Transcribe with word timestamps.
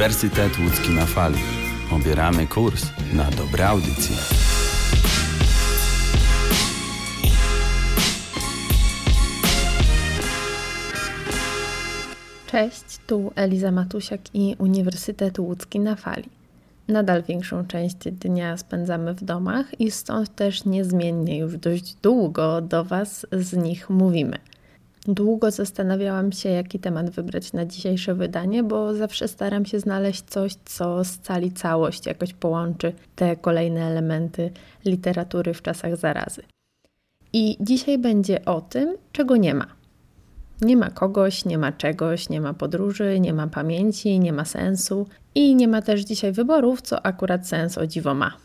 Uniwersytet 0.00 0.58
Łódzki 0.58 0.90
na 0.90 1.06
fali. 1.06 1.38
Obieramy 1.92 2.46
kurs 2.46 2.86
na 3.12 3.30
dobre 3.30 3.68
audycje. 3.68 4.16
Cześć, 12.46 12.84
tu 13.06 13.32
Eliza 13.34 13.70
Matusiak 13.70 14.20
i 14.34 14.56
Uniwersytet 14.58 15.38
Łódzki 15.38 15.80
na 15.80 15.96
fali. 15.96 16.28
Nadal 16.88 17.22
większą 17.22 17.66
część 17.66 17.96
dnia 17.96 18.56
spędzamy 18.56 19.14
w 19.14 19.24
domach 19.24 19.80
i 19.80 19.90
stąd 19.90 20.34
też 20.34 20.64
niezmiennie 20.64 21.38
już 21.38 21.56
dość 21.56 21.94
długo 21.94 22.60
do 22.60 22.84
Was 22.84 23.26
z 23.32 23.56
nich 23.56 23.90
mówimy. 23.90 24.38
Długo 25.08 25.50
zastanawiałam 25.50 26.32
się, 26.32 26.48
jaki 26.48 26.78
temat 26.78 27.10
wybrać 27.10 27.52
na 27.52 27.66
dzisiejsze 27.66 28.14
wydanie, 28.14 28.62
bo 28.62 28.94
zawsze 28.94 29.28
staram 29.28 29.66
się 29.66 29.80
znaleźć 29.80 30.22
coś, 30.22 30.54
co 30.64 31.04
scali 31.04 31.52
całość, 31.52 32.06
jakoś 32.06 32.34
połączy 32.34 32.92
te 33.16 33.36
kolejne 33.36 33.86
elementy 33.86 34.50
literatury 34.84 35.54
w 35.54 35.62
czasach 35.62 35.96
zarazy. 35.96 36.42
I 37.32 37.56
dzisiaj 37.60 37.98
będzie 37.98 38.44
o 38.44 38.60
tym, 38.60 38.96
czego 39.12 39.36
nie 39.36 39.54
ma. 39.54 39.66
Nie 40.62 40.76
ma 40.76 40.90
kogoś, 40.90 41.44
nie 41.44 41.58
ma 41.58 41.72
czegoś, 41.72 42.28
nie 42.28 42.40
ma 42.40 42.54
podróży, 42.54 43.20
nie 43.20 43.32
ma 43.32 43.46
pamięci, 43.46 44.20
nie 44.20 44.32
ma 44.32 44.44
sensu 44.44 45.06
i 45.34 45.54
nie 45.54 45.68
ma 45.68 45.82
też 45.82 46.00
dzisiaj 46.00 46.32
wyborów, 46.32 46.82
co 46.82 47.06
akurat 47.06 47.48
sens 47.48 47.78
o 47.78 47.86
dziwo 47.86 48.14
ma. 48.14 48.36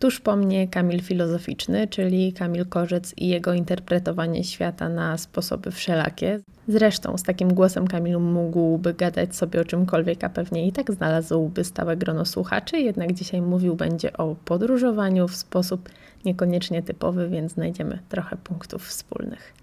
Tuż 0.00 0.20
po 0.20 0.36
mnie 0.36 0.68
Kamil 0.68 1.02
filozoficzny, 1.02 1.88
czyli 1.88 2.32
Kamil 2.32 2.66
Korzec 2.66 3.14
i 3.16 3.28
jego 3.28 3.52
interpretowanie 3.52 4.44
świata 4.44 4.88
na 4.88 5.18
sposoby 5.18 5.70
wszelakie. 5.70 6.40
Zresztą 6.68 7.18
z 7.18 7.22
takim 7.22 7.54
głosem 7.54 7.86
Kamil 7.86 8.18
mógłby 8.18 8.94
gadać 8.94 9.36
sobie 9.36 9.60
o 9.60 9.64
czymkolwiek, 9.64 10.24
a 10.24 10.28
pewnie 10.28 10.66
i 10.66 10.72
tak 10.72 10.92
znalazłby 10.92 11.64
stałe 11.64 11.96
grono 11.96 12.24
słuchaczy, 12.24 12.78
jednak 12.78 13.12
dzisiaj 13.12 13.42
mówił 13.42 13.76
będzie 13.76 14.12
o 14.12 14.36
podróżowaniu 14.44 15.28
w 15.28 15.36
sposób 15.36 15.88
niekoniecznie 16.24 16.82
typowy, 16.82 17.28
więc 17.28 17.52
znajdziemy 17.52 17.98
trochę 18.08 18.36
punktów 18.36 18.86
wspólnych. 18.86 19.54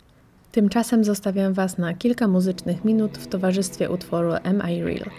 Tymczasem 0.52 1.04
zostawiam 1.04 1.54
Was 1.54 1.78
na 1.78 1.94
kilka 1.94 2.28
muzycznych 2.28 2.86
minut 2.86 3.18
w 3.18 3.28
towarzystwie 3.28 3.90
utworu 3.90 4.32
Am 4.44 4.62
I 4.70 4.84
Real? 4.84 5.10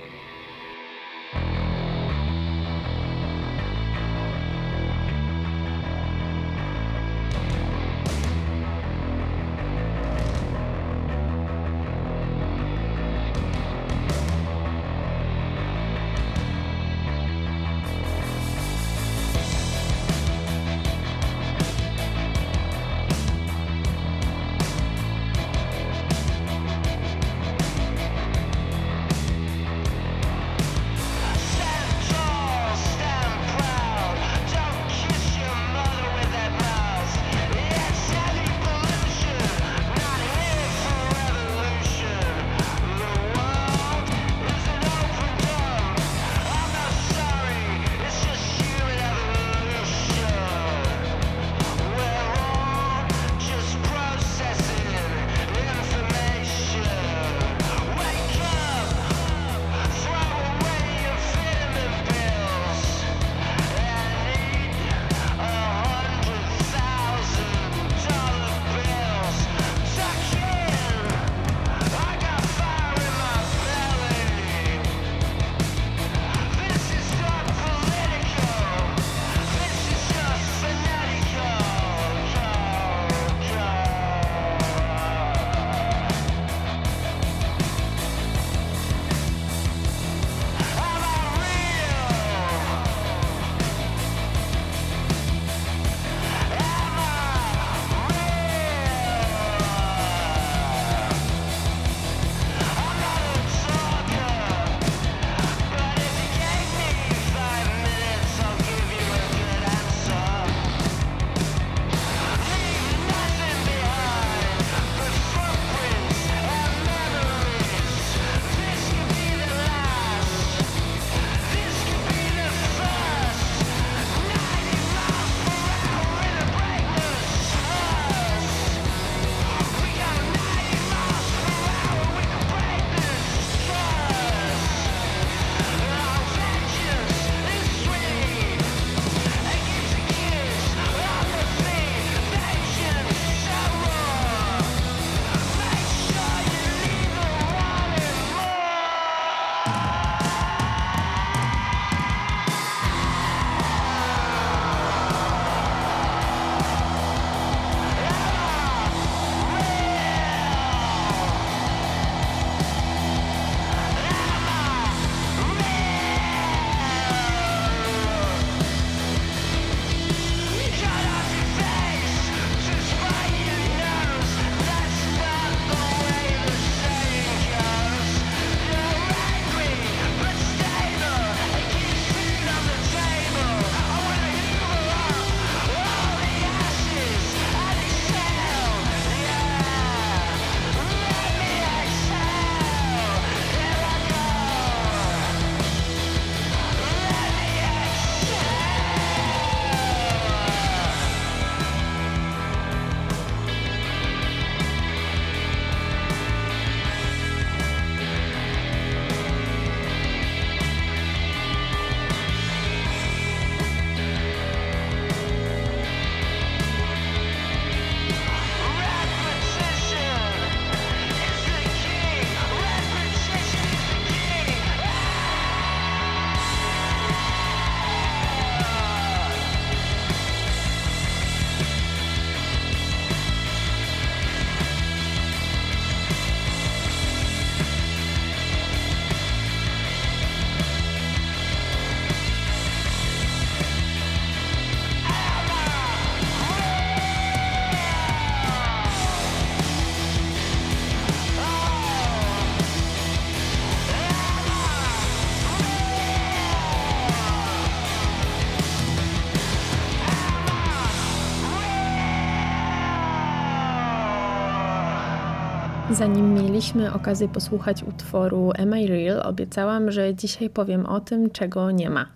Zanim 265.99 266.35
mieliśmy 266.35 266.93
okazję 266.93 267.29
posłuchać 267.29 267.83
utworu 267.83 268.53
Am 268.59 268.79
I 268.79 268.87
Real, 268.87 269.23
obiecałam, 269.27 269.91
że 269.91 270.15
dzisiaj 270.15 270.51
powiem 270.51 270.87
o 270.87 271.01
tym, 271.01 271.31
czego 271.31 271.71
nie 271.71 271.91
ma. 271.91 272.07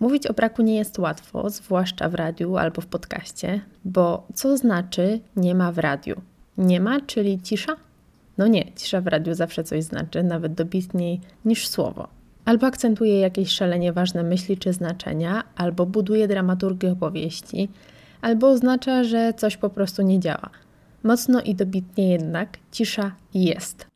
Mówić 0.00 0.26
o 0.26 0.32
braku 0.32 0.62
nie 0.62 0.76
jest 0.76 0.98
łatwo, 0.98 1.50
zwłaszcza 1.50 2.08
w 2.08 2.14
radiu 2.14 2.56
albo 2.56 2.80
w 2.80 2.86
podcaście, 2.86 3.60
bo 3.84 4.26
co 4.34 4.56
znaczy 4.56 5.20
nie 5.36 5.54
ma 5.54 5.72
w 5.72 5.78
radiu? 5.78 6.20
Nie 6.58 6.80
ma, 6.80 7.00
czyli 7.00 7.40
cisza? 7.42 7.76
No 8.38 8.46
nie, 8.46 8.72
cisza 8.76 9.00
w 9.00 9.06
radiu 9.06 9.34
zawsze 9.34 9.64
coś 9.64 9.84
znaczy, 9.84 10.22
nawet 10.22 10.54
dobitniej 10.54 11.20
niż 11.44 11.68
słowo. 11.68 12.08
Albo 12.44 12.66
akcentuje 12.66 13.20
jakieś 13.20 13.50
szalenie 13.50 13.92
ważne 13.92 14.22
myśli 14.22 14.56
czy 14.56 14.72
znaczenia, 14.72 15.44
albo 15.56 15.86
buduje 15.86 16.28
dramaturgię 16.28 16.92
opowieści, 16.92 17.68
albo 18.22 18.48
oznacza, 18.48 19.04
że 19.04 19.34
coś 19.34 19.56
po 19.56 19.70
prostu 19.70 20.02
nie 20.02 20.20
działa. 20.20 20.50
Mocno 21.02 21.40
i 21.40 21.54
dobitnie 21.54 22.08
jednak 22.08 22.58
cisza 22.72 23.12
jest. 23.34 23.86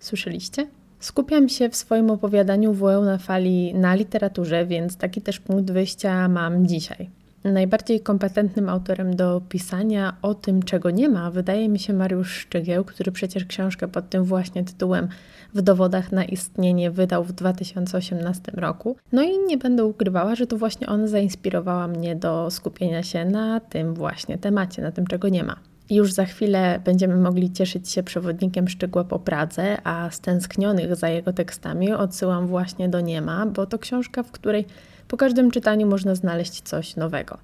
Słyszeliście? 0.00 0.66
Skupiam 0.98 1.48
się 1.48 1.68
w 1.68 1.76
swoim 1.76 2.10
opowiadaniu 2.10 2.72
WL 2.72 3.04
na 3.04 3.18
fali 3.18 3.74
na 3.74 3.94
literaturze, 3.94 4.66
więc 4.66 4.96
taki 4.96 5.22
też 5.22 5.40
punkt 5.40 5.70
wyjścia 5.70 6.28
mam 6.28 6.66
dzisiaj. 6.66 7.10
Najbardziej 7.44 8.00
kompetentnym 8.00 8.68
autorem 8.68 9.16
do 9.16 9.42
pisania 9.48 10.16
o 10.22 10.34
tym, 10.34 10.62
czego 10.62 10.90
nie 10.90 11.08
ma, 11.08 11.30
wydaje 11.30 11.68
mi 11.68 11.78
się 11.78 11.92
Mariusz 11.92 12.32
Szczygieł, 12.32 12.84
który 12.84 13.12
przecież 13.12 13.44
książkę 13.44 13.88
pod 13.88 14.10
tym 14.10 14.24
właśnie 14.24 14.64
tytułem 14.64 15.08
W 15.56 15.62
dowodach 15.62 16.12
na 16.12 16.24
istnienie 16.24 16.90
wydał 16.90 17.24
w 17.24 17.32
2018 17.32 18.52
roku. 18.54 18.96
No 19.12 19.22
i 19.22 19.38
nie 19.38 19.58
będę 19.58 19.84
ukrywała, 19.84 20.34
że 20.34 20.46
to 20.46 20.56
właśnie 20.56 20.86
on 20.86 21.08
zainspirowała 21.08 21.88
mnie 21.88 22.16
do 22.16 22.50
skupienia 22.50 23.02
się 23.02 23.24
na 23.24 23.60
tym 23.60 23.94
właśnie 23.94 24.38
temacie, 24.38 24.82
na 24.82 24.92
tym, 24.92 25.06
czego 25.06 25.28
nie 25.28 25.44
ma. 25.44 25.56
Już 25.90 26.12
za 26.12 26.24
chwilę 26.24 26.80
będziemy 26.84 27.16
mogli 27.16 27.52
cieszyć 27.52 27.88
się 27.88 28.02
przewodnikiem 28.02 28.68
Szczygła 28.68 29.04
po 29.04 29.18
Pradze, 29.18 29.76
a 29.84 30.10
stęsknionych 30.10 30.96
za 30.96 31.08
jego 31.08 31.32
tekstami 31.32 31.92
odsyłam 31.92 32.46
właśnie 32.46 32.88
do 32.88 33.00
Niema, 33.00 33.46
bo 33.46 33.66
to 33.66 33.78
książka, 33.78 34.22
w 34.22 34.30
której 34.30 34.66
po 35.08 35.16
każdym 35.16 35.50
czytaniu 35.50 35.86
można 35.86 36.14
znaleźć 36.14 36.62
coś 36.62 36.96
nowego. 36.96 37.38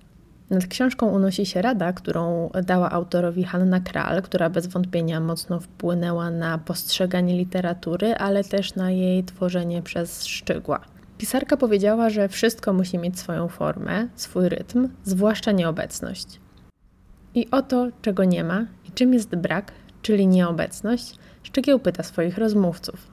Nad 0.53 0.67
książką 0.67 1.07
unosi 1.07 1.47
się 1.47 1.63
rada, 1.63 1.93
którą 1.93 2.51
dała 2.65 2.91
autorowi 2.91 3.45
Hanna 3.45 3.81
Kral, 3.81 4.23
która 4.23 4.51
bez 4.51 4.67
wątpienia 4.67 5.21
mocno 5.21 5.61
wpłynęła 5.61 6.31
na 6.31 6.59
postrzeganie 6.59 7.39
literatury, 7.39 8.15
ale 8.15 8.45
też 8.45 8.75
na 8.75 8.91
jej 8.91 9.25
tworzenie 9.25 9.83
przez 9.83 10.27
Szczygła. 10.27 10.81
Pisarka 11.19 11.57
powiedziała, 11.57 12.11
że 12.11 12.29
wszystko 12.29 12.73
musi 12.73 12.99
mieć 12.99 13.19
swoją 13.19 13.49
formę, 13.49 14.09
swój 14.15 14.49
rytm, 14.49 14.89
zwłaszcza 15.05 15.53
nieobecność. 15.53 16.41
I 17.35 17.51
o 17.51 17.63
to, 17.63 17.89
czego 18.03 18.25
nie 18.25 18.45
ma 18.45 18.67
i 18.89 18.93
czym 18.93 19.15
jest 19.15 19.37
brak, 19.37 19.73
czyli 20.03 20.27
nieobecność, 20.27 21.19
Szczygieł 21.43 21.79
pyta 21.79 22.03
swoich 22.03 22.39
rozmówców. 22.39 23.12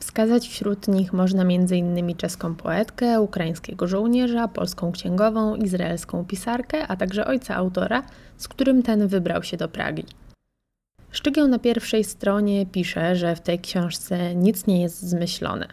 Wskazać 0.00 0.48
wśród 0.48 0.88
nich 0.88 1.12
można 1.12 1.42
m.in. 1.42 2.16
czeską 2.16 2.54
poetkę, 2.54 3.20
ukraińskiego 3.20 3.86
żołnierza, 3.86 4.48
polską 4.48 4.92
księgową, 4.92 5.56
izraelską 5.56 6.24
pisarkę, 6.24 6.86
a 6.88 6.96
także 6.96 7.26
ojca 7.26 7.54
autora, 7.56 8.02
z 8.36 8.48
którym 8.48 8.82
ten 8.82 9.08
wybrał 9.08 9.42
się 9.42 9.56
do 9.56 9.68
Pragi. 9.68 10.04
Szczygieł 11.10 11.48
na 11.48 11.58
pierwszej 11.58 12.04
stronie 12.04 12.66
pisze, 12.66 13.16
że 13.16 13.36
w 13.36 13.40
tej 13.40 13.58
książce 13.58 14.34
nic 14.34 14.66
nie 14.66 14.82
jest 14.82 15.02
zmyślone. 15.02 15.66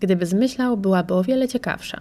Gdyby 0.00 0.26
zmyślał, 0.26 0.76
byłaby 0.76 1.14
o 1.14 1.24
wiele 1.24 1.48
ciekawsza. 1.48 2.00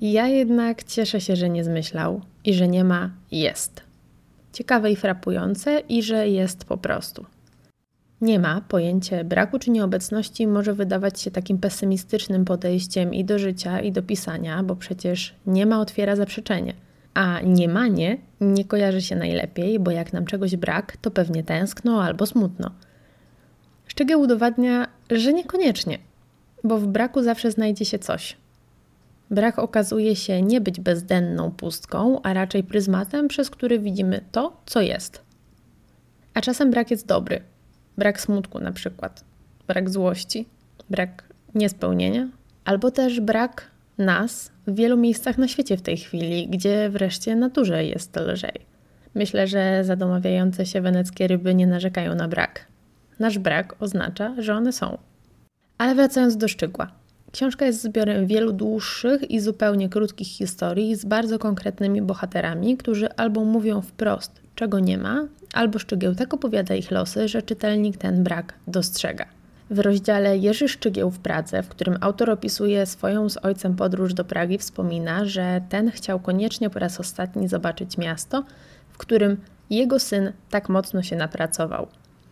Ja 0.00 0.28
jednak 0.28 0.84
cieszę 0.84 1.20
się, 1.20 1.36
że 1.36 1.50
nie 1.50 1.64
zmyślał 1.64 2.20
i 2.44 2.54
że 2.54 2.68
nie 2.68 2.84
ma 2.84 3.10
jest. 3.30 3.82
Ciekawe 4.52 4.90
i 4.90 4.96
frapujące 4.96 5.80
i 5.88 6.02
że 6.02 6.28
jest 6.28 6.64
po 6.64 6.76
prostu. 6.76 7.26
Nie 8.24 8.38
ma, 8.38 8.60
pojęcie 8.60 9.24
braku 9.24 9.58
czy 9.58 9.70
nieobecności 9.70 10.46
może 10.46 10.74
wydawać 10.74 11.20
się 11.20 11.30
takim 11.30 11.58
pesymistycznym 11.58 12.44
podejściem 12.44 13.14
i 13.14 13.24
do 13.24 13.38
życia, 13.38 13.80
i 13.80 13.92
do 13.92 14.02
pisania, 14.02 14.62
bo 14.62 14.76
przecież 14.76 15.34
nie 15.46 15.66
ma 15.66 15.80
otwiera 15.80 16.16
zaprzeczenie. 16.16 16.74
A 17.14 17.40
nie 17.40 17.68
ma 17.68 17.86
nie 17.86 18.18
nie 18.40 18.64
kojarzy 18.64 19.02
się 19.02 19.16
najlepiej, 19.16 19.78
bo 19.78 19.90
jak 19.90 20.12
nam 20.12 20.26
czegoś 20.26 20.56
brak, 20.56 20.96
to 20.96 21.10
pewnie 21.10 21.42
tęskno 21.42 22.02
albo 22.02 22.26
smutno. 22.26 22.70
Szczegół 23.86 24.20
udowadnia, 24.20 24.88
że 25.10 25.32
niekoniecznie, 25.32 25.98
bo 26.64 26.78
w 26.78 26.86
braku 26.86 27.22
zawsze 27.22 27.50
znajdzie 27.50 27.84
się 27.84 27.98
coś. 27.98 28.36
Brak 29.30 29.58
okazuje 29.58 30.16
się 30.16 30.42
nie 30.42 30.60
być 30.60 30.80
bezdenną 30.80 31.50
pustką, 31.50 32.22
a 32.22 32.34
raczej 32.34 32.64
pryzmatem, 32.64 33.28
przez 33.28 33.50
który 33.50 33.78
widzimy 33.78 34.20
to, 34.32 34.56
co 34.66 34.80
jest. 34.80 35.22
A 36.34 36.40
czasem 36.40 36.70
brak 36.70 36.90
jest 36.90 37.06
dobry, 37.06 37.42
brak 37.98 38.20
smutku 38.20 38.60
na 38.60 38.72
przykład, 38.72 39.24
brak 39.66 39.90
złości, 39.90 40.46
brak 40.90 41.24
niespełnienia, 41.54 42.28
albo 42.64 42.90
też 42.90 43.20
brak 43.20 43.70
nas 43.98 44.50
w 44.66 44.74
wielu 44.74 44.96
miejscach 44.96 45.38
na 45.38 45.48
świecie 45.48 45.76
w 45.76 45.82
tej 45.82 45.96
chwili, 45.96 46.48
gdzie 46.48 46.90
wreszcie 46.90 47.36
naturze 47.36 47.84
jest 47.84 48.16
lżej. 48.16 48.60
Myślę, 49.14 49.46
że 49.46 49.84
zadomawiające 49.84 50.66
się 50.66 50.80
weneckie 50.80 51.26
ryby 51.26 51.54
nie 51.54 51.66
narzekają 51.66 52.14
na 52.14 52.28
brak. 52.28 52.66
Nasz 53.18 53.38
brak 53.38 53.74
oznacza, 53.80 54.34
że 54.38 54.54
one 54.54 54.72
są. 54.72 54.98
Ale 55.78 55.94
wracając 55.94 56.36
do 56.36 56.48
szczegóła. 56.48 56.92
Książka 57.32 57.66
jest 57.66 57.82
zbiorem 57.82 58.26
wielu 58.26 58.52
dłuższych 58.52 59.30
i 59.30 59.40
zupełnie 59.40 59.88
krótkich 59.88 60.28
historii 60.28 60.96
z 60.96 61.04
bardzo 61.04 61.38
konkretnymi 61.38 62.02
bohaterami, 62.02 62.76
którzy 62.76 63.14
albo 63.14 63.44
mówią 63.44 63.80
wprost, 63.80 64.40
czego 64.54 64.80
nie 64.80 64.98
ma, 64.98 65.26
albo 65.54 65.78
Szczygieł 65.78 66.14
tak 66.14 66.34
opowiada 66.34 66.74
ich 66.74 66.90
losy, 66.90 67.28
że 67.28 67.42
czytelnik 67.42 67.96
ten 67.96 68.24
brak 68.24 68.54
dostrzega. 68.66 69.26
W 69.70 69.78
rozdziale 69.78 70.38
Jerzy 70.38 70.68
Szczygieł 70.68 71.10
w 71.10 71.18
Pradze, 71.18 71.62
w 71.62 71.68
którym 71.68 71.96
autor 72.00 72.30
opisuje 72.30 72.86
swoją 72.86 73.28
z 73.28 73.44
ojcem 73.44 73.76
podróż 73.76 74.14
do 74.14 74.24
Pragi, 74.24 74.58
wspomina, 74.58 75.24
że 75.24 75.60
ten 75.68 75.90
chciał 75.90 76.20
koniecznie 76.20 76.70
po 76.70 76.78
raz 76.78 77.00
ostatni 77.00 77.48
zobaczyć 77.48 77.98
miasto, 77.98 78.44
w 78.88 78.98
którym 78.98 79.36
jego 79.70 79.98
syn 79.98 80.32
tak 80.50 80.68
mocno 80.68 81.02
się 81.02 81.16
napracował. 81.16 81.86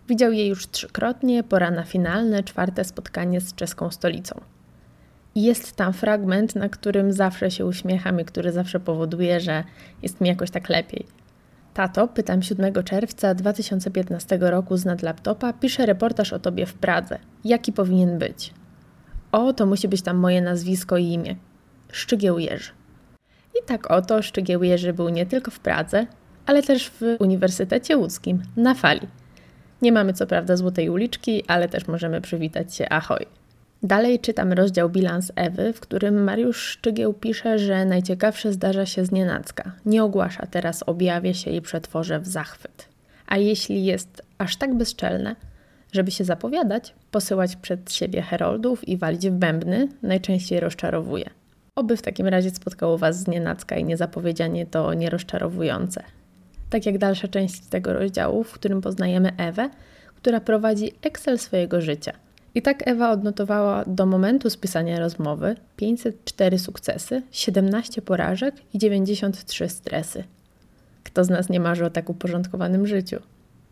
Widział 0.09 0.33
je 0.33 0.49
już 0.49 0.67
trzykrotnie, 0.71 1.43
pora 1.43 1.71
na 1.71 1.85
finalne, 1.85 2.43
czwarte 2.43 2.85
spotkanie 2.85 3.41
z 3.41 3.55
czeską 3.55 3.91
stolicą. 3.91 4.41
Jest 5.35 5.73
tam 5.73 5.93
fragment, 5.93 6.55
na 6.55 6.69
którym 6.69 7.13
zawsze 7.13 7.51
się 7.51 7.67
uśmiecham 7.67 8.21
i 8.21 8.25
który 8.25 8.53
zawsze 8.53 8.81
powoduje, 8.81 9.41
że 9.41 9.65
jest 10.03 10.21
mi 10.21 10.29
jakoś 10.29 10.51
tak 10.51 10.69
lepiej. 10.69 11.22
Tato, 11.75 12.09
pytam 12.09 12.43
7 12.43 12.75
czerwca 12.85 13.35
2015 13.35 14.39
roku 14.41 14.77
z 14.77 14.85
nad 14.85 15.03
laptopa, 15.03 15.53
piszę 15.53 15.87
reportaż 15.87 16.33
o 16.33 16.39
tobie 16.39 16.67
w 16.67 16.75
Pradze. 16.75 17.19
Jaki 17.45 17.73
powinien 17.73 18.19
być? 18.19 18.55
O, 19.33 19.53
to 19.53 19.67
musi 19.67 19.89
być 19.89 20.03
tam 20.03 20.17
moje 20.17 20.41
nazwisko 20.41 20.97
i 20.97 21.05
imię. 21.05 21.37
Szczygieł 21.93 22.39
Jerzy. 22.39 22.71
I 23.55 23.67
tak 23.67 23.91
oto 23.91 24.23
Szczygieł 24.23 24.63
Jerzy 24.63 24.93
był 24.93 25.09
nie 25.09 25.27
tylko 25.27 25.51
w 25.51 25.61
Pradze, 25.61 26.07
ale 26.47 26.63
też 26.63 26.91
w 26.91 27.01
Uniwersytecie 27.19 27.97
Łódzkim, 27.97 28.43
na 28.57 28.75
fali. 28.75 29.09
Nie 29.83 29.93
mamy 29.93 30.13
co 30.13 30.27
prawda 30.27 30.57
Złotej 30.57 30.91
Uliczki, 30.91 31.45
ale 31.47 31.69
też 31.69 31.87
możemy 31.87 32.21
przywitać 32.21 32.75
się 32.75 32.89
ahoj. 32.89 33.27
Dalej 33.85 34.21
czytam 34.21 34.53
rozdział 34.53 34.91
Bilans 34.91 35.33
Ewy, 35.37 35.73
w 35.73 35.81
którym 35.81 36.25
Mariusz 36.25 36.57
Szczygieł 36.57 37.13
pisze, 37.15 37.59
że 37.59 37.85
najciekawsze 37.85 38.53
zdarza 38.53 38.87
się 38.87 39.05
z 39.05 39.11
nienacka. 39.13 39.73
Nie 39.87 40.05
ogłasza 40.05 40.47
teraz, 40.47 40.83
objawię 40.87 41.35
się 41.35 41.51
i 41.51 41.63
przetworzę 41.63 42.21
w 42.21 42.27
zachwyt. 42.27 42.89
A 43.27 43.37
jeśli 43.37 43.85
jest 43.85 44.23
aż 44.39 44.57
tak 44.57 44.75
bezczelne, 44.75 45.37
żeby 45.93 46.11
się 46.11 46.25
zapowiadać, 46.25 46.95
posyłać 47.11 47.57
przed 47.57 47.93
siebie 47.93 48.23
heroldów 48.23 48.89
i 48.89 48.97
walić 48.97 49.31
w 49.31 49.33
bębny, 49.33 49.89
najczęściej 50.03 50.61
rozczarowuje. 50.61 51.31
Oby 51.77 51.97
w 51.97 52.03
takim 52.03 52.27
razie 52.27 52.51
spotkało 52.51 52.99
Was 52.99 53.21
z 53.21 53.29
nienacka 53.29 53.77
i 53.77 53.85
niezapowiedzianie 53.85 54.67
to 54.67 54.95
nierozczarowujące. 54.95 56.03
Tak 56.71 56.87
jak 56.87 56.99
dalsza 56.99 57.29
część 57.29 57.61
tego 57.61 57.93
rozdziału, 57.93 58.45
w 58.45 58.53
którym 58.53 58.81
poznajemy 58.81 59.33
Ewę, 59.37 59.71
która 60.17 60.41
prowadzi 60.41 60.93
Excel 61.03 61.39
swojego 61.39 61.81
życia– 61.81 62.13
i 62.55 62.63
tak 62.63 62.89
Ewa 62.89 63.11
odnotowała 63.11 63.85
do 63.87 64.07
momentu 64.07 64.51
spisania 64.51 64.99
rozmowy 64.99 65.57
504 65.77 66.59
sukcesy, 66.59 67.23
17 67.31 68.03
porażek 68.03 68.55
i 68.75 68.79
93 68.79 69.69
stresy. 69.69 70.25
Kto 71.05 71.25
z 71.25 71.31
nas 71.31 71.49
nie 71.49 71.61
marzy 71.61 71.85
o 71.85 71.91
tak 71.91 72.11
uporządkowanym 72.11 72.87
życiu? 72.87 73.17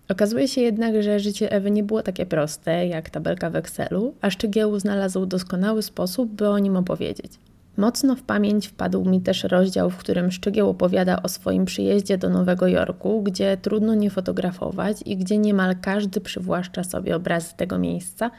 Okazuje 0.09 0.49
się 0.49 0.61
jednak, 0.61 1.03
że 1.03 1.21
życie 1.21 1.53
Ewy 1.53 1.71
nie 1.71 1.83
było 1.83 2.03
takie 2.03 2.27
proste 2.27 2.87
jak 2.87 3.11
tabelka 3.11 3.51
w 3.51 3.57
Excelu, 3.57 4.15
a 4.21 4.31
Szczygieł 4.31 4.79
znalazł 4.79 5.27
doskonały 5.27 5.83
sposób, 5.83 6.31
by 6.31 6.49
o 6.49 6.59
nim 6.59 6.77
opowiedzieć. 6.77 7.33
Mocno 7.77 8.17
w 8.17 8.23
pamięć 8.23 8.67
wpadł 8.67 9.05
mi 9.05 9.21
też 9.21 9.45
rozdział, 9.45 9.91
w 9.91 9.97
którym 9.97 10.31
Szczygieł 10.31 10.71
opowiada 10.71 11.23
o 11.23 11.29
swoim 11.29 11.65
przyjeździe 11.65 12.19
do 12.19 12.31
Nowego 12.31 12.69
Jorku, 12.69 13.23
gdzie 13.23 13.57
trudno 13.57 13.95
nie 13.95 14.11
fotografować 14.11 14.97
i 15.07 15.17
gdzie 15.17 15.39
niemal 15.39 15.77
każdy 15.83 16.21
przywłaszcza 16.21 16.85
sobie 16.85 17.17
obrazy 17.17 17.55
tego 17.57 17.79
miejsca, 17.79 18.31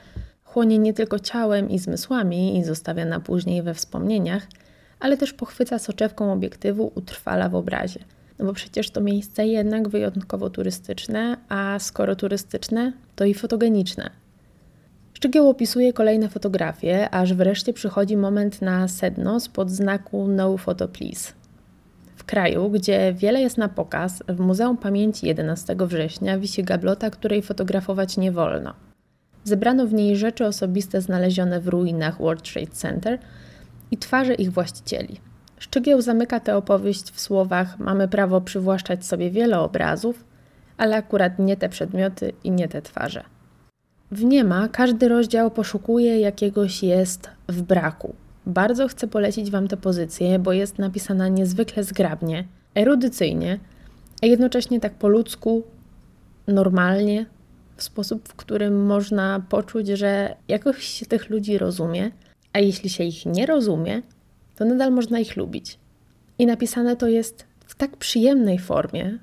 chłonie 0.54 0.78
nie 0.78 0.94
tylko 0.94 1.20
ciałem 1.20 1.70
i 1.70 1.80
zmysłami 1.80 2.58
i 2.58 2.64
zostawia 2.64 3.06
na 3.06 3.20
później 3.20 3.64
we 3.64 3.74
wspomnieniach, 3.74 4.48
ale 5.00 5.18
też 5.18 5.34
pochwyca 5.34 5.80
soczewką 5.80 6.34
obiektywu, 6.34 6.92
utrwala 6.96 7.50
w 7.50 7.56
obrazie. 7.56 8.00
No 8.40 8.46
bo 8.46 8.54
przecież 8.54 8.90
to 8.90 9.02
miejsce 9.02 9.48
jednak 9.48 9.90
wyjątkowo 9.90 10.50
turystyczne, 10.50 11.38
a 11.50 11.80
skoro 11.80 12.16
turystyczne, 12.16 12.94
to 13.16 13.26
i 13.26 13.34
fotogeniczne. 13.34 14.10
Szczegół 15.14 15.50
opisuje 15.50 15.94
kolejne 15.94 16.30
fotografie, 16.30 17.10
aż 17.10 17.34
wreszcie 17.34 17.74
przychodzi 17.74 18.18
moment 18.18 18.62
na 18.62 18.88
sedno 18.88 19.40
spod 19.40 19.72
znaku 19.72 20.28
No 20.28 20.58
Photo 20.58 20.88
Please. 20.88 21.34
W 22.16 22.24
kraju, 22.24 22.70
gdzie 22.70 23.14
wiele 23.14 23.42
jest 23.42 23.58
na 23.58 23.70
pokaz, 23.70 24.24
w 24.28 24.40
Muzeum 24.40 24.78
Pamięci 24.78 25.28
11 25.28 25.76
września 25.80 26.40
wisi 26.40 26.64
gablota, 26.64 27.10
której 27.10 27.42
fotografować 27.42 28.18
nie 28.18 28.32
wolno. 28.32 28.91
Zebrano 29.44 29.88
w 29.88 29.94
niej 29.94 30.18
rzeczy 30.18 30.46
osobiste 30.46 31.02
znalezione 31.02 31.60
w 31.60 31.68
ruinach 31.68 32.18
World 32.18 32.54
Trade 32.54 32.72
Center 32.72 33.20
i 33.92 33.98
twarze 33.98 34.34
ich 34.34 34.52
właścicieli. 34.52 35.20
Szczegieł 35.60 36.02
zamyka 36.02 36.40
tę 36.40 36.58
opowieść 36.58 37.12
w 37.12 37.22
słowach: 37.22 37.80
Mamy 37.80 38.08
prawo 38.08 38.42
przywłaszczać 38.42 39.06
sobie 39.06 39.32
wiele 39.32 39.60
obrazów, 39.60 40.24
ale 40.78 40.96
akurat 40.96 41.40
nie 41.40 41.58
te 41.58 41.70
przedmioty 41.70 42.34
i 42.44 42.52
nie 42.52 42.68
te 42.68 42.82
twarze. 42.82 43.24
W 44.12 44.24
Niema 44.24 44.68
każdy 44.68 45.10
rozdział 45.10 45.52
poszukuje 45.52 46.20
jakiegoś 46.20 46.84
jest 46.84 47.30
w 47.50 47.62
braku. 47.62 48.16
Bardzo 48.46 48.88
chcę 48.88 49.08
polecić 49.08 49.52
Wam 49.52 49.68
tę 49.68 49.78
pozycję, 49.78 50.40
bo 50.40 50.54
jest 50.54 50.80
napisana 50.80 51.28
niezwykle 51.28 51.84
zgrabnie, 51.84 52.48
erudycyjnie, 52.76 53.60
a 54.24 54.26
jednocześnie 54.26 54.80
tak 54.80 54.94
po 54.94 55.08
ludzku, 55.08 55.64
normalnie, 56.48 57.26
w 57.82 57.84
sposób, 57.84 58.30
w 58.30 58.36
którym 58.36 58.86
można 58.86 59.44
poczuć, 59.50 59.88
że 59.88 60.36
jakoś 60.48 60.84
się 60.84 61.06
tych 61.06 61.30
ludzi 61.30 61.58
rozumie, 61.58 62.12
a 62.54 62.60
jeśli 62.60 62.90
się 62.90 63.04
ich 63.04 63.26
nie 63.26 63.46
rozumie, 63.46 64.02
to 64.56 64.66
nadal 64.66 64.92
można 64.92 65.20
ich 65.20 65.38
lubić. 65.38 65.80
I 66.40 66.46
napisane 66.46 66.96
to 66.96 67.08
jest 67.08 67.46
w 67.66 67.76
tak 67.76 67.98
przyjemnej 67.98 68.60
formie, 68.60 69.18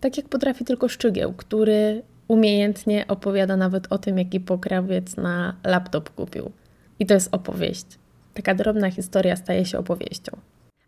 tak 0.00 0.16
jak 0.16 0.28
potrafi 0.28 0.64
tylko 0.64 0.88
Szczygieł, 0.88 1.32
który 1.32 2.02
umiejętnie 2.28 3.04
opowiada 3.08 3.56
nawet 3.56 3.92
o 3.92 3.98
tym, 3.98 4.18
jaki 4.18 4.40
pokrawiec 4.40 5.16
na 5.16 5.54
laptop 5.64 6.10
kupił. 6.10 6.50
I 6.98 7.06
to 7.06 7.14
jest 7.14 7.34
opowieść. 7.34 7.86
Taka 8.34 8.54
drobna 8.54 8.90
historia 8.90 9.36
staje 9.36 9.64
się 9.64 9.78
opowieścią. 9.78 10.36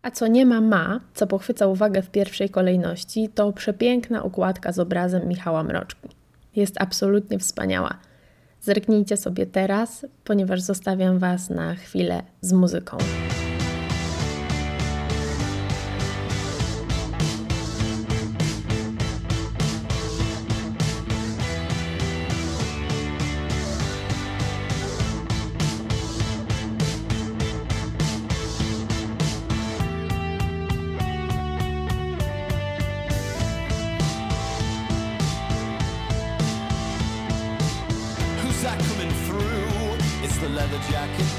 A 0.01 0.11
co 0.11 0.27
nie 0.27 0.45
ma 0.45 0.61
ma, 0.61 0.99
co 1.13 1.27
pochwyca 1.27 1.67
uwagę 1.67 2.01
w 2.01 2.09
pierwszej 2.09 2.49
kolejności, 2.49 3.29
to 3.35 3.53
przepiękna 3.53 4.21
układka 4.21 4.71
z 4.71 4.79
obrazem 4.79 5.27
Michała 5.27 5.63
Mroczki. 5.63 6.16
Jest 6.57 6.81
absolutnie 6.81 7.39
wspaniała. 7.39 7.97
Zerknijcie 8.61 9.17
sobie 9.17 9.45
teraz, 9.45 10.05
ponieważ 10.23 10.61
zostawiam 10.61 11.19
Was 11.19 11.49
na 11.49 11.75
chwilę 11.75 12.23
z 12.41 12.53
muzyką. 12.53 12.97
To 40.67 40.71
był 40.71 41.36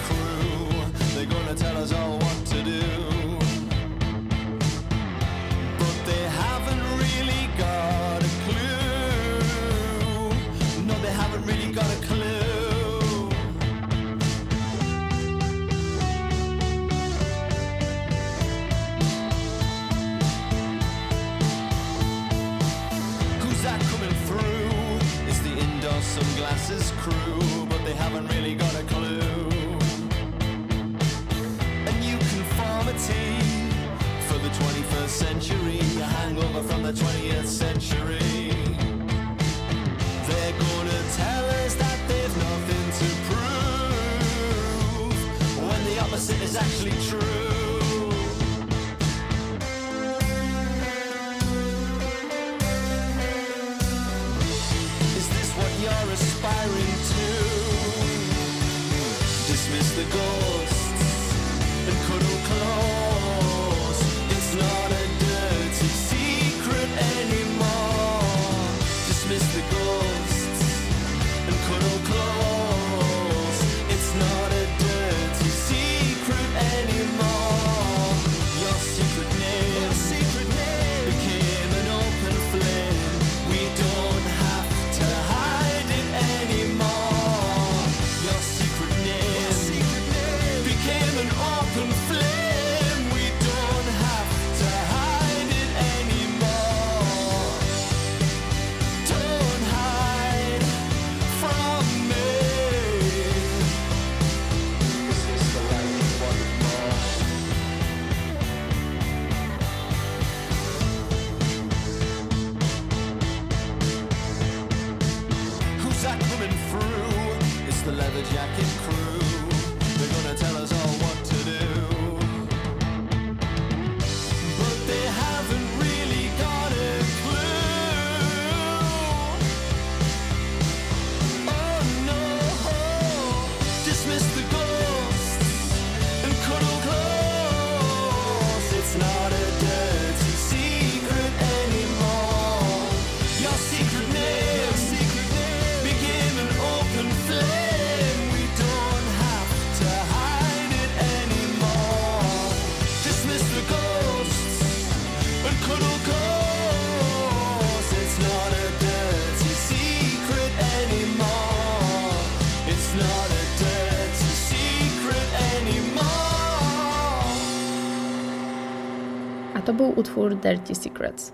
utwór 169.99 170.37
Dirty 170.37 170.75
Secrets. 170.75 171.33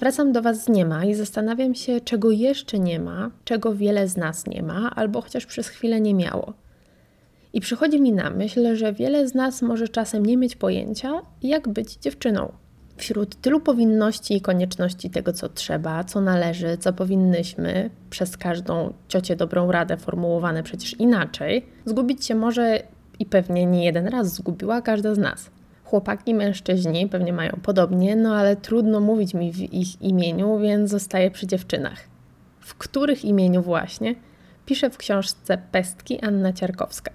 Wracam 0.00 0.32
do 0.32 0.42
Was 0.42 0.64
z 0.64 0.68
niema 0.68 1.04
i 1.04 1.14
zastanawiam 1.14 1.74
się, 1.74 2.00
czego 2.00 2.30
jeszcze 2.30 2.78
nie 2.78 3.00
ma, 3.00 3.30
czego 3.44 3.74
wiele 3.74 4.08
z 4.08 4.16
nas 4.16 4.46
nie 4.46 4.62
ma, 4.62 4.90
albo 4.90 5.20
chociaż 5.20 5.46
przez 5.46 5.68
chwilę 5.68 6.00
nie 6.00 6.14
miało. 6.14 6.52
I 7.52 7.60
przychodzi 7.60 8.00
mi 8.00 8.12
na 8.12 8.30
myśl, 8.30 8.76
że 8.76 8.92
wiele 8.92 9.28
z 9.28 9.34
nas 9.34 9.62
może 9.62 9.88
czasem 9.88 10.26
nie 10.26 10.36
mieć 10.36 10.56
pojęcia, 10.56 11.12
jak 11.42 11.68
być 11.68 11.96
dziewczyną. 11.96 12.52
Wśród 12.96 13.40
tylu 13.40 13.60
powinności 13.60 14.36
i 14.36 14.40
konieczności 14.40 15.10
tego, 15.10 15.32
co 15.32 15.48
trzeba, 15.48 16.04
co 16.04 16.20
należy, 16.20 16.76
co 16.78 16.92
powinnyśmy, 16.92 17.90
przez 18.10 18.36
każdą 18.36 18.92
ciocię 19.08 19.36
dobrą 19.36 19.72
radę 19.72 19.96
formułowane 19.96 20.62
przecież 20.62 21.00
inaczej, 21.00 21.66
zgubić 21.84 22.26
się 22.26 22.34
może 22.34 22.82
i 23.18 23.26
pewnie 23.26 23.66
nie 23.66 23.84
jeden 23.84 24.08
raz 24.08 24.34
zgubiła 24.34 24.82
każda 24.82 25.14
z 25.14 25.18
nas. 25.18 25.50
Chłopaki, 25.86 26.34
mężczyźni 26.34 27.08
pewnie 27.08 27.32
mają 27.32 27.52
podobnie, 27.62 28.16
no 28.16 28.36
ale 28.36 28.56
trudno 28.56 29.00
mówić 29.00 29.34
mi 29.34 29.52
w 29.52 29.60
ich 29.74 30.02
imieniu, 30.02 30.58
więc 30.58 30.90
zostaję 30.90 31.30
przy 31.30 31.46
dziewczynach. 31.46 31.98
W 32.60 32.74
których 32.74 33.24
imieniu 33.24 33.62
właśnie 33.62 34.14
pisze 34.66 34.90
w 34.90 34.96
książce 34.96 35.58
Pestki 35.72 36.20
Anna 36.20 36.52
Ciarkowska. 36.52 37.10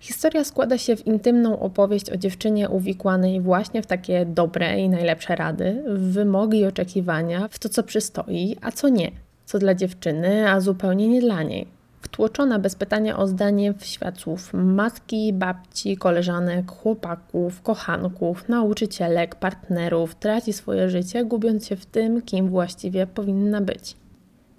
Historia 0.00 0.44
składa 0.44 0.78
się 0.78 0.96
w 0.96 1.06
intymną 1.06 1.60
opowieść 1.60 2.10
o 2.10 2.16
dziewczynie 2.16 2.68
uwikłanej 2.68 3.40
właśnie 3.40 3.82
w 3.82 3.86
takie 3.86 4.26
dobre 4.26 4.80
i 4.80 4.88
najlepsze 4.88 5.36
rady, 5.36 5.82
w 5.86 6.12
wymogi 6.12 6.58
i 6.58 6.66
oczekiwania, 6.66 7.48
w 7.50 7.58
to, 7.58 7.68
co 7.68 7.82
przystoi, 7.82 8.56
a 8.62 8.72
co 8.72 8.88
nie, 8.88 9.10
co 9.44 9.58
dla 9.58 9.74
dziewczyny, 9.74 10.50
a 10.50 10.60
zupełnie 10.60 11.08
nie 11.08 11.20
dla 11.20 11.42
niej. 11.42 11.75
Wtłoczona 12.16 12.58
bez 12.58 12.74
pytania 12.74 13.18
o 13.18 13.26
zdanie 13.26 13.72
w 13.72 13.84
świat 13.84 14.18
słów 14.18 14.50
matki, 14.54 15.32
babci, 15.32 15.96
koleżanek, 15.96 16.70
chłopaków, 16.70 17.62
kochanków, 17.62 18.48
nauczycielek, 18.48 19.34
partnerów, 19.34 20.14
traci 20.14 20.52
swoje 20.52 20.90
życie, 20.90 21.24
gubiąc 21.24 21.66
się 21.66 21.76
w 21.76 21.86
tym, 21.86 22.22
kim 22.22 22.48
właściwie 22.48 23.06
powinna 23.06 23.60
być. 23.60 23.96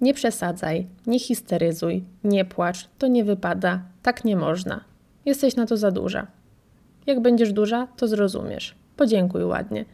Nie 0.00 0.14
przesadzaj, 0.14 0.86
nie 1.06 1.18
histeryzuj, 1.18 2.04
nie 2.24 2.44
płacz, 2.44 2.88
to 2.98 3.06
nie 3.06 3.24
wypada, 3.24 3.80
tak 4.02 4.24
nie 4.24 4.36
można. 4.36 4.84
Jesteś 5.24 5.56
na 5.56 5.66
to 5.66 5.76
za 5.76 5.90
duża. 5.90 6.26
Jak 7.06 7.20
będziesz 7.20 7.52
duża, 7.52 7.88
to 7.96 8.08
zrozumiesz. 8.08 8.74
Podziękuj 8.96 9.44
ładnie. 9.44 9.84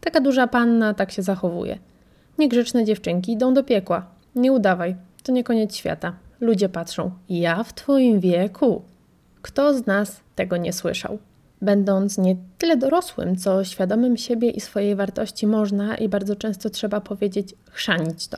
Taka 0.00 0.20
duża 0.20 0.46
panna 0.46 0.94
tak 0.94 1.12
się 1.12 1.22
zachowuje. 1.22 1.78
Niegrzeczne 2.38 2.84
dziewczynki 2.84 3.32
idą 3.32 3.54
do 3.54 3.64
piekła. 3.64 4.06
Nie 4.34 4.52
udawaj, 4.52 4.96
to 5.22 5.32
nie 5.32 5.44
koniec 5.44 5.76
świata. 5.76 6.27
Ludzie 6.40 6.68
patrzą, 6.68 7.10
ja 7.28 7.62
w 7.64 7.74
twoim 7.74 8.20
wieku. 8.20 8.82
Kto 9.42 9.74
z 9.74 9.86
nas 9.86 10.20
tego 10.34 10.56
nie 10.56 10.72
słyszał? 10.72 11.18
Będąc 11.62 12.18
nie 12.18 12.36
tyle 12.58 12.76
dorosłym, 12.76 13.36
co 13.36 13.64
świadomym 13.64 14.16
siebie 14.16 14.50
i 14.50 14.60
swojej 14.60 14.96
wartości, 14.96 15.46
można 15.46 15.96
i 15.96 16.08
bardzo 16.08 16.36
często 16.36 16.70
trzeba 16.70 17.00
powiedzieć, 17.00 17.54
chrzanić 17.70 18.28
to. 18.28 18.36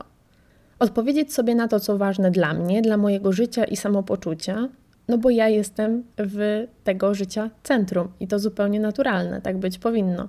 Odpowiedzieć 0.78 1.35
sobie 1.35 1.54
na 1.54 1.69
to, 1.69 1.80
co 1.80 1.99
ważne 1.99 2.30
dla 2.30 2.54
mnie, 2.54 2.83
dla 2.83 2.97
mojego 2.97 3.33
życia 3.33 3.64
i 3.64 3.76
samopoczucia, 3.76 4.69
no 5.09 5.19
bo 5.19 5.30
ja 5.30 5.49
jestem 5.49 6.04
w 6.19 6.67
tego 6.84 7.15
życia 7.15 7.50
centrum 7.63 8.08
i 8.21 8.28
to 8.28 8.39
zupełnie 8.39 8.80
naturalne, 8.80 9.41
tak 9.41 9.58
być 9.58 9.78
powinno. 9.78 10.28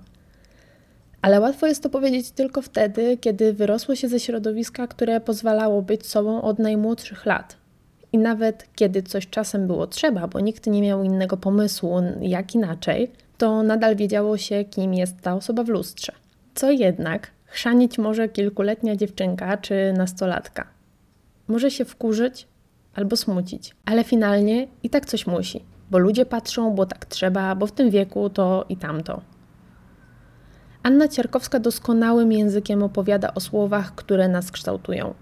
Ale 1.21 1.39
łatwo 1.39 1.67
jest 1.67 1.83
to 1.83 1.89
powiedzieć 1.89 2.31
tylko 2.31 2.61
wtedy, 2.61 3.17
kiedy 3.17 3.53
wyrosło 3.53 3.95
się 3.95 4.07
ze 4.07 4.19
środowiska, 4.19 4.87
które 4.87 5.21
pozwalało 5.21 5.81
być 5.81 6.07
sobą 6.07 6.41
od 6.41 6.59
najmłodszych 6.59 7.25
lat. 7.25 7.60
I 8.13 8.17
nawet 8.17 8.67
kiedy 8.75 9.03
coś 9.03 9.27
czasem 9.27 9.67
było 9.67 9.87
trzeba, 9.87 10.27
bo 10.27 10.39
nikt 10.39 10.67
nie 10.67 10.81
miał 10.81 11.03
innego 11.03 11.37
pomysłu, 11.37 12.01
jak 12.21 12.55
inaczej, 12.55 13.11
to 13.37 13.63
nadal 13.63 13.95
wiedziało 13.95 14.37
się, 14.37 14.65
kim 14.65 14.93
jest 14.93 15.21
ta 15.21 15.35
osoba 15.35 15.63
w 15.63 15.69
lustrze. 15.69 16.11
Co 16.55 16.71
jednak 16.71 17.31
chrzanić 17.45 17.97
może 17.97 18.29
kilkuletnia 18.29 18.95
dziewczynka 18.95 19.57
czy 19.57 19.93
nastolatka. 19.97 20.67
Może 21.47 21.71
się 21.71 21.85
wkurzyć, 21.85 22.47
albo 22.95 23.15
smucić. 23.15 23.75
Ale 23.85 24.03
finalnie 24.03 24.67
i 24.83 24.89
tak 24.89 25.05
coś 25.05 25.27
musi, 25.27 25.63
bo 25.91 25.97
ludzie 25.97 26.25
patrzą, 26.25 26.75
bo 26.75 26.85
tak 26.85 27.05
trzeba, 27.05 27.55
bo 27.55 27.67
w 27.67 27.71
tym 27.71 27.89
wieku 27.89 28.29
to 28.29 28.65
i 28.69 28.77
tamto. 28.77 29.21
Anna 30.83 31.07
Ciarkowska 31.07 31.59
doskonałym 31.59 32.31
językiem 32.31 32.83
opowiada 32.83 33.33
o 33.33 33.39
słowach, 33.39 33.95
które 33.95 34.27
nas 34.27 34.51
kształtują, 34.51 35.13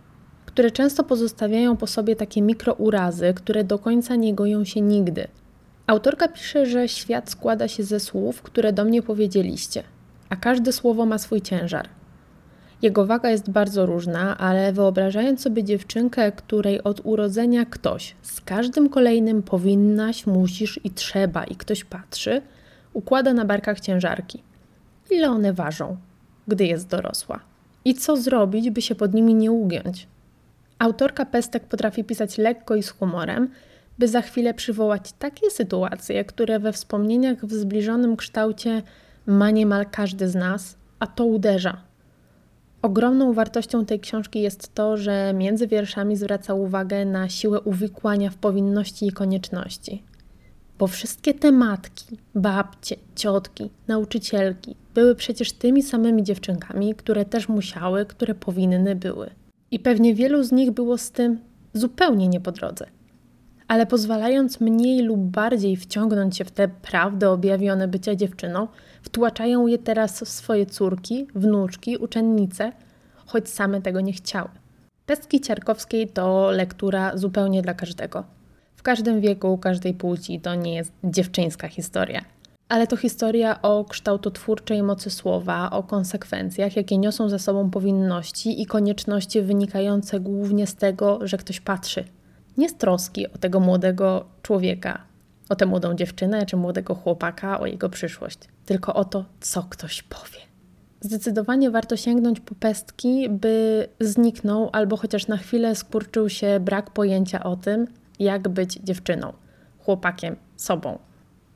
które 0.60 0.72
często 0.72 1.04
pozostawiają 1.04 1.78
po 1.78 1.88
sobie 1.88 2.15
takie 2.15 2.41
mikrourazy, 2.41 3.34
które 3.34 3.63
do 3.63 3.80
końca 3.80 4.15
nie 4.15 4.34
goją 4.34 4.65
się 4.65 4.82
nigdy. 4.82 5.28
Autorka 5.88 6.28
pisze, 6.28 6.65
że 6.65 6.88
świat 6.88 7.30
składa 7.30 7.67
się 7.67 7.84
ze 7.84 8.00
słów, 8.00 8.41
które 8.41 8.74
do 8.74 8.86
mnie 8.86 9.02
powiedzieliście, 9.02 9.84
a 10.30 10.36
każde 10.36 10.72
słowo 10.72 11.06
ma 11.06 11.17
swój 11.17 11.41
ciężar. 11.41 11.89
Jego 12.82 13.06
waga 13.06 13.30
jest 13.30 13.50
bardzo 13.50 13.86
różna, 13.86 14.38
ale 14.38 14.74
wyobrażając 14.74 15.41
sobie 15.41 15.63
dziewczynkę, 15.63 16.32
której 16.32 16.84
od 16.84 17.02
urodzenia 17.04 17.65
ktoś 17.65 18.15
z 18.22 18.41
każdym 18.41 18.89
kolejnym 18.89 19.43
powinnaś, 19.43 20.28
musisz 20.28 20.80
i 20.84 20.91
trzeba 20.91 21.43
i 21.43 21.56
ktoś 21.56 21.84
patrzy, 21.84 22.41
układa 22.93 23.34
na 23.34 23.45
barkach 23.45 23.80
ciężarki. 23.80 24.43
Ile 25.12 25.30
one 25.30 25.54
ważą, 25.54 25.98
gdy 26.48 26.65
jest 26.65 26.88
dorosła? 26.88 27.39
I 27.86 27.93
co 27.93 28.17
zrobić, 28.17 28.69
by 28.69 28.82
się 28.82 28.95
pod 28.95 29.13
nimi 29.13 29.36
nie 29.36 29.52
ugiąć? 29.52 30.08
Autorka 30.79 31.25
pestek 31.25 31.63
potrafi 31.63 32.03
pisać 32.03 32.37
lekko 32.37 32.75
i 32.75 32.83
z 32.83 32.89
humorem, 32.89 33.49
by 33.99 34.07
za 34.07 34.21
chwilę 34.21 34.53
przywołać 34.53 35.13
takie 35.19 35.51
sytuacje, 35.51 36.25
które 36.25 36.59
we 36.59 36.73
wspomnieniach 36.73 37.45
w 37.45 37.53
zbliżonym 37.53 38.15
kształcie 38.15 38.81
ma 39.25 39.51
niemal 39.51 39.85
każdy 39.91 40.29
z 40.29 40.35
nas, 40.35 40.77
a 40.99 41.07
to 41.07 41.25
uderza 41.25 41.89
Ogromną 42.81 43.33
wartością 43.33 43.85
tej 43.85 43.99
książki 43.99 44.41
jest 44.41 44.73
to, 44.73 44.97
że 44.97 45.33
między 45.33 45.67
wierszami 45.67 46.15
zwraca 46.15 46.53
uwagę 46.53 47.05
na 47.05 47.29
siłę 47.29 47.61
uwikłania 47.61 48.29
w 48.29 48.35
powinności 48.35 49.07
i 49.07 49.11
konieczności. 49.11 50.03
Bo 50.77 50.87
wszystkie 50.87 51.33
te 51.33 51.51
matki, 51.51 52.17
babcie, 52.35 52.95
ciotki, 53.15 53.69
nauczycielki 53.87 54.75
były 54.93 55.15
przecież 55.15 55.51
tymi 55.51 55.83
samymi 55.83 56.23
dziewczynkami, 56.23 56.95
które 56.95 57.25
też 57.25 57.49
musiały, 57.49 58.05
które 58.05 58.35
powinny 58.35 58.95
były. 58.95 59.29
I 59.71 59.79
pewnie 59.79 60.15
wielu 60.15 60.43
z 60.43 60.51
nich 60.51 60.71
było 60.71 60.97
z 60.97 61.12
tym 61.12 61.39
zupełnie 61.73 62.27
nie 62.27 62.39
po 62.39 62.51
drodze. 62.51 62.86
Ale 63.67 63.86
pozwalając 63.86 64.62
mniej 64.62 65.01
lub 65.01 65.19
bardziej 65.19 65.75
wciągnąć 65.75 66.38
się 66.38 66.45
w 66.45 66.51
te 66.51 66.67
prawdy 66.67 67.29
objawione 67.29 67.88
bycia 67.88 68.15
dziewczyną, 68.15 68.67
Wtłaczają 69.01 69.67
je 69.67 69.77
teraz 69.77 70.21
w 70.21 70.29
swoje 70.29 70.65
córki, 70.65 71.27
wnuczki, 71.36 71.97
uczennice, 71.97 72.71
choć 73.25 73.49
same 73.49 73.82
tego 73.82 74.01
nie 74.01 74.13
chciały. 74.13 74.49
Pestki 75.05 75.41
Ciarkowskiej 75.41 76.08
to 76.08 76.51
lektura 76.51 77.17
zupełnie 77.17 77.62
dla 77.62 77.73
każdego. 77.73 78.23
W 78.75 78.84
każdym 78.84 79.21
wieku, 79.21 79.58
każdej 79.58 79.93
płci 79.93 80.39
to 80.39 80.55
nie 80.55 80.75
jest 80.75 80.91
dziewczyńska 81.03 81.67
historia. 81.67 82.21
Ale 82.69 82.88
to 82.88 82.97
historia 82.97 83.62
o 83.62 83.86
kształtotwórczej 83.86 84.84
mocy 84.84 85.10
słowa, 85.10 85.69
o 85.69 85.84
konsekwencjach, 85.84 86.75
jakie 86.75 86.97
niosą 86.97 87.29
ze 87.29 87.39
sobą 87.39 87.69
powinności 87.69 88.62
i 88.62 88.65
konieczności 88.65 89.41
wynikające 89.41 90.19
głównie 90.19 90.67
z 90.67 90.75
tego, 90.75 91.19
że 91.21 91.38
ktoś 91.38 91.60
patrzy. 91.60 92.05
Nie 92.58 92.69
z 92.69 92.75
troski 92.75 93.27
o 93.27 93.38
tego 93.38 93.60
młodego 93.60 94.25
człowieka, 94.41 95.01
o 95.49 95.55
tę 95.55 95.65
młodą 95.65 95.95
dziewczynę 95.95 96.45
czy 96.45 96.58
młodego 96.58 96.95
chłopaka, 96.95 97.60
o 97.60 97.65
jego 97.65 97.89
przyszłość, 97.89 98.39
tylko 98.65 98.93
o 98.93 99.05
to, 99.05 99.25
co 99.39 99.63
ktoś 99.63 100.03
powie. 100.03 100.39
Zdecydowanie 101.01 101.71
warto 101.71 101.97
sięgnąć 101.97 102.39
po 102.39 102.55
pestki, 102.55 103.29
by 103.29 103.88
zniknął 103.99 104.69
albo 104.71 104.97
chociaż 104.97 105.27
na 105.27 105.38
chwilę 105.38 105.75
skurczył 105.75 106.29
się 106.29 106.60
brak 106.60 106.91
pojęcia 106.91 107.43
o 107.43 107.55
tym, 107.55 107.88
jak 108.19 108.49
być 108.49 108.73
dziewczyną, 108.84 109.34
chłopakiem, 109.79 110.36
sobą 110.55 111.09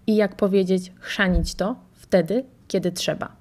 i 0.08 0.16
jak 0.16 0.36
powiedzieć, 0.36 0.92
chrzanić 1.00 1.56
to 1.56 1.76
wtedy, 1.94 2.44
kiedy 2.68 2.92
trzeba. 2.92 3.36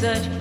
Such 0.00 0.39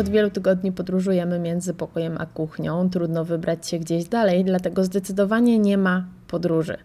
Od 0.00 0.08
wielu 0.08 0.30
tygodni 0.30 0.72
podróżujemy 0.72 1.38
między 1.38 1.74
pokojem 1.74 2.16
a 2.18 2.26
kuchnią. 2.26 2.90
Trudno 2.90 3.24
wybrać 3.24 3.68
się 3.68 3.78
gdzieś 3.78 4.04
dalej, 4.04 4.44
dlatego 4.44 4.84
zdecydowanie 4.84 5.58
nie 5.58 5.78
ma 5.78 6.04
podróży. 6.28 6.76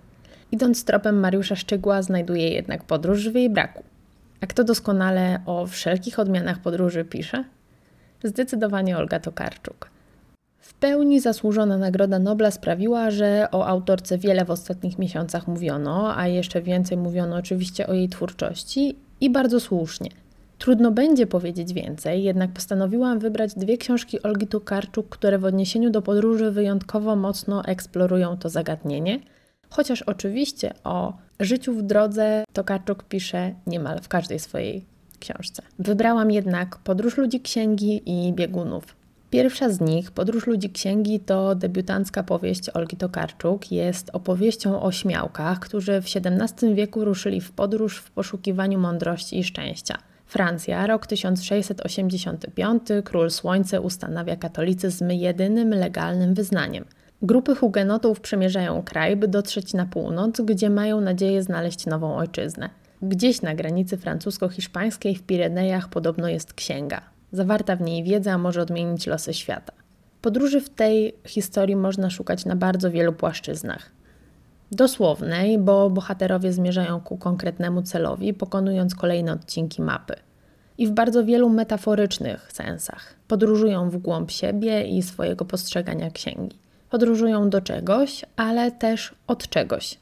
Idąc 0.51 0.85
tropem 0.85 1.19
Mariusza 1.19 1.55
Szczygła, 1.55 2.01
znajduję 2.01 2.49
jednak 2.49 2.83
podróż 2.83 3.29
w 3.29 3.35
jej 3.35 3.49
braku. 3.49 3.83
A 4.41 4.47
kto 4.47 4.63
doskonale 4.63 5.39
o 5.45 5.67
wszelkich 5.67 6.19
odmianach 6.19 6.59
podróży 6.59 7.05
pisze? 7.05 7.43
Zdecydowanie 8.23 8.97
Olga 8.97 9.19
Tokarczuk. 9.19 9.89
W 10.59 10.73
pełni 10.73 11.19
zasłużona 11.19 11.77
Nagroda 11.77 12.19
Nobla 12.19 12.51
sprawiła, 12.51 13.11
że 13.11 13.47
o 13.51 13.67
autorce 13.67 14.17
wiele 14.17 14.45
w 14.45 14.51
ostatnich 14.51 14.99
miesiącach 14.99 15.47
mówiono, 15.47 16.17
a 16.17 16.27
jeszcze 16.27 16.61
więcej 16.61 16.97
mówiono 16.97 17.35
oczywiście 17.35 17.87
o 17.87 17.93
jej 17.93 18.09
twórczości 18.09 18.95
i 19.21 19.29
bardzo 19.29 19.59
słusznie. 19.59 20.09
Trudno 20.57 20.91
będzie 20.91 21.27
powiedzieć 21.27 21.73
więcej, 21.73 22.23
jednak 22.23 22.51
postanowiłam 22.51 23.19
wybrać 23.19 23.53
dwie 23.53 23.77
książki 23.77 24.23
Olgi 24.23 24.47
Tokarczuk, 24.47 25.09
które 25.09 25.39
w 25.39 25.45
odniesieniu 25.45 25.89
do 25.89 26.01
podróży 26.01 26.51
wyjątkowo 26.51 27.15
mocno 27.15 27.65
eksplorują 27.65 28.37
to 28.37 28.49
zagadnienie, 28.49 29.19
chociaż 29.69 30.01
oczywiście 30.01 30.73
o 30.83 31.13
życiu 31.39 31.73
w 31.73 31.81
drodze 31.81 32.43
Tokarczuk 32.53 33.03
pisze 33.03 33.55
niemal 33.67 34.01
w 34.01 34.07
każdej 34.07 34.39
swojej 34.39 34.85
książce. 35.19 35.63
Wybrałam 35.79 36.31
jednak 36.31 36.77
Podróż 36.77 37.17
ludzi 37.17 37.41
księgi 37.41 38.01
i 38.05 38.33
biegunów. 38.33 38.95
Pierwsza 39.29 39.69
z 39.69 39.81
nich, 39.81 40.11
Podróż 40.11 40.47
ludzi 40.47 40.69
księgi, 40.69 41.19
to 41.19 41.55
debiutancka 41.55 42.23
powieść 42.23 42.69
Olgi 42.69 42.97
Tokarczuk. 42.97 43.71
Jest 43.71 44.09
opowieścią 44.13 44.81
o 44.81 44.91
śmiałkach, 44.91 45.59
którzy 45.59 46.01
w 46.01 46.05
XVII 46.15 46.75
wieku 46.75 47.05
ruszyli 47.05 47.41
w 47.41 47.51
podróż 47.51 47.97
w 47.97 48.11
poszukiwaniu 48.11 48.79
mądrości 48.79 49.39
i 49.39 49.43
szczęścia. 49.43 49.97
Francja, 50.35 50.87
rok 50.87 51.07
1685, 51.07 52.81
król 53.03 53.31
słońce 53.31 53.81
ustanawia 53.81 54.35
katolicyzm 54.35 55.09
jedynym 55.09 55.69
legalnym 55.69 56.33
wyznaniem. 56.33 56.85
Grupy 57.21 57.55
hugenotów 57.55 58.21
przemierzają 58.21 58.83
kraj, 58.83 59.15
by 59.15 59.27
dotrzeć 59.27 59.73
na 59.73 59.85
północ, 59.85 60.41
gdzie 60.41 60.69
mają 60.69 61.01
nadzieję 61.01 61.43
znaleźć 61.43 61.85
nową 61.85 62.15
ojczyznę. 62.15 62.69
Gdzieś 63.01 63.41
na 63.41 63.55
granicy 63.55 63.97
francusko-hiszpańskiej 63.97 65.15
w 65.15 65.23
Pirenejach 65.23 65.89
podobno 65.89 66.27
jest 66.27 66.53
księga. 66.53 67.01
Zawarta 67.31 67.75
w 67.75 67.81
niej 67.81 68.03
wiedza 68.03 68.37
może 68.37 68.61
odmienić 68.61 69.07
losy 69.07 69.33
świata. 69.33 69.73
Podróży 70.21 70.61
w 70.61 70.69
tej 70.69 71.15
historii 71.27 71.75
można 71.75 72.09
szukać 72.09 72.45
na 72.45 72.55
bardzo 72.55 72.91
wielu 72.91 73.13
płaszczyznach. 73.13 73.94
Dosłownej, 74.75 75.57
bo 75.57 75.89
bohaterowie 75.89 76.53
zmierzają 76.53 77.01
ku 77.01 77.17
konkretnemu 77.17 77.81
celowi, 77.81 78.33
pokonując 78.33 78.95
kolejne 78.95 79.31
odcinki 79.33 79.81
mapy. 79.81 80.15
I 80.77 80.87
w 80.87 80.91
bardzo 80.91 81.25
wielu 81.25 81.49
metaforycznych 81.49 82.51
sensach. 82.51 83.15
Podróżują 83.27 83.89
w 83.89 83.97
głąb 83.97 84.31
siebie 84.31 84.83
i 84.83 85.03
swojego 85.03 85.45
postrzegania 85.45 86.11
księgi. 86.11 86.57
Podróżują 86.89 87.49
do 87.49 87.61
czegoś, 87.61 88.25
ale 88.35 88.71
też 88.71 89.15
od 89.27 89.49
czegoś. 89.49 89.99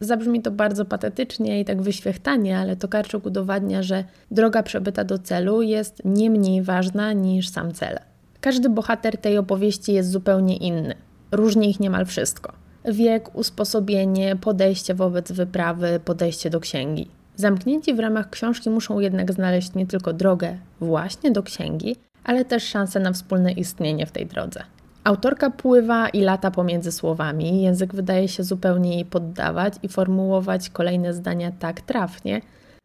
Zabrzmi 0.00 0.42
to 0.42 0.50
bardzo 0.50 0.84
patetycznie 0.84 1.60
i 1.60 1.64
tak 1.64 1.82
wyświechtanie, 1.82 2.58
ale 2.58 2.76
Tokarczuk 2.76 3.26
udowadnia, 3.26 3.82
że 3.82 4.04
droga 4.30 4.62
przebyta 4.62 5.04
do 5.04 5.18
celu 5.18 5.62
jest 5.62 6.02
nie 6.04 6.30
mniej 6.30 6.62
ważna 6.62 7.12
niż 7.12 7.48
sam 7.48 7.72
cel. 7.72 7.98
Każdy 8.40 8.68
bohater 8.68 9.18
tej 9.18 9.38
opowieści 9.38 9.92
jest 9.92 10.10
zupełnie 10.10 10.56
inny. 10.56 10.94
Różni 11.32 11.70
ich 11.70 11.80
niemal 11.80 12.06
wszystko. 12.06 12.63
Wiek, 12.84 13.34
usposobienie, 13.34 14.36
podejście 14.36 14.94
wobec 14.94 15.32
wyprawy, 15.32 16.00
podejście 16.04 16.50
do 16.50 16.60
księgi. 16.60 17.08
Zamknięci 17.36 17.94
w 17.94 17.98
ramach 17.98 18.30
książki 18.30 18.70
muszą 18.70 19.00
jednak 19.00 19.32
znaleźć 19.32 19.74
nie 19.74 19.86
tylko 19.86 20.12
drogę 20.12 20.56
właśnie 20.80 21.30
do 21.30 21.42
księgi, 21.42 21.96
ale 22.24 22.44
też 22.44 22.64
szansę 22.64 23.00
na 23.00 23.12
wspólne 23.12 23.52
istnienie 23.52 24.06
w 24.06 24.12
tej 24.12 24.26
drodze. 24.26 24.62
Autorka 25.04 25.50
pływa 25.50 26.08
i 26.08 26.20
lata 26.20 26.50
pomiędzy 26.50 26.92
słowami, 26.92 27.62
język 27.62 27.94
wydaje 27.94 28.28
się 28.28 28.44
zupełnie 28.44 28.94
jej 28.94 29.04
poddawać 29.04 29.74
i 29.82 29.88
formułować 29.88 30.70
kolejne 30.70 31.14
zdania 31.14 31.52
tak 31.58 31.80
trafnie, 31.80 32.40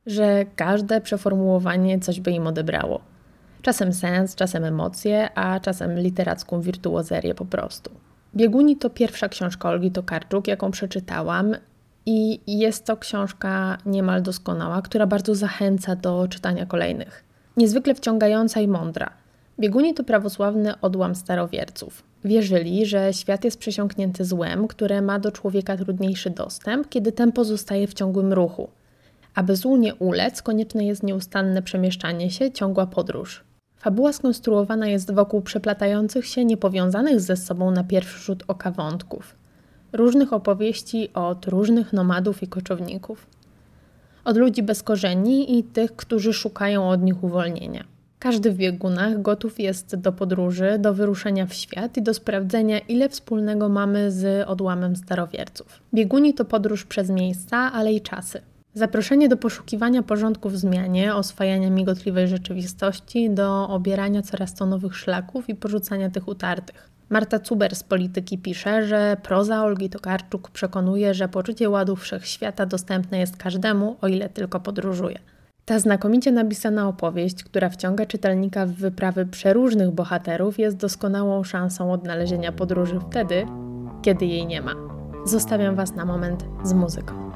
że 0.06 0.46
każde 0.56 1.02
przeformułowanie 1.02 2.00
coś 2.00 2.20
by 2.20 2.32
im 2.32 2.48
odebrało. 2.48 3.02
Czasem 3.62 3.94
sens, 3.94 4.36
czasem 4.36 4.64
emocje, 4.64 5.30
a 5.36 5.60
czasem 5.60 6.00
literacką 6.00 6.62
wirtuozerię 6.62 7.36
po 7.36 7.46
prostu. 7.46 7.92
Bieguni 8.36 8.78
to 8.78 8.90
pierwsza 8.90 9.30
książka 9.30 9.70
Olgi 9.70 9.92
Tokarczuk, 9.92 10.48
jaką 10.48 10.72
przeczytałam 10.72 11.56
i 12.06 12.40
jest 12.48 12.86
to 12.86 12.98
książka 12.98 13.78
niemal 13.86 14.22
doskonała, 14.22 14.82
która 14.82 15.08
bardzo 15.08 15.36
zachęca 15.36 15.96
do 15.96 16.28
czytania 16.28 16.66
kolejnych. 16.66 17.24
Niezwykle 17.58 17.96
wciągająca 17.96 18.62
i 18.62 18.68
mądra. 18.68 19.10
Bieguni 19.60 19.94
to 19.94 20.04
prawosławny 20.04 20.80
odłam 20.82 21.16
starowierców. 21.16 22.04
Wierzyli, 22.24 22.86
że 22.86 23.14
świat 23.14 23.44
jest 23.44 23.60
przesiąknięty 23.60 24.26
złem, 24.26 24.68
które 24.68 25.02
ma 25.02 25.20
do 25.20 25.32
człowieka 25.32 25.78
trudniejszy 25.78 26.30
dostęp, 26.30 26.90
kiedy 26.90 27.12
ten 27.12 27.32
pozostaje 27.32 27.88
w 27.88 27.94
ciągłym 27.94 28.34
ruchu. 28.34 28.70
Aby 29.36 29.56
złu 29.56 29.78
nie 29.78 29.96
ulec, 29.96 30.42
konieczne 30.42 30.86
jest 30.86 31.04
nieustanne 31.04 31.62
przemieszczanie 31.62 32.32
się, 32.32 32.52
ciągła 32.52 32.88
podróż. 32.88 33.44
Fabuła 33.80 34.14
skonstruowana 34.14 34.88
jest 34.88 35.14
wokół 35.14 35.42
przeplatających 35.42 36.26
się, 36.26 36.46
niepowiązanych 36.46 37.20
ze 37.22 37.38
sobą 37.38 37.72
na 37.72 37.84
pierwszy 37.84 38.20
rzut 38.20 38.44
oka 38.48 38.72
wątków. 38.72 39.36
Różnych 39.94 40.34
opowieści 40.34 41.10
od 41.14 41.48
różnych 41.48 41.94
nomadów 41.94 42.44
i 42.44 42.48
koczowników. 42.48 43.28
Od 44.26 44.38
ludzi 44.38 44.64
bez 44.64 44.84
korzeni 44.84 45.60
i 45.60 45.64
tych, 45.64 45.96
którzy 45.96 46.34
szukają 46.34 46.90
od 46.90 47.02
nich 47.02 47.24
uwolnienia. 47.24 47.84
Każdy 48.20 48.52
w 48.52 48.56
biegunach 48.58 49.22
gotów 49.22 49.60
jest 49.60 49.96
do 49.96 50.12
podróży, 50.12 50.78
do 50.80 50.94
wyruszenia 50.94 51.46
w 51.46 51.54
świat 51.54 51.98
i 51.98 52.02
do 52.02 52.14
sprawdzenia, 52.14 52.80
ile 52.80 53.10
wspólnego 53.10 53.70
mamy 53.70 54.12
z 54.12 54.48
odłamem 54.50 54.96
starowierców. 54.96 55.82
Bieguni 55.94 56.34
to 56.34 56.46
podróż 56.46 56.86
przez 56.86 57.10
miejsca, 57.10 57.58
ale 57.58 57.94
i 57.94 58.02
czasy. 58.02 58.42
Zaproszenie 58.74 59.30
do 59.30 59.38
poszukiwania 59.38 60.04
porządku 60.04 60.50
w 60.50 60.58
zmianie, 60.58 61.16
oswajania 61.16 61.70
migotliwej 61.70 62.28
rzeczywistości, 62.28 63.30
do 63.30 63.70
obierania 63.70 64.22
coraz 64.22 64.54
to 64.54 64.66
nowych 64.66 64.96
szlaków 64.96 65.50
i 65.50 65.56
porzucania 65.56 66.10
tych 66.10 66.28
utartych. 66.28 66.90
Marta 67.10 67.40
Cuber 67.40 67.76
z 67.76 67.84
Polityki 67.84 68.38
pisze, 68.38 68.88
że 68.88 69.18
proza 69.24 69.64
Olgi 69.64 69.90
Tokarczuk 69.90 70.50
przekonuje, 70.50 71.14
że 71.14 71.28
poczucie 71.28 71.70
ładu 71.70 71.96
wszechświata 71.96 72.66
dostępne 72.66 73.20
jest 73.20 73.38
każdemu, 73.38 73.98
o 74.02 74.08
ile 74.08 74.30
tylko 74.30 74.60
podróżuje. 74.60 75.20
Ta 75.66 75.80
znakomicie 75.80 76.32
napisana 76.32 76.88
opowieść, 76.88 77.44
która 77.44 77.70
wciąga 77.70 78.06
czytelnika 78.06 78.66
w 78.66 78.72
wyprawy 78.72 79.26
przeróżnych 79.26 79.92
bohaterów, 79.92 80.60
jest 80.60 80.78
doskonałą 80.78 81.44
szansą 81.44 81.92
odnalezienia 81.92 82.52
podróży 82.52 83.00
wtedy, 83.10 83.46
kiedy 84.02 84.26
jej 84.26 84.48
nie 84.48 84.62
ma. 84.62 84.74
Zostawiam 85.26 85.76
Was 85.76 85.96
na 85.96 86.06
moment 86.06 86.46
z 86.64 86.74
muzyką. 86.74 87.29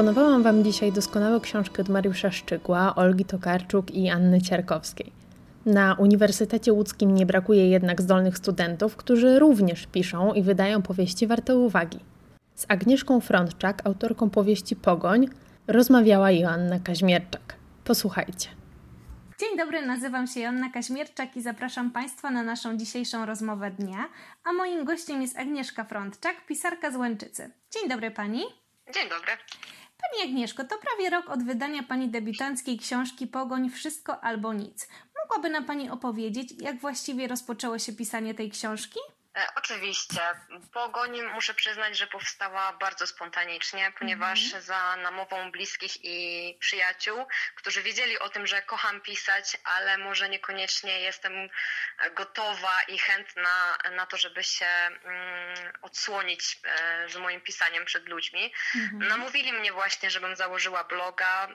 Zaproponowałam 0.00 0.42
Wam 0.42 0.64
dzisiaj 0.64 0.92
doskonałe 0.92 1.40
książki 1.40 1.80
od 1.80 1.88
Mariusza 1.88 2.30
Szczygła, 2.30 2.94
Olgi 2.94 3.24
Tokarczuk 3.24 3.90
i 3.90 4.08
Anny 4.08 4.42
Ciarkowskiej. 4.42 5.12
Na 5.66 5.94
Uniwersytecie 5.94 6.72
Łódzkim 6.72 7.14
nie 7.14 7.26
brakuje 7.26 7.68
jednak 7.68 8.02
zdolnych 8.02 8.38
studentów, 8.38 8.96
którzy 8.96 9.38
również 9.38 9.86
piszą 9.86 10.32
i 10.32 10.42
wydają 10.42 10.82
powieści 10.82 11.26
warte 11.26 11.56
uwagi. 11.56 11.98
Z 12.54 12.66
Agnieszką 12.68 13.20
Frontczak, 13.20 13.86
autorką 13.86 14.30
powieści 14.30 14.76
Pogoń, 14.76 15.28
rozmawiała 15.66 16.30
Joanna 16.30 16.78
Kaźmierczak. 16.78 17.54
Posłuchajcie. 17.84 18.48
Dzień 19.40 19.58
dobry, 19.58 19.86
nazywam 19.86 20.26
się 20.26 20.40
Joanna 20.40 20.70
Kaźmierczak 20.70 21.36
i 21.36 21.42
zapraszam 21.42 21.90
Państwa 21.90 22.30
na 22.30 22.42
naszą 22.42 22.76
dzisiejszą 22.76 23.26
rozmowę 23.26 23.70
dnia. 23.70 24.08
A 24.44 24.52
moim 24.52 24.84
gościem 24.84 25.22
jest 25.22 25.38
Agnieszka 25.38 25.84
Frontczak, 25.84 26.46
pisarka 26.46 26.90
z 26.90 26.96
Łęczycy. 26.96 27.50
Dzień 27.70 27.88
dobry 27.88 28.10
Pani. 28.10 28.42
Dzień 28.94 29.08
dobry. 29.08 29.32
Pani 30.02 30.30
Agnieszko, 30.30 30.64
to 30.64 30.78
prawie 30.78 31.10
rok 31.10 31.30
od 31.30 31.42
wydania 31.42 31.82
Pani 31.82 32.08
debiutanckiej 32.08 32.78
książki 32.78 33.26
Pogoń 33.26 33.70
Wszystko 33.70 34.24
albo 34.24 34.52
Nic. 34.52 34.88
Mogłaby 35.22 35.50
nam 35.50 35.64
Pani 35.64 35.90
opowiedzieć, 35.90 36.54
jak 36.60 36.80
właściwie 36.80 37.28
rozpoczęło 37.28 37.78
się 37.78 37.92
pisanie 37.92 38.34
tej 38.34 38.50
książki? 38.50 39.00
E, 39.40 39.54
oczywiście. 39.54 40.20
Pogoń 40.72 41.22
muszę 41.22 41.54
przyznać, 41.54 41.98
że 41.98 42.06
powstała 42.06 42.72
bardzo 42.72 43.06
spontanicznie, 43.06 43.92
ponieważ 43.98 44.40
za 44.40 44.96
namową 44.96 45.50
bliskich 45.50 46.04
i 46.04 46.56
przyjaciół, 46.60 47.26
którzy 47.56 47.82
wiedzieli 47.82 48.18
o 48.18 48.28
tym, 48.28 48.46
że 48.46 48.62
kocham 48.62 49.00
pisać, 49.00 49.56
ale 49.64 49.98
może 49.98 50.28
niekoniecznie 50.28 51.00
jestem 51.00 51.32
gotowa 52.14 52.82
i 52.88 52.98
chętna 52.98 53.78
na 53.90 54.06
to, 54.06 54.16
żeby 54.16 54.44
się 54.44 54.66
mm, 54.66 55.72
odsłonić 55.82 56.58
e, 56.64 57.08
z 57.08 57.16
moim 57.16 57.40
pisaniem 57.40 57.84
przed 57.84 58.08
ludźmi. 58.08 58.52
Namówili 58.92 59.52
mnie 59.52 59.72
właśnie, 59.72 60.10
żebym 60.10 60.36
założyła 60.36 60.84
bloga. 60.84 61.48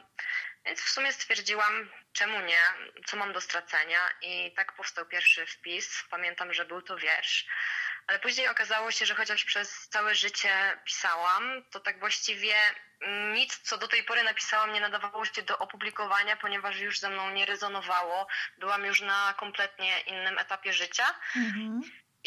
Więc 0.66 0.82
w 0.82 0.90
sumie 0.90 1.14
stwierdziłam, 1.14 1.90
czemu 2.14 2.40
nie, 2.40 2.62
co 3.06 3.18
mam 3.18 3.34
do 3.34 3.42
stracenia 3.42 4.00
i 4.22 4.54
tak 4.56 4.74
powstał 4.76 5.06
pierwszy 5.06 5.46
wpis. 5.46 6.04
Pamiętam, 6.10 6.54
że 6.54 6.66
był 6.66 6.82
to 6.82 6.98
wiersz. 6.98 7.46
Ale 8.08 8.20
później 8.20 8.48
okazało 8.48 8.92
się, 8.92 9.06
że 9.06 9.16
chociaż 9.16 9.44
przez 9.44 9.88
całe 9.90 10.16
życie 10.16 10.80
pisałam, 10.86 11.64
to 11.72 11.80
tak 11.80 12.00
właściwie 12.00 12.56
nic, 13.34 13.58
co 13.58 13.78
do 13.78 13.88
tej 13.88 14.04
pory 14.04 14.24
napisałam, 14.24 14.74
nie 14.74 14.82
nadawało 14.82 15.26
się 15.26 15.42
do 15.42 15.58
opublikowania, 15.60 16.36
ponieważ 16.36 16.80
już 16.80 17.00
ze 17.00 17.10
mną 17.10 17.30
nie 17.30 17.46
rezonowało. 17.46 18.28
Byłam 18.58 18.86
już 18.86 19.02
na 19.02 19.34
kompletnie 19.38 20.00
innym 20.00 20.38
etapie 20.38 20.74
życia. 20.74 21.06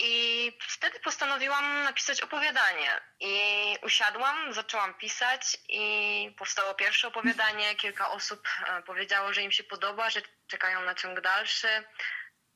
I 0.00 0.52
wtedy 0.60 1.00
postanowiłam 1.00 1.82
napisać 1.84 2.20
opowiadanie. 2.20 3.00
I 3.20 3.76
usiadłam, 3.82 4.52
zaczęłam 4.52 4.94
pisać 4.94 5.56
i 5.68 6.34
powstało 6.38 6.74
pierwsze 6.74 7.08
opowiadanie. 7.08 7.74
Kilka 7.76 8.10
osób 8.10 8.48
e, 8.66 8.82
powiedziało, 8.82 9.32
że 9.32 9.42
im 9.42 9.52
się 9.52 9.64
podoba, 9.64 10.10
że 10.10 10.20
czekają 10.46 10.82
na 10.82 10.94
ciąg 10.94 11.20
dalszy. 11.20 11.68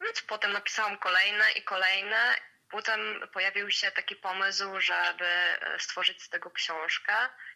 Więc 0.00 0.22
potem 0.22 0.52
napisałam 0.52 0.98
kolejne 0.98 1.52
i 1.52 1.62
kolejne. 1.62 2.34
Potem 2.70 3.28
pojawił 3.32 3.70
się 3.70 3.90
taki 3.90 4.16
pomysł, 4.16 4.80
żeby 4.80 5.24
e, 5.24 5.78
stworzyć 5.78 6.22
z 6.22 6.28
tego 6.28 6.50
książkę. 6.50 7.14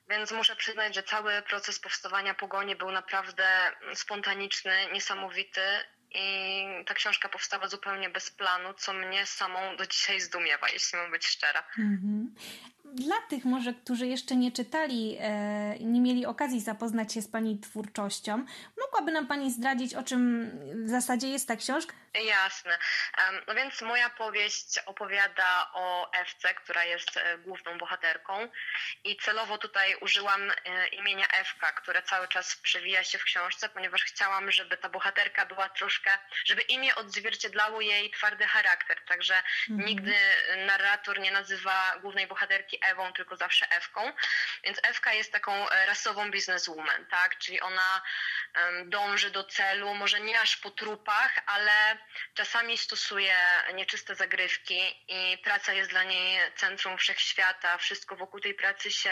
Więc 0.08 0.32
muszę 0.32 0.56
przyznać, 0.56 0.94
że 0.94 1.02
cały 1.02 1.42
proces 1.42 1.80
powstawania 1.80 2.34
pogoni 2.34 2.76
był 2.76 2.90
naprawdę 2.90 3.72
spontaniczny, 3.94 4.86
niesamowity. 4.92 5.84
I 6.14 6.64
ta 6.86 6.94
książka 6.94 7.28
powstała 7.28 7.68
zupełnie 7.68 8.10
bez 8.10 8.30
planu, 8.30 8.74
co 8.74 8.92
mnie 8.92 9.26
samą 9.26 9.76
do 9.76 9.86
dzisiaj 9.86 10.20
zdumiewa, 10.20 10.68
jeśli 10.68 10.98
mam 10.98 11.10
być 11.10 11.26
szczera. 11.26 11.64
Dla 12.96 13.16
tych 13.28 13.44
może, 13.44 13.72
którzy 13.74 14.06
jeszcze 14.06 14.36
nie 14.36 14.52
czytali 14.52 15.16
e, 15.20 15.76
i 15.76 15.86
nie 15.86 16.00
mieli 16.00 16.26
okazji 16.26 16.60
zapoznać 16.60 17.12
się 17.12 17.22
z 17.22 17.28
Pani 17.28 17.58
twórczością, 17.60 18.44
mogłaby 18.80 19.12
nam 19.12 19.26
Pani 19.26 19.50
zdradzić, 19.52 19.94
o 19.94 20.02
czym 20.02 20.50
w 20.86 20.88
zasadzie 20.88 21.28
jest 21.28 21.48
ta 21.48 21.56
książka? 21.56 21.92
Jasne. 22.24 22.78
Em, 23.28 23.42
No 23.46 23.54
więc 23.54 23.82
moja 23.82 24.10
powieść 24.10 24.78
opowiada 24.86 25.70
o 25.74 26.12
Ewce, 26.12 26.54
która 26.54 26.84
jest 26.84 27.16
e, 27.16 27.38
główną 27.38 27.78
bohaterką 27.78 28.48
i 29.04 29.16
celowo 29.16 29.58
tutaj 29.58 29.96
użyłam 30.00 30.50
e, 30.50 30.88
imienia 30.88 31.26
Ewka, 31.28 31.72
które 31.72 32.02
cały 32.02 32.28
czas 32.28 32.56
przewija 32.56 33.04
się 33.04 33.18
w 33.18 33.24
książce, 33.24 33.68
ponieważ 33.68 34.02
chciałam, 34.04 34.50
żeby 34.50 34.76
ta 34.76 34.88
bohaterka 34.88 35.46
była 35.46 35.68
troszkę, 35.68 36.10
żeby 36.44 36.62
imię 36.62 36.94
odzwierciedlało 36.94 37.80
jej 37.80 38.10
twardy 38.10 38.44
charakter, 38.44 38.96
także 39.08 39.34
nigdy 39.68 40.14
narrator 40.66 41.20
nie 41.20 41.32
nazywa 41.32 41.98
głównej 42.02 42.26
bohaterki 42.26 42.78
Ewą, 42.86 43.12
tylko 43.12 43.36
zawsze 43.36 43.70
Ewką, 43.70 44.12
więc 44.64 44.80
Ewka 44.82 45.12
jest 45.12 45.32
taką 45.32 45.70
e, 45.70 45.86
rasową 45.86 46.30
bizneswoman, 46.30 47.06
tak, 47.06 47.38
czyli 47.38 47.60
ona 47.60 48.02
dąży 48.84 49.30
do 49.30 49.44
celu, 49.44 49.94
może 49.94 50.20
nie 50.20 50.40
aż 50.40 50.56
po 50.56 50.70
trupach, 50.70 51.32
ale 51.46 51.98
czasami 52.34 52.78
stosuje 52.78 53.36
nieczyste 53.74 54.14
zagrywki 54.14 55.04
i 55.08 55.38
praca 55.38 55.72
jest 55.72 55.90
dla 55.90 56.02
niej 56.04 56.40
centrum 56.54 56.98
wszechświata, 56.98 57.78
wszystko 57.78 58.16
wokół 58.16 58.40
tej 58.40 58.54
pracy 58.54 58.90
się 58.90 59.10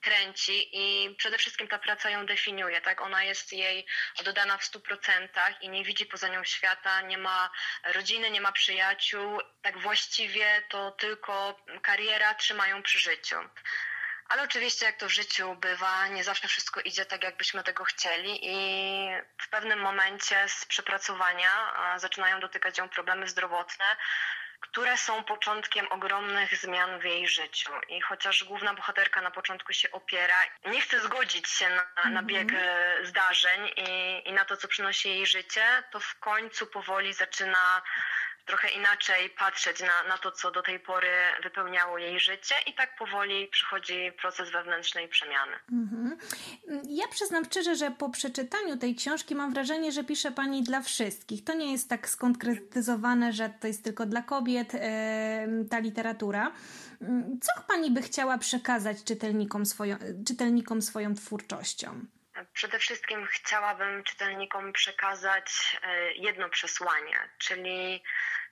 kręci 0.00 0.68
i 0.72 1.14
przede 1.16 1.38
wszystkim 1.38 1.68
ta 1.68 1.78
praca 1.78 2.10
ją 2.10 2.26
definiuje, 2.26 2.80
tak? 2.80 3.00
Ona 3.00 3.24
jest 3.24 3.52
jej 3.52 3.86
oddana 4.20 4.58
w 4.58 4.64
stu 4.64 4.80
procentach 4.80 5.62
i 5.62 5.68
nie 5.68 5.84
widzi 5.84 6.06
poza 6.06 6.28
nią 6.28 6.44
świata, 6.44 7.00
nie 7.00 7.18
ma 7.18 7.50
rodziny, 7.84 8.30
nie 8.30 8.40
ma 8.40 8.52
przyjaciół, 8.52 9.40
tak 9.62 9.78
właściwie 9.78 10.62
to 10.68 10.90
tylko 10.90 11.64
kariera 11.82 12.34
trzyma 12.34 12.68
ją 12.68 12.82
przy 12.82 12.99
życiu. 13.00 13.36
Ale 14.28 14.42
oczywiście, 14.42 14.86
jak 14.86 14.96
to 14.96 15.06
w 15.06 15.12
życiu 15.12 15.54
bywa, 15.54 16.08
nie 16.08 16.24
zawsze 16.24 16.48
wszystko 16.48 16.80
idzie 16.80 17.04
tak, 17.04 17.24
jakbyśmy 17.24 17.62
tego 17.62 17.84
chcieli, 17.84 18.38
i 18.42 19.08
w 19.38 19.48
pewnym 19.48 19.80
momencie 19.80 20.48
z 20.48 20.64
przepracowania 20.64 21.50
zaczynają 21.96 22.40
dotykać 22.40 22.78
ją 22.78 22.88
problemy 22.88 23.28
zdrowotne, 23.28 23.84
które 24.60 24.96
są 24.96 25.24
początkiem 25.24 25.86
ogromnych 25.90 26.56
zmian 26.56 27.00
w 27.00 27.04
jej 27.04 27.28
życiu. 27.28 27.70
I 27.88 28.00
chociaż 28.00 28.44
główna 28.44 28.74
bohaterka 28.74 29.20
na 29.20 29.30
początku 29.30 29.72
się 29.72 29.90
opiera, 29.90 30.36
nie 30.64 30.80
chce 30.80 31.00
zgodzić 31.00 31.48
się 31.48 31.68
na, 31.68 32.10
na 32.10 32.22
bieg 32.22 32.52
e, 32.52 32.96
zdarzeń 33.02 33.70
i, 33.76 34.22
i 34.28 34.32
na 34.32 34.44
to, 34.44 34.56
co 34.56 34.68
przynosi 34.68 35.08
jej 35.08 35.26
życie, 35.26 35.64
to 35.90 36.00
w 36.00 36.18
końcu 36.18 36.66
powoli 36.66 37.12
zaczyna 37.12 37.82
trochę 38.46 38.68
inaczej 38.68 39.30
patrzeć 39.30 39.80
na, 39.80 40.08
na 40.08 40.18
to, 40.18 40.32
co 40.32 40.50
do 40.50 40.62
tej 40.62 40.80
pory 40.80 41.08
wypełniało 41.42 41.98
jej 41.98 42.20
życie 42.20 42.54
i 42.66 42.74
tak 42.74 42.96
powoli 42.96 43.48
przychodzi 43.48 44.12
proces 44.20 44.50
wewnętrznej 44.50 45.08
przemiany. 45.08 45.52
Ja 46.88 47.08
przyznam 47.08 47.44
szczerze, 47.44 47.76
że 47.76 47.90
po 47.90 48.10
przeczytaniu 48.10 48.76
tej 48.76 48.94
książki 48.94 49.34
mam 49.34 49.52
wrażenie, 49.54 49.92
że 49.92 50.04
pisze 50.04 50.30
Pani 50.32 50.62
dla 50.62 50.80
wszystkich. 50.80 51.44
To 51.44 51.54
nie 51.54 51.72
jest 51.72 51.88
tak 51.88 52.08
skonkretyzowane, 52.08 53.32
że 53.32 53.50
to 53.60 53.66
jest 53.66 53.84
tylko 53.84 54.06
dla 54.06 54.22
kobiet 54.22 54.74
e, 54.74 55.46
ta 55.70 55.78
literatura. 55.78 56.52
Mm, 57.00 57.40
Co 57.42 57.62
Pani 57.68 57.90
by 57.90 58.02
chciała 58.02 58.38
przekazać 58.38 59.04
czytelnikom 59.04 59.66
swoją, 59.66 59.96
czytelnikom 60.26 60.82
swoją 60.82 61.14
twórczością? 61.14 62.06
Przede 62.52 62.78
wszystkim 62.78 63.26
chciałabym 63.26 64.04
czytelnikom 64.04 64.72
przekazać 64.72 65.78
e, 65.82 66.12
jedno 66.12 66.48
przesłanie, 66.48 67.28
czyli 67.38 68.02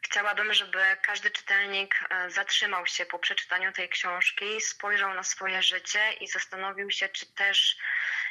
chciałabym, 0.03 0.55
żeby 0.55 0.79
każdy 1.03 1.31
czytelnik 1.31 1.95
e, 2.11 2.31
zatrzymał 2.31 2.87
się 2.87 3.07
po 3.07 3.19
przeczytaniu 3.19 3.73
tej 3.73 3.89
książki, 3.89 4.61
spojrzał 4.61 5.15
na 5.15 5.23
swoje 5.23 5.63
życie 5.63 6.13
i 6.21 6.29
zastanowił 6.29 6.91
się, 6.91 7.09
czy 7.09 7.27
też 7.27 7.77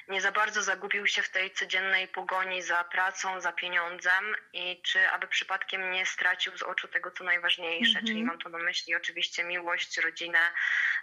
nie 0.07 0.21
za 0.21 0.31
bardzo 0.31 0.63
zagubił 0.63 1.07
się 1.07 1.21
w 1.21 1.29
tej 1.29 1.51
codziennej 1.51 2.07
pogoni 2.07 2.61
za 2.61 2.83
pracą, 2.83 3.41
za 3.41 3.51
pieniądzem 3.51 4.35
i 4.53 4.81
czy 4.81 5.09
aby 5.09 5.27
przypadkiem 5.27 5.91
nie 5.91 6.05
stracił 6.05 6.57
z 6.57 6.63
oczu 6.63 6.87
tego, 6.87 7.11
co 7.11 7.23
najważniejsze, 7.23 7.99
czyli 7.99 8.23
mam 8.23 8.37
tu 8.37 8.49
na 8.49 8.57
myśli 8.57 8.95
oczywiście 8.95 9.43
miłość, 9.43 9.97
rodzinę, 9.97 10.39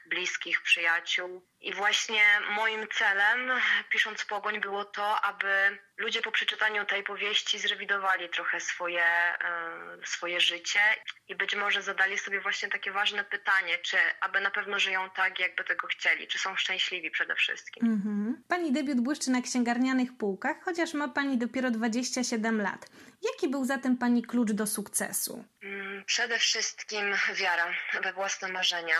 bliskich, 0.06 0.62
przyjaciół. 0.62 1.46
I 1.60 1.72
właśnie 1.72 2.24
moim 2.50 2.88
celem, 2.88 3.60
pisząc 3.90 4.24
Pogoń, 4.24 4.60
było 4.60 4.84
to, 4.84 5.20
aby 5.20 5.78
ludzie 5.96 6.22
po 6.22 6.32
przeczytaniu 6.32 6.84
tej 6.84 7.02
powieści 7.02 7.58
zrewidowali 7.58 8.28
trochę 8.28 8.60
swoje, 8.60 9.04
e, 9.04 10.06
swoje 10.06 10.40
życie 10.40 10.80
i 11.28 11.34
być 11.36 11.56
może 11.56 11.82
zadali 11.82 12.18
sobie 12.18 12.40
właśnie 12.40 12.68
takie 12.68 12.92
ważne 12.92 13.24
pytanie, 13.24 13.78
czy 13.78 13.96
aby 14.20 14.40
na 14.40 14.50
pewno 14.50 14.78
żyją 14.78 15.10
tak, 15.10 15.38
jakby 15.40 15.64
tego 15.64 15.86
chcieli, 15.86 16.26
czy 16.28 16.38
są 16.38 16.56
szczęśliwi 16.56 17.10
przede 17.10 17.34
wszystkim. 17.34 17.86
Mhm. 17.92 18.42
Pani 18.48 18.72
debiut 18.72 19.00
błyszczy 19.00 19.30
na 19.30 19.42
księgarnianych 19.42 20.08
półkach, 20.18 20.56
chociaż 20.64 20.94
ma 20.94 21.08
Pani 21.08 21.38
dopiero 21.38 21.70
27 21.70 22.62
lat. 22.62 22.86
Jaki 23.22 23.48
był 23.48 23.64
zatem 23.64 23.96
Pani 23.96 24.22
klucz 24.22 24.52
do 24.52 24.66
sukcesu? 24.66 25.44
Mm, 25.62 26.04
Przede 26.04 26.38
wszystkim 26.38 27.14
wiara 27.34 27.74
we 28.02 28.12
własne 28.12 28.48
marzenia, 28.48 28.96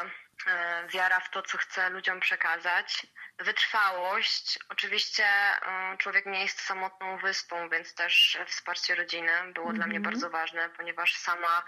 e, 0.47 0.89
wiara 0.89 1.21
w 1.21 1.31
to, 1.31 1.43
co 1.43 1.59
chcę 1.59 1.91
ludziom 1.91 2.21
przekazać, 2.21 3.07
Wytrwałość. 3.39 4.59
Oczywiście 4.69 5.25
y, 5.95 5.99
człowiek 5.99 6.27
nie 6.27 6.43
jest 6.43 6.61
samotną 6.61 7.19
wyspą, 7.19 7.69
więc 7.69 7.95
też 7.95 8.39
wsparcie 8.47 8.95
rodziny 8.95 9.53
było 9.55 9.73
dla 9.73 9.87
mnie 9.87 10.01
bardzo 10.01 10.31
ważne, 10.31 10.71
ponieważ 10.77 11.17
sama 11.17 11.65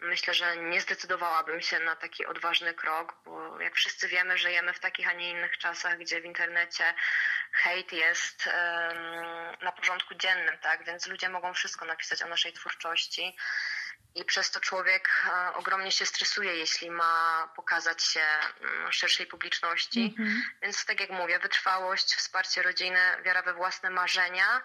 myślę, 0.00 0.34
że 0.34 0.56
nie 0.56 0.80
zdecydowałabym 0.80 1.60
się 1.60 1.78
na 1.78 1.96
taki 1.96 2.26
odważny 2.26 2.74
krok, 2.74 3.14
bo 3.24 3.60
jak 3.60 3.74
wszyscy 3.74 4.08
wiemy, 4.08 4.38
żyjemy 4.38 4.72
w 4.72 4.80
takich, 4.80 5.08
a 5.08 5.12
nie 5.12 5.30
innych 5.30 5.58
czasach, 5.58 5.98
gdzie 5.98 6.20
w 6.20 6.24
internecie 6.24 6.94
hejt 7.52 7.92
jest 7.92 8.48
na 9.62 9.72
porządku 9.72 10.14
dziennym, 10.14 10.58
tak? 10.58 10.84
Więc 10.84 11.06
ludzie 11.06 11.28
mogą 11.28 11.54
wszystko 11.54 11.84
napisać 11.84 12.22
o 12.22 12.28
naszej 12.28 12.52
twórczości. 12.52 13.36
I 14.14 14.24
przez 14.24 14.50
to 14.50 14.60
człowiek 14.60 15.08
e, 15.26 15.54
ogromnie 15.54 15.92
się 15.92 16.06
stresuje, 16.06 16.56
jeśli 16.56 16.90
ma 16.90 17.48
pokazać 17.56 18.02
się 18.02 18.20
mm, 18.60 18.92
szerszej 18.92 19.26
publiczności. 19.26 20.16
Więc 20.62 20.84
tak 20.84 21.00
jak 21.00 21.10
mówię, 21.10 21.38
wytrwałość, 21.38 22.14
wsparcie 22.14 22.62
rodziny, 22.62 23.00
wiara 23.24 23.42
we 23.42 23.54
własne 23.54 23.90
marzenia 23.90 24.62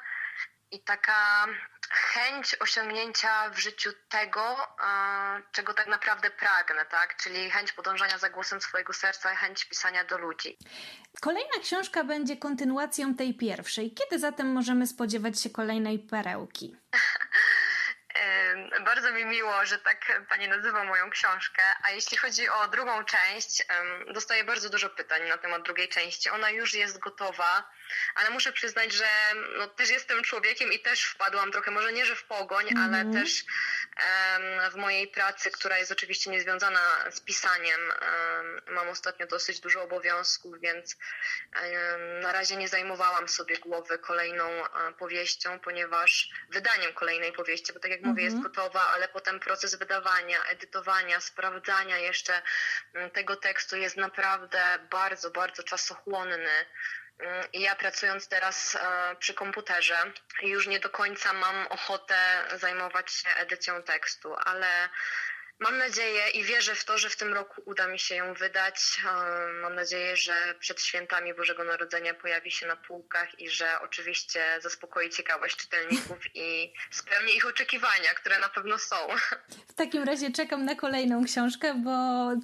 i 0.72 0.80
taka 0.80 1.46
chęć 1.90 2.56
osiągnięcia 2.60 3.50
w 3.50 3.60
życiu 3.60 3.90
tego, 4.10 4.58
e, 4.84 5.42
czego 5.52 5.74
tak 5.74 5.88
naprawdę 5.88 6.32
pragnę, 6.32 6.86
tak? 6.86 7.18
Czyli 7.18 7.52
chęć 7.52 7.72
podążania 7.72 8.18
za 8.18 8.30
głosem 8.30 8.62
swojego 8.62 8.94
serca, 8.94 9.36
chęć 9.36 9.66
pisania 9.66 10.04
do 10.04 10.18
ludzi. 10.18 10.58
Kolejna 11.22 11.60
książka 11.62 12.04
będzie 12.04 12.38
kontynuacją 12.38 13.16
tej 13.16 13.34
pierwszej. 13.34 13.94
Kiedy 13.94 14.20
zatem 14.20 14.52
możemy 14.52 14.88
spodziewać 14.88 15.42
się 15.42 15.50
kolejnej 15.50 16.00
perełki? 16.00 16.76
Bardzo 18.86 19.12
mi 19.12 19.26
miło, 19.26 19.66
że 19.66 19.78
tak 19.78 20.22
Pani 20.30 20.48
nazywa 20.48 20.84
moją 20.84 21.10
książkę. 21.10 21.64
A 21.84 21.92
jeśli 21.92 22.18
chodzi 22.18 22.50
o 22.50 22.68
drugą 22.68 23.04
część, 23.04 23.66
dostaję 24.14 24.44
bardzo 24.44 24.70
dużo 24.70 24.90
pytań 24.90 25.30
na 25.30 25.38
temat 25.38 25.64
drugiej 25.64 25.90
części. 25.90 26.30
Ona 26.30 26.50
już 26.50 26.74
jest 26.74 27.00
gotowa, 27.00 27.72
ale 28.16 28.30
muszę 28.30 28.52
przyznać, 28.52 28.94
że 28.94 29.06
no, 29.58 29.68
też 29.68 29.90
jestem 29.90 30.24
człowiekiem 30.24 30.74
i 30.74 30.80
też 30.80 31.04
wpadłam 31.04 31.52
trochę, 31.52 31.72
może 31.72 31.94
nie, 31.94 32.06
że 32.06 32.16
w 32.16 32.24
pogoń, 32.24 32.66
ale 32.78 33.14
też 33.14 33.44
em, 33.98 34.72
w 34.72 34.76
mojej 34.76 35.08
pracy, 35.08 35.52
która 35.52 35.78
jest 35.78 35.92
oczywiście 35.92 36.32
niezwiązana 36.32 37.12
z 37.12 37.22
pisaniem, 37.22 37.92
em, 37.92 38.62
mam 38.68 38.90
ostatnio 38.90 39.28
dosyć 39.28 39.60
dużo 39.60 39.84
obowiązków, 39.84 40.60
więc 40.60 40.98
em, 41.54 42.20
na 42.20 42.32
razie 42.32 42.56
nie 42.56 42.68
zajmowałam 42.68 43.30
sobie 43.30 43.58
głowy 43.58 43.98
kolejną 44.00 44.46
e, 44.46 44.94
powieścią, 44.94 45.60
ponieważ 45.60 46.30
wydaniem 46.50 46.94
kolejnej 46.94 47.32
powieści, 47.32 47.74
bo 47.74 47.80
tak 47.80 47.92
jak 47.92 48.03
mówię, 48.04 48.24
jest 48.24 48.42
gotowa, 48.42 48.82
ale 48.94 49.08
potem 49.08 49.40
proces 49.40 49.76
wydawania, 49.76 50.44
edytowania, 50.44 51.20
sprawdzania 51.20 51.98
jeszcze 51.98 52.42
mm, 52.94 53.10
tego 53.10 53.36
tekstu 53.36 53.78
jest 53.78 53.98
naprawdę 53.98 54.80
bardzo, 54.92 55.32
bardzo 55.32 55.64
czasochłonny. 55.64 56.66
Mm, 57.20 57.46
ja 57.54 57.76
pracując 57.76 58.28
teraz 58.28 58.76
e, 58.76 59.16
przy 59.16 59.34
komputerze, 59.34 59.96
już 60.42 60.68
nie 60.68 60.80
do 60.80 60.90
końca 60.90 61.34
mam 61.34 61.68
ochotę 61.68 62.16
zajmować 62.56 63.12
się 63.12 63.30
edycją 63.30 63.84
tekstu, 63.84 64.36
ale 64.46 64.90
mam 65.60 65.78
nadzieję 65.78 66.30
i 66.30 66.44
wierzę 66.44 66.76
w 66.76 66.86
to, 66.86 66.98
że 66.98 67.10
w 67.10 67.18
tym 67.18 67.34
roku 67.34 67.62
uda 67.66 67.88
mi 67.88 68.00
się 68.00 68.16
ją 68.16 68.34
wydać. 68.34 69.02
Mam 69.62 69.76
nadzieję, 69.76 70.18
że 70.18 70.34
przed 70.60 70.82
świętami 70.82 71.34
Bożego 71.34 71.64
Narodzenia 71.64 72.14
pojawi 72.14 72.52
się 72.52 72.68
na 72.68 72.76
półkach 72.76 73.40
i 73.40 73.50
że 73.50 73.68
oczywiście 73.82 74.44
zaspokoi 74.62 75.10
ciekawość 75.10 75.56
czytelników 75.58 76.18
i 76.36 76.74
spełni 76.92 77.36
ich 77.36 77.48
oczekiwania, 77.48 78.10
które 78.16 78.40
na 78.40 78.50
pewno 78.50 78.78
są. 78.78 78.96
W 79.68 79.74
takim 79.74 80.04
razie 80.04 80.32
czekam 80.32 80.66
na 80.66 80.76
kolejną 80.76 81.26
książkę, 81.26 81.74
bo 81.84 81.92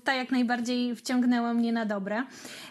ta 0.03 0.13
jak 0.13 0.29
najbardziej 0.31 0.95
wciągnęła 0.95 1.53
mnie 1.53 1.73
na 1.73 1.85
dobre. 1.85 2.23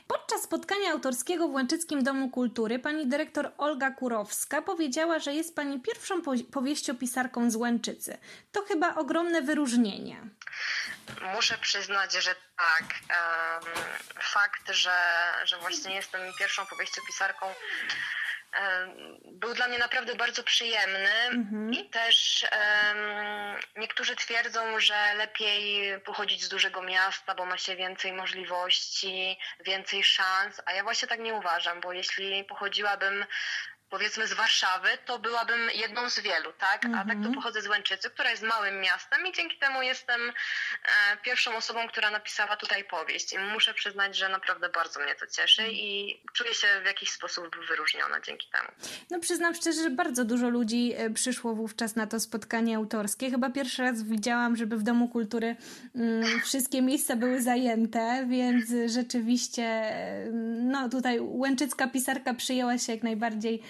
Podczas 0.08 0.42
spotkania 0.42 0.90
autorskiego 0.92 1.48
w 1.48 1.54
Łęczyckim 1.54 2.02
Domu 2.02 2.30
Kultury 2.30 2.78
pani 2.78 3.06
dyrektor 3.06 3.50
Olga 3.58 3.90
Kurowska 3.90 4.62
powiedziała, 4.62 5.18
że 5.18 5.34
jest 5.34 5.56
pani 5.56 5.80
pierwszą 5.80 6.22
po- 6.22 6.32
powieściopisarką 6.52 7.50
z 7.50 7.56
Łęczycy. 7.56 8.18
To 8.52 8.62
chyba 8.62 8.94
ogromne 8.94 9.42
wyróżnienie. 9.42 10.27
Muszę 11.34 11.58
przyznać, 11.58 12.12
że 12.12 12.34
tak. 12.34 12.84
Fakt, 14.20 14.70
że, 14.70 14.98
że 15.44 15.58
właśnie 15.58 15.94
jestem 15.94 16.20
pierwszą 16.38 16.66
powieściopisarką 16.66 17.54
był 19.24 19.54
dla 19.54 19.68
mnie 19.68 19.78
naprawdę 19.78 20.14
bardzo 20.14 20.42
przyjemny. 20.42 21.10
I 21.72 21.90
też 21.90 22.46
em, 22.50 22.98
niektórzy 23.76 24.16
twierdzą, 24.16 24.80
że 24.80 25.14
lepiej 25.14 26.00
pochodzić 26.00 26.44
z 26.44 26.48
dużego 26.48 26.82
miasta, 26.82 27.34
bo 27.34 27.46
ma 27.46 27.58
się 27.58 27.76
więcej 27.76 28.12
możliwości, 28.12 29.38
więcej 29.60 30.04
szans, 30.04 30.60
a 30.66 30.72
ja 30.72 30.82
właśnie 30.82 31.08
tak 31.08 31.20
nie 31.20 31.34
uważam, 31.34 31.80
bo 31.80 31.92
jeśli 31.92 32.44
pochodziłabym 32.44 33.24
powiedzmy 33.90 34.26
z 34.26 34.32
Warszawy, 34.32 34.88
to 35.06 35.18
byłabym 35.18 35.70
jedną 35.74 36.10
z 36.10 36.20
wielu, 36.20 36.52
tak? 36.58 36.84
A 36.84 37.04
tak 37.04 37.18
to 37.24 37.32
pochodzę 37.34 37.62
z 37.62 37.66
Łęczycy, 37.66 38.10
która 38.10 38.30
jest 38.30 38.42
małym 38.42 38.80
miastem 38.80 39.26
i 39.26 39.32
dzięki 39.32 39.58
temu 39.58 39.82
jestem 39.82 40.20
e, 40.28 41.16
pierwszą 41.22 41.56
osobą, 41.56 41.88
która 41.88 42.10
napisała 42.10 42.56
tutaj 42.56 42.84
powieść. 42.84 43.32
I 43.32 43.38
muszę 43.38 43.74
przyznać, 43.74 44.16
że 44.16 44.28
naprawdę 44.28 44.68
bardzo 44.68 45.00
mnie 45.00 45.14
to 45.14 45.26
cieszy 45.26 45.62
i 45.70 46.20
czuję 46.32 46.54
się 46.54 46.66
w 46.82 46.86
jakiś 46.86 47.10
sposób 47.10 47.56
wyróżniona 47.68 48.20
dzięki 48.20 48.48
temu. 48.50 48.68
No 49.10 49.20
przyznam 49.20 49.54
szczerze, 49.54 49.82
że 49.82 49.90
bardzo 49.90 50.24
dużo 50.24 50.48
ludzi 50.48 50.94
e, 50.96 51.10
przyszło 51.10 51.54
wówczas 51.54 51.96
na 51.96 52.06
to 52.06 52.20
spotkanie 52.20 52.76
autorskie. 52.76 53.30
Chyba 53.30 53.50
pierwszy 53.50 53.82
raz 53.82 54.02
widziałam, 54.02 54.56
żeby 54.56 54.76
w 54.76 54.82
Domu 54.82 55.08
Kultury 55.08 55.56
mm, 55.94 56.40
wszystkie 56.40 56.82
miejsca 56.82 57.16
były 57.16 57.42
zajęte, 57.42 58.26
więc 58.28 58.92
rzeczywiście 58.92 59.62
e, 59.62 60.30
no 60.62 60.88
tutaj 60.88 61.18
łęczycka 61.20 61.86
pisarka 61.86 62.34
przyjęła 62.34 62.78
się 62.78 62.92
jak 62.92 63.02
najbardziej 63.02 63.62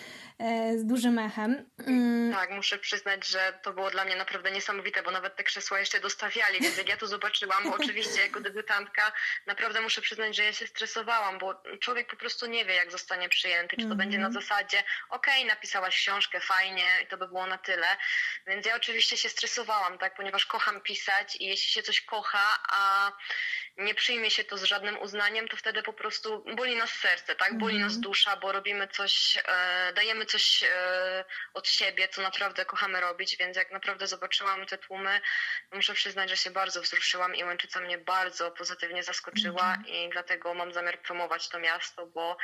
z 0.77 0.85
dużym 0.87 1.19
echem. 1.19 1.71
Mm, 1.87 2.33
Tak, 2.33 2.51
muszę 2.51 2.79
przyznać, 2.79 3.27
że 3.27 3.59
to 3.63 3.73
było 3.73 3.91
dla 3.91 4.05
mnie 4.05 4.17
naprawdę 4.17 4.51
niesamowite, 4.51 5.03
bo 5.03 5.11
nawet 5.11 5.37
te 5.37 5.45
krzesła 5.45 5.79
jeszcze 5.79 6.01
dostawiali, 6.01 6.61
więc 6.61 6.77
jak 6.77 6.89
ja 6.89 6.97
to 6.97 7.07
zobaczyłam, 7.07 7.65
bo 7.65 7.75
oczywiście 7.75 8.23
jako 8.23 8.41
debiutantka 8.41 9.13
naprawdę 9.47 9.81
muszę 9.81 10.01
przyznać, 10.01 10.37
że 10.37 10.45
ja 10.45 10.53
się 10.53 10.67
stresowałam, 10.67 11.39
bo 11.39 11.63
człowiek 11.81 12.11
po 12.11 12.17
prostu 12.17 12.47
nie 12.47 12.65
wie, 12.65 12.75
jak 12.75 12.91
zostanie 12.93 13.29
przyjęty, 13.29 13.77
czy 13.77 13.89
to 13.89 13.95
będzie 13.95 14.19
na 14.19 14.31
zasadzie, 14.33 14.83
okej, 15.09 15.45
napisałaś 15.45 15.97
książkę, 15.97 16.41
fajnie, 16.41 16.87
i 17.05 17.07
to 17.07 17.17
by 17.17 17.29
było 17.29 17.47
na 17.47 17.59
tyle, 17.59 17.87
więc 18.47 18.67
ja 18.67 18.77
oczywiście 18.77 19.17
się 19.17 19.29
stresowałam, 19.29 19.99
tak, 19.99 20.15
ponieważ 20.15 20.47
kocham 20.47 20.81
pisać 20.81 21.37
i 21.37 21.45
jeśli 21.45 21.73
się 21.73 21.83
coś 21.83 22.01
kocha, 22.01 22.59
a 22.69 23.13
nie 23.79 23.95
przyjmie 23.95 24.31
się 24.31 24.45
to 24.45 24.59
z 24.59 24.63
żadnym 24.63 24.99
uznaniem, 24.99 25.49
to 25.49 25.57
wtedy 25.57 25.83
po 25.83 25.93
prostu 25.93 26.45
boli 26.57 26.77
nas 26.77 26.91
serce, 26.91 27.37
tak, 27.37 27.59
boli 27.59 27.79
nas 27.79 28.01
dusza, 28.01 28.37
bo 28.37 28.53
robimy 28.53 28.89
coś, 28.89 29.39
e, 29.45 29.93
dajemy 29.93 30.27
coś 30.27 30.63
e, 30.63 31.25
od 31.55 31.69
siebie, 31.69 32.09
co 32.09 32.23
naprawdę 32.23 32.65
kochamy 32.65 33.01
robić, 33.01 33.37
więc 33.37 33.57
jak 33.57 33.73
naprawdę 33.73 34.07
zobaczyłam 34.07 34.67
te 34.67 34.79
tłumy, 34.79 35.21
muszę 35.73 35.95
przyznać, 35.95 36.31
że 36.31 36.37
się 36.37 36.51
bardzo 36.51 36.83
wzruszyłam 36.83 37.35
i 37.35 37.45
Łęczyca 37.45 37.81
mnie 37.81 37.99
bardzo 37.99 38.51
pozytywnie 38.51 39.03
zaskoczyła 39.03 39.77
i 39.87 40.09
dlatego 40.13 40.55
mam 40.55 40.73
zamiar 40.73 41.03
promować 41.03 41.49
to 41.49 41.59
miasto, 41.59 42.07
bo 42.07 42.37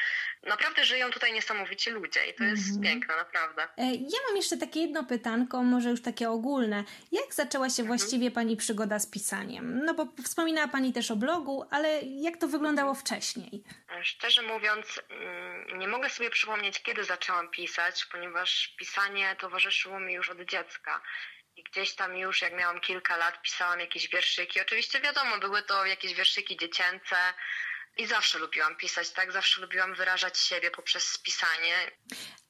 naprawdę 0.43 0.85
żyją 0.85 1.11
tutaj 1.11 1.33
niesamowici 1.33 1.91
ludzie 1.91 2.27
i 2.27 2.35
to 2.35 2.45
jest 2.45 2.81
piękne, 2.83 3.17
naprawdę. 3.17 3.63
e, 3.63 3.95
Ja 3.95 4.19
mam 4.29 4.37
jeszcze 4.37 4.57
takie 4.57 4.81
jedno 4.81 5.05
pytanko, 5.05 5.63
może 5.63 5.91
już 5.91 6.03
takie 6.03 6.31
ogólne. 6.31 6.85
Jak 7.13 7.35
zaczęła 7.35 7.71
się 7.71 7.83
właściwie 7.83 8.31
Pani 8.31 8.57
przygoda 8.57 8.99
z 8.99 9.07
pisaniem? 9.07 9.85
No 9.85 9.95
bo 9.95 10.07
wspominała 10.25 10.69
Pani 10.69 10.93
też 10.93 11.11
o 11.11 11.17
blogu, 11.25 11.67
ale 11.71 12.01
jak 12.03 12.37
to 12.37 12.49
wyglądało 12.49 12.95
wcześniej? 12.95 13.65
Szczerze 14.03 14.43
mówiąc, 14.43 15.01
mm, 15.09 15.79
nie 15.79 15.89
mogę 15.89 16.11
sobie 16.11 16.31
przypomnieć, 16.31 16.83
kiedy 16.83 17.05
zaczęłam 17.05 17.51
pisać, 17.51 18.05
ponieważ 18.05 18.75
pisanie 18.79 19.37
towarzyszyło 19.39 20.01
mi 20.01 20.15
już 20.15 20.29
od 20.31 20.41
dziecka. 20.41 21.03
I 21.57 21.63
gdzieś 21.63 21.95
tam 21.95 22.17
już, 22.17 22.43
jak 22.43 22.55
miałam 22.55 22.81
kilka 22.81 23.17
lat, 23.17 23.43
pisałam 23.43 23.81
jakieś 23.81 24.09
wierszyki. 24.09 24.61
Oczywiście 24.61 25.01
wiadomo, 25.01 25.39
były 25.39 25.63
to 25.63 25.87
jakieś 25.87 26.15
wierszyki 26.15 26.57
dziecięce. 26.57 27.17
I 27.97 28.07
zawsze 28.07 28.39
lubiłam 28.39 28.77
pisać, 28.77 29.11
tak? 29.11 29.33
Zawsze 29.33 29.61
lubiłam 29.61 29.95
wyrażać 29.95 30.39
siebie 30.39 30.71
poprzez 30.71 31.19
pisanie. 31.19 31.77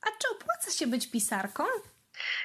A 0.03 0.07
czy 0.11 0.29
opłaca 0.31 0.71
się 0.71 0.87
być 0.87 1.11
pisarką? 1.11 1.65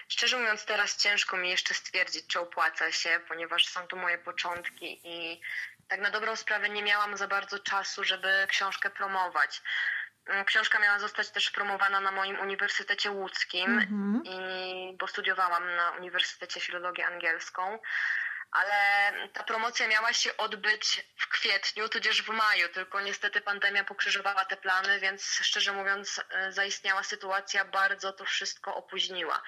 Szczerze 0.08 0.40
mówiąc, 0.40 0.66
teraz 0.66 0.98
ciężko 0.98 1.38
mi 1.38 1.50
jeszcze 1.50 1.74
stwierdzić, 1.74 2.28
czy 2.28 2.40
opłaca 2.40 2.92
się, 2.92 3.20
ponieważ 3.28 3.68
są 3.68 3.88
to 3.88 3.96
moje 3.96 4.18
początki 4.18 5.02
i 5.04 5.42
tak 5.90 6.02
na 6.02 6.10
dobrą 6.12 6.36
sprawę 6.36 6.70
nie 6.70 6.84
miałam 6.84 7.18
za 7.18 7.28
bardzo 7.28 7.60
czasu, 7.60 8.04
żeby 8.04 8.28
książkę 8.48 8.90
promować. 8.90 9.62
Mm, 10.26 10.46
Książka 10.46 10.80
miała 10.80 11.00
zostać 11.00 11.30
też 11.30 11.52
promowana 11.52 12.00
na 12.00 12.12
moim 12.12 12.40
Uniwersytecie 12.40 13.12
Łódzkim, 13.12 13.80
i, 14.24 14.98
bo 14.98 15.08
studiowałam 15.08 15.76
na 15.76 15.92
Uniwersytecie 15.92 16.60
Filologię 16.60 17.06
Angielską. 17.08 17.80
Ale 18.52 18.74
ta 19.34 19.44
promocja 19.44 19.88
miała 19.88 20.14
się 20.14 20.38
odbyć 20.38 21.06
w 21.18 21.28
kwietniu, 21.28 21.90
tudzież 21.90 22.24
w 22.24 22.30
maju, 22.30 22.70
tylko 22.70 23.02
niestety 23.02 23.42
pandemia 23.42 23.84
pokrzyżowała 23.84 24.46
te 24.46 24.58
plany, 24.58 25.00
więc 25.00 25.40
szczerze 25.42 25.72
mówiąc, 25.72 26.22
y, 26.48 26.52
zaistniała 26.52 27.04
sytuacja 27.04 27.66
bardzo 27.66 28.14
to 28.14 28.26
wszystko 28.26 28.76
opóźniła. 28.76 29.42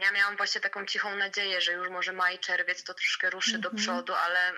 Ja 0.00 0.12
miałam 0.12 0.36
właśnie 0.36 0.60
taką 0.60 0.86
cichą 0.86 1.16
nadzieję, 1.16 1.60
że 1.60 1.72
już 1.72 1.88
może 1.88 2.12
maj, 2.12 2.38
czerwiec 2.38 2.84
to 2.84 2.94
troszkę 2.94 3.30
ruszy 3.30 3.58
do 3.58 3.70
przodu, 3.70 4.14
ale 4.14 4.52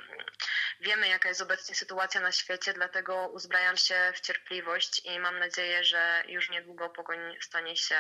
wiemy 0.81 1.09
jaka 1.09 1.29
jest 1.29 1.43
obecnie 1.43 1.75
sytuacja 1.75 2.21
na 2.21 2.33
świecie, 2.33 2.73
dlatego 2.73 3.29
uzbrajam 3.29 3.77
się 3.77 4.13
w 4.15 4.21
cierpliwość 4.21 5.05
i 5.05 5.21
mam 5.21 5.39
nadzieję, 5.39 5.85
że 5.85 6.23
już 6.27 6.51
niedługo 6.51 6.91
pogoń 6.91 7.37
stanie 7.41 7.77
się 7.77 7.97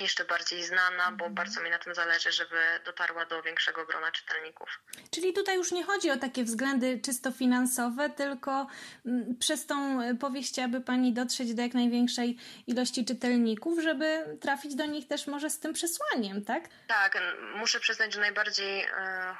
jeszcze 0.00 0.24
bardziej 0.24 0.64
znana, 0.64 1.12
bo 1.12 1.30
bardzo 1.30 1.62
mi 1.62 1.70
na 1.70 1.78
tym 1.78 1.94
zależy, 1.94 2.32
żeby 2.32 2.56
dotarła 2.84 3.26
do 3.26 3.42
większego 3.42 3.86
grona 3.86 4.12
czytelników. 4.12 4.80
Czyli 5.10 5.32
tutaj 5.32 5.56
już 5.56 5.72
nie 5.72 5.84
chodzi 5.84 6.10
o 6.10 6.16
takie 6.16 6.44
względy 6.44 7.00
czysto 7.04 7.32
finansowe, 7.32 8.10
tylko 8.10 8.66
mm, 9.06 9.36
przez 9.38 9.66
tą 9.66 9.98
powieść 10.18 10.58
aby 10.58 10.80
pani 10.80 11.12
dotrzeć 11.12 11.54
do 11.54 11.62
jak 11.62 11.74
największej 11.74 12.38
ilości 12.66 13.04
czytelników, 13.04 13.82
żeby 13.82 14.38
trafić 14.40 14.74
do 14.74 14.86
nich 14.86 15.08
też 15.08 15.26
może 15.26 15.50
z 15.50 15.58
tym 15.58 15.72
przesłaniem, 15.72 16.44
tak? 16.44 16.64
Tak, 16.86 17.18
muszę 17.54 17.80
przyznać, 17.80 18.12
że 18.12 18.20
najbardziej 18.20 18.80
e, 18.80 18.88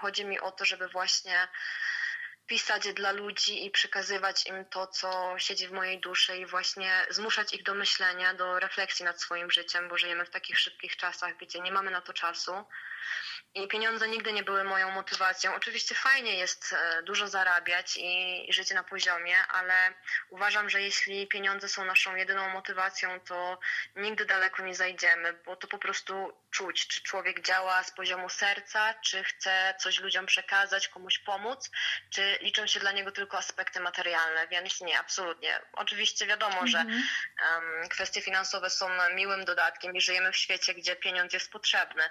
chodzi 0.00 0.24
mi 0.24 0.40
o 0.40 0.50
to, 0.50 0.64
żeby 0.64 0.88
właśnie 0.88 1.34
pisać 2.52 2.92
dla 2.92 3.12
ludzi 3.12 3.66
i 3.66 3.70
przekazywać 3.70 4.46
im 4.46 4.64
to, 4.64 4.86
co 4.86 5.34
siedzi 5.38 5.68
w 5.68 5.72
mojej 5.72 6.00
duszy 6.00 6.36
i 6.36 6.46
właśnie 6.46 7.06
zmuszać 7.10 7.54
ich 7.54 7.62
do 7.62 7.74
myślenia, 7.74 8.34
do 8.34 8.58
refleksji 8.58 9.04
nad 9.04 9.20
swoim 9.20 9.50
życiem, 9.50 9.88
bo 9.88 9.98
żyjemy 9.98 10.24
w 10.24 10.30
takich 10.30 10.58
szybkich 10.58 10.96
czasach, 10.96 11.36
gdzie 11.36 11.60
nie 11.60 11.72
mamy 11.72 11.90
na 11.90 12.00
to 12.00 12.12
czasu. 12.12 12.52
I 13.54 13.68
pieniądze 13.68 14.08
nigdy 14.08 14.32
nie 14.32 14.42
były 14.42 14.64
moją 14.64 14.90
motywacją. 14.90 15.54
Oczywiście 15.54 15.94
fajnie 15.94 16.38
jest 16.38 16.72
e, 16.72 17.02
dużo 17.02 17.28
zarabiać 17.28 17.96
i, 17.96 18.50
i 18.50 18.52
żyć 18.52 18.70
na 18.70 18.82
poziomie, 18.82 19.36
ale 19.46 19.74
uważam, 20.30 20.70
że 20.70 20.82
jeśli 20.82 21.26
pieniądze 21.26 21.68
są 21.68 21.84
naszą 21.84 22.16
jedyną 22.16 22.48
motywacją, 22.48 23.20
to 23.20 23.58
nigdy 23.96 24.24
daleko 24.24 24.62
nie 24.62 24.74
zajdziemy, 24.74 25.32
bo 25.32 25.56
to 25.56 25.68
po 25.68 25.78
prostu 25.78 26.42
czuć, 26.50 26.86
czy 26.86 27.02
człowiek 27.02 27.42
działa 27.42 27.82
z 27.82 27.90
poziomu 27.90 28.28
serca, 28.28 28.94
czy 28.94 29.24
chce 29.24 29.74
coś 29.78 30.00
ludziom 30.00 30.26
przekazać, 30.26 30.88
komuś 30.88 31.18
pomóc, 31.18 31.70
czy 32.10 32.38
liczą 32.40 32.66
się 32.66 32.80
dla 32.80 32.92
niego 32.92 33.12
tylko 33.12 33.38
aspekty 33.38 33.80
materialne, 33.80 34.48
więc 34.48 34.80
nie, 34.80 34.98
absolutnie. 34.98 35.60
Oczywiście 35.72 36.26
wiadomo, 36.26 36.66
że 36.66 36.78
em, 36.78 37.88
kwestie 37.88 38.22
finansowe 38.22 38.70
są 38.70 38.88
miłym 39.14 39.44
dodatkiem 39.44 39.96
i 39.96 40.00
żyjemy 40.00 40.32
w 40.32 40.36
świecie, 40.36 40.74
gdzie 40.74 40.96
pieniądz 40.96 41.32
jest 41.32 41.52
potrzebny, 41.52 42.02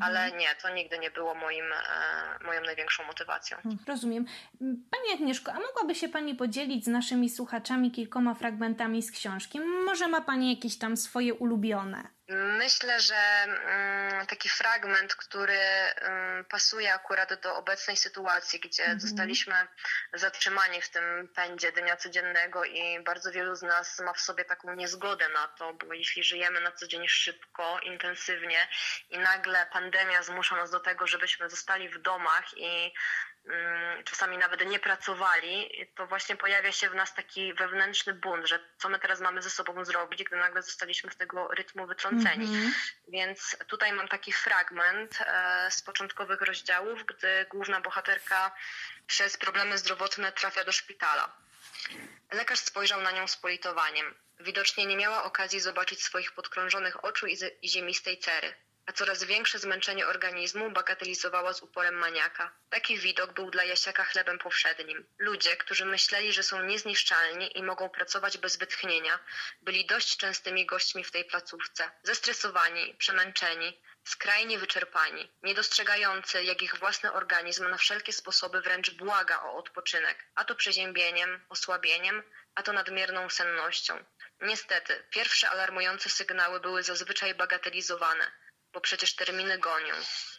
ale 0.00 0.32
nie, 0.32 0.54
to 0.54 0.68
nigdy 0.84 0.98
nie 0.98 1.10
było 1.10 1.34
moim, 1.34 1.64
e, 1.72 2.44
moją 2.44 2.60
największą 2.60 3.04
motywacją. 3.04 3.58
Rozumiem. 3.86 4.24
Pani 4.60 5.14
Agnieszko, 5.14 5.52
a 5.52 5.58
mogłaby 5.60 5.94
się 5.94 6.08
Pani 6.08 6.34
podzielić 6.34 6.84
z 6.84 6.88
naszymi 6.88 7.30
słuchaczami 7.30 7.90
kilkoma 7.90 8.34
fragmentami 8.34 9.02
z 9.02 9.12
książki? 9.12 9.60
Może 9.60 10.08
ma 10.08 10.20
Pani 10.20 10.54
jakieś 10.54 10.78
tam 10.78 10.96
swoje 10.96 11.34
ulubione? 11.34 12.13
Myślę, 12.28 13.00
że 13.00 13.16
mm, 13.16 14.26
taki 14.26 14.48
fragment, 14.48 15.14
który 15.14 15.58
mm, 15.58 16.44
pasuje 16.44 16.94
akurat 16.94 17.40
do 17.40 17.56
obecnej 17.56 17.96
sytuacji, 17.96 18.60
gdzie 18.60 18.94
zostaliśmy 18.98 19.54
zatrzymani 20.12 20.80
w 20.80 20.90
tym 20.90 21.28
pędzie 21.28 21.72
dnia 21.72 21.96
codziennego 21.96 22.64
i 22.64 23.02
bardzo 23.02 23.32
wielu 23.32 23.54
z 23.54 23.62
nas 23.62 24.00
ma 24.00 24.12
w 24.12 24.20
sobie 24.20 24.44
taką 24.44 24.74
niezgodę 24.74 25.28
na 25.28 25.48
to, 25.48 25.72
bo 25.72 25.94
jeśli 25.94 26.24
żyjemy 26.24 26.60
na 26.60 26.72
co 26.72 26.86
dzień 26.86 27.08
szybko, 27.08 27.80
intensywnie 27.80 28.68
i 29.10 29.18
nagle 29.18 29.66
pandemia 29.72 30.22
zmusza 30.22 30.56
nas 30.56 30.70
do 30.70 30.80
tego, 30.80 31.06
żebyśmy 31.06 31.50
zostali 31.50 31.88
w 31.88 32.02
domach 32.02 32.44
i 32.56 32.92
czasami 34.04 34.38
nawet 34.38 34.66
nie 34.68 34.78
pracowali, 34.78 35.70
to 35.96 36.06
właśnie 36.06 36.36
pojawia 36.36 36.72
się 36.72 36.90
w 36.90 36.94
nas 36.94 37.14
taki 37.14 37.54
wewnętrzny 37.54 38.14
bunt, 38.14 38.46
że 38.46 38.60
co 38.78 38.88
my 38.88 38.98
teraz 38.98 39.20
mamy 39.20 39.42
ze 39.42 39.50
sobą 39.50 39.84
zrobić, 39.84 40.24
gdy 40.24 40.36
nagle 40.36 40.62
zostaliśmy 40.62 41.10
z 41.12 41.16
tego 41.16 41.48
rytmu 41.48 41.86
wytrąceni. 41.86 42.46
Więc 43.08 43.56
tutaj 43.66 43.92
mam 43.92 44.08
taki 44.08 44.32
fragment 44.32 45.18
e, 45.20 45.70
z 45.70 45.82
początkowych 45.82 46.40
rozdziałów, 46.40 47.04
gdy 47.06 47.46
główna 47.50 47.80
bohaterka 47.80 48.54
przez 49.06 49.36
problemy 49.36 49.78
zdrowotne 49.78 50.32
trafia 50.32 50.64
do 50.64 50.72
szpitala. 50.72 51.36
Lekarz 52.32 52.58
spojrzał 52.58 53.00
na 53.00 53.10
nią 53.10 53.28
z 53.28 53.36
politowaniem. 53.36 54.14
Widocznie 54.40 54.86
nie 54.86 54.96
miała 54.96 55.24
okazji 55.24 55.60
zobaczyć 55.60 56.04
swoich 56.04 56.32
podkrążonych 56.32 57.04
oczu 57.04 57.26
i, 57.26 57.36
z- 57.36 57.62
i 57.62 57.68
ziemistej 57.68 58.18
cery. 58.18 58.54
A 58.86 58.92
coraz 58.92 59.24
większe 59.24 59.58
zmęczenie 59.58 60.06
organizmu 60.06 60.70
bagatelizowała 60.70 61.52
z 61.52 61.62
uporem 61.62 61.94
maniaka. 61.94 62.52
Taki 62.70 62.98
widok 62.98 63.32
był 63.32 63.50
dla 63.50 63.64
Jasiaka 63.64 64.04
chlebem 64.04 64.38
powszednim. 64.38 65.06
Ludzie, 65.18 65.56
którzy 65.56 65.84
myśleli, 65.84 66.32
że 66.32 66.42
są 66.42 66.62
niezniszczalni 66.62 67.58
i 67.58 67.62
mogą 67.62 67.88
pracować 67.88 68.38
bez 68.38 68.56
wytchnienia, 68.56 69.18
byli 69.62 69.86
dość 69.86 70.16
częstymi 70.16 70.66
gośćmi 70.66 71.04
w 71.04 71.10
tej 71.10 71.24
placówce. 71.24 71.90
Zestresowani, 72.02 72.94
przemęczeni, 72.94 73.82
skrajnie 74.04 74.58
wyczerpani, 74.58 75.32
niedostrzegający, 75.42 76.44
jak 76.44 76.62
ich 76.62 76.78
własny 76.78 77.12
organizm 77.12 77.68
na 77.70 77.76
wszelkie 77.76 78.12
sposoby 78.12 78.60
wręcz 78.60 78.90
błaga 78.90 79.42
o 79.42 79.56
odpoczynek, 79.56 80.24
a 80.34 80.44
to 80.44 80.54
przeziębieniem, 80.54 81.44
osłabieniem, 81.48 82.22
a 82.54 82.62
to 82.62 82.72
nadmierną 82.72 83.30
sennością. 83.30 84.04
Niestety, 84.40 85.04
pierwsze 85.10 85.50
alarmujące 85.50 86.08
sygnały 86.08 86.60
były 86.60 86.82
zazwyczaj 86.82 87.34
bagatelizowane, 87.34 88.32
bo 88.74 88.80
przecież 88.80 89.14
terminy 89.14 89.58
gonią, 89.58 89.94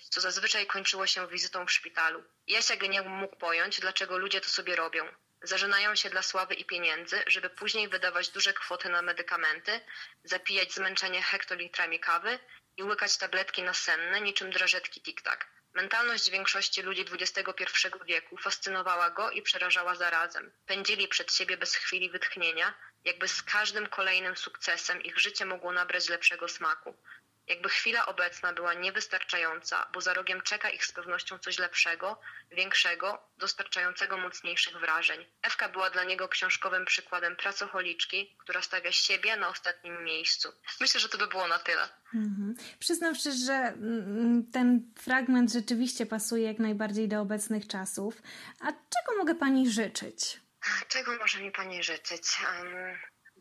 co 0.10 0.22
zazwyczaj 0.22 0.66
kończyło 0.66 1.08
się 1.08 1.28
wizytą 1.28 1.66
w 1.66 1.72
szpitalu. 1.72 2.24
Jasiak 2.48 2.82
nie 2.82 3.02
mógł 3.02 3.36
pojąć, 3.36 3.80
dlaczego 3.80 4.18
ludzie 4.18 4.42
to 4.42 4.50
sobie 4.50 4.76
robią. 4.76 5.08
Zażynają 5.44 5.96
się 5.96 6.10
dla 6.10 6.22
sławy 6.22 6.54
i 6.54 6.66
pieniędzy, 6.66 7.24
żeby 7.28 7.50
później 7.50 7.88
wydawać 7.88 8.30
duże 8.30 8.54
kwoty 8.54 8.90
na 8.90 9.02
medykamenty, 9.02 9.82
zapijać 10.24 10.74
zmęczenie 10.74 11.22
hektolitrami 11.22 12.00
kawy 12.00 12.40
i 12.78 12.84
łykać 12.84 13.18
tabletki 13.18 13.64
nasenne 13.64 14.22
niczym 14.22 14.52
drażetki 14.52 15.02
tik-tak. 15.02 15.48
Mentalność 15.74 16.30
większości 16.30 16.82
ludzi 16.82 17.06
XXI 17.12 17.48
wieku 18.06 18.38
fascynowała 18.38 19.10
go 19.10 19.32
i 19.32 19.42
przerażała 19.42 19.96
zarazem. 19.96 20.52
Pędzili 20.66 21.08
przed 21.08 21.34
siebie 21.34 21.58
bez 21.58 21.76
chwili 21.76 22.10
wytchnienia, 22.10 22.74
jakby 23.06 23.28
z 23.28 23.44
każdym 23.44 23.88
kolejnym 23.88 24.38
sukcesem 24.38 25.04
ich 25.04 25.20
życie 25.20 25.46
mogło 25.46 25.72
nabrać 25.72 26.10
lepszego 26.10 26.48
smaku. 26.48 26.96
Jakby 27.48 27.70
chwila 27.70 28.06
obecna 28.06 28.54
była 28.54 28.74
niewystarczająca, 28.74 29.88
bo 29.94 30.02
za 30.02 30.14
rogiem 30.14 30.42
czeka 30.42 30.70
ich 30.70 30.86
z 30.86 30.92
pewnością 30.92 31.40
coś 31.40 31.60
lepszego, 31.60 32.20
większego, 32.52 33.30
dostarczającego 33.38 34.18
mocniejszych 34.18 34.78
wrażeń. 34.78 35.26
Ewka 35.42 35.70
była 35.70 35.90
dla 35.90 36.04
niego 36.04 36.28
książkowym 36.28 36.86
przykładem 36.86 37.36
pracocholiczki, 37.36 38.36
która 38.40 38.62
stawia 38.62 38.92
siebie 38.92 39.38
na 39.38 39.50
ostatnim 39.50 40.04
miejscu. 40.04 40.50
Myślę, 40.82 41.00
że 41.00 41.10
to 41.10 41.18
by 41.18 41.28
było 41.28 41.48
na 41.48 41.60
tyle. 41.60 41.90
Mhm. 42.14 42.56
Przyznam 42.80 43.16
szczerze, 43.16 43.46
że 43.46 43.54
mm, 43.54 44.52
ten 44.52 44.94
fragment 45.00 45.52
rzeczywiście 45.54 46.06
pasuje 46.06 46.44
jak 46.44 46.60
najbardziej 46.60 47.08
do 47.08 47.22
obecnych 47.22 47.68
czasów. 47.68 48.22
A 48.60 48.66
czego 48.66 49.18
mogę 49.18 49.36
Pani 49.36 49.72
życzyć? 49.72 50.40
Czego 50.88 51.18
może 51.18 51.42
mi 51.42 51.52
Pani 51.52 51.84
życzyć? 51.84 52.24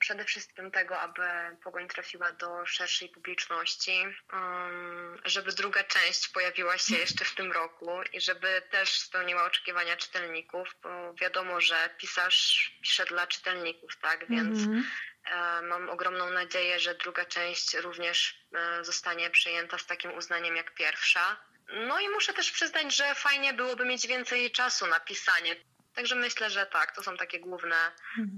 Przede 0.05 0.25
wszystkim 0.25 0.71
tego, 0.71 1.01
aby 1.01 1.23
Pogoń 1.65 1.89
trafiła 1.89 2.33
do 2.33 2.67
szerszej 2.67 3.09
publiczności, 3.09 3.93
em, 4.33 5.21
żeby 5.25 5.53
druga 5.53 5.85
część 5.85 6.29
pojawiła 6.29 6.79
się 6.79 6.97
jeszcze 6.97 7.25
w 7.25 7.35
tym 7.35 7.53
roku 7.53 8.03
i 8.13 8.21
żeby 8.21 8.63
też 8.71 9.01
spełniła 9.01 9.45
oczekiwania 9.45 9.97
czytelników, 9.97 10.77
bo 10.83 11.15
wiadomo, 11.15 11.61
że 11.61 11.77
pisarz 11.99 12.71
pisze 12.83 13.05
dla 13.05 13.27
czytelników, 13.27 13.97
tak? 14.01 14.29
Więc 14.29 14.59
Mhm. 14.59 14.85
e, 15.25 15.63
mam 15.63 15.91
ogromną 15.91 16.31
nadzieję, 16.31 16.81
że 16.81 16.95
druga 16.95 17.25
część 17.25 17.75
również 17.75 18.47
e, 18.55 18.85
zostanie 18.85 19.31
przyjęta 19.31 19.79
z 19.79 19.87
takim 19.87 20.15
uznaniem 20.15 20.57
jak 20.57 20.75
pierwsza. 20.75 21.37
No 21.69 22.01
i 22.01 22.09
muszę 22.09 22.33
też 22.33 22.51
przyznać, 22.51 22.97
że 22.97 23.15
fajnie 23.15 23.53
byłoby 23.55 23.85
mieć 23.85 24.07
więcej 24.07 24.51
czasu 24.51 24.87
na 24.87 25.01
pisanie. 25.01 25.57
Także 25.95 26.17
myślę, 26.17 26.51
że 26.51 26.67
tak, 26.67 26.95
to 26.97 27.03
są 27.03 27.17
takie 27.17 27.41
główne 27.41 27.77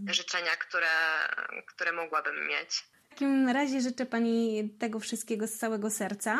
życzenia, 0.06 0.56
które, 0.56 0.88
które 1.66 1.92
mogłabym 1.92 2.46
mieć. 2.46 2.84
W 3.06 3.08
takim 3.08 3.48
razie 3.48 3.80
życzę 3.80 4.06
Pani 4.06 4.70
tego 4.78 5.00
wszystkiego 5.00 5.46
z 5.46 5.52
całego 5.52 5.90
serca 5.90 6.38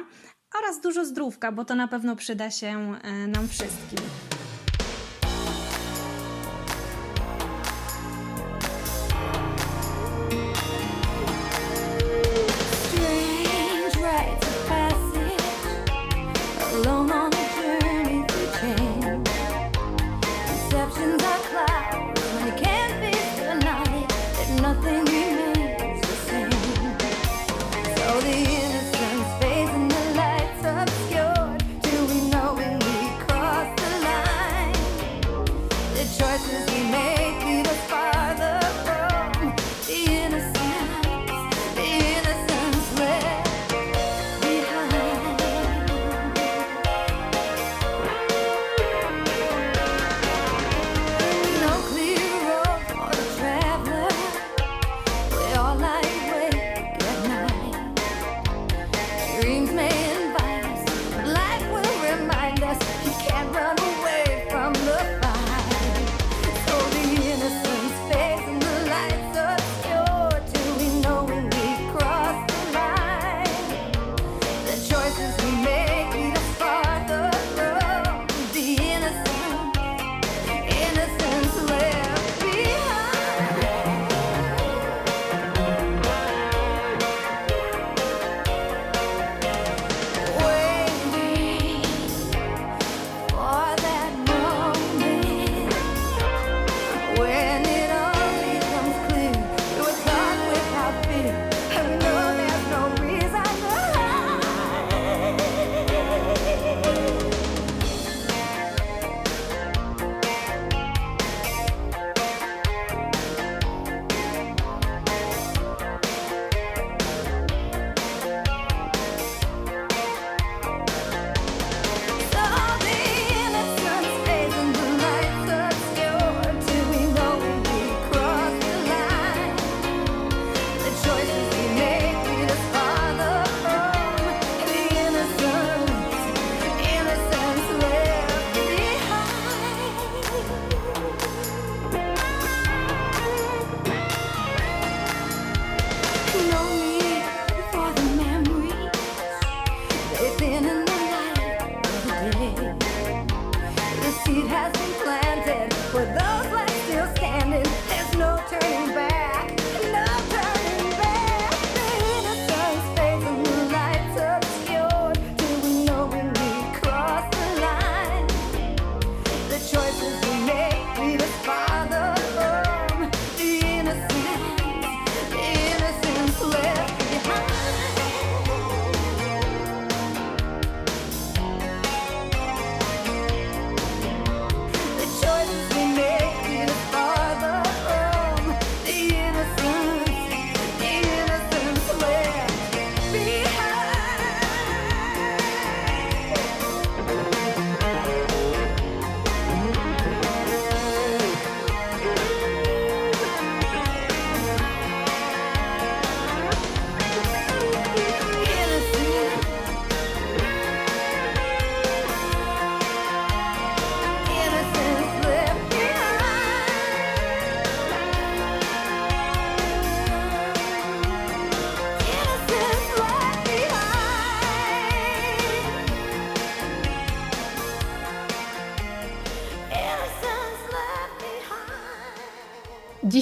oraz 0.59 0.81
dużo 0.81 1.05
zdrówka, 1.05 1.53
bo 1.53 1.65
to 1.65 1.75
na 1.75 1.89
pewno 1.89 2.17
przyda 2.17 2.51
się 2.51 2.99
e, 3.03 3.13
nam 3.13 3.49
wszystkim. 3.49 4.26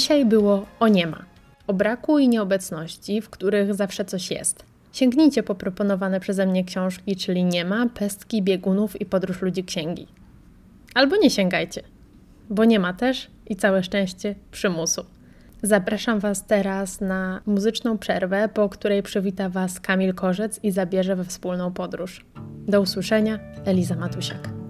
Dzisiaj 0.04 0.24
było 0.24 0.66
o 0.80 0.88
nie 0.88 1.06
ma. 1.06 1.24
O 1.66 1.72
braku 1.72 2.18
i 2.18 2.28
nieobecności, 2.28 3.20
w 3.20 3.30
których 3.30 3.74
zawsze 3.74 4.04
coś 4.04 4.30
jest. 4.30 4.64
Sięgnijcie 4.92 5.42
po 5.42 5.54
proponowane 5.54 6.20
przeze 6.20 6.46
mnie 6.46 6.64
książki, 6.64 7.16
czyli 7.16 7.44
Nie 7.44 7.64
ma, 7.64 7.88
Pestki, 7.88 8.42
Biegunów 8.42 9.00
i 9.00 9.06
Podróż 9.06 9.42
ludzi 9.42 9.64
księgi. 9.64 10.06
Albo 10.94 11.16
nie 11.16 11.30
sięgajcie, 11.30 11.82
bo 12.50 12.64
nie 12.64 12.78
ma 12.78 12.92
też 12.92 13.30
i 13.46 13.56
całe 13.56 13.82
szczęście 13.82 14.34
przymusu. 14.50 15.04
Zapraszam 15.62 16.20
Was 16.20 16.46
teraz 16.46 17.00
na 17.00 17.40
muzyczną 17.46 17.98
przerwę, 17.98 18.48
po 18.54 18.68
której 18.68 19.02
przywita 19.02 19.48
Was 19.48 19.80
Kamil 19.80 20.14
Korzec 20.14 20.60
i 20.62 20.70
zabierze 20.70 21.16
we 21.16 21.24
wspólną 21.24 21.72
podróż. 21.72 22.24
Do 22.68 22.80
usłyszenia, 22.80 23.38
Eliza 23.64 23.96
Matusiak. 23.96 24.63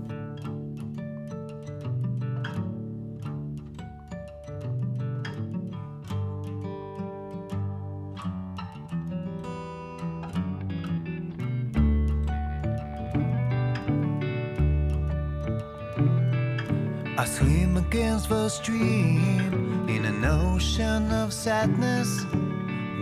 Against 17.94 18.28
the 18.28 18.48
stream 18.48 19.88
in 19.88 20.04
an 20.04 20.24
ocean 20.24 21.08
of 21.12 21.32
sadness. 21.32 22.26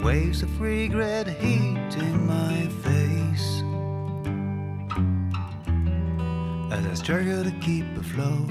Waves 0.05 0.43
of 0.43 0.61
regret 0.61 1.27
hitting 1.27 2.27
my 2.27 2.69
face. 2.85 3.63
As 6.71 6.87
I 6.87 6.93
struggle 6.93 7.43
to 7.43 7.51
keep 7.63 7.87
afloat. 7.97 8.49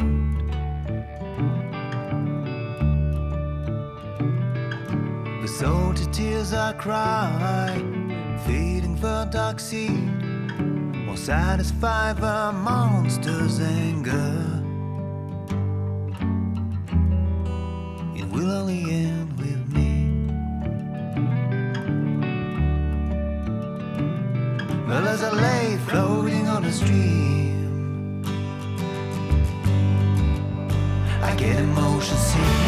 The 5.44 5.48
salty 5.48 6.06
tears 6.12 6.54
I 6.54 6.74
cry, 6.74 7.76
feeding 8.48 8.96
the 8.96 9.30
dark 9.32 9.60
seed, 9.60 10.10
will 11.06 11.18
satisfy 11.18 12.14
the 12.14 12.52
monster's 12.52 13.60
anger. 13.60 14.61
With 19.40 19.74
me. 19.74 19.92
Well, 24.88 25.08
as 25.08 25.24
I 25.24 25.32
lay 25.32 25.78
floating 25.88 26.48
on 26.48 26.64
the 26.64 26.72
stream, 26.72 28.24
I 31.22 31.34
get 31.36 31.56
emotion 31.60 32.18
sickness. 32.18 32.61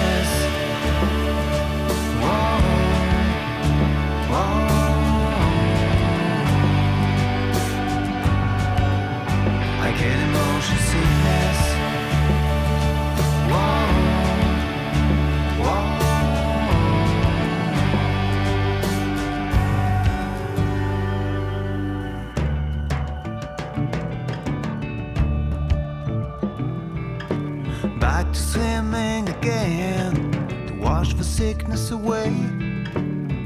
Away. 31.93 32.33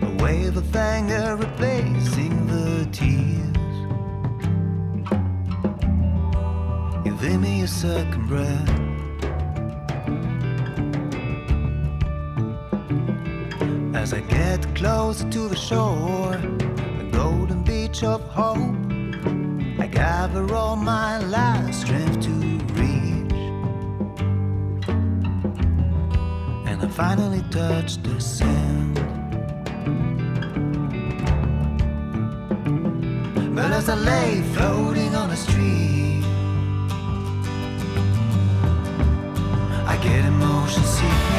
A 0.01 0.23
wave 0.23 0.55
of 0.57 0.75
anger 0.75 1.35
replacing 1.35 2.35
the 2.47 2.87
tears. 2.91 3.75
You 7.05 7.13
Give 7.21 7.41
me 7.41 7.61
a 7.61 7.67
second 7.67 8.27
breath. 8.27 8.69
As 13.95 14.13
I 14.13 14.21
get 14.21 14.59
closer 14.75 15.29
to 15.29 15.47
the 15.49 15.55
shore, 15.55 16.37
the 16.99 17.09
golden 17.11 17.63
beach 17.63 18.03
of 18.03 18.21
hope, 18.29 18.75
I 19.83 19.87
gather 19.87 20.55
all 20.55 20.77
my 20.77 21.19
last 21.19 21.81
strength 21.81 22.21
to 22.21 22.56
finally 26.97 27.43
touch 27.51 28.01
the 28.01 28.19
sand. 28.19 28.95
But 33.53 33.71
as 33.71 33.87
I 33.87 33.93
lay 33.93 34.41
floating 34.55 35.13
on 35.13 35.29
the 35.29 35.35
street, 35.35 36.23
I 39.85 39.95
get 40.01 40.25
emotion 40.25 40.83
sickness. 40.83 41.36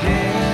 Yeah. 0.00 0.47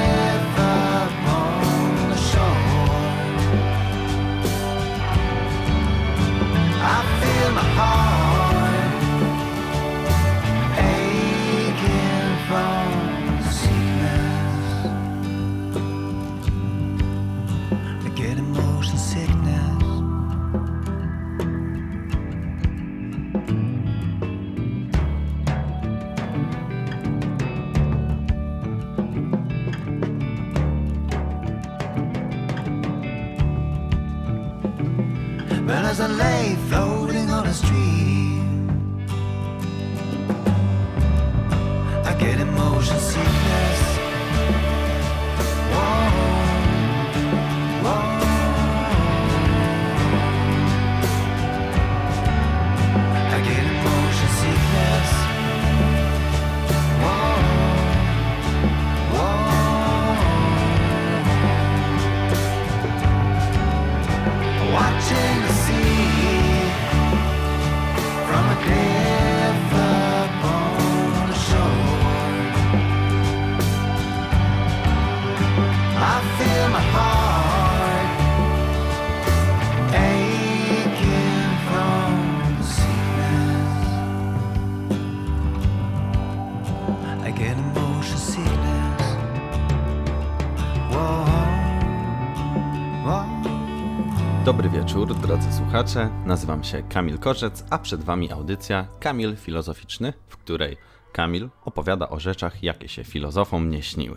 Dobry 94.54 94.70
wieczór, 94.70 95.14
drodzy 95.14 95.52
słuchacze. 95.52 96.10
Nazywam 96.26 96.64
się 96.64 96.82
Kamil 96.82 97.18
Korzec, 97.18 97.64
a 97.70 97.78
przed 97.78 98.04
Wami 98.04 98.32
audycja 98.32 98.86
Kamil 99.00 99.36
Filozoficzny, 99.36 100.12
w 100.28 100.36
której 100.36 100.76
Kamil 101.12 101.48
opowiada 101.64 102.08
o 102.08 102.20
rzeczach, 102.20 102.62
jakie 102.62 102.88
się 102.88 103.04
filozofom 103.04 103.70
nie 103.70 103.82
śniły. 103.82 104.16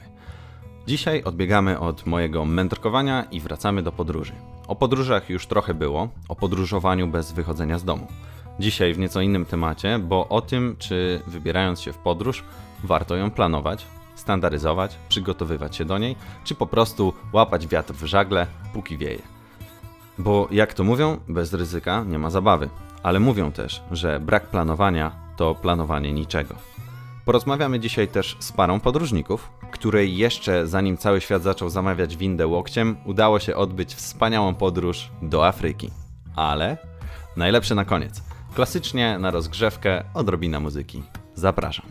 Dzisiaj 0.88 1.24
odbiegamy 1.24 1.80
od 1.80 2.06
mojego 2.06 2.46
mędrkowania 2.46 3.24
i 3.24 3.40
wracamy 3.40 3.84
do 3.84 3.92
podróży. 3.92 4.34
O 4.68 4.76
podróżach 4.76 5.30
już 5.30 5.48
trochę 5.48 5.74
było, 5.74 6.10
o 6.30 6.36
podróżowaniu 6.36 7.08
bez 7.08 7.32
wychodzenia 7.32 7.80
z 7.80 7.84
domu. 7.84 8.08
Dzisiaj 8.60 8.94
w 8.94 9.00
nieco 9.00 9.22
innym 9.22 9.46
temacie, 9.46 10.00
bo 10.00 10.30
o 10.30 10.42
tym, 10.42 10.76
czy 10.80 11.22
wybierając 11.28 11.82
się 11.82 11.94
w 11.94 11.98
podróż, 11.98 12.44
warto 12.84 13.16
ją 13.16 13.32
planować, 13.32 13.86
standaryzować, 14.16 14.98
przygotowywać 15.10 15.76
się 15.76 15.86
do 15.86 15.98
niej, 15.98 16.16
czy 16.44 16.56
po 16.56 16.68
prostu 16.68 17.14
łapać 17.34 17.68
wiatr 17.68 17.94
w 17.94 18.06
żagle, 18.06 18.48
póki 18.74 18.98
wieje. 18.98 19.37
Bo 20.18 20.47
jak 20.51 20.74
to 20.74 20.84
mówią, 20.84 21.18
bez 21.28 21.53
ryzyka 21.53 22.03
nie 22.07 22.20
ma 22.20 22.30
zabawy, 22.30 22.70
ale 23.03 23.20
mówią 23.20 23.51
też, 23.51 23.84
że 23.91 24.20
brak 24.20 24.47
planowania 24.47 25.11
to 25.38 25.55
planowanie 25.55 26.13
niczego. 26.13 26.55
Porozmawiamy 27.26 27.80
dzisiaj 27.80 28.07
też 28.07 28.38
z 28.39 28.51
parą 28.51 28.80
podróżników, 28.80 29.49
której 29.72 30.18
jeszcze 30.18 30.68
zanim 30.68 30.97
cały 30.97 31.22
świat 31.22 31.43
zaczął 31.43 31.70
zamawiać 31.70 32.18
windę 32.18 32.47
łokciem, 32.47 32.97
udało 33.05 33.39
się 33.39 33.55
odbyć 33.55 33.95
wspaniałą 33.95 34.55
podróż 34.55 35.11
do 35.22 35.47
Afryki. 35.47 35.89
Ale 36.36 36.78
najlepsze 37.38 37.76
na 37.76 37.86
koniec. 37.86 38.24
Klasycznie 38.55 39.20
na 39.20 39.32
rozgrzewkę 39.32 40.03
odrobina 40.13 40.59
muzyki. 40.59 41.03
Zapraszam. 41.36 41.86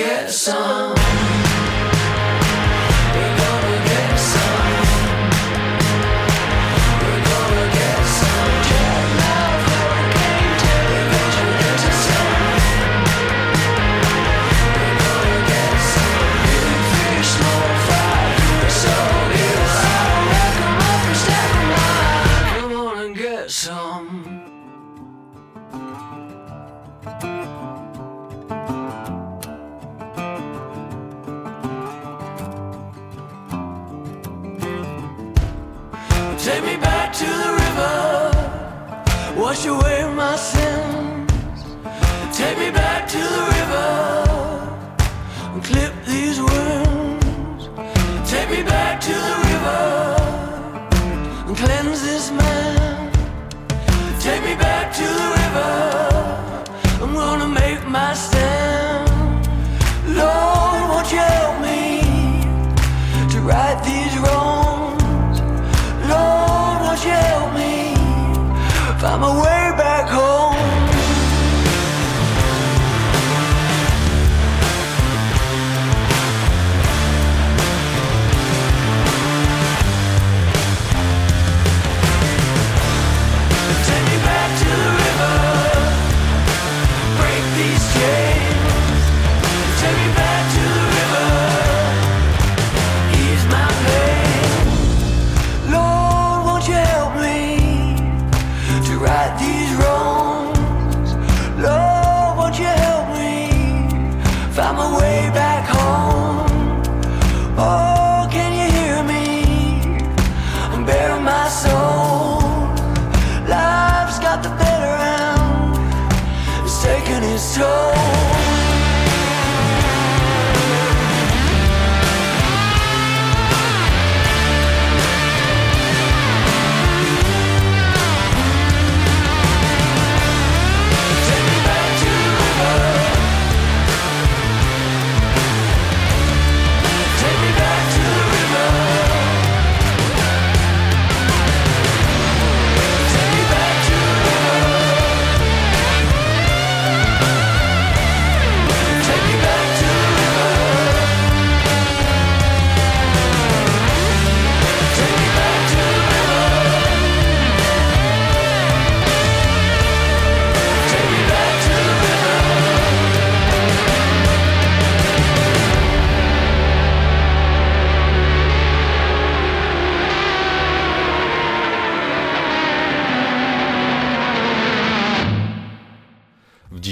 Get 0.00 0.30
some. 0.30 0.99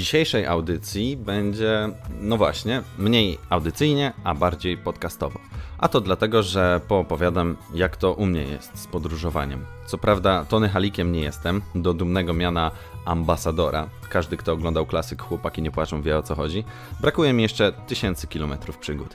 Dzisiejszej 0.09 0.45
audycji 0.45 1.17
będzie, 1.17 1.89
no 2.21 2.37
właśnie, 2.37 2.81
mniej 2.97 3.37
audycyjnie, 3.49 4.13
a 4.23 4.35
bardziej 4.35 4.77
podcastowo. 4.77 5.39
A 5.77 5.87
to 5.87 6.01
dlatego, 6.01 6.43
że 6.43 6.81
poopowiadam, 6.87 7.57
jak 7.73 7.97
to 7.97 8.13
u 8.13 8.25
mnie 8.25 8.43
jest 8.43 8.79
z 8.79 8.87
podróżowaniem. 8.87 9.65
Co 9.85 9.97
prawda, 9.97 10.45
Tony 10.45 10.69
Halikiem 10.69 11.11
nie 11.11 11.21
jestem, 11.21 11.61
do 11.75 11.93
dumnego 11.93 12.33
miana 12.33 12.71
ambasadora. 13.05 13.89
Każdy, 14.09 14.37
kto 14.37 14.53
oglądał 14.53 14.85
klasyk 14.85 15.21
Chłopaki 15.21 15.61
nie 15.61 15.71
płaczą, 15.71 16.01
wie 16.01 16.17
o 16.17 16.23
co 16.23 16.35
chodzi. 16.35 16.63
Brakuje 17.01 17.33
mi 17.33 17.43
jeszcze 17.43 17.71
tysięcy 17.71 18.27
kilometrów 18.27 18.77
przygód. 18.77 19.13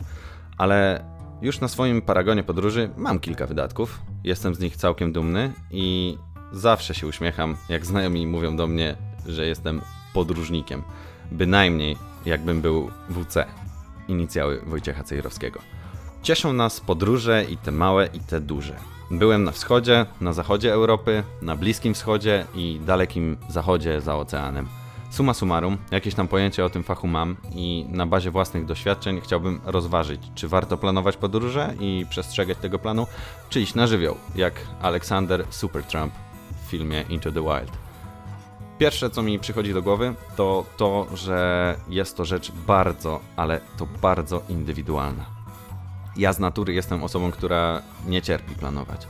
Ale 0.58 1.04
już 1.42 1.60
na 1.60 1.68
swoim 1.68 2.02
paragonie 2.02 2.42
podróży 2.42 2.90
mam 2.96 3.18
kilka 3.18 3.46
wydatków, 3.46 4.00
jestem 4.24 4.54
z 4.54 4.60
nich 4.60 4.76
całkiem 4.76 5.12
dumny 5.12 5.52
i 5.70 6.18
zawsze 6.52 6.94
się 6.94 7.06
uśmiecham, 7.06 7.56
jak 7.68 7.86
znajomi 7.86 8.26
mówią 8.26 8.56
do 8.56 8.66
mnie, 8.66 8.96
że 9.26 9.46
jestem 9.46 9.80
podróżnikiem. 10.14 10.82
Bynajmniej 11.32 11.96
jakbym 12.26 12.60
był 12.60 12.90
WC, 13.08 13.46
inicjały 14.08 14.60
Wojciecha 14.66 15.04
Cejrowskiego. 15.04 15.60
Cieszą 16.22 16.52
nas 16.52 16.80
podróże 16.80 17.44
i 17.44 17.56
te 17.56 17.70
małe, 17.70 18.08
i 18.14 18.20
te 18.20 18.40
duże. 18.40 18.76
Byłem 19.10 19.44
na 19.44 19.52
wschodzie, 19.52 20.06
na 20.20 20.32
zachodzie 20.32 20.72
Europy, 20.72 21.22
na 21.42 21.56
Bliskim 21.56 21.94
Wschodzie 21.94 22.46
i 22.54 22.80
dalekim 22.86 23.36
zachodzie 23.48 24.00
za 24.00 24.16
oceanem. 24.16 24.68
Summa 25.10 25.34
summarum, 25.34 25.76
jakieś 25.90 26.14
tam 26.14 26.28
pojęcie 26.28 26.64
o 26.64 26.70
tym 26.70 26.82
fachu 26.82 27.06
mam 27.06 27.36
i 27.54 27.86
na 27.88 28.06
bazie 28.06 28.30
własnych 28.30 28.66
doświadczeń 28.66 29.20
chciałbym 29.20 29.60
rozważyć, 29.64 30.20
czy 30.34 30.48
warto 30.48 30.76
planować 30.76 31.16
podróże 31.16 31.74
i 31.80 32.06
przestrzegać 32.10 32.58
tego 32.58 32.78
planu, 32.78 33.06
czy 33.48 33.60
iść 33.60 33.74
na 33.74 33.86
żywioł, 33.86 34.16
jak 34.36 34.54
Alexander 34.82 35.46
Supertramp 35.50 36.14
w 36.66 36.70
filmie 36.70 37.04
Into 37.08 37.32
the 37.32 37.42
Wild. 37.42 37.83
Pierwsze, 38.78 39.10
co 39.10 39.22
mi 39.22 39.38
przychodzi 39.38 39.74
do 39.74 39.82
głowy, 39.82 40.14
to 40.36 40.64
to, 40.76 41.06
że 41.14 41.76
jest 41.88 42.16
to 42.16 42.24
rzecz 42.24 42.52
bardzo, 42.52 43.20
ale 43.36 43.60
to 43.76 43.86
bardzo 44.02 44.42
indywidualna. 44.48 45.24
Ja 46.16 46.32
z 46.32 46.38
natury 46.38 46.74
jestem 46.74 47.04
osobą, 47.04 47.30
która 47.30 47.82
nie 48.06 48.22
cierpi 48.22 48.54
planować. 48.54 49.06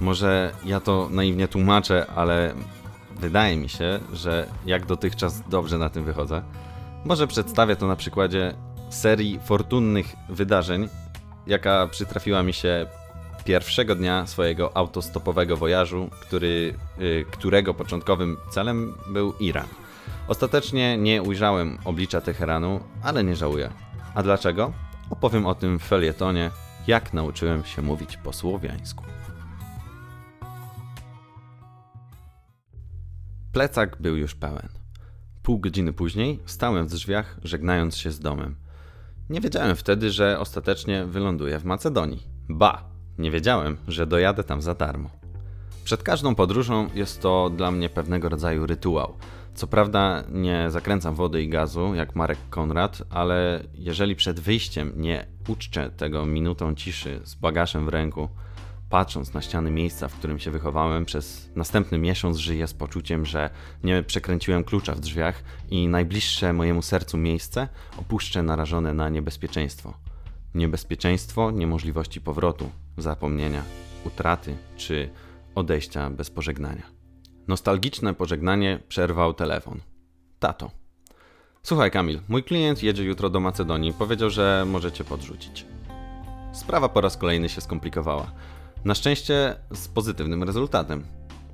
Może 0.00 0.52
ja 0.64 0.80
to 0.80 1.08
naiwnie 1.10 1.48
tłumaczę, 1.48 2.06
ale 2.16 2.54
wydaje 3.16 3.56
mi 3.56 3.68
się, 3.68 4.00
że 4.12 4.46
jak 4.66 4.86
dotychczas 4.86 5.48
dobrze 5.48 5.78
na 5.78 5.90
tym 5.90 6.04
wychodzę. 6.04 6.42
Może 7.04 7.26
przedstawię 7.26 7.76
to 7.76 7.86
na 7.86 7.96
przykładzie 7.96 8.54
serii 8.90 9.40
fortunnych 9.44 10.16
wydarzeń, 10.28 10.88
jaka 11.46 11.88
przytrafiła 11.90 12.42
mi 12.42 12.52
się 12.52 12.86
pierwszego 13.44 13.94
dnia 13.94 14.26
swojego 14.26 14.76
autostopowego 14.76 15.56
wojażu, 15.56 16.10
który, 16.20 16.74
y, 17.00 17.24
którego 17.30 17.74
początkowym 17.74 18.36
celem 18.50 18.94
był 19.08 19.34
Iran. 19.40 19.66
Ostatecznie 20.28 20.98
nie 20.98 21.22
ujrzałem 21.22 21.78
oblicza 21.84 22.20
Teheranu, 22.20 22.80
ale 23.02 23.24
nie 23.24 23.36
żałuję. 23.36 23.70
A 24.14 24.22
dlaczego? 24.22 24.72
Opowiem 25.10 25.46
o 25.46 25.54
tym 25.54 25.78
w 25.78 25.82
felietonie, 25.82 26.50
jak 26.86 27.12
nauczyłem 27.12 27.64
się 27.64 27.82
mówić 27.82 28.16
po 28.16 28.32
słowiańsku. 28.32 29.04
Plecak 33.52 33.96
był 34.00 34.16
już 34.16 34.34
pełen. 34.34 34.68
Pół 35.42 35.58
godziny 35.58 35.92
później 35.92 36.40
stałem 36.46 36.86
w 36.86 36.90
drzwiach, 36.90 37.36
żegnając 37.42 37.96
się 37.96 38.10
z 38.10 38.20
domem. 38.20 38.56
Nie 39.30 39.40
wiedziałem 39.40 39.76
wtedy, 39.76 40.10
że 40.10 40.38
ostatecznie 40.38 41.04
wyląduję 41.04 41.58
w 41.58 41.64
Macedonii. 41.64 42.22
Ba, 42.48 42.93
nie 43.18 43.30
wiedziałem, 43.30 43.76
że 43.88 44.06
dojadę 44.06 44.44
tam 44.44 44.62
za 44.62 44.74
darmo. 44.74 45.10
Przed 45.84 46.02
każdą 46.02 46.34
podróżą 46.34 46.88
jest 46.94 47.22
to 47.22 47.50
dla 47.50 47.70
mnie 47.70 47.88
pewnego 47.88 48.28
rodzaju 48.28 48.66
rytuał. 48.66 49.14
Co 49.54 49.66
prawda 49.66 50.24
nie 50.28 50.70
zakręcam 50.70 51.14
wody 51.14 51.42
i 51.42 51.48
gazu 51.48 51.94
jak 51.94 52.16
Marek 52.16 52.38
Konrad, 52.50 53.02
ale 53.10 53.62
jeżeli 53.74 54.16
przed 54.16 54.40
wyjściem 54.40 54.92
nie 54.96 55.26
uczczę 55.48 55.90
tego 55.90 56.26
minutą 56.26 56.74
ciszy 56.74 57.20
z 57.24 57.34
bagażem 57.34 57.86
w 57.86 57.88
ręku, 57.88 58.28
patrząc 58.90 59.34
na 59.34 59.42
ściany 59.42 59.70
miejsca, 59.70 60.08
w 60.08 60.14
którym 60.14 60.38
się 60.38 60.50
wychowałem, 60.50 61.04
przez 61.04 61.50
następny 61.56 61.98
miesiąc 61.98 62.36
żyję 62.36 62.66
z 62.66 62.74
poczuciem, 62.74 63.26
że 63.26 63.50
nie 63.84 64.02
przekręciłem 64.02 64.64
klucza 64.64 64.94
w 64.94 65.00
drzwiach 65.00 65.42
i 65.70 65.88
najbliższe 65.88 66.52
mojemu 66.52 66.82
sercu 66.82 67.16
miejsce 67.16 67.68
opuszczę 67.96 68.42
narażone 68.42 68.94
na 68.94 69.08
niebezpieczeństwo. 69.08 69.94
Niebezpieczeństwo 70.54 71.50
niemożliwości 71.50 72.20
powrotu, 72.20 72.70
zapomnienia, 72.98 73.62
utraty 74.04 74.56
czy 74.76 75.10
odejścia 75.54 76.10
bez 76.10 76.30
pożegnania. 76.30 76.82
Nostalgiczne 77.48 78.14
pożegnanie 78.14 78.80
przerwał 78.88 79.34
telefon. 79.34 79.80
Tato. 80.38 80.70
Słuchaj, 81.62 81.90
Kamil, 81.90 82.20
mój 82.28 82.44
klient 82.44 82.82
jedzie 82.82 83.04
jutro 83.04 83.30
do 83.30 83.40
Macedonii. 83.40 83.92
Powiedział, 83.92 84.30
że 84.30 84.64
możecie 84.66 85.04
podrzucić. 85.04 85.66
Sprawa 86.52 86.88
po 86.88 87.00
raz 87.00 87.16
kolejny 87.16 87.48
się 87.48 87.60
skomplikowała. 87.60 88.32
Na 88.84 88.94
szczęście 88.94 89.56
z 89.74 89.88
pozytywnym 89.88 90.42
rezultatem. 90.42 91.04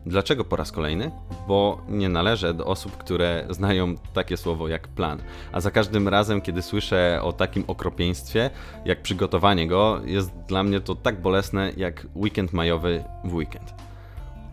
Dlaczego 0.06 0.44
po 0.44 0.56
raz 0.56 0.72
kolejny? 0.72 1.10
Bo 1.48 1.80
nie 1.88 2.08
należę 2.08 2.54
do 2.54 2.66
osób, 2.66 2.96
które 2.96 3.46
znają 3.50 3.94
takie 4.12 4.36
słowo 4.36 4.68
jak 4.68 4.88
plan. 4.88 5.18
A 5.52 5.60
za 5.60 5.70
każdym 5.70 6.08
razem, 6.08 6.40
kiedy 6.40 6.62
słyszę 6.62 7.20
o 7.22 7.32
takim 7.32 7.64
okropieństwie, 7.66 8.50
jak 8.84 9.02
przygotowanie 9.02 9.68
go, 9.68 10.00
jest 10.04 10.30
dla 10.48 10.62
mnie 10.62 10.80
to 10.80 10.94
tak 10.94 11.20
bolesne 11.22 11.72
jak 11.76 12.06
weekend 12.16 12.52
majowy 12.52 13.04
w 13.24 13.34
weekend. 13.34 13.74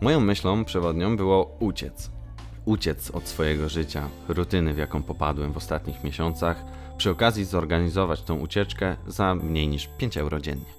Moją 0.00 0.20
myślą 0.20 0.64
przewodnią 0.64 1.16
było 1.16 1.56
uciec. 1.60 2.10
Uciec 2.64 3.10
od 3.10 3.28
swojego 3.28 3.68
życia, 3.68 4.08
rutyny, 4.28 4.74
w 4.74 4.78
jaką 4.78 5.02
popadłem 5.02 5.52
w 5.52 5.56
ostatnich 5.56 6.04
miesiącach, 6.04 6.64
przy 6.96 7.10
okazji 7.10 7.44
zorganizować 7.44 8.22
tą 8.22 8.38
ucieczkę 8.38 8.96
za 9.06 9.34
mniej 9.34 9.68
niż 9.68 9.88
5 9.98 10.16
euro 10.16 10.40
dziennie. 10.40 10.77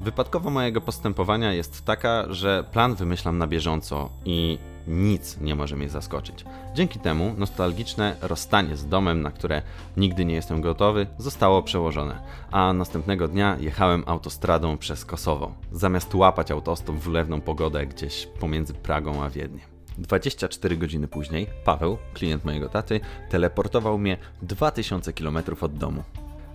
Wypadkowa 0.00 0.50
mojego 0.50 0.80
postępowania 0.80 1.52
jest 1.52 1.84
taka, 1.84 2.24
że 2.32 2.64
plan 2.72 2.94
wymyślam 2.94 3.38
na 3.38 3.46
bieżąco 3.46 4.10
i 4.24 4.58
nic 4.86 5.40
nie 5.40 5.54
może 5.54 5.76
mnie 5.76 5.88
zaskoczyć. 5.88 6.44
Dzięki 6.74 6.98
temu 6.98 7.34
nostalgiczne 7.38 8.16
rozstanie 8.20 8.76
z 8.76 8.86
domem, 8.86 9.22
na 9.22 9.30
które 9.30 9.62
nigdy 9.96 10.24
nie 10.24 10.34
jestem 10.34 10.60
gotowy, 10.60 11.06
zostało 11.18 11.62
przełożone, 11.62 12.22
a 12.50 12.72
następnego 12.72 13.28
dnia 13.28 13.56
jechałem 13.60 14.04
autostradą 14.06 14.78
przez 14.78 15.04
Kosowo, 15.04 15.52
zamiast 15.72 16.14
łapać 16.14 16.50
autostop 16.50 16.96
w 16.96 17.08
ulewną 17.08 17.40
pogodę 17.40 17.86
gdzieś 17.86 18.26
pomiędzy 18.40 18.74
Pragą 18.74 19.22
a 19.22 19.30
Wiedniem. 19.30 19.78
24 19.98 20.76
godziny 20.76 21.08
później 21.08 21.46
Paweł, 21.64 21.98
klient 22.14 22.44
mojego 22.44 22.68
taty, 22.68 23.00
teleportował 23.30 23.98
mnie 23.98 24.16
2000 24.42 25.12
km 25.12 25.38
od 25.60 25.74
domu. 25.74 26.02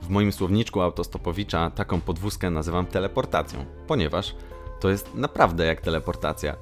W 0.04 0.10
moim 0.10 0.32
słowniczku 0.32 0.82
autostopowicza 0.82 1.70
taką 1.70 2.02
podwózkę 2.02 2.50
nazywam 2.50 2.86
teleportacją, 2.86 3.66
ponieważ 3.88 4.36
to 4.80 4.90
jest 4.90 5.16
naprawdę 5.16 5.66
jak 5.66 5.82
teleportacja. 5.82 6.56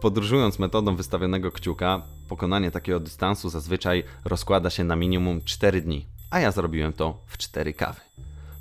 Podróżując 0.00 0.58
metodą 0.58 0.96
wystawionego 0.96 1.52
kciuka, 1.52 2.02
pokonanie 2.28 2.70
takiego 2.70 3.00
dystansu 3.00 3.48
zazwyczaj 3.48 4.04
rozkłada 4.24 4.70
się 4.70 4.84
na 4.84 4.96
minimum 4.96 5.40
4 5.44 5.80
dni, 5.80 6.06
a 6.30 6.40
ja 6.40 6.52
zrobiłem 6.52 6.92
to 6.92 7.20
w 7.26 7.38
4 7.38 7.72
kawy. 7.72 8.00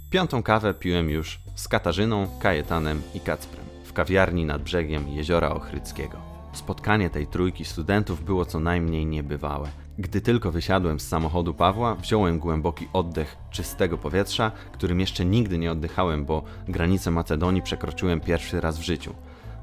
Piątą 0.10 0.44
kawę 0.44 0.74
piłem 0.74 1.10
już 1.10 1.40
z 1.56 1.68
Katarzyną, 1.68 2.28
Kajetanem 2.40 3.02
i 3.14 3.20
Kacprem 3.20 3.66
w 3.86 3.94
kawiarni 3.94 4.46
nad 4.46 4.62
brzegiem 4.62 5.08
Jeziora 5.10 5.50
Ochryckiego. 5.50 6.18
Spotkanie 6.54 7.10
tej 7.10 7.28
trójki 7.28 7.66
studentów 7.66 8.24
było 8.24 8.46
co 8.46 8.60
najmniej 8.60 9.06
niebywałe. 9.06 9.87
Gdy 10.00 10.22
tylko 10.22 10.52
wysiadłem 10.52 11.00
z 11.00 11.08
samochodu 11.08 11.54
Pawła, 11.54 11.95
wziąłem 11.95 12.39
głęboki 12.39 12.88
oddech 12.93 13.38
czystego 13.52 13.98
powietrza, 13.98 14.52
którym 14.72 15.00
jeszcze 15.00 15.26
nigdy 15.26 15.58
nie 15.58 15.72
oddychałem, 15.72 16.26
bo 16.26 16.43
granicę 16.68 17.12
Macedonii 17.12 17.62
przekroczyłem 17.62 18.20
pierwszy 18.20 18.62
raz 18.62 18.80
w 18.80 18.84
życiu. 18.84 19.14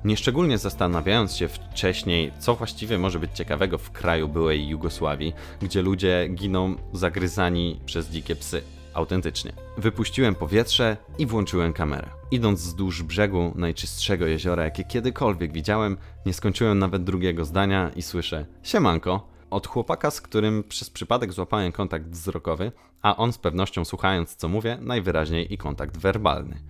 Nieszczególnie 0.05 0.59
zastanawiając 0.59 1.37
się 1.37 1.49
wcześniej, 1.49 2.33
co 2.39 2.55
właściwie 2.55 2.99
może 2.99 3.19
być 3.19 3.31
ciekawego 3.33 3.79
w 3.79 3.91
kraju 3.91 4.29
byłej 4.29 4.69
Jugosławii, 4.69 5.33
gdzie 5.63 5.83
ludzie 5.83 6.29
giną 6.29 6.75
zagryzani 6.93 7.81
przez 7.87 8.09
dzikie 8.09 8.37
psy. 8.37 8.63
Autentycznie. 8.95 9.53
Wypuściłem 9.79 10.35
powietrze 10.35 10.97
i 11.19 11.27
włączyłem 11.27 11.73
kamerę. 11.73 12.09
Idąc 12.31 12.61
wzdłuż 12.61 13.03
brzegu 13.03 13.53
najczystszego 13.55 14.27
jeziora, 14.27 14.65
jakie 14.65 14.85
kiedykolwiek 14.85 15.53
widziałem, 15.53 15.97
nie 16.27 16.33
skończyłem 16.33 16.79
nawet 16.79 17.05
drugiego 17.05 17.45
zdania 17.45 17.91
i 17.97 18.03
słyszę: 18.03 18.47
Siemanko! 18.63 19.34
Od 19.55 19.67
chłopaka, 19.67 20.11
z 20.11 20.21
którym 20.21 20.65
przez 20.65 20.91
przypadek 20.91 21.33
złapałem 21.33 21.73
kontakt 21.73 22.07
wzrokowy, 22.07 22.73
a 23.03 23.17
on 23.17 23.33
z 23.33 23.39
pewnością 23.39 23.85
słuchając 23.85 24.37
co 24.37 24.49
mówię, 24.49 24.79
najwyraźniej 24.81 25.55
i 25.55 25.59
kontakt 25.59 25.97
werbalny. 25.97 26.61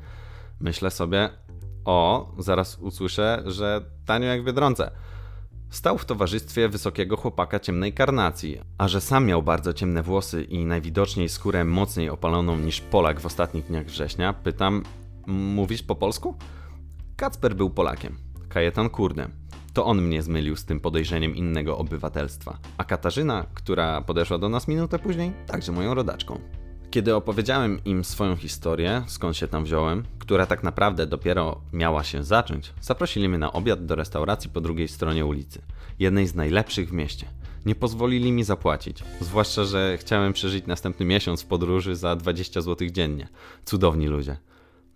Myślę 0.61 0.91
sobie, 0.91 1.31
o, 1.85 2.33
zaraz 2.39 2.79
usłyszę, 2.79 3.43
że 3.47 3.85
tanio 4.07 4.27
jak 4.27 4.43
w 4.43 4.45
Biedronce. 4.45 4.91
Stał 5.71 5.99
w 5.99 6.05
towarzystwie 6.05 6.69
wysokiego 6.69 7.17
chłopaka 7.17 7.61
ciemnej 7.61 7.93
karnacji, 7.93 8.61
a 8.79 8.89
że 8.89 9.01
sam 9.01 9.27
miał 9.27 9.43
bardzo 9.43 9.73
ciemne 9.73 10.03
włosy 10.03 10.43
i 10.43 10.65
najwidoczniej 10.65 11.29
skórę 11.29 11.65
mocniej 11.65 12.11
opaloną 12.11 12.57
niż 12.57 12.81
Polak 12.81 13.21
w 13.21 13.27
ostatnich 13.27 13.67
dniach 13.67 13.87
września, 13.87 14.33
pytam, 14.33 14.83
mówisz 15.27 15.83
po 15.83 15.95
polsku? 15.95 16.35
Kacper 17.17 17.57
był 17.57 17.71
Polakiem, 17.71 18.17
Kajetan 18.49 18.91
Kurdem. 18.91 19.44
To 19.75 19.85
on 19.85 20.03
mnie 20.03 20.23
zmylił 20.23 20.57
z 20.57 20.65
tym 20.65 20.81
podejrzeniem 20.81 21.37
innego 21.37 21.79
obywatelstwa. 21.79 22.59
A 22.79 22.85
Katarzyna, 22.85 23.47
która 23.55 24.01
podeszła 24.01 24.39
do 24.39 24.49
nas 24.49 24.69
minutę 24.69 24.99
później, 24.99 25.33
także 25.47 25.73
moją 25.73 25.95
rodaczką. 25.95 26.41
Kiedy 26.91 27.15
opowiedziałem 27.15 27.85
im 27.85 28.05
swoją 28.05 28.37
historię, 28.37 29.05
skąd 29.07 29.37
się 29.37 29.49
tam 29.49 29.65
wziąłem, 29.65 30.05
która 30.19 30.47
tak 30.47 30.63
naprawdę 30.63 31.07
dopiero 31.07 31.61
miała 31.73 32.05
się 32.05 32.25
zacząć, 32.25 32.73
zaprosili 32.81 33.29
mnie 33.29 33.39
na 33.39 33.53
obiad 33.53 33.87
do 33.87 33.95
restauracji 33.95 34.51
po 34.51 34.61
drugiej 34.61 34.89
stronie 34.89 35.27
ulicy, 35.27 35.63
jednej 35.99 36.27
z 36.27 36.35
najlepszych 36.35 36.89
w 36.89 36.93
mieście. 36.93 37.27
Nie 37.67 37.75
pozwolili 37.75 38.33
mi 38.33 38.45
zapłacić, 38.45 39.05
zwłaszcza, 39.21 39.65
że 39.65 39.99
chciałem 40.01 40.33
przeżyć 40.33 40.67
następny 40.67 41.07
miesiąc 41.07 41.43
w 41.43 41.47
podróży 41.47 41.97
za 41.97 42.17
20 42.17 42.61
zł 42.61 42.89
dziennie. 42.89 43.29
Cudowni 43.65 44.07
ludzie. 44.07 44.37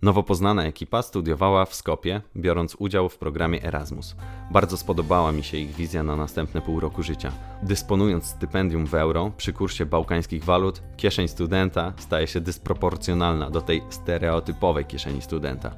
Nowo 0.01 0.23
poznana 0.23 0.63
ekipa 0.63 1.01
studiowała 1.01 1.65
w 1.65 1.75
Skopie, 1.75 2.21
biorąc 2.35 2.75
udział 2.75 3.09
w 3.09 3.17
programie 3.17 3.63
Erasmus. 3.63 4.15
Bardzo 4.51 4.77
spodobała 4.77 5.31
mi 5.31 5.43
się 5.43 5.57
ich 5.57 5.75
wizja 5.75 6.03
na 6.03 6.15
następne 6.15 6.61
pół 6.61 6.79
roku 6.79 7.03
życia. 7.03 7.31
Dysponując 7.63 8.25
stypendium 8.25 8.87
w 8.87 8.93
euro 8.93 9.31
przy 9.37 9.53
kursie 9.53 9.85
bałkańskich 9.85 10.43
walut, 10.43 10.81
kieszeń 10.97 11.27
studenta 11.27 11.93
staje 11.97 12.27
się 12.27 12.41
dysproporcjonalna 12.41 13.49
do 13.49 13.61
tej 13.61 13.81
stereotypowej 13.89 14.85
kieszeni 14.85 15.21
studenta. 15.21 15.71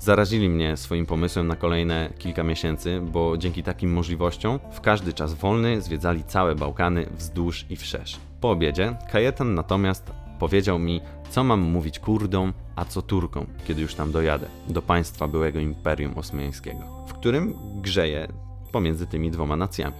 Zarazili 0.00 0.48
mnie 0.48 0.76
swoim 0.76 1.06
pomysłem 1.06 1.46
na 1.46 1.56
kolejne 1.56 2.10
kilka 2.18 2.42
miesięcy, 2.42 3.00
bo 3.00 3.36
dzięki 3.36 3.62
takim 3.62 3.92
możliwościom 3.92 4.58
w 4.72 4.80
każdy 4.80 5.12
czas 5.12 5.34
wolny 5.34 5.82
zwiedzali 5.82 6.24
całe 6.24 6.54
Bałkany 6.54 7.06
wzdłuż 7.16 7.66
i 7.70 7.76
wszerz. 7.76 8.16
Po 8.40 8.50
obiedzie 8.50 8.96
Kajetan 9.12 9.54
natomiast 9.54 10.12
powiedział 10.38 10.78
mi, 10.78 11.00
co 11.30 11.44
mam 11.44 11.60
mówić 11.60 11.98
Kurdom, 11.98 12.52
a 12.76 12.84
co 12.84 13.02
Turkom, 13.02 13.46
kiedy 13.66 13.82
już 13.82 13.94
tam 13.94 14.12
dojadę, 14.12 14.46
do 14.68 14.82
państwa 14.82 15.28
byłego 15.28 15.58
Imperium 15.60 16.18
Osmańskiego, 16.18 16.84
w 17.06 17.12
którym 17.12 17.54
grzeję 17.82 18.28
pomiędzy 18.72 19.06
tymi 19.06 19.30
dwoma 19.30 19.56
nacjami. 19.56 19.96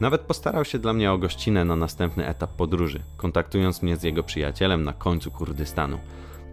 Nawet 0.00 0.20
postarał 0.20 0.64
się 0.64 0.78
dla 0.78 0.92
mnie 0.92 1.12
o 1.12 1.18
gościnę 1.18 1.64
na 1.64 1.76
następny 1.76 2.26
etap 2.26 2.50
podróży, 2.50 3.02
kontaktując 3.16 3.82
mnie 3.82 3.96
z 3.96 4.02
jego 4.02 4.22
przyjacielem 4.22 4.84
na 4.84 4.92
końcu 4.92 5.30
Kurdystanu. 5.30 5.98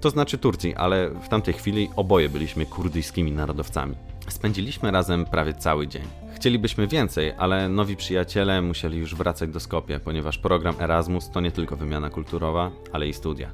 To 0.01 0.09
znaczy 0.09 0.37
Turcji, 0.37 0.75
ale 0.75 1.09
w 1.09 1.29
tamtej 1.29 1.53
chwili 1.53 1.89
oboje 1.95 2.29
byliśmy 2.29 2.65
kurdyjskimi 2.65 3.31
narodowcami. 3.31 3.95
Spędziliśmy 4.27 4.91
razem 4.91 5.25
prawie 5.25 5.53
cały 5.53 5.87
dzień. 5.87 6.03
Chcielibyśmy 6.35 6.87
więcej, 6.87 7.33
ale 7.37 7.69
nowi 7.69 7.95
przyjaciele 7.95 8.61
musieli 8.61 8.97
już 8.97 9.15
wracać 9.15 9.49
do 9.49 9.59
Skopie, 9.59 9.99
ponieważ 9.99 10.37
program 10.37 10.75
Erasmus 10.79 11.29
to 11.29 11.41
nie 11.41 11.51
tylko 11.51 11.75
wymiana 11.75 12.09
kulturowa, 12.09 12.71
ale 12.93 13.07
i 13.07 13.13
studia. 13.13 13.51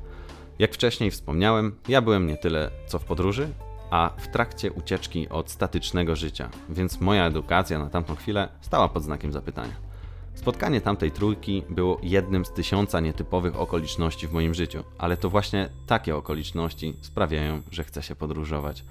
Jak 0.60 0.74
wcześniej 0.74 1.12
wspomniałem, 1.12 1.76
ja 1.88 2.02
byłem 2.02 2.28
nie 2.28 2.38
tyle 2.38 2.72
co 2.88 3.00
w 3.00 3.06
podróży, 3.06 3.50
a 3.90 4.10
w 4.18 4.28
trakcie 4.28 4.72
ucieczki 4.72 5.30
od 5.30 5.50
statycznego 5.50 6.16
życia, 6.16 6.50
więc 6.70 7.02
moja 7.02 7.26
edukacja 7.26 7.80
na 7.80 7.90
tamtą 7.90 8.16
chwilę 8.16 8.50
stała 8.62 8.90
pod 8.90 9.04
znakiem 9.04 9.32
zapytania. 9.32 9.92
Spotkanie 10.36 10.82
tamtej 10.82 11.12
trójki 11.12 11.64
było 11.70 12.00
jednym 12.04 12.46
z 12.46 12.52
tysiąca 12.52 13.00
nietypowych 13.00 13.60
okoliczności 13.60 14.28
w 14.28 14.34
moim 14.34 14.54
życiu, 14.54 14.84
ale 14.98 15.18
to 15.18 15.30
właśnie 15.30 15.70
takie 15.88 16.16
okoliczności 16.16 16.94
sprawiają, 17.02 17.62
że 17.72 17.84
chce 17.84 18.04
się 18.04 18.16
podróżować. 18.16 18.84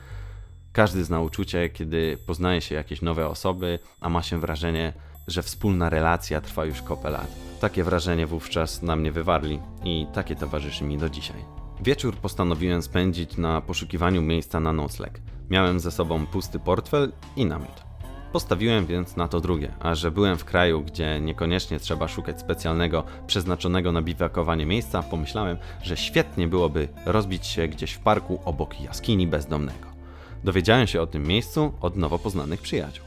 Każdy 0.72 1.04
zna 1.04 1.20
uczucie, 1.20 1.68
kiedy 1.68 2.18
poznaje 2.26 2.60
się 2.60 2.74
jakieś 2.74 3.02
nowe 3.02 3.28
osoby, 3.28 3.78
a 4.00 4.08
ma 4.08 4.22
się 4.22 4.40
wrażenie, 4.40 4.92
że 5.26 5.42
wspólna 5.42 5.90
relacja 5.90 6.40
trwa 6.40 6.64
już 6.64 6.82
kopę 6.82 7.10
lat. 7.10 7.36
Takie 7.60 7.84
wrażenie 7.84 8.26
wówczas 8.26 8.82
na 8.82 8.96
mnie 8.96 9.12
wywarli 9.12 9.60
i 9.84 10.06
takie 10.14 10.36
towarzyszy 10.36 10.84
mi 10.84 10.98
do 10.98 11.08
dzisiaj. 11.08 11.44
Wieczór 11.80 12.16
postanowiłem 12.16 12.82
spędzić 12.82 13.36
na 13.36 13.60
poszukiwaniu 13.60 14.22
miejsca 14.22 14.60
na 14.60 14.72
nocleg. 14.72 15.20
Miałem 15.50 15.80
ze 15.80 15.90
sobą 15.90 16.26
pusty 16.26 16.58
portfel 16.58 17.12
i 17.36 17.46
namiot. 17.46 17.84
Postawiłem 18.32 18.86
więc 18.86 19.16
na 19.16 19.28
to 19.28 19.40
drugie, 19.40 19.72
a 19.80 19.94
że 19.94 20.10
byłem 20.10 20.38
w 20.38 20.44
kraju, 20.44 20.82
gdzie 20.82 21.20
niekoniecznie 21.20 21.80
trzeba 21.80 22.08
szukać 22.08 22.40
specjalnego, 22.40 23.04
przeznaczonego 23.26 23.92
na 23.92 24.02
biwakowanie 24.02 24.66
miejsca, 24.66 25.02
pomyślałem, 25.02 25.56
że 25.82 25.96
świetnie 25.96 26.48
byłoby 26.48 26.88
rozbić 27.06 27.46
się 27.46 27.68
gdzieś 27.68 27.92
w 27.92 28.00
parku 28.00 28.40
obok 28.44 28.80
jaskini 28.80 29.26
bezdomnego. 29.26 29.89
Dowiedziałem 30.44 30.86
się 30.86 31.00
o 31.00 31.06
tym 31.06 31.22
miejscu 31.22 31.72
od 31.80 31.96
nowo 31.96 32.18
poznanych 32.18 32.60
przyjaciół. 32.60 33.04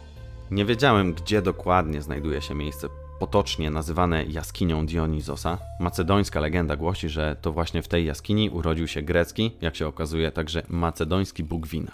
Nie 0.52 0.66
wiedziałem, 0.66 1.14
gdzie 1.14 1.42
dokładnie 1.42 2.02
znajduje 2.02 2.42
się 2.42 2.56
miejsce 2.56 2.88
potocznie 3.20 3.72
nazywane 3.72 4.26
jaskinią 4.26 4.86
Dionizosa. 4.86 5.58
Macedońska 5.80 6.40
legenda 6.40 6.76
głosi, 6.76 7.10
że 7.10 7.36
to 7.42 7.52
właśnie 7.52 7.82
w 7.82 7.88
tej 7.88 8.06
jaskini 8.06 8.50
urodził 8.50 8.88
się 8.88 9.02
grecki, 9.02 9.52
jak 9.62 9.76
się 9.76 9.88
okazuje, 9.88 10.32
także 10.32 10.64
macedoński 10.70 11.44
bóg 11.44 11.68
wina. 11.68 11.92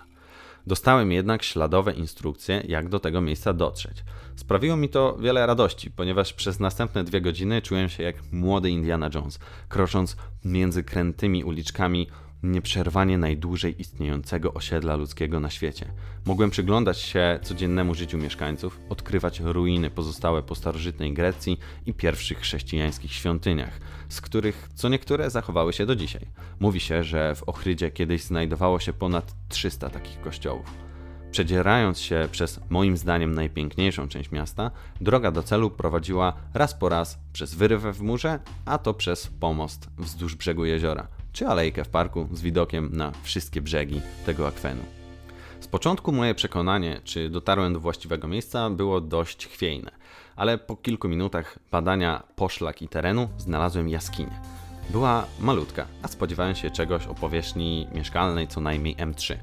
Dostałem 0.68 1.12
jednak 1.12 1.44
śladowe 1.44 1.94
instrukcje, 1.94 2.64
jak 2.68 2.90
do 2.90 3.00
tego 3.00 3.22
miejsca 3.22 3.54
dotrzeć. 3.54 4.04
Sprawiło 4.36 4.78
mi 4.78 4.90
to 4.90 5.18
wiele 5.18 5.46
radości, 5.46 5.92
ponieważ 5.92 6.34
przez 6.34 6.60
następne 6.60 7.04
dwie 7.04 7.22
godziny 7.22 7.62
czułem 7.62 7.90
się 7.90 8.04
jak 8.04 8.16
młody 8.32 8.70
Indiana 8.70 9.10
Jones, 9.16 9.40
krocząc 9.70 10.18
między 10.46 10.84
krętymi 10.84 11.44
uliczkami 11.44 12.08
nieprzerwanie 12.44 13.18
najdłużej 13.18 13.82
istniejącego 13.82 14.54
osiedla 14.54 14.96
ludzkiego 14.96 15.40
na 15.40 15.50
świecie. 15.50 15.92
Mogłem 16.26 16.50
przyglądać 16.50 17.00
się 17.00 17.40
codziennemu 17.44 17.96
życiu 17.96 18.18
mieszkańców, 18.18 18.80
odkrywać 18.90 19.40
ruiny 19.40 19.90
pozostałe 19.90 20.44
po 20.44 20.56
starożytnej 20.56 21.14
Grecji 21.14 21.60
i 21.86 21.94
pierwszych 21.94 22.40
chrześcijańskich 22.40 23.14
świątyniach, 23.14 23.80
z 24.10 24.22
których 24.22 24.70
co 24.76 24.90
niektóre 24.90 25.30
zachowały 25.30 25.74
się 25.74 25.86
do 25.86 25.96
dzisiaj. 25.96 26.26
Mówi 26.60 26.80
się, 26.80 27.04
że 27.04 27.36
w 27.36 27.44
Ochrydzie 27.44 27.92
kiedyś 27.92 28.24
znajdowało 28.24 28.80
się 28.80 28.94
ponad 28.94 29.34
300 29.50 29.90
takich 29.90 30.22
kościołów. 30.22 30.90
Przedzierając 31.32 32.00
się 32.00 32.28
przez 32.32 32.60
moim 32.70 32.98
zdaniem 32.98 33.36
najpiękniejszą 33.36 34.08
część 34.08 34.32
miasta, 34.32 34.72
droga 35.02 35.32
do 35.32 35.44
celu 35.44 35.72
prowadziła 35.72 36.34
raz 36.54 36.74
po 36.74 36.90
raz 36.90 37.20
przez 37.34 37.56
wyrywę 37.56 37.94
w 37.94 38.02
murze, 38.02 38.40
a 38.66 38.78
to 38.78 38.94
przez 38.94 39.28
pomost 39.28 39.90
wzdłuż 39.98 40.36
brzegu 40.36 40.66
jeziora, 40.66 41.08
czy 41.34 41.48
alejkę 41.48 41.84
w 41.84 41.90
parku 41.90 42.28
z 42.34 42.42
widokiem 42.42 42.90
na 42.94 43.12
wszystkie 43.24 43.62
brzegi 43.62 44.02
tego 44.26 44.48
akwenu. 44.48 44.82
Z 45.60 45.68
początku 45.68 46.12
moje 46.12 46.36
przekonanie, 46.36 47.02
czy 47.04 47.30
dotarłem 47.30 47.74
do 47.74 47.80
właściwego 47.80 48.28
miejsca, 48.28 48.70
było 48.70 49.02
dość 49.02 49.48
chwiejne, 49.48 49.92
ale 50.36 50.58
po 50.58 50.76
kilku 50.76 51.10
minutach 51.10 51.60
badania 51.72 52.24
poszlak 52.36 52.82
i 52.82 52.88
terenu 52.88 53.30
znalazłem 53.38 53.90
jaskinię. 53.90 54.40
Była 54.90 55.26
malutka, 55.40 55.86
a 56.02 56.08
spodziewałem 56.08 56.56
się 56.56 56.70
czegoś 56.70 57.08
o 57.08 57.16
powierzchni 57.16 57.88
mieszkalnej 57.94 58.48
co 58.48 58.62
najmniej 58.62 58.96
M3. 58.96 59.36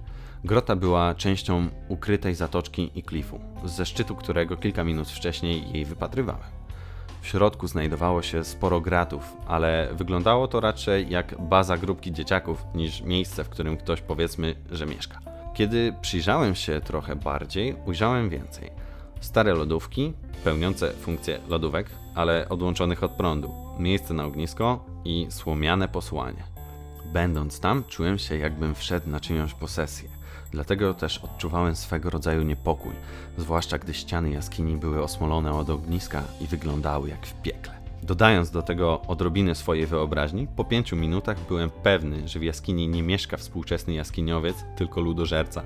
Grota 0.45 0.77
była 0.77 1.15
częścią 1.15 1.69
ukrytej 1.89 2.35
zatoczki 2.35 2.91
i 2.95 3.03
klifu, 3.03 3.41
ze 3.65 3.87
szczytu 3.87 4.17
którego 4.17 4.57
kilka 4.57 4.85
minut 4.85 5.09
wcześniej 5.09 5.73
jej 5.73 5.85
wypatrywałem. 5.85 6.56
W 7.27 7.29
środku 7.29 7.69
znajdowało 7.69 8.23
się 8.23 8.45
sporo 8.45 8.81
gratów, 8.81 9.37
ale 9.47 9.89
wyglądało 9.93 10.49
to 10.49 10.61
raczej 10.61 11.11
jak 11.11 11.35
baza 11.41 11.79
grupki 11.79 12.13
dzieciaków 12.13 12.65
niż 12.75 13.03
miejsce, 13.03 13.45
w 13.45 13.49
którym 13.49 13.77
ktoś 13.77 14.01
powiedzmy, 14.01 14.55
że 14.71 14.87
mieszka. 14.87 15.19
Kiedy 15.55 15.95
przyjrzałem 16.01 16.55
się 16.55 16.81
trochę 16.81 17.17
bardziej, 17.17 17.77
ujrzałem 17.87 18.29
więcej. 18.29 18.71
Stare 19.21 19.55
lodówki, 19.55 20.13
pełniące 20.45 20.93
funkcję 20.93 21.39
lodówek, 21.49 21.91
ale 22.15 22.49
odłączonych 22.49 23.03
od 23.03 23.13
prądu, 23.13 23.55
miejsce 23.79 24.15
na 24.15 24.25
ognisko 24.25 24.85
i 25.05 25.27
słomiane 25.31 25.89
posłanie. 25.89 26.45
Będąc 27.13 27.61
tam, 27.61 27.85
czułem 27.89 28.19
się 28.19 28.39
jakbym 28.39 28.75
wszedł 28.75 29.11
na 29.11 29.21
czyjąś 29.21 29.55
posesję. 29.55 30.16
Dlatego 30.51 30.95
też 30.95 31.19
odczuwałem 31.19 31.77
swego 31.77 32.11
rodzaju 32.11 32.43
niepokój, 32.43 32.93
zwłaszcza 33.39 33.79
gdy 33.79 33.95
ściany 33.95 34.31
jaskini 34.31 34.77
były 34.77 35.03
osmolone 35.03 35.53
od 35.53 35.71
ogniska 35.71 36.23
i 36.41 36.47
wyglądały 36.47 37.09
jak 37.09 37.27
w 37.27 37.43
piekle. 37.43 37.77
Dodając 38.03 38.51
do 38.51 38.63
tego 38.63 39.03
odrobiny 39.03 39.55
swojej 39.55 39.87
wyobraźni, 39.87 40.47
po 40.57 40.65
pięciu 40.65 40.97
minutach 40.97 41.37
byłem 41.49 41.71
pewny, 41.71 42.29
że 42.29 42.39
w 42.39 42.43
jaskini 42.43 42.89
nie 42.89 43.03
mieszka 43.03 43.37
współczesny 43.37 43.95
jaskiniowiec, 43.95 44.57
tylko 44.77 45.01
ludożerca. 45.01 45.63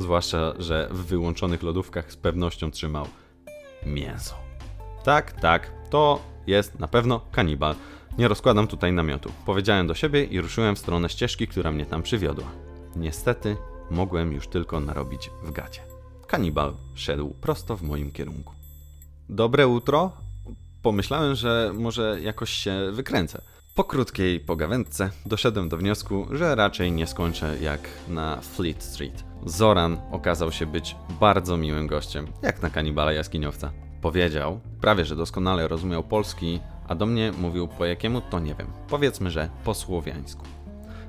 Zwłaszcza, 0.00 0.52
że 0.58 0.88
w 0.90 1.06
wyłączonych 1.06 1.62
lodówkach 1.62 2.12
z 2.12 2.16
pewnością 2.16 2.70
trzymał 2.70 3.06
mięso. 3.86 4.34
Tak, 5.04 5.32
tak, 5.32 5.70
to 5.90 6.20
jest 6.46 6.78
na 6.78 6.88
pewno 6.88 7.20
kanibal. 7.32 7.74
Nie 8.18 8.28
rozkładam 8.28 8.66
tutaj 8.66 8.92
namiotu. 8.92 9.32
Powiedziałem 9.46 9.86
do 9.86 9.94
siebie 9.94 10.24
i 10.24 10.40
ruszyłem 10.40 10.76
w 10.76 10.78
stronę 10.78 11.08
ścieżki, 11.08 11.46
która 11.48 11.72
mnie 11.72 11.86
tam 11.86 12.02
przywiodła. 12.02 12.46
Niestety 12.96 13.56
mogłem 13.90 14.32
już 14.32 14.48
tylko 14.48 14.80
narobić 14.80 15.30
w 15.42 15.50
gacie. 15.50 15.80
Kanibal 16.26 16.74
szedł 16.94 17.34
prosto 17.40 17.76
w 17.76 17.82
moim 17.82 18.12
kierunku. 18.12 18.54
Dobre 19.28 19.68
utro? 19.68 20.12
Pomyślałem, 20.82 21.34
że 21.34 21.72
może 21.74 22.18
jakoś 22.22 22.50
się 22.50 22.90
wykręcę. 22.92 23.42
Po 23.74 23.84
krótkiej 23.84 24.40
pogawędce 24.40 25.10
doszedłem 25.26 25.68
do 25.68 25.76
wniosku, 25.76 26.26
że 26.30 26.54
raczej 26.54 26.92
nie 26.92 27.06
skończę 27.06 27.56
jak 27.60 27.80
na 28.08 28.40
Fleet 28.40 28.82
Street. 28.82 29.24
Zoran 29.46 29.98
okazał 30.12 30.52
się 30.52 30.66
być 30.66 30.96
bardzo 31.20 31.56
miłym 31.56 31.86
gościem, 31.86 32.26
jak 32.42 32.62
na 32.62 32.70
kanibala 32.70 33.12
jaskiniowca. 33.12 33.72
Powiedział, 34.02 34.60
prawie 34.80 35.04
że 35.04 35.16
doskonale 35.16 35.68
rozumiał 35.68 36.02
polski, 36.02 36.60
a 36.88 36.94
do 36.94 37.06
mnie 37.06 37.32
mówił 37.38 37.68
po 37.68 37.84
jakiemu 37.84 38.20
to 38.20 38.40
nie 38.40 38.54
wiem. 38.54 38.66
Powiedzmy, 38.88 39.30
że 39.30 39.50
po 39.64 39.74
słowiańsku. 39.74 40.44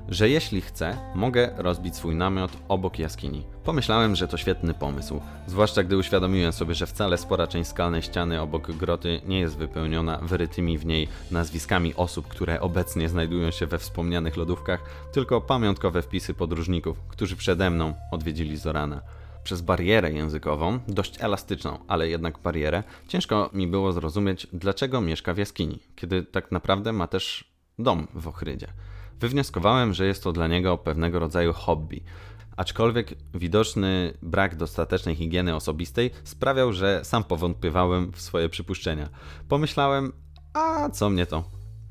Że 0.08 0.28
jeśli 0.28 0.60
chcę, 0.60 0.96
mogę 1.14 1.50
rozbić 1.56 1.96
swój 1.96 2.14
namiot 2.14 2.50
obok 2.68 2.98
jaskini. 2.98 3.46
Pomyślałem, 3.64 4.16
że 4.16 4.28
to 4.28 4.36
świetny 4.36 4.74
pomysł, 4.74 5.20
zwłaszcza 5.46 5.82
gdy 5.82 5.96
uświadomiłem 5.96 6.52
sobie, 6.52 6.74
że 6.74 6.86
wcale 6.86 7.18
spora 7.18 7.46
część 7.46 7.70
skalnej 7.70 8.02
ściany 8.02 8.40
obok 8.40 8.72
groty 8.72 9.20
nie 9.26 9.40
jest 9.40 9.56
wypełniona 9.56 10.18
wyrytymi 10.18 10.78
w 10.78 10.86
niej 10.86 11.08
nazwiskami 11.30 11.94
osób, 11.94 12.28
które 12.28 12.60
obecnie 12.60 13.08
znajdują 13.08 13.50
się 13.50 13.66
we 13.66 13.78
wspomnianych 13.78 14.36
lodówkach, 14.36 14.82
tylko 15.12 15.40
pamiątkowe 15.40 16.02
wpisy 16.02 16.34
podróżników, 16.34 17.00
którzy 17.08 17.36
przede 17.36 17.70
mną 17.70 17.94
odwiedzili 18.12 18.56
Zorana 18.56 19.02
przez 19.44 19.60
barierę 19.60 20.12
językową, 20.12 20.78
dość 20.88 21.22
elastyczną, 21.22 21.78
ale 21.88 22.08
jednak 22.08 22.38
barierę, 22.38 22.82
ciężko 23.08 23.50
mi 23.52 23.66
było 23.66 23.92
zrozumieć, 23.92 24.46
dlaczego 24.52 25.00
mieszka 25.00 25.34
w 25.34 25.38
jaskini, 25.38 25.78
kiedy 25.96 26.22
tak 26.22 26.52
naprawdę 26.52 26.92
ma 26.92 27.06
też 27.06 27.44
dom 27.78 28.08
w 28.14 28.28
Ochrydzie. 28.28 28.66
Wywnioskowałem, 29.20 29.94
że 29.94 30.06
jest 30.06 30.22
to 30.22 30.32
dla 30.32 30.48
niego 30.48 30.78
pewnego 30.78 31.18
rodzaju 31.18 31.52
hobby. 31.52 32.02
Aczkolwiek 32.56 33.14
widoczny 33.34 34.14
brak 34.22 34.56
dostatecznej 34.56 35.14
higieny 35.14 35.54
osobistej 35.54 36.10
sprawiał, 36.24 36.72
że 36.72 37.00
sam 37.04 37.24
powątpiewałem 37.24 38.12
w 38.12 38.20
swoje 38.20 38.48
przypuszczenia. 38.48 39.08
Pomyślałem, 39.48 40.12
a 40.54 40.90
co 40.90 41.10
mnie 41.10 41.26
to? 41.26 41.44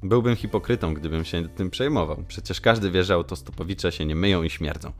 Byłbym 0.03 0.35
hipokrytą, 0.35 0.93
gdybym 0.93 1.25
się 1.25 1.49
tym 1.49 1.69
przejmował. 1.69 2.23
Przecież 2.27 2.61
każdy 2.61 2.91
wie, 2.91 3.03
że 3.03 3.13
autostopowicze 3.13 3.91
się 3.91 4.05
nie 4.05 4.15
myją 4.15 4.43
i 4.43 4.49
śmierdzą. 4.49 4.91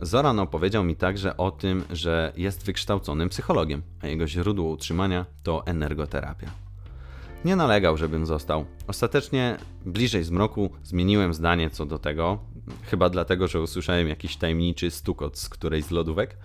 Zoran 0.00 0.38
opowiedział 0.38 0.84
mi 0.84 0.96
także 0.96 1.36
o 1.36 1.50
tym, 1.50 1.84
że 1.90 2.32
jest 2.36 2.64
wykształconym 2.64 3.28
psychologiem, 3.28 3.82
a 4.02 4.06
jego 4.06 4.26
źródło 4.26 4.70
utrzymania 4.70 5.26
to 5.42 5.66
energoterapia. 5.66 6.50
Nie 7.44 7.56
nalegał, 7.56 7.96
żebym 7.96 8.26
został. 8.26 8.64
Ostatecznie, 8.86 9.56
bliżej 9.86 10.24
zmroku, 10.24 10.70
zmieniłem 10.82 11.34
zdanie 11.34 11.70
co 11.70 11.86
do 11.86 11.98
tego, 11.98 12.38
chyba 12.82 13.10
dlatego, 13.10 13.48
że 13.48 13.60
usłyszałem 13.60 14.08
jakiś 14.08 14.36
tajemniczy 14.36 14.90
stukot 14.90 15.38
z 15.38 15.48
którejś 15.48 15.84
z 15.84 15.90
lodówek. 15.90 16.36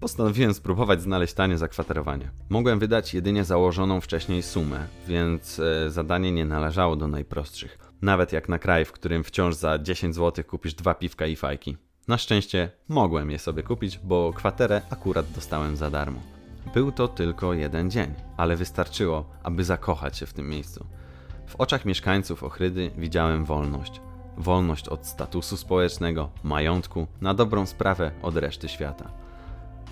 Postanowiłem 0.00 0.54
spróbować 0.54 1.02
znaleźć 1.02 1.34
tanie 1.34 1.58
zakwaterowanie. 1.58 2.30
Mogłem 2.48 2.78
wydać 2.78 3.14
jedynie 3.14 3.44
założoną 3.44 4.00
wcześniej 4.00 4.42
sumę, 4.42 4.86
więc 5.08 5.58
e, 5.58 5.90
zadanie 5.90 6.32
nie 6.32 6.44
należało 6.44 6.96
do 6.96 7.08
najprostszych. 7.08 7.78
Nawet 8.02 8.32
jak 8.32 8.48
na 8.48 8.58
kraj, 8.58 8.84
w 8.84 8.92
którym 8.92 9.24
wciąż 9.24 9.54
za 9.54 9.78
10 9.78 10.14
zł 10.14 10.44
kupisz 10.44 10.74
dwa 10.74 10.94
piwka 10.94 11.26
i 11.26 11.36
fajki. 11.36 11.76
Na 12.08 12.18
szczęście 12.18 12.70
mogłem 12.88 13.30
je 13.30 13.38
sobie 13.38 13.62
kupić, 13.62 13.98
bo 13.98 14.32
kwaterę 14.36 14.82
akurat 14.90 15.32
dostałem 15.32 15.76
za 15.76 15.90
darmo. 15.90 16.39
Był 16.74 16.92
to 16.92 17.08
tylko 17.08 17.54
jeden 17.54 17.90
dzień, 17.90 18.14
ale 18.36 18.56
wystarczyło, 18.56 19.24
aby 19.42 19.64
zakochać 19.64 20.18
się 20.18 20.26
w 20.26 20.32
tym 20.32 20.48
miejscu. 20.48 20.86
W 21.46 21.56
oczach 21.56 21.84
mieszkańców 21.84 22.42
Ochrydy 22.42 22.90
widziałem 22.98 23.44
wolność. 23.44 24.00
Wolność 24.36 24.88
od 24.88 25.06
statusu 25.06 25.56
społecznego, 25.56 26.30
majątku, 26.42 27.06
na 27.20 27.34
dobrą 27.34 27.66
sprawę 27.66 28.10
od 28.22 28.36
reszty 28.36 28.68
świata. 28.68 29.10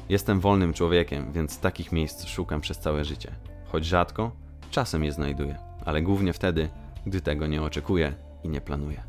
Jestem 0.09 0.41
wolnym 0.41 0.73
człowiekiem, 0.73 1.33
więc 1.33 1.61
takich 1.61 1.93
miejsc 1.93 2.27
szukam 2.27 2.61
przez 2.61 2.79
całe 2.79 3.05
życie. 3.05 3.35
Choć 3.73 3.87
rzadko, 3.87 4.31
czasem 4.71 5.05
je 5.05 5.13
znajduję, 5.13 5.59
ale 5.85 6.03
głównie 6.03 6.33
wtedy, 6.33 6.69
gdy 7.07 7.21
tego 7.21 7.47
nie 7.47 7.63
oczekuję 7.63 8.15
i 8.45 8.49
nie 8.49 8.61
planuję. 8.61 9.03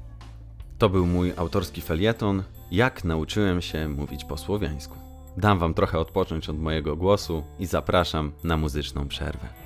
To 0.78 0.90
był 0.90 1.06
mój 1.06 1.34
autorski 1.38 1.82
felieton, 1.82 2.44
jak 2.72 3.04
nauczyłem 3.04 3.62
się 3.62 3.88
mówić 3.88 4.26
po 4.26 4.38
słowiańsku. 4.38 5.09
Dam 5.38 5.60
wam 5.60 5.74
trochę 5.74 6.00
odpocząć 6.00 6.50
od 6.50 6.60
mojego 6.60 6.96
głosu 6.96 7.44
i 7.60 7.66
zapraszam 7.66 8.32
na 8.44 8.58
muzyczną 8.58 9.08
przerwę. 9.08 9.59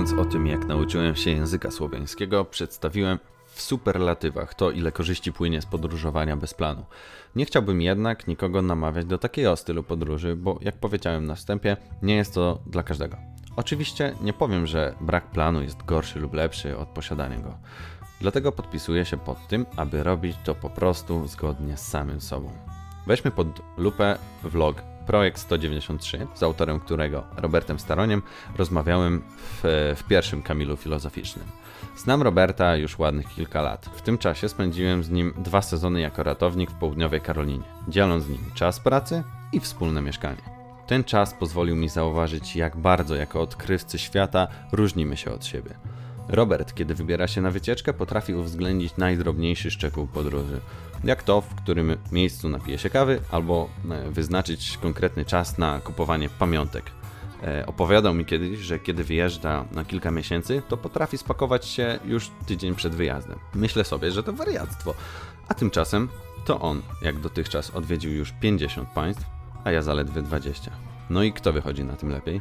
Opowiadając 0.00 0.28
o 0.28 0.32
tym, 0.32 0.46
jak 0.46 0.66
nauczyłem 0.66 1.16
się 1.16 1.30
języka 1.30 1.70
słowiańskiego, 1.70 2.44
przedstawiłem 2.44 3.18
w 3.46 3.62
superlatywach 3.62 4.54
to, 4.54 4.70
ile 4.70 4.92
korzyści 4.92 5.32
płynie 5.32 5.62
z 5.62 5.66
podróżowania 5.66 6.36
bez 6.36 6.54
planu. 6.54 6.84
Nie 7.36 7.44
chciałbym 7.44 7.82
jednak 7.82 8.26
nikogo 8.26 8.62
namawiać 8.62 9.06
do 9.06 9.18
takiego 9.18 9.56
stylu 9.56 9.82
podróży, 9.82 10.36
bo 10.36 10.58
jak 10.60 10.76
powiedziałem 10.76 11.26
na 11.26 11.34
wstępie, 11.34 11.76
nie 12.02 12.16
jest 12.16 12.34
to 12.34 12.62
dla 12.66 12.82
każdego. 12.82 13.16
Oczywiście 13.56 14.14
nie 14.20 14.32
powiem, 14.32 14.66
że 14.66 14.94
brak 15.00 15.30
planu 15.30 15.62
jest 15.62 15.84
gorszy 15.84 16.18
lub 16.18 16.34
lepszy 16.34 16.78
od 16.78 16.88
posiadania 16.88 17.38
go. 17.38 17.58
Dlatego 18.20 18.52
podpisuję 18.52 19.04
się 19.04 19.16
pod 19.16 19.48
tym, 19.48 19.66
aby 19.76 20.02
robić 20.02 20.36
to 20.44 20.54
po 20.54 20.70
prostu 20.70 21.26
zgodnie 21.26 21.76
z 21.76 21.88
samym 21.88 22.20
sobą. 22.20 22.52
Weźmy 23.06 23.30
pod 23.30 23.62
lupę 23.76 24.18
vlog 24.42 24.89
Projekt 25.06 25.38
193, 25.38 26.26
z 26.34 26.42
autorem 26.42 26.80
którego, 26.80 27.24
Robertem 27.36 27.78
Staroniem, 27.78 28.22
rozmawiałem 28.56 29.22
w, 29.28 29.94
w 29.96 30.04
pierwszym 30.08 30.42
Kamilu 30.42 30.76
Filozoficznym. 30.76 31.46
Znam 31.96 32.22
Roberta 32.22 32.76
już 32.76 32.98
ładnych 32.98 33.28
kilka 33.28 33.62
lat. 33.62 33.86
W 33.94 34.02
tym 34.02 34.18
czasie 34.18 34.48
spędziłem 34.48 35.04
z 35.04 35.10
nim 35.10 35.34
dwa 35.38 35.62
sezony 35.62 36.00
jako 36.00 36.22
ratownik 36.22 36.70
w 36.70 36.74
południowej 36.74 37.20
Karolinie, 37.20 37.64
dzieląc 37.88 38.24
z 38.24 38.28
nim 38.28 38.44
czas 38.54 38.80
pracy 38.80 39.22
i 39.52 39.60
wspólne 39.60 40.02
mieszkanie. 40.02 40.42
Ten 40.86 41.04
czas 41.04 41.34
pozwolił 41.34 41.76
mi 41.76 41.88
zauważyć, 41.88 42.56
jak 42.56 42.76
bardzo 42.76 43.14
jako 43.14 43.40
odkrywcy 43.40 43.98
świata 43.98 44.48
różnimy 44.72 45.16
się 45.16 45.32
od 45.32 45.44
siebie. 45.44 45.70
Robert, 46.28 46.74
kiedy 46.74 46.94
wybiera 46.94 47.28
się 47.28 47.40
na 47.40 47.50
wycieczkę, 47.50 47.92
potrafi 47.92 48.34
uwzględnić 48.34 48.96
najdrobniejszy 48.96 49.70
szczegół 49.70 50.06
podróży, 50.06 50.60
jak 51.04 51.22
to, 51.22 51.40
w 51.40 51.54
którym 51.54 51.96
miejscu 52.12 52.48
napije 52.48 52.78
się 52.78 52.90
kawy, 52.90 53.20
albo 53.30 53.68
e, 53.90 54.10
wyznaczyć 54.10 54.78
konkretny 54.82 55.24
czas 55.24 55.58
na 55.58 55.80
kupowanie 55.80 56.28
pamiątek. 56.28 56.84
E, 57.42 57.66
Opowiadał 57.66 58.14
mi 58.14 58.24
kiedyś, 58.24 58.58
że 58.58 58.78
kiedy 58.78 59.04
wyjeżdża 59.04 59.64
na 59.72 59.84
kilka 59.84 60.10
miesięcy, 60.10 60.62
to 60.68 60.76
potrafi 60.76 61.18
spakować 61.18 61.66
się 61.66 61.98
już 62.04 62.30
tydzień 62.46 62.74
przed 62.74 62.94
wyjazdem. 62.94 63.38
Myślę 63.54 63.84
sobie, 63.84 64.10
że 64.10 64.22
to 64.22 64.32
wariactwo. 64.32 64.94
A 65.48 65.54
tymczasem 65.54 66.08
to 66.44 66.60
on, 66.60 66.82
jak 67.02 67.20
dotychczas, 67.20 67.70
odwiedził 67.70 68.12
już 68.12 68.32
50 68.40 68.88
państw, 68.88 69.24
a 69.64 69.70
ja 69.70 69.82
zaledwie 69.82 70.22
20. 70.22 70.70
No 71.10 71.22
i 71.22 71.32
kto 71.32 71.52
wychodzi 71.52 71.84
na 71.84 71.96
tym 71.96 72.10
lepiej? 72.10 72.40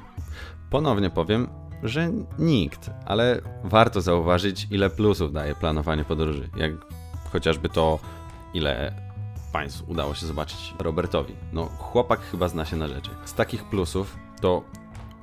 Ponownie 0.70 1.10
powiem, 1.10 1.48
że 1.84 2.12
nikt, 2.40 2.90
ale 3.06 3.42
warto 3.64 4.02
zauważyć, 4.02 4.68
ile 4.72 4.90
plusów 4.90 5.34
daje 5.34 5.56
planowanie 5.56 6.04
podróży. 6.04 6.50
Jak 6.56 6.72
chociażby 7.32 7.70
to, 7.70 8.00
ile 8.54 8.94
państw 9.52 9.84
udało 9.88 10.14
się 10.14 10.26
zobaczyć 10.26 10.74
Robertowi. 10.80 11.34
No, 11.54 11.66
chłopak 11.66 12.22
chyba 12.22 12.48
zna 12.48 12.66
się 12.66 12.76
na 12.76 12.88
rzeczy. 12.88 13.10
Z 13.26 13.34
takich 13.34 13.64
plusów 13.64 14.16
to 14.42 14.64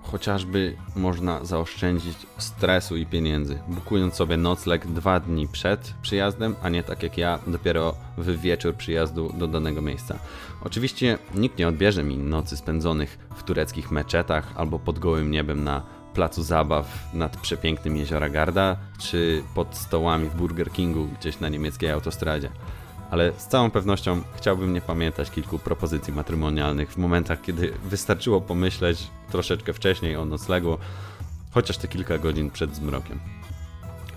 chociażby 0.03 0.77
można 0.97 1.44
zaoszczędzić 1.44 2.19
stresu 2.39 2.97
i 2.97 3.07
pieniędzy, 3.07 3.59
bukując 3.69 4.15
sobie 4.15 4.36
nocleg 4.36 4.86
dwa 4.86 5.20
dni 5.20 5.48
przed 5.48 5.94
przyjazdem, 6.03 6.57
a 6.62 6.69
nie 6.69 6.82
tak 6.82 7.03
jak 7.03 7.19
ja, 7.19 7.39
dopiero 7.47 7.94
w 8.19 8.40
wieczór 8.40 8.74
przyjazdu 8.74 9.32
do 9.39 9.47
danego 9.47 9.82
miejsca. 9.82 10.19
Oczywiście 10.65 11.19
nikt 11.35 11.59
nie 11.59 11.69
odbierze 11.69 12.03
mi 12.03 12.19
nocy 12.19 12.57
spędzonych 12.57 13.19
w 13.36 13.43
tureckich 13.43 13.90
meczetach 13.90 14.53
albo 14.57 14.78
pod 14.78 14.98
gołym 14.98 15.31
niebem 15.31 15.65
na 15.65 15.82
placu 16.15 16.43
zabaw 16.43 17.15
nad 17.15 17.36
przepięknym 17.36 17.97
jeziora 17.97 18.28
Garda, 18.28 18.77
czy 18.98 19.43
pod 19.55 19.77
stołami 19.77 20.28
w 20.28 20.35
Burger 20.35 20.73
Kingu 20.73 21.09
gdzieś 21.20 21.40
na 21.40 21.48
niemieckiej 21.48 21.90
autostradzie. 21.90 22.51
Ale 23.11 23.33
z 23.37 23.47
całą 23.47 23.70
pewnością 23.70 24.23
chciałbym 24.37 24.73
nie 24.73 24.81
pamiętać 24.81 25.31
kilku 25.31 25.59
propozycji 25.59 26.12
matrymonialnych 26.12 26.93
w 26.93 26.97
momentach, 26.97 27.41
kiedy 27.41 27.73
wystarczyło 27.85 28.41
pomyśleć 28.41 29.07
troszeczkę 29.31 29.73
wcześniej 29.73 30.16
o 30.16 30.24
noclegu, 30.24 30.78
chociaż 31.51 31.78
te 31.78 31.89
kilka 31.89 32.19
godzin 32.19 32.51
przed 32.51 32.77
zmrokiem. 32.77 33.20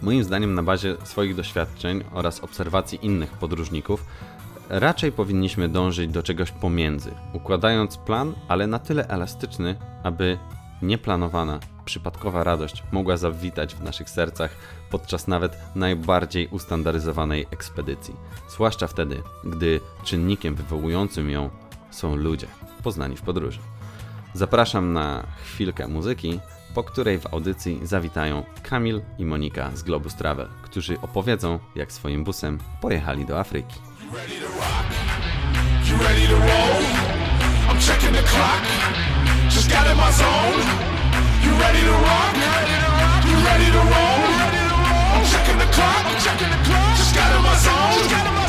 Moim 0.01 0.23
zdaniem, 0.23 0.53
na 0.53 0.63
bazie 0.63 0.95
swoich 1.03 1.35
doświadczeń 1.35 2.03
oraz 2.11 2.39
obserwacji 2.39 3.05
innych 3.05 3.31
podróżników, 3.31 4.05
raczej 4.69 5.11
powinniśmy 5.11 5.69
dążyć 5.69 6.11
do 6.11 6.23
czegoś 6.23 6.51
pomiędzy, 6.51 7.11
układając 7.33 7.97
plan, 7.97 8.33
ale 8.47 8.67
na 8.67 8.79
tyle 8.79 9.07
elastyczny, 9.07 9.75
aby 10.03 10.37
nieplanowana, 10.81 11.59
przypadkowa 11.85 12.43
radość 12.43 12.83
mogła 12.91 13.17
zawitać 13.17 13.75
w 13.75 13.83
naszych 13.83 14.09
sercach 14.09 14.78
podczas 14.89 15.27
nawet 15.27 15.57
najbardziej 15.75 16.47
ustandaryzowanej 16.47 17.45
ekspedycji. 17.51 18.15
Zwłaszcza 18.49 18.87
wtedy, 18.87 19.23
gdy 19.43 19.79
czynnikiem 20.03 20.55
wywołującym 20.55 21.29
ją 21.29 21.49
są 21.91 22.15
ludzie, 22.15 22.47
poznani 22.83 23.15
w 23.15 23.21
podróży. 23.21 23.59
Zapraszam 24.33 24.93
na 24.93 25.23
chwilkę 25.43 25.87
muzyki, 25.87 26.39
po 26.73 26.83
której 26.83 27.19
w 27.19 27.33
audycji 27.33 27.79
zawitają 27.83 28.43
Kamil 28.63 29.01
i 29.17 29.25
Monika 29.25 29.71
z 29.75 29.83
Globus 29.83 30.15
Travel, 30.15 30.47
którzy 30.61 31.01
opowiedzą, 31.01 31.59
jak 31.75 31.91
swoim 31.91 32.23
busem 32.23 32.59
pojechali 32.81 33.25
do 33.25 33.39
Afryki. 33.39 33.79
You 34.01 34.17
ready 34.17 34.39
to 34.39 34.47
rock? 41.91 42.35
You 43.29 43.37
ready 43.45 43.71
to 43.71 43.77
roll? 43.77 44.28
I'm 45.19 45.25
checking 45.25 45.57
the 45.57 45.65
clock. 45.65 46.05
I'm 46.05 46.17
checking 46.21 46.49
the 46.49 46.63
clock. 46.63 46.95
Just 46.95 47.13
got 47.13 47.35
in 47.35 47.43
my 47.43 47.53
zone. 47.57 47.91
Just 47.91 48.09
got 48.09 48.25
in 48.25 48.33
my 48.33 48.39
zone. 48.39 48.48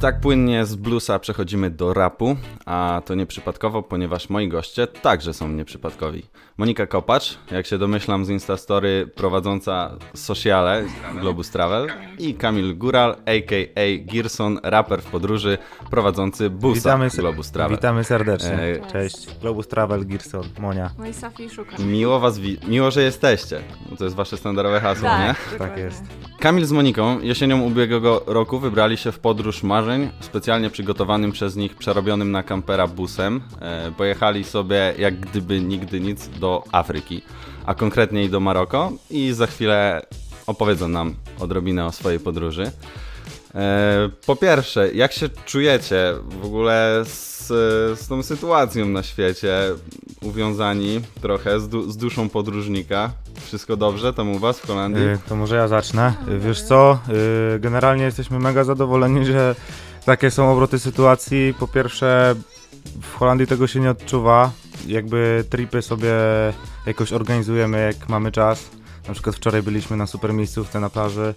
Tak 0.00 0.20
płynnie 0.20 0.66
z 0.66 0.76
bluesa 0.76 1.18
przechodzimy 1.18 1.70
do 1.70 1.94
rapu, 1.94 2.36
a 2.66 3.02
to 3.04 3.14
nieprzypadkowo, 3.14 3.82
ponieważ 3.82 4.30
moi 4.30 4.48
goście 4.48 4.86
także 4.86 5.34
są 5.34 5.48
nieprzypadkowi. 5.48 6.22
Monika 6.58 6.86
Kopacz, 6.86 7.38
jak 7.50 7.66
się 7.66 7.78
domyślam 7.78 8.24
z 8.24 8.28
Instastory, 8.28 9.10
prowadząca 9.14 9.96
sociale 10.14 10.84
Globus 11.20 11.50
Travel 11.50 11.88
i 12.18 12.34
Kamil 12.34 12.76
Góral, 12.78 13.10
a.k.a. 13.26 13.98
Girson, 14.04 14.60
raper 14.62 15.02
w 15.02 15.06
podróży, 15.06 15.58
prowadzący 15.90 16.50
busa 16.50 16.74
Witamy, 16.80 17.08
Globus 17.10 17.50
Travel. 17.50 17.76
witamy 17.76 18.04
serdecznie. 18.04 18.52
E, 18.52 18.92
Cześć. 18.92 19.38
Globus 19.40 19.68
Travel, 19.68 20.06
Girson, 20.06 20.44
Monia. 20.58 20.90
No 20.98 21.06
i 21.06 21.12
Safi. 21.14 21.48
Miło 21.78 22.20
was, 22.20 22.38
wi- 22.38 22.58
miło, 22.68 22.90
że 22.90 23.02
jesteście. 23.02 23.60
To 23.98 24.04
jest 24.04 24.16
wasze 24.16 24.36
standardowe 24.36 24.80
hasło, 24.80 25.08
Tak, 25.08 25.20
nie? 25.52 25.58
Tak 25.58 25.78
jest. 25.78 26.02
Kamil 26.40 26.66
z 26.66 26.72
Moniką 26.72 27.20
jesienią 27.20 27.62
ubiegłego 27.62 28.22
roku 28.26 28.58
wybrali 28.58 28.96
się 28.96 29.12
w 29.12 29.18
podróż 29.18 29.62
marzeń, 29.62 30.10
specjalnie 30.20 30.70
przygotowanym 30.70 31.32
przez 31.32 31.56
nich 31.56 31.74
przerobionym 31.76 32.32
na 32.32 32.42
kampera 32.42 32.86
busem. 32.86 33.40
E, 33.60 33.92
pojechali 33.96 34.44
sobie 34.44 34.94
jak 34.98 35.20
gdyby 35.20 35.60
nigdy 35.60 36.00
nic 36.00 36.28
do 36.28 36.64
Afryki, 36.72 37.22
a 37.66 37.74
konkretniej 37.74 38.30
do 38.30 38.40
Maroko 38.40 38.92
i 39.10 39.32
za 39.32 39.46
chwilę 39.46 40.06
opowiedzą 40.46 40.88
nam 40.88 41.14
odrobinę 41.38 41.86
o 41.86 41.92
swojej 41.92 42.20
podróży. 42.20 42.70
E, 43.54 44.08
po 44.26 44.36
pierwsze, 44.36 44.92
jak 44.92 45.12
się 45.12 45.28
czujecie 45.46 46.14
w 46.40 46.44
ogóle 46.44 47.02
z, 47.04 47.46
z 48.00 48.08
tą 48.08 48.22
sytuacją 48.22 48.86
na 48.86 49.02
świecie, 49.02 49.54
uwiązani 50.22 51.00
trochę 51.20 51.60
z, 51.60 51.68
du- 51.68 51.90
z 51.90 51.96
duszą 51.96 52.28
podróżnika? 52.28 53.10
Wszystko 53.46 53.76
dobrze 53.76 54.12
tam 54.12 54.28
u 54.28 54.38
was 54.38 54.60
w 54.60 54.66
Holandii? 54.66 55.02
Y, 55.08 55.18
To 55.28 55.36
może 55.36 55.56
ja 55.56 55.68
zacznę. 55.68 56.14
Wiesz 56.38 56.62
co, 56.62 56.98
y, 57.56 57.58
generalnie 57.60 58.04
jesteśmy 58.04 58.38
mega 58.38 58.64
zadowoleni, 58.64 59.26
że 59.26 59.54
takie 60.04 60.30
są 60.30 60.52
obroty 60.52 60.78
sytuacji. 60.78 61.54
Po 61.60 61.68
pierwsze, 61.68 62.34
w 63.02 63.14
Holandii 63.18 63.46
tego 63.46 63.66
się 63.66 63.80
nie 63.80 63.90
odczuwa. 63.90 64.50
Jakby 64.86 65.44
tripy 65.50 65.82
sobie 65.82 66.12
jakoś 66.86 67.12
organizujemy, 67.12 67.80
jak 67.96 68.08
mamy 68.08 68.32
czas. 68.32 68.70
Na 69.08 69.14
przykład 69.14 69.36
wczoraj 69.36 69.62
byliśmy 69.62 69.96
na 69.96 70.06
super 70.06 70.34
miejscówce 70.34 70.80
na 70.80 70.90
plaży. 70.90 71.34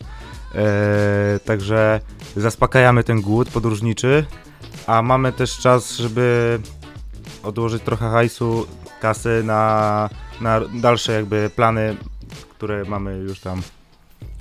E, 0.55 1.39
także 1.45 1.99
zaspokajamy 2.35 3.03
ten 3.03 3.21
głód 3.21 3.49
podróżniczy, 3.49 4.25
a 4.87 5.01
mamy 5.01 5.31
też 5.31 5.57
czas, 5.57 5.95
żeby 5.95 6.59
odłożyć 7.43 7.83
trochę 7.83 8.09
hajsu, 8.09 8.67
kasy 9.01 9.41
na, 9.45 10.09
na 10.41 10.61
dalsze 10.73 11.13
jakby 11.13 11.49
plany, 11.55 11.97
które 12.49 12.83
mamy 12.83 13.17
już 13.17 13.39
tam 13.39 13.61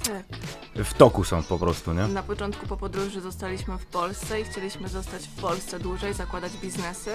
Tak. 0.04 0.61
W 0.76 0.94
toku 0.94 1.24
są 1.24 1.42
po 1.42 1.58
prostu, 1.58 1.92
nie? 1.92 2.06
Na 2.06 2.22
początku 2.22 2.66
po 2.66 2.76
podróży 2.76 3.20
zostaliśmy 3.20 3.78
w 3.78 3.86
Polsce 3.86 4.40
i 4.40 4.44
chcieliśmy 4.44 4.88
zostać 4.88 5.22
w 5.22 5.40
Polsce 5.40 5.78
dłużej, 5.78 6.14
zakładać 6.14 6.52
biznesy, 6.62 7.10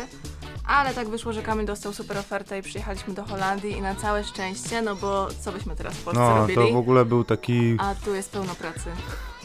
ale 0.65 0.93
tak 0.93 1.09
wyszło, 1.09 1.33
że 1.33 1.41
Kamil 1.41 1.65
dostał 1.65 1.93
super 1.93 2.17
ofertę 2.17 2.59
i 2.59 2.61
przyjechaliśmy 2.61 3.13
do 3.13 3.23
Holandii 3.25 3.71
i 3.71 3.81
na 3.81 3.95
całe 3.95 4.23
szczęście, 4.23 4.81
no 4.81 4.95
bo 4.95 5.27
co 5.41 5.51
byśmy 5.51 5.75
teraz 5.75 5.93
w 5.93 6.03
Polsce 6.03 6.21
No, 6.21 6.37
robili? 6.37 6.55
to 6.67 6.73
w 6.73 6.77
ogóle 6.77 7.05
był 7.05 7.23
taki, 7.23 7.75
A 7.79 7.95
tu 7.95 8.15
jest 8.15 8.31
pełno 8.31 8.55
pracy. 8.55 8.89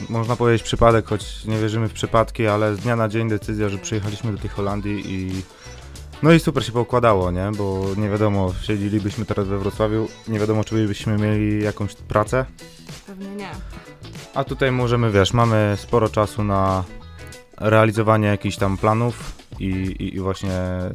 można 0.09 0.37
powiedzieć, 0.37 0.63
przypadek, 0.63 1.07
choć 1.07 1.45
nie 1.45 1.59
wierzymy 1.59 1.89
w 1.89 1.93
przypadki, 1.93 2.47
ale 2.47 2.75
z 2.77 2.79
dnia 2.79 2.97
na 2.97 3.09
dzień 3.09 3.29
decyzja, 3.29 3.69
że 3.69 3.79
przyjechaliśmy 3.79 4.33
do 4.33 4.39
tej 4.39 4.51
Holandii 4.51 5.03
i 5.13 5.43
no 6.23 6.33
i 6.33 6.41
super 6.41 6.65
się 6.67 6.73
poukładało, 6.73 7.31
nie? 7.31 7.51
Bo 7.59 7.85
nie 7.97 8.09
wiadomo, 8.11 8.53
siedzielibyśmy 8.63 9.25
teraz 9.25 9.49
we 9.49 9.59
Wrocławiu, 9.59 10.09
nie 10.29 10.39
wiadomo, 10.39 10.65
czy 10.65 10.87
byśmy 10.87 11.19
mieli 11.19 11.65
jakąś 11.65 11.95
pracę, 11.95 12.47
Pewnie 13.07 13.29
nie. 13.29 13.51
A 14.35 14.45
tutaj 14.45 14.73
możemy, 14.73 15.11
wiesz, 15.11 15.33
mamy 15.33 15.75
sporo 15.77 16.09
czasu 16.09 16.45
na 16.45 16.85
realizowanie 17.61 18.29
jakichś 18.29 18.57
tam 18.57 18.77
planów 18.77 19.33
i, 19.61 19.67
i, 19.67 20.17
i 20.17 20.21
właśnie 20.21 20.53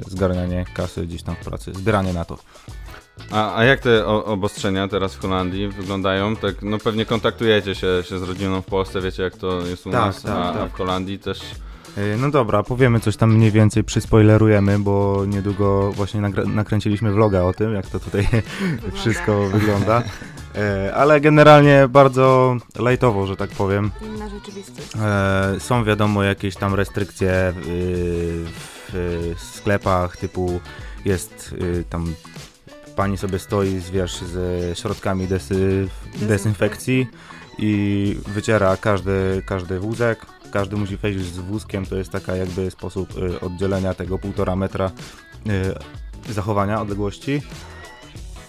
zgarnianie 0.07 0.65
kasy 0.73 1.07
gdzieś 1.07 1.23
tam 1.23 1.35
w 1.35 1.45
pracy, 1.45 1.73
zbieranie 1.73 2.13
na 2.13 2.25
to. 2.25 2.37
A, 3.31 3.55
a 3.55 3.63
jak 3.63 3.79
te 3.79 4.05
o, 4.05 4.25
obostrzenia 4.25 4.87
teraz 4.87 5.15
w 5.15 5.21
Holandii 5.21 5.67
wyglądają? 5.67 6.35
Tak, 6.35 6.55
no 6.61 6.77
pewnie 6.77 7.05
kontaktujecie 7.05 7.75
się, 7.75 8.03
się 8.09 8.19
z 8.19 8.23
rodziną 8.23 8.61
w 8.61 8.65
Polsce, 8.65 9.01
wiecie 9.01 9.23
jak 9.23 9.37
to 9.37 9.61
jest 9.61 9.87
u 9.87 9.91
Tak, 9.91 10.05
nas, 10.05 10.21
tak, 10.21 10.31
a, 10.31 10.49
a 10.49 10.53
tak. 10.53 10.71
w 10.71 10.73
Holandii 10.73 11.19
też... 11.19 11.39
Yy, 11.97 12.17
No 12.17 12.31
dobra, 12.31 12.63
powiemy 12.63 12.99
coś 12.99 13.17
tam 13.17 13.33
mniej 13.35 13.51
więcej, 13.51 13.83
przyspoilerujemy, 13.83 14.79
bo 14.79 15.23
niedługo 15.27 15.91
właśnie 15.91 16.21
nakręciliśmy 16.45 17.11
vloga 17.11 17.43
o 17.43 17.53
tym, 17.53 17.73
jak 17.73 17.87
to 17.87 17.99
tutaj 17.99 18.27
wszystko 19.01 19.49
wygląda. 19.49 20.03
Yy, 20.55 20.95
Ale 20.95 21.21
generalnie 21.21 21.87
bardzo 21.89 22.57
lajtowo, 22.79 23.27
że 23.27 23.35
tak 23.35 23.49
powiem. 23.49 23.91
Inna 24.01 24.29
rzeczywistość. 24.29 24.87
E, 24.95 25.59
są 25.59 25.83
wiadomo 25.83 26.23
jakieś 26.23 26.55
tam 26.55 26.73
restrykcje 26.73 27.53
w, 27.55 29.33
sklepach, 29.37 30.17
typu 30.17 30.59
jest 31.05 31.55
tam 31.89 32.13
pani 32.95 33.17
sobie 33.17 33.39
stoi 33.39 33.79
z, 33.79 33.89
wiesz, 33.89 34.21
ze 34.21 34.75
środkami 34.75 35.27
desy, 35.27 35.87
dezynfekcji 36.15 37.07
i 37.57 38.17
wyciera 38.27 38.77
każdy, 38.77 39.43
każdy 39.45 39.79
wózek. 39.79 40.25
Każdy 40.51 40.75
musi 40.75 40.97
wejść 40.97 41.19
z 41.19 41.37
wózkiem, 41.37 41.85
to 41.85 41.95
jest 41.95 42.11
taka 42.11 42.35
jakby 42.35 42.71
sposób 42.71 43.17
y, 43.17 43.39
oddzielenia 43.39 43.93
tego 43.93 44.19
półtora 44.19 44.55
metra 44.55 44.91
y, 46.29 46.33
zachowania 46.33 46.81
odległości. 46.81 47.41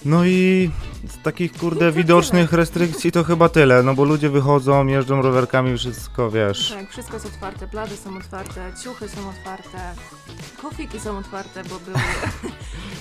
No 0.05 0.25
i 0.25 0.71
z 1.09 1.23
takich 1.23 1.53
kurde 1.53 1.93
widocznych 1.93 2.53
restrykcji 2.53 3.13
to 3.13 3.25
chyba 3.25 3.49
tyle, 3.49 3.83
no 3.83 3.95
bo 3.95 4.05
ludzie 4.05 4.29
wychodzą, 4.31 4.87
jeżdżą 4.87 5.23
rowerkami, 5.23 5.79
wszystko 5.79 6.31
wiesz. 6.31 6.71
Tak, 6.71 6.91
wszystko 6.91 7.15
jest 7.15 7.27
otwarte, 7.27 7.69
plaże 7.69 7.97
są 7.97 8.17
otwarte, 8.17 8.73
ciuchy 8.85 9.09
są 9.09 9.29
otwarte, 9.29 9.95
kofiki 10.63 11.01
są 11.01 11.19
otwarte, 11.19 11.63
bo 11.63 11.79
były... 11.81 11.97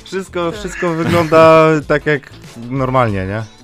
Wszystko, 0.03 0.51
Tak. 0.51 0.59
wszystko 0.59 0.93
wygląda 0.93 1.67
tak 1.87 2.05
jak 2.05 2.31
normalnie, 2.69 3.25
nie? 3.27 3.56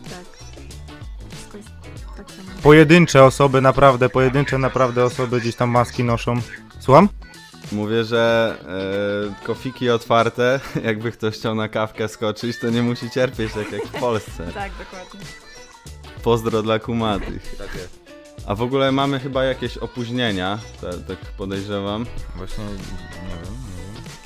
Pojedyncze 2.63 3.23
osoby, 3.23 3.61
naprawdę, 3.61 4.09
pojedyncze 4.09 4.57
naprawdę 4.57 5.03
osoby 5.05 5.41
gdzieś 5.41 5.55
tam 5.55 5.69
maski 5.69 6.03
noszą. 6.03 6.35
Słucham? 6.79 7.09
Mówię, 7.71 8.03
że 8.03 8.55
e, 9.41 9.45
kofiki 9.45 9.89
otwarte, 9.89 10.59
jakby 10.83 11.11
ktoś 11.11 11.33
chciał 11.35 11.55
na 11.55 11.67
kawkę 11.69 12.07
skoczyć, 12.07 12.59
to 12.59 12.69
nie 12.69 12.83
musi 12.83 13.09
cierpieć 13.09 13.53
tak 13.53 13.71
jak 13.71 13.83
w 13.85 13.91
Polsce. 13.99 14.47
Tak, 14.53 14.71
dokładnie. 14.79 15.19
Pozdro 16.23 16.63
dla 16.63 16.79
kumatych. 16.79 17.55
A 18.47 18.55
w 18.55 18.61
ogóle 18.61 18.91
mamy 18.91 19.19
chyba 19.19 19.43
jakieś 19.43 19.77
opóźnienia, 19.77 20.59
ta- 20.81 20.87
tak 21.07 21.17
podejrzewam. 21.37 22.05
Właśnie, 22.35 22.63
nie 22.63 23.35
wiem. 23.43 23.62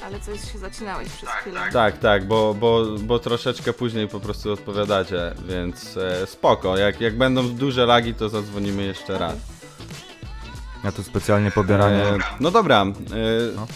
Ale 0.07 0.19
coś 0.19 0.51
się 0.51 0.57
zacinałeś 0.59 1.09
przez 1.09 1.29
chwilę. 1.29 1.59
Tak, 1.73 1.97
tak, 1.97 2.25
bo, 2.27 2.53
bo, 2.53 2.85
bo 2.99 3.19
troszeczkę 3.19 3.73
później 3.73 4.07
po 4.07 4.19
prostu 4.19 4.53
odpowiadacie, 4.53 5.33
więc 5.47 5.97
e, 5.97 6.27
spoko. 6.27 6.77
Jak, 6.77 7.01
jak 7.01 7.17
będą 7.17 7.49
duże 7.55 7.85
lagi, 7.85 8.13
to 8.13 8.29
zadzwonimy 8.29 8.83
jeszcze 8.83 9.17
raz. 9.17 9.35
Ja 10.83 10.91
tu 10.91 11.03
specjalnie 11.03 11.51
pobieranie. 11.51 12.03
E, 12.03 12.17
no 12.39 12.51
dobra. 12.51 12.81
E, 12.81 12.85
No. 13.55 13.67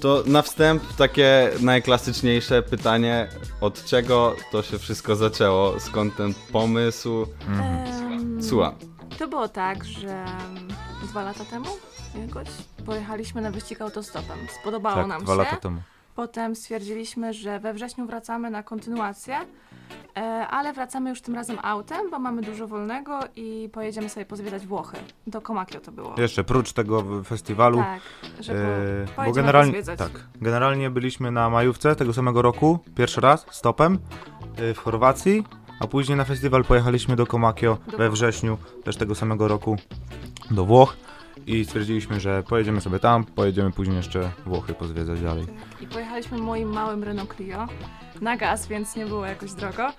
To 0.00 0.22
na 0.26 0.42
wstęp 0.42 0.82
takie 0.96 1.50
najklasyczniejsze 1.60 2.62
pytanie, 2.62 3.28
od 3.60 3.84
czego 3.84 4.36
to 4.52 4.62
się 4.62 4.78
wszystko 4.78 5.16
zaczęło? 5.16 5.80
Skąd 5.80 6.16
ten 6.16 6.34
pomysł? 6.52 7.26
Em, 7.48 8.42
Słucham. 8.42 8.74
To 9.18 9.28
było 9.28 9.48
tak, 9.48 9.84
że 9.84 10.24
dwa 11.02 11.22
lata 11.24 11.44
temu 11.44 11.66
jakoś 12.26 12.48
pojechaliśmy 12.86 13.40
na 13.40 13.50
wyścig 13.50 13.80
autostopem. 13.80 14.38
Spodobało 14.60 14.96
Tak, 14.96 15.06
nam 15.06 15.22
dwa 15.22 15.32
się. 15.32 15.38
lata 15.38 15.56
temu. 15.56 15.80
Potem 16.14 16.56
stwierdziliśmy, 16.56 17.34
że 17.34 17.60
we 17.60 17.74
wrześniu 17.74 18.06
wracamy 18.06 18.50
na 18.50 18.62
kontynuację, 18.62 19.36
e, 20.16 20.20
ale 20.50 20.72
wracamy 20.72 21.10
już 21.10 21.20
tym 21.20 21.34
razem 21.34 21.58
autem, 21.62 22.10
bo 22.10 22.18
mamy 22.18 22.42
dużo 22.42 22.66
wolnego 22.68 23.20
i 23.36 23.68
pojedziemy 23.72 24.08
sobie 24.08 24.26
pozwiedzać 24.26 24.66
Włochy. 24.66 24.96
Do 25.26 25.40
Komakio 25.40 25.80
to 25.80 25.92
było. 25.92 26.14
Jeszcze 26.18 26.44
prócz 26.44 26.72
tego 26.72 27.22
festiwalu. 27.24 27.78
Tak, 27.78 28.00
żeby 28.40 29.06
e, 29.18 29.26
bo 29.26 29.32
generalnie, 29.32 29.72
pozwiedzać. 29.72 29.98
tak, 29.98 30.10
generalnie 30.40 30.90
byliśmy 30.90 31.30
na 31.30 31.50
majówce 31.50 31.96
tego 31.96 32.12
samego 32.12 32.42
roku, 32.42 32.78
pierwszy 32.94 33.20
raz, 33.20 33.46
stopem 33.50 33.98
e, 34.56 34.74
w 34.74 34.78
Chorwacji, 34.78 35.44
a 35.80 35.86
później 35.86 36.18
na 36.18 36.24
festiwal 36.24 36.64
pojechaliśmy 36.64 37.16
do 37.16 37.26
Komakio 37.26 37.78
Do 37.90 37.98
we 37.98 38.10
wrześniu 38.10 38.58
też 38.84 38.96
tego 38.96 39.14
samego 39.14 39.48
roku 39.48 39.76
do 40.50 40.64
Włoch 40.64 40.96
i 41.48 41.64
stwierdziliśmy, 41.64 42.20
że 42.20 42.42
pojedziemy 42.42 42.80
sobie 42.80 42.98
tam, 42.98 43.24
pojedziemy 43.24 43.70
później 43.70 43.96
jeszcze 43.96 44.30
Włochy 44.46 44.74
pozwiedzać 44.74 45.20
dalej. 45.20 45.46
I 45.80 45.86
pojechaliśmy 45.86 46.38
moim 46.38 46.68
małym 46.68 47.04
Renault 47.04 47.34
Clio 47.34 47.66
na 48.20 48.36
gaz, 48.36 48.66
więc 48.66 48.96
nie 48.96 49.06
było 49.06 49.26
jakoś 49.26 49.52
drogo. 49.52 49.92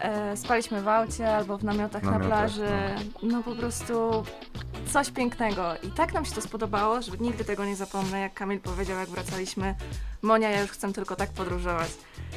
E, 0.00 0.36
spaliśmy 0.36 0.82
w 0.82 0.88
aucie 0.88 1.36
albo 1.36 1.58
w 1.58 1.64
namiotach, 1.64 2.02
na 2.02 2.10
Namiotach, 2.10 2.28
plaży. 2.28 2.68
No 3.22 3.42
po 3.42 3.54
prostu 3.54 4.24
coś 4.92 5.10
pięknego. 5.10 5.74
I 5.82 5.90
tak 5.90 6.14
nam 6.14 6.24
się 6.24 6.34
to 6.34 6.40
spodobało, 6.40 7.02
że 7.02 7.12
nigdy 7.20 7.44
tego 7.44 7.64
nie 7.64 7.76
zapomnę, 7.76 8.20
jak 8.20 8.34
Kamil 8.34 8.60
powiedział, 8.60 8.98
jak 8.98 9.08
wracaliśmy. 9.08 9.74
Monia, 10.22 10.50
ja 10.50 10.62
już 10.62 10.70
chcę 10.70 10.92
tylko 10.92 11.16
tak 11.16 11.30
podróżować. 11.30 11.90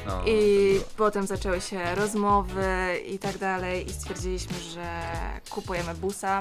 No. 0.06 0.22
I 0.26 0.80
potem 0.96 1.26
zaczęły 1.26 1.60
się 1.60 1.94
rozmowy 1.94 2.98
i 3.06 3.18
tak 3.18 3.38
dalej 3.38 3.86
i 3.86 3.92
stwierdziliśmy, 3.92 4.60
że 4.60 5.00
kupujemy 5.50 5.94
busa. 5.94 6.38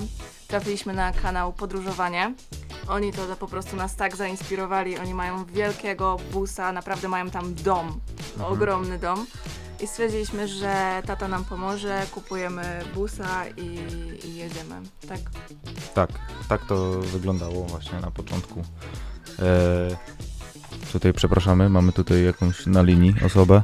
Trafiliśmy 0.48 0.94
na 0.94 1.14
kanał 1.14 1.54
Podróżowanie. 1.54 2.34
Oni 2.88 3.14
to 3.14 3.36
po 3.36 3.48
prostu 3.48 3.76
nas 3.76 3.96
tak 3.96 4.16
zainspirowali. 4.16 4.98
Oni 4.98 5.14
mają 5.14 5.46
wielkiego 5.46 6.18
busa, 6.32 6.72
naprawdę 6.72 7.08
mają 7.08 7.30
tam 7.30 7.56
dom, 7.56 8.00
ogromny 8.48 8.79
dom. 9.02 9.26
I 9.82 9.88
stwierdziliśmy, 9.88 10.48
że 10.48 11.02
tata 11.06 11.28
nam 11.28 11.46
pomoże, 11.46 12.06
kupujemy 12.12 12.82
busa 12.96 13.48
i, 13.58 13.80
i 14.28 14.36
jedziemy. 14.36 14.76
Tak. 15.08 15.20
Tak, 15.94 16.10
tak 16.50 16.66
to 16.66 16.92
wyglądało 17.00 17.66
właśnie 17.66 18.00
na 18.00 18.12
początku. 18.12 18.64
E, 19.40 19.98
tutaj 20.92 21.14
przepraszamy, 21.14 21.70
mamy 21.70 21.92
tutaj 21.92 22.24
jakąś 22.24 22.66
na 22.66 22.82
linii 22.82 23.16
osobę, 23.26 23.64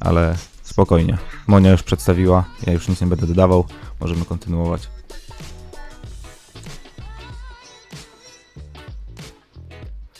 ale 0.00 0.36
spokojnie. 0.62 1.18
Monia 1.46 1.70
już 1.70 1.82
przedstawiła, 1.82 2.44
ja 2.66 2.72
już 2.72 2.88
nic 2.88 3.00
nie 3.00 3.06
będę 3.06 3.26
dodawał, 3.26 3.64
możemy 4.00 4.24
kontynuować. 4.24 4.88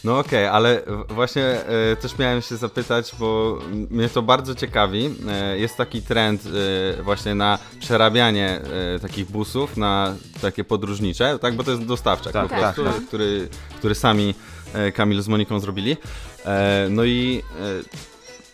No 0.05 0.19
okej, 0.19 0.47
ale 0.47 0.83
w- 0.87 1.13
właśnie 1.15 1.45
e, 1.45 1.97
też 1.97 2.19
miałem 2.19 2.43
się 2.43 2.57
zapytać, 2.57 3.13
bo 3.19 3.59
mnie 3.91 4.09
to 4.09 4.23
bardzo 4.23 4.55
ciekawi. 4.55 5.11
E, 5.29 5.59
jest 5.59 5.77
taki 5.77 6.03
trend 6.03 6.43
e, 6.99 7.03
właśnie 7.03 7.35
na 7.35 7.59
przerabianie 7.81 8.61
e, 8.95 8.99
takich 8.99 9.31
busów 9.31 9.77
na 9.77 10.15
takie 10.41 10.65
podróżnicze, 10.65 11.39
tak? 11.39 11.55
Bo 11.57 11.65
to 11.65 11.71
jest 11.71 11.85
dostawczak 11.85 12.33
Tak, 12.33 12.43
po 12.43 12.49
tak, 12.61 12.75
prostu, 12.75 12.85
tak. 12.85 13.07
Który, 13.09 13.49
który 13.79 13.95
sami 13.95 14.35
e, 14.75 14.93
Kamil 14.93 15.23
z 15.23 15.29
Moniką 15.29 15.61
zrobili. 15.61 15.97
E, 16.47 16.87
no 16.91 17.05
i 17.05 17.43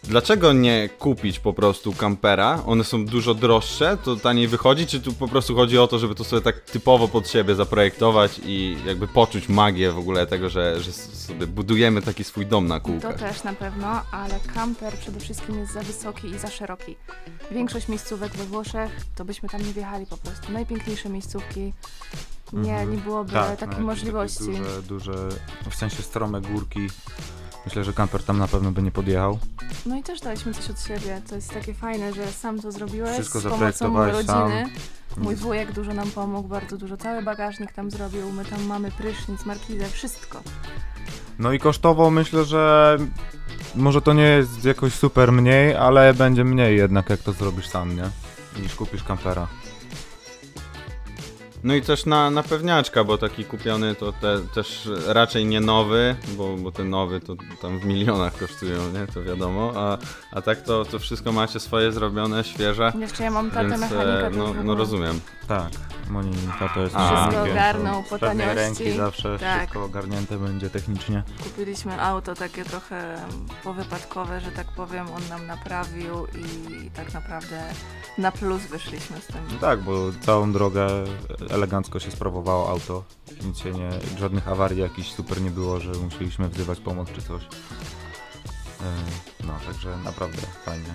Dlaczego 0.04 0.52
nie 0.52 0.88
kupić 0.98 1.38
po 1.38 1.52
prostu 1.52 1.92
kampera? 1.92 2.62
One 2.66 2.84
są 2.84 3.06
dużo 3.06 3.34
droższe, 3.34 3.96
to 4.04 4.16
taniej 4.16 4.48
wychodzi, 4.48 4.86
czy 4.86 5.00
tu 5.00 5.12
po 5.12 5.28
prostu 5.28 5.54
chodzi 5.54 5.78
o 5.78 5.86
to, 5.86 5.98
żeby 5.98 6.14
to 6.14 6.24
sobie 6.24 6.42
tak 6.42 6.60
typowo 6.60 7.08
pod 7.08 7.28
siebie 7.28 7.54
zaprojektować 7.54 8.40
i 8.44 8.76
jakby 8.86 9.08
poczuć 9.08 9.48
magię 9.48 9.92
w 9.92 9.98
ogóle 9.98 10.26
tego, 10.26 10.48
że, 10.48 10.80
że 10.80 10.92
sobie 10.92 11.46
budujemy 11.46 12.02
taki 12.02 12.24
swój 12.24 12.46
dom 12.46 12.66
na 12.66 12.80
To 12.80 12.86
kółkach? 12.86 13.18
też 13.18 13.44
na 13.44 13.52
pewno, 13.52 13.88
ale 14.12 14.34
kamper 14.54 14.94
przede 14.94 15.20
wszystkim 15.20 15.58
jest 15.58 15.72
za 15.72 15.80
wysoki 15.82 16.28
i 16.28 16.38
za 16.38 16.50
szeroki. 16.50 16.96
Większość 17.50 17.88
miejscówek 17.88 18.32
we 18.32 18.44
Włoszech, 18.44 18.90
to 19.16 19.24
byśmy 19.24 19.48
tam 19.48 19.66
nie 19.66 19.72
wjechali 19.72 20.06
po 20.06 20.16
prostu. 20.16 20.52
Najpiękniejsze 20.52 21.08
miejscówki. 21.08 21.72
Nie, 22.52 22.70
Mhm. 22.70 22.90
nie 22.92 22.98
byłoby 22.98 23.32
no, 23.34 23.42
takiej 23.42 23.60
jakieś 23.68 23.78
możliwości. 23.78 24.44
Duże, 24.44 24.82
duże, 24.88 25.28
w 25.70 25.74
sensie 25.74 26.02
strome 26.02 26.40
górki. 26.40 26.80
Myślę, 27.68 27.84
że 27.84 27.92
kamper 27.92 28.22
tam 28.22 28.38
na 28.38 28.48
pewno 28.48 28.72
by 28.72 28.82
nie 28.82 28.90
podjechał. 28.90 29.38
No 29.86 29.96
i 29.96 30.02
też 30.02 30.20
daliśmy 30.20 30.54
coś 30.54 30.70
od 30.70 30.80
siebie. 30.80 31.22
To 31.28 31.34
jest 31.34 31.54
takie 31.54 31.74
fajne, 31.74 32.12
że 32.14 32.26
sam 32.32 32.60
to 32.60 32.72
zrobiłeś 32.72 33.12
Wszystko 33.12 33.40
z 33.40 33.42
pomocą 33.78 33.96
rodziny. 34.06 34.24
sam. 34.24 34.50
Mój 35.16 35.36
wujek 35.36 35.72
dużo 35.72 35.94
nam 35.94 36.10
pomógł, 36.10 36.48
bardzo 36.48 36.76
dużo. 36.76 36.96
Cały 36.96 37.22
bagażnik 37.22 37.72
tam 37.72 37.90
zrobił. 37.90 38.32
My 38.32 38.44
tam 38.44 38.64
mamy 38.64 38.90
prysznic, 38.90 39.44
markizę, 39.44 39.88
wszystko. 39.88 40.40
No 41.38 41.52
i 41.52 41.58
kosztowo 41.58 42.10
myślę, 42.10 42.44
że 42.44 42.96
może 43.74 44.02
to 44.02 44.12
nie 44.12 44.22
jest 44.22 44.64
jakoś 44.64 44.94
super 44.94 45.32
mniej, 45.32 45.76
ale 45.76 46.14
będzie 46.14 46.44
mniej 46.44 46.76
jednak 46.76 47.10
jak 47.10 47.20
to 47.20 47.32
zrobisz 47.32 47.68
sam, 47.68 47.96
nie? 47.96 48.10
Niż 48.62 48.74
kupisz 48.74 49.02
kampera. 49.04 49.48
No 51.64 51.74
i 51.74 51.82
też 51.82 52.06
na, 52.06 52.30
na 52.30 52.42
pewniaczka, 52.42 53.04
bo 53.04 53.18
taki 53.18 53.44
kupiony 53.44 53.94
to 53.94 54.12
te, 54.12 54.38
też 54.54 54.88
raczej 55.06 55.46
nie 55.46 55.60
nowy, 55.60 56.16
bo, 56.36 56.56
bo 56.56 56.72
te 56.72 56.84
nowy 56.84 57.20
to 57.20 57.34
tam 57.62 57.78
w 57.80 57.84
milionach 57.84 58.38
kosztują, 58.38 58.92
nie? 58.92 59.06
To 59.14 59.22
wiadomo, 59.22 59.72
a, 59.76 59.98
a 60.32 60.42
tak 60.42 60.62
to, 60.62 60.84
to 60.84 60.98
wszystko 60.98 61.32
macie 61.32 61.60
swoje 61.60 61.92
zrobione, 61.92 62.44
świeże, 62.44 62.92
Jeszcze 63.00 63.24
ja 63.24 63.30
mam 63.30 63.50
tatę 63.50 63.68
więc 63.68 63.80
mechanika. 63.80 64.26
e, 64.26 64.30
to 64.30 64.36
no, 64.36 64.54
no 64.64 64.74
rozumiem. 64.74 65.20
Tak. 65.48 65.68
Monika 66.10 66.68
to 66.74 66.80
jest 66.80 66.96
A. 66.96 67.26
Wszystko 67.26 67.50
ogarnął 67.50 68.02
po 68.02 68.18
taniości. 68.18 68.54
ręki 68.54 68.90
zawsze 68.96 69.38
Tak. 69.38 69.58
wszystko 69.58 69.84
ogarnięte 69.84 70.38
będzie 70.38 70.70
technicznie. 70.70 71.22
Kupiliśmy 71.44 72.02
auto 72.02 72.34
takie 72.34 72.64
trochę 72.64 73.16
powypadkowe, 73.64 74.40
że 74.40 74.50
tak 74.50 74.66
powiem, 74.76 75.06
on 75.16 75.28
nam 75.30 75.46
naprawił 75.46 76.26
i 76.26 76.90
tak 76.90 77.14
naprawdę 77.14 77.62
na 78.18 78.32
plus 78.32 78.62
wyszliśmy 78.62 79.20
z 79.20 79.26
tym. 79.26 79.40
No 79.52 79.58
tak, 79.60 79.82
bo 79.82 79.92
całą 80.20 80.52
drogę 80.52 80.86
elegancko 81.50 81.98
się 82.00 82.10
sprawowało 82.10 82.68
auto. 82.70 83.04
Nic 83.46 83.58
się 83.58 83.70
nie, 83.72 83.88
żadnych 84.18 84.48
awarii 84.48 84.78
jakichś 84.80 85.12
super 85.12 85.40
nie 85.42 85.50
było, 85.50 85.80
że 85.80 85.92
musieliśmy 85.92 86.48
wzywać 86.48 86.80
pomoc 86.80 87.08
czy 87.12 87.22
coś. 87.22 87.42
E, 87.42 87.46
No, 89.46 89.52
także 89.66 89.96
naprawdę 90.04 90.38
fajnie. 90.64 90.94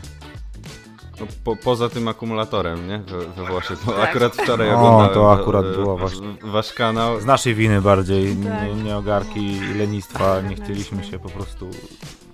No, 1.20 1.26
po, 1.44 1.56
poza 1.56 1.90
tym 1.90 2.08
akumulatorem, 2.08 2.88
nie? 2.88 3.00
We, 3.00 3.18
we 3.20 3.46
Włoszech. 3.46 3.80
Bo 3.86 3.92
Tak. 3.92 4.10
akurat 4.10 4.36
wczoraj 4.36 4.70
O, 4.70 4.74
oglądałem 4.78 5.14
to 5.14 5.34
akurat 5.34 5.66
e, 5.66 5.72
było 5.72 5.98
wasz, 5.98 6.12
właśnie. 6.20 6.52
wasz 6.52 6.74
kanał. 6.74 7.22
Z 7.22 7.26
naszej 7.26 7.56
winy 7.56 7.82
bardziej, 7.82 8.36
Tak. 8.36 8.64
nie, 8.64 8.84
nie 8.84 8.98
ogarki 8.98 9.40
i 9.52 9.74
lenistwa, 9.74 10.42
nie 10.42 10.56
chcieliśmy 10.56 11.04
się 11.04 11.20
po 11.20 11.30
prostu... 11.30 11.70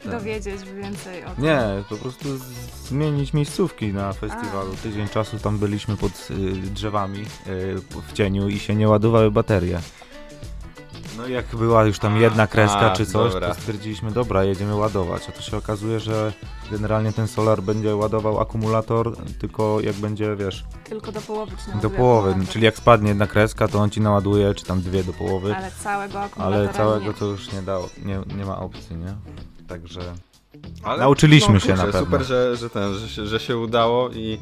ten- 0.03 0.11
Dowiedzieć 0.11 0.61
więcej 0.81 1.25
o 1.25 1.29
tym. 1.29 1.43
Nie, 1.43 1.59
po 1.89 1.95
prostu 1.97 2.27
zmienić 2.85 3.33
miejscówki 3.33 3.93
na 3.93 4.13
festiwalu. 4.13 4.75
Tydzień 4.83 5.07
czasu 5.09 5.39
tam 5.39 5.57
byliśmy 5.57 5.97
pod 5.97 6.11
y, 6.31 6.35
drzewami 6.53 7.19
y, 7.21 7.25
w 8.07 8.13
cieniu 8.13 8.49
i 8.49 8.59
się 8.59 8.75
nie 8.75 8.87
ładowały 8.89 9.31
baterie. 9.31 9.79
No 11.17 11.27
i 11.27 11.31
jak 11.33 11.55
była 11.55 11.83
już 11.85 11.99
tam 11.99 12.17
jedna 12.17 12.47
kreska 12.47 12.91
A, 12.91 12.95
czy 12.95 13.05
coś, 13.05 13.33
dobra. 13.33 13.47
to 13.47 13.53
stwierdziliśmy, 13.53 14.11
dobra, 14.11 14.43
jedziemy 14.43 14.75
ładować. 14.75 15.29
A 15.29 15.31
to 15.31 15.41
się 15.41 15.57
okazuje, 15.57 15.99
że 15.99 16.33
generalnie 16.71 17.13
ten 17.13 17.27
solar 17.27 17.61
będzie 17.61 17.95
ładował 17.95 18.39
akumulator, 18.39 19.15
tylko 19.39 19.79
jak 19.81 19.95
będzie, 19.95 20.35
wiesz, 20.35 20.65
Tylko 20.83 21.11
do 21.11 21.21
połowy 21.21 21.51
do 21.81 21.89
połowy. 21.89 22.29
akumulator. 22.29 22.53
Czyli 22.53 22.65
jak 22.65 22.77
spadnie 22.77 23.09
jedna 23.09 23.27
kreska, 23.27 23.67
to 23.67 23.79
on 23.79 23.89
ci 23.89 24.01
naładuje, 24.01 24.53
czy 24.55 24.65
tam 24.65 24.81
dwie 24.81 25.03
do 25.03 25.13
połowy. 25.13 25.55
Ale 25.55 25.71
całego 25.71 26.21
akumulatora 26.21 26.63
Ale 26.65 26.73
całego 26.73 27.05
nie. 27.05 27.13
to 27.13 27.25
już 27.25 27.51
nie 27.51 27.61
dało, 27.61 27.89
nie, 28.05 28.19
nie 28.37 28.45
ma 28.45 28.59
opcji, 28.59 28.95
nie? 28.95 29.15
Także 29.69 30.01
Ale- 30.83 30.99
nauczyliśmy 30.99 31.53
no, 31.53 31.59
się 31.59 31.67
kurczę, 31.67 31.85
na 31.85 31.91
pewno. 31.91 31.99
Super, 31.99 32.23
że, 32.23 32.55
że, 32.57 32.69
ten, 32.69 32.93
że, 32.93 33.09
się, 33.09 33.27
że 33.27 33.39
się 33.39 33.57
udało 33.57 34.09
i 34.09 34.39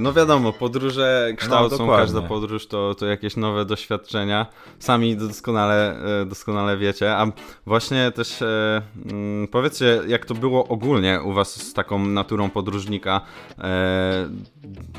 no 0.00 0.12
wiadomo, 0.12 0.52
podróże 0.52 1.32
kształcą, 1.36 1.86
No, 1.86 1.96
każda 1.96 2.22
podróż 2.22 2.66
to, 2.66 2.94
to 2.94 3.06
jakieś 3.06 3.36
nowe 3.36 3.64
doświadczenia. 3.64 4.46
Sami 4.78 5.16
doskonale, 5.16 5.96
e, 6.22 6.26
doskonale 6.26 6.76
wiecie. 6.76 7.16
A 7.16 7.32
właśnie 7.66 8.10
też 8.10 8.42
e, 8.42 8.82
mm, 9.10 9.48
powiedzcie, 9.48 10.00
jak 10.06 10.24
to 10.24 10.34
było 10.34 10.68
ogólnie 10.68 11.20
u 11.24 11.32
was 11.32 11.68
z 11.68 11.72
taką 11.74 11.98
naturą 12.06 12.50
podróżnika. 12.50 13.20
E, 13.58 14.28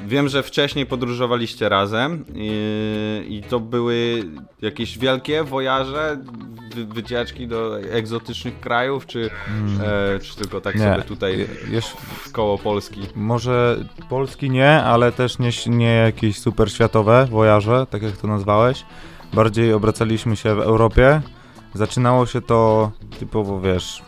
wiem, 0.07 0.29
że 0.29 0.43
wcześniej 0.43 0.85
podróżowaliście 0.85 1.69
razem 1.69 2.25
i, 2.35 2.51
i 3.29 3.43
to 3.49 3.59
były 3.59 4.23
jakieś 4.61 4.97
wielkie 4.97 5.43
wojaże, 5.43 6.17
wy, 6.75 6.85
wycieczki 6.85 7.47
do 7.47 7.79
egzotycznych 7.79 8.59
krajów, 8.59 9.05
czy, 9.05 9.29
e, 9.83 10.19
czy 10.19 10.35
tylko 10.35 10.61
tak 10.61 10.75
Nie. 10.75 10.81
sobie 10.81 11.03
tutaj 11.03 11.47
w 12.23 12.31
koło 12.31 12.57
Polski? 12.57 13.01
Może 13.15 13.85
Polski 14.09 14.49
nie, 14.49 14.68
ale 14.69 15.11
też 15.11 15.39
nie, 15.39 15.49
nie 15.67 15.93
jakieś 15.93 16.39
super 16.39 16.71
światowe 16.71 17.27
wojaże, 17.31 17.85
tak 17.89 18.01
jak 18.01 18.17
to 18.17 18.27
nazwałeś. 18.27 18.85
Bardziej 19.33 19.73
obracaliśmy 19.73 20.35
się 20.35 20.55
w 20.55 20.59
Europie. 20.59 21.21
Zaczynało 21.73 22.25
się 22.25 22.41
to 22.41 22.91
typowo, 23.19 23.61
wiesz, 23.61 24.03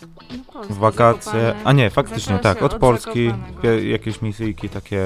w 0.69 0.77
wakacje. 0.77 1.31
Zakopane. 1.31 1.63
A 1.63 1.71
nie, 1.71 1.89
faktycznie 1.89 2.39
tak, 2.39 2.63
od 2.63 2.73
od 2.73 2.79
Polski 2.79 3.31
jakieś 3.83 4.21
misyjki 4.21 4.69
takie 4.69 5.03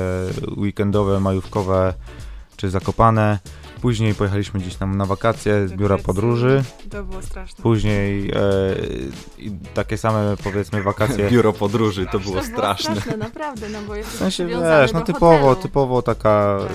weekendowe, 0.57 1.19
majówkowe 1.19 1.94
czy 2.57 2.69
zakopane. 2.69 3.40
Później 3.86 4.16
pojechaliśmy 4.16 4.60
gdzieś 4.60 4.76
tam 4.76 4.98
na 4.98 5.06
wakacje 5.06 5.68
z 5.68 5.74
biura 5.74 5.98
podróży. 5.98 6.64
To 6.90 7.03
było 7.03 7.22
straszne. 7.22 7.64
Później 7.64 8.30
e, 8.30 8.36
i 9.38 9.52
takie 9.74 9.98
same 9.98 10.36
powiedzmy 10.44 10.84
wakacje. 10.84 11.30
Biuro 11.32 11.53
podróży, 11.53 12.06
to 12.12 12.20
było 12.20 12.36
to 12.36 12.44
straszne. 12.44 12.90
Było 12.90 13.02
straszne, 13.02 13.18
naprawdę, 13.26 13.70
no 13.70 13.80
bo 13.88 13.95
jesteś 13.95 14.16
W 14.16 14.20
sensie 14.20 14.45
wiesz, 14.45 14.94
no 14.94 15.02
typowo, 15.02 15.38
hotelu. 15.38 15.56
typowo 15.56 16.02
taka 16.02 16.57
Tak. 16.62 16.72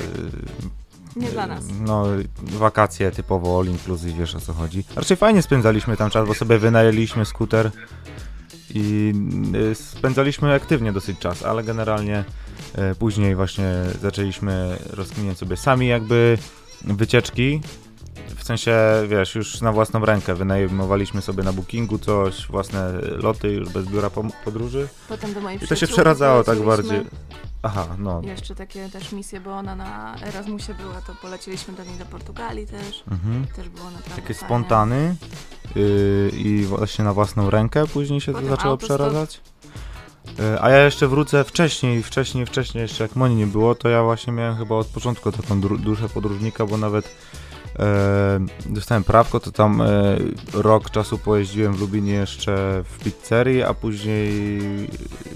e, 1.16 1.20
Nie 1.20 1.28
dla 1.30 1.46
nas. 1.46 1.64
No, 1.80 2.04
wakacje 2.42 3.10
typowo 3.10 3.58
all 3.60 3.66
inclusive, 3.66 4.16
wiesz 4.18 4.34
o 4.34 4.40
co 4.40 4.52
chodzi. 4.52 4.84
Raczej 4.96 5.16
fajnie 5.16 5.42
spędzaliśmy 5.42 5.96
tam 5.96 6.10
czas, 6.10 6.28
bo 6.28 6.34
sobie 6.34 6.58
wynajęliśmy 6.58 7.24
skuter 7.24 7.70
i 8.74 9.14
y, 9.54 9.74
spędzaliśmy 9.74 10.54
aktywnie 10.54 10.92
dosyć 10.92 11.18
czas, 11.18 11.42
ale 11.44 11.62
generalnie 11.64 12.24
y, 12.92 12.94
później 12.94 13.34
właśnie 13.36 13.72
zaczęliśmy 14.02 14.76
rozkminiać 14.90 15.38
sobie 15.38 15.56
sami 15.56 15.86
jakby 15.88 16.38
wycieczki. 16.84 17.60
W 18.36 18.44
sensie, 18.44 18.76
wiesz, 19.08 19.34
już 19.34 19.60
na 19.60 19.72
własną 19.72 20.04
rękę 20.04 20.34
wynajmowaliśmy 20.34 21.22
sobie 21.22 21.42
na 21.42 21.52
bookingu 21.52 21.98
coś, 21.98 22.46
własne 22.46 22.92
loty 23.00 23.52
już 23.52 23.68
bez 23.68 23.86
biura 23.86 24.10
podróży. 24.44 24.88
Potem 25.08 25.34
do 25.34 25.40
mojej 25.40 25.64
I 25.64 25.68
to 25.68 25.76
się 25.76 25.86
przeradzało 25.86 26.44
tak 26.44 26.62
bardziej. 26.64 27.00
Aha, 27.62 27.86
no. 27.98 28.20
Jeszcze 28.24 28.54
takie 28.54 28.88
też 28.88 29.12
misje, 29.12 29.40
bo 29.40 29.52
ona 29.52 29.74
na 29.76 30.16
Erasmusie 30.22 30.74
była, 30.74 31.00
to 31.00 31.14
poleciliśmy 31.22 31.74
do 31.74 31.84
niej 31.84 31.98
do 31.98 32.04
Portugalii 32.04 32.66
też. 32.66 33.04
Mhm. 33.10 33.46
Też 33.56 33.68
było 33.68 33.84
naprawdę 33.84 34.10
Takie 34.22 34.34
fajnie. 34.34 34.46
spontany 34.46 35.16
yy, 35.76 36.30
i 36.34 36.64
właśnie 36.64 37.04
na 37.04 37.12
własną 37.12 37.50
rękę 37.50 37.86
później 37.86 38.20
się 38.20 38.32
to 38.32 38.38
Potem 38.38 38.50
zaczęło 38.50 38.70
autostop. 38.72 38.96
przeradzać. 38.98 39.40
Yy, 40.38 40.60
a 40.60 40.70
ja 40.70 40.84
jeszcze 40.84 41.08
wrócę 41.08 41.44
wcześniej, 41.44 42.02
wcześniej, 42.02 42.46
wcześniej, 42.46 42.82
jeszcze 42.82 43.04
jak 43.04 43.16
Moni 43.16 43.34
nie 43.34 43.46
było, 43.46 43.74
to 43.74 43.88
ja 43.88 44.02
właśnie 44.02 44.32
miałem 44.32 44.56
chyba 44.56 44.74
od 44.74 44.86
początku 44.86 45.32
taką 45.32 45.60
duszę 45.60 46.08
podróżnika, 46.08 46.66
bo 46.66 46.76
nawet 46.76 47.16
yy, 47.78 47.84
dostałem 48.72 49.04
prawko, 49.04 49.40
to 49.40 49.52
tam 49.52 49.82
yy, 50.54 50.62
rok 50.62 50.90
czasu 50.90 51.18
pojeździłem 51.18 51.74
w 51.74 51.80
Lubinie 51.80 52.12
jeszcze 52.12 52.84
w 52.84 52.98
pizzerii, 53.04 53.62
a 53.62 53.74
później 53.74 54.60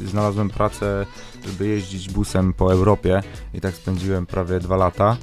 znalazłem 0.05 0.51
pracę, 0.51 1.07
żeby 1.47 1.69
jeździć 1.69 2.11
busem 2.11 2.53
po 2.53 2.73
Europie 2.73 3.23
i 3.55 3.61
tak 3.61 3.75
spędziłem 3.75 4.27
prawie 4.27 4.61
dwa 4.61 4.77
lata. 4.77 5.17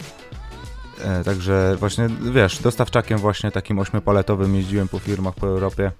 E, 1.03 1.23
także 1.23 1.75
właśnie, 1.79 2.09
wiesz, 2.33 2.59
dostawczakiem 2.59 3.17
właśnie 3.17 3.51
takim 3.51 3.79
ośmiopaletowym 3.79 4.55
jeździłem 4.55 4.87
po 4.87 4.99
firmach 4.99 5.35
po 5.35 5.47
Europie. 5.47 5.91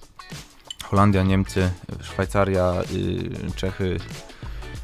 Holandia, 0.91 1.23
Niemcy, 1.23 1.71
Szwajcaria, 2.01 2.73
y, 2.93 3.51
Czechy. 3.55 3.97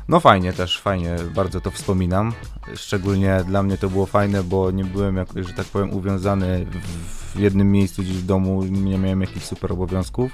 No 0.08 0.20
fajnie 0.20 0.54
też, 0.54 0.82
fajnie, 0.82 1.16
bardzo 1.36 1.62
to 1.62 1.72
wspominam. 1.72 2.34
Szczególnie 2.76 3.44
dla 3.48 3.64
mnie 3.64 3.78
to 3.78 3.90
było 3.90 4.06
fajne, 4.06 4.44
bo 4.44 4.72
nie 4.72 4.86
byłem, 4.86 5.18
jak, 5.18 5.28
że 5.36 5.54
tak 5.54 5.66
powiem, 5.66 5.94
uwiązany 5.94 6.66
w, 7.34 7.40
jednym 7.40 7.72
miejscu 7.72 8.02
gdzieś 8.02 8.18
w 8.18 8.26
domu, 8.26 8.64
nie 8.64 8.98
miałem 8.98 9.22
jakichś 9.22 9.46
super 9.46 9.72
obowiązków. 9.72 10.32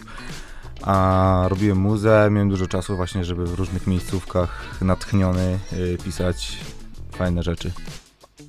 A 0.82 1.46
robiłem 1.48 1.78
muzę, 1.78 2.30
miałem 2.32 2.50
dużo 2.50 2.68
czasu 2.68 2.96
właśnie, 2.96 3.26
żeby 3.26 3.46
w 3.46 3.54
różnych 3.54 3.88
miejscówkach 3.88 4.82
natchniony 4.82 5.60
y, 5.74 5.98
pisać 6.04 6.58
fajne 7.12 7.44
rzeczy. 7.44 7.72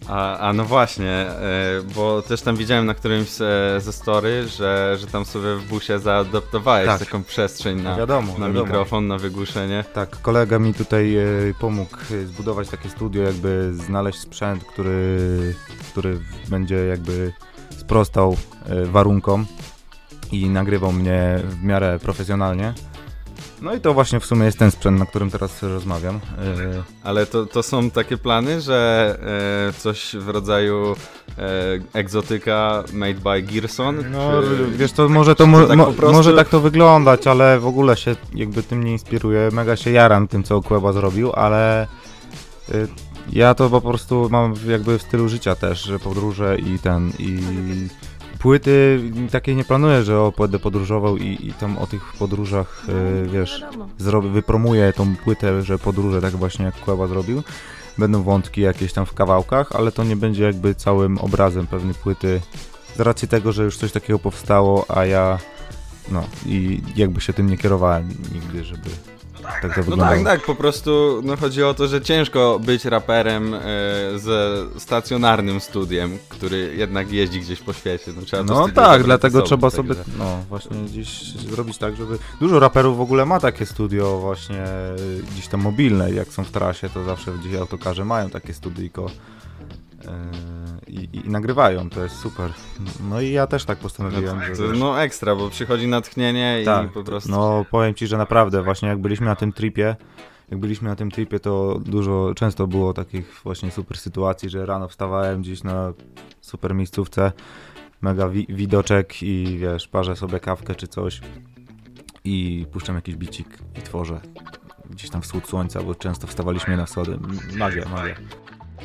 A, 0.08 0.38
a 0.38 0.52
no 0.52 0.64
właśnie, 0.64 1.10
e, 1.10 1.82
bo 1.94 2.22
też 2.22 2.42
tam 2.42 2.56
widziałem 2.56 2.86
na 2.86 2.94
którymś 2.94 3.28
e, 3.40 3.80
ze 3.80 3.92
story, 3.92 4.48
że, 4.48 4.96
że 5.00 5.06
tam 5.06 5.24
sobie 5.24 5.54
w 5.56 5.68
busie 5.68 5.98
zaadaptowałeś 5.98 6.86
Tak. 6.86 6.98
taką 6.98 7.24
przestrzeń 7.24 7.82
na, 7.82 7.96
wiadomo, 7.96 8.32
na 8.38 8.46
wiadomo. 8.46 8.66
mikrofon, 8.66 9.06
na 9.06 9.18
wygłuszenie. 9.18 9.84
Tak, 9.94 10.20
kolega 10.22 10.58
mi 10.58 10.74
tutaj 10.74 11.16
e, 11.16 11.24
pomógł 11.60 11.96
zbudować 12.24 12.68
takie 12.68 12.88
studio, 12.88 13.22
jakby 13.22 13.74
znaleźć 13.74 14.18
sprzęt, 14.18 14.64
który, 14.64 15.54
który 15.90 16.20
będzie 16.48 16.76
jakby 16.76 17.32
sprostał 17.70 18.36
warunkom 18.84 19.46
i 20.32 20.48
nagrywał 20.48 20.92
mnie 20.92 21.40
w 21.44 21.62
miarę 21.62 21.98
profesjonalnie. 22.02 22.74
No 23.64 23.74
i 23.74 23.80
to 23.80 23.94
właśnie 23.94 24.20
w 24.20 24.26
sumie 24.26 24.44
jest 24.44 24.58
ten 24.58 24.70
sprzęt, 24.70 24.98
na 24.98 25.06
którym 25.06 25.30
teraz 25.30 25.62
rozmawiam. 25.62 26.16
E, 26.16 26.20
Ale 27.02 27.26
to, 27.26 27.46
to 27.46 27.62
są 27.62 27.90
takie 27.90 28.16
plany, 28.16 28.60
że 28.60 29.18
e, 29.68 29.72
coś 29.72 30.16
w 30.16 30.28
rodzaju 30.28 30.96
e, 31.38 31.98
egzotyka 31.98 32.84
made 32.92 33.14
by 33.14 33.42
Gearson? 33.42 33.96
No, 34.10 34.42
czy- 34.42 34.76
wiesz 34.76 34.92
to 34.92 35.08
może 35.08 35.34
to, 35.34 35.46
mo- 35.46 35.60
to 35.60 35.66
tak 35.66 35.76
mo- 35.76 35.92
prostu- 35.92 36.16
może 36.16 36.36
tak 36.36 36.48
to 36.48 36.60
wyglądać, 36.60 37.26
ale 37.26 37.60
w 37.60 37.66
ogóle 37.66 37.96
się 37.96 38.16
jakby 38.34 38.62
tym 38.62 38.84
nie 38.84 38.92
inspiruję. 38.92 39.48
Mega 39.52 39.76
się 39.76 39.90
jaram 39.90 40.28
tym, 40.28 40.42
co 40.42 40.62
Kłeba 40.62 40.92
zrobił, 40.92 41.32
ale 41.32 41.86
ja 43.32 43.54
to 43.54 43.70
po 43.70 43.80
prostu 43.80 44.28
mam 44.30 44.54
jakby 44.68 44.98
w 44.98 45.02
stylu 45.02 45.28
życia 45.28 45.54
też, 45.54 45.82
że 45.82 45.98
podróże 45.98 46.58
i 46.58 46.78
ten 46.78 47.12
i 47.18 47.38
płyty 48.44 49.00
takie 49.30 49.54
nie 49.54 49.64
planuję, 49.64 50.02
że 50.02 50.20
o 50.20 50.32
będę 50.38 50.58
podróżował 50.58 51.16
i, 51.16 51.46
i 51.46 51.52
tam 51.52 51.78
o 51.78 51.86
tych 51.86 52.12
podróżach 52.12 52.86
y, 52.88 53.28
wiesz 53.28 53.60
Wiadomo. 53.60 53.88
zrobię, 53.98 54.28
wypromuję 54.28 54.92
tą 54.92 55.16
płytę, 55.16 55.62
że 55.62 55.78
podróże 55.78 56.20
tak 56.20 56.32
właśnie 56.32 56.64
jak 56.64 56.80
Kłeba 56.80 57.06
zrobił. 57.06 57.42
Będą 57.98 58.22
wątki 58.22 58.60
jakieś 58.60 58.92
tam 58.92 59.06
w 59.06 59.14
kawałkach, 59.14 59.72
ale 59.72 59.92
to 59.92 60.04
nie 60.04 60.16
będzie 60.16 60.44
jakby 60.44 60.74
całym 60.74 61.18
obrazem 61.18 61.66
pewnej 61.66 61.94
płyty. 61.94 62.40
Z 62.96 63.00
racji 63.00 63.28
tego, 63.28 63.52
że 63.52 63.64
już 63.64 63.76
coś 63.76 63.92
takiego 63.92 64.18
powstało, 64.18 64.84
a 64.88 65.06
ja 65.06 65.38
no 66.12 66.24
i 66.46 66.82
jakby 66.96 67.20
się 67.20 67.32
tym 67.32 67.50
nie 67.50 67.58
kierowałem 67.58 68.08
nigdy, 68.34 68.64
żeby 68.64 68.90
tak 69.44 69.60
to 69.62 69.68
No 69.68 69.74
wyglądało. 69.82 70.10
tak, 70.14 70.24
tak, 70.24 70.42
po 70.46 70.54
prostu 70.54 71.20
no, 71.24 71.36
chodzi 71.36 71.62
o 71.62 71.74
to, 71.74 71.88
że 71.88 72.00
ciężko 72.00 72.58
być 72.58 72.84
raperem 72.84 73.54
e, 73.54 73.60
ze 74.18 74.64
stacjonarnym 74.78 75.60
studiem, 75.60 76.18
który 76.28 76.74
jednak 76.76 77.12
jeździ 77.12 77.40
gdzieś 77.40 77.60
po 77.60 77.72
świecie. 77.72 78.12
No, 78.16 78.22
trzeba 78.22 78.42
No 78.42 78.68
tak, 78.68 79.02
dlatego 79.02 79.42
trzeba 79.42 79.70
sobie, 79.70 79.94
no 80.18 80.38
właśnie 80.48 80.76
gdzieś 80.76 81.32
zrobić 81.32 81.78
tak, 81.78 81.96
żeby... 81.96 82.18
Dużo 82.40 82.60
raperów 82.60 82.96
w 82.96 83.00
ogóle 83.00 83.26
ma 83.26 83.40
takie 83.40 83.66
studio 83.66 84.18
właśnie 84.18 84.64
y, 85.18 85.22
gdzieś 85.32 85.48
tam 85.48 85.60
mobilne, 85.60 86.10
jak 86.12 86.28
są 86.28 86.44
w 86.44 86.50
trasie, 86.50 86.88
to 86.88 87.04
zawsze 87.04 87.32
gdzieś 87.32 87.54
autokarze 87.54 88.04
mają 88.04 88.30
takie 88.30 88.54
studyjko 88.54 89.06
i, 90.86 91.08
i 91.12 91.28
nagrywają, 91.30 91.90
to 91.90 92.02
jest 92.02 92.16
super. 92.16 92.50
No 93.10 93.20
i 93.20 93.30
ja 93.30 93.46
też 93.46 93.64
tak 93.64 93.78
postanowiłem, 93.78 94.42
że... 94.42 94.56
To, 94.56 94.72
no 94.78 95.02
ekstra, 95.02 95.36
bo 95.36 95.50
przychodzi 95.50 95.88
natchnienie 95.88 96.62
i 96.62 96.64
tak, 96.64 96.92
po 96.92 97.04
prostu... 97.04 97.30
no 97.30 97.64
powiem 97.70 97.94
ci, 97.94 98.06
że 98.06 98.18
naprawdę 98.18 98.62
właśnie 98.62 98.88
jak 98.88 98.98
byliśmy 98.98 99.26
na 99.26 99.36
tym 99.36 99.52
tripie, 99.52 99.96
jak 100.50 100.60
byliśmy 100.60 100.88
na 100.88 100.96
tym 100.96 101.10
tripie, 101.10 101.40
to 101.40 101.78
dużo, 101.84 102.32
często 102.36 102.66
było 102.66 102.94
takich 102.94 103.40
właśnie 103.44 103.70
super 103.70 103.98
sytuacji, 103.98 104.50
że 104.50 104.66
rano 104.66 104.88
wstawałem 104.88 105.42
gdzieś 105.42 105.62
na 105.62 105.92
super 106.40 106.74
miejscówce, 106.74 107.32
mega 108.02 108.28
wi- 108.28 108.46
widoczek 108.48 109.22
i 109.22 109.58
wiesz, 109.60 109.88
parzę 109.88 110.16
sobie 110.16 110.40
kawkę 110.40 110.74
czy 110.74 110.88
coś 110.88 111.20
i 112.24 112.66
puszczam 112.72 112.94
jakiś 112.96 113.16
bicik 113.16 113.58
i 113.78 113.82
tworzę 113.82 114.20
gdzieś 114.90 115.10
tam 115.10 115.22
wschód 115.22 115.48
słońca, 115.48 115.82
bo 115.82 115.94
często 115.94 116.26
wstawaliśmy 116.26 116.76
na 116.76 116.86
schody. 116.86 117.12
M- 117.12 117.38
Magia, 117.58 117.84
magia. 117.88 118.14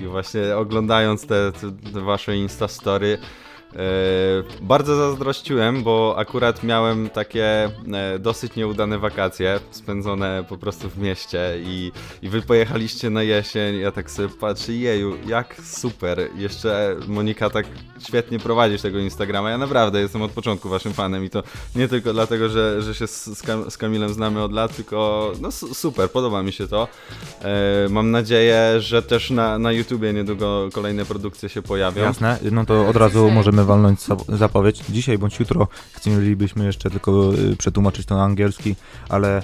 I 0.01 0.05
właśnie 0.05 0.57
oglądając 0.57 1.27
te, 1.27 1.51
te, 1.93 2.01
wasze 2.01 2.37
Instastory, 2.37 3.17
bardzo 4.61 4.95
zazdrościłem, 4.95 5.83
bo 5.83 6.15
akurat 6.17 6.63
miałem 6.63 7.09
takie 7.09 7.45
e, 7.93 8.19
dosyć 8.19 8.55
nieudane 8.55 8.97
wakacje, 8.99 9.59
spędzone 9.71 10.43
po 10.49 10.57
prostu 10.57 10.89
w 10.89 10.97
mieście 10.97 11.39
i, 11.59 11.91
i 12.21 12.29
wy 12.29 12.41
pojechaliście 12.41 13.09
na 13.09 13.23
jesień, 13.23 13.79
ja 13.79 13.91
tak 13.91 14.11
sobie 14.11 14.29
patrzę, 14.29 14.73
jeju, 14.73 15.17
jak 15.27 15.55
super, 15.63 16.19
jeszcze 16.35 16.95
Monika 17.07 17.49
tak 17.49 17.65
świetnie 17.99 18.39
prowadzisz 18.39 18.81
tego 18.81 18.99
Instagrama, 18.99 19.49
ja 19.49 19.57
naprawdę 19.57 20.01
jestem 20.01 20.21
od 20.21 20.31
początku 20.31 20.69
waszym 20.69 20.93
fanem 20.93 21.25
i 21.25 21.29
to 21.29 21.43
nie 21.75 21.87
tylko 21.87 22.13
dlatego, 22.13 22.49
że, 22.49 22.81
że 22.81 22.95
się 22.95 23.07
z, 23.07 23.41
Kam- 23.41 23.71
z 23.71 23.77
Kamilem 23.77 24.13
znamy 24.13 24.43
od 24.43 24.53
lat, 24.53 24.75
tylko 24.75 25.31
no 25.41 25.51
su- 25.51 25.73
super, 25.73 26.11
podoba 26.11 26.43
mi 26.43 26.51
się 26.51 26.67
to. 26.67 26.87
E, 27.41 27.89
mam 27.89 28.11
nadzieję, 28.11 28.81
że 28.81 29.01
też 29.01 29.29
na, 29.29 29.59
na 29.59 29.71
YouTubie 29.71 30.13
niedługo 30.13 30.69
kolejne 30.73 31.05
produkcje 31.05 31.49
się 31.49 31.61
pojawią. 31.61 32.03
Jasne, 32.03 32.37
no 32.51 32.65
to 32.65 32.87
od 32.87 32.95
razu 32.95 33.31
możemy 33.31 33.58
walnąć 33.65 34.01
za- 34.01 34.15
zapowiedź. 34.37 34.83
Dzisiaj 34.89 35.17
bądź 35.17 35.39
jutro 35.39 35.67
chcielibyśmy 35.93 36.65
jeszcze 36.65 36.89
tylko 36.89 37.33
y, 37.33 37.55
przetłumaczyć 37.57 38.05
to 38.05 38.15
na 38.15 38.23
angielski, 38.23 38.75
ale 39.09 39.39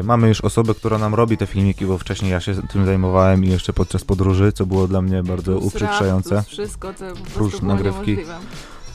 y, 0.00 0.02
mamy 0.02 0.28
już 0.28 0.40
osobę, 0.40 0.74
która 0.74 0.98
nam 0.98 1.14
robi 1.14 1.36
te 1.36 1.46
filmiki, 1.46 1.86
bo 1.86 1.98
wcześniej 1.98 2.30
ja 2.30 2.40
się 2.40 2.54
tym 2.72 2.86
zajmowałem 2.86 3.44
i 3.44 3.48
jeszcze 3.48 3.72
podczas 3.72 4.04
podróży, 4.04 4.52
co 4.52 4.66
było 4.66 4.88
dla 4.88 5.02
mnie 5.02 5.22
bardzo 5.22 5.52
Plus 5.52 5.64
rap, 5.64 5.82
uprzykrzające. 5.82 6.30
plus 6.34 6.46
wszystko, 6.46 6.92
to 6.94 7.04
po 7.24 7.30
prostu 7.30 7.60
było 7.60 7.72
nagrywki. 7.74 8.10
niemożliwe. 8.10 8.38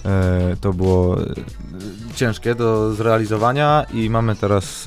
E, 0.06 0.56
To 0.62 0.74
było 0.74 1.22
e, 1.22 1.26
ciężkie 2.16 2.56
do 2.56 2.94
zrealizowania 2.94 3.86
i 3.94 4.10
mamy 4.10 4.36
teraz 4.36 4.86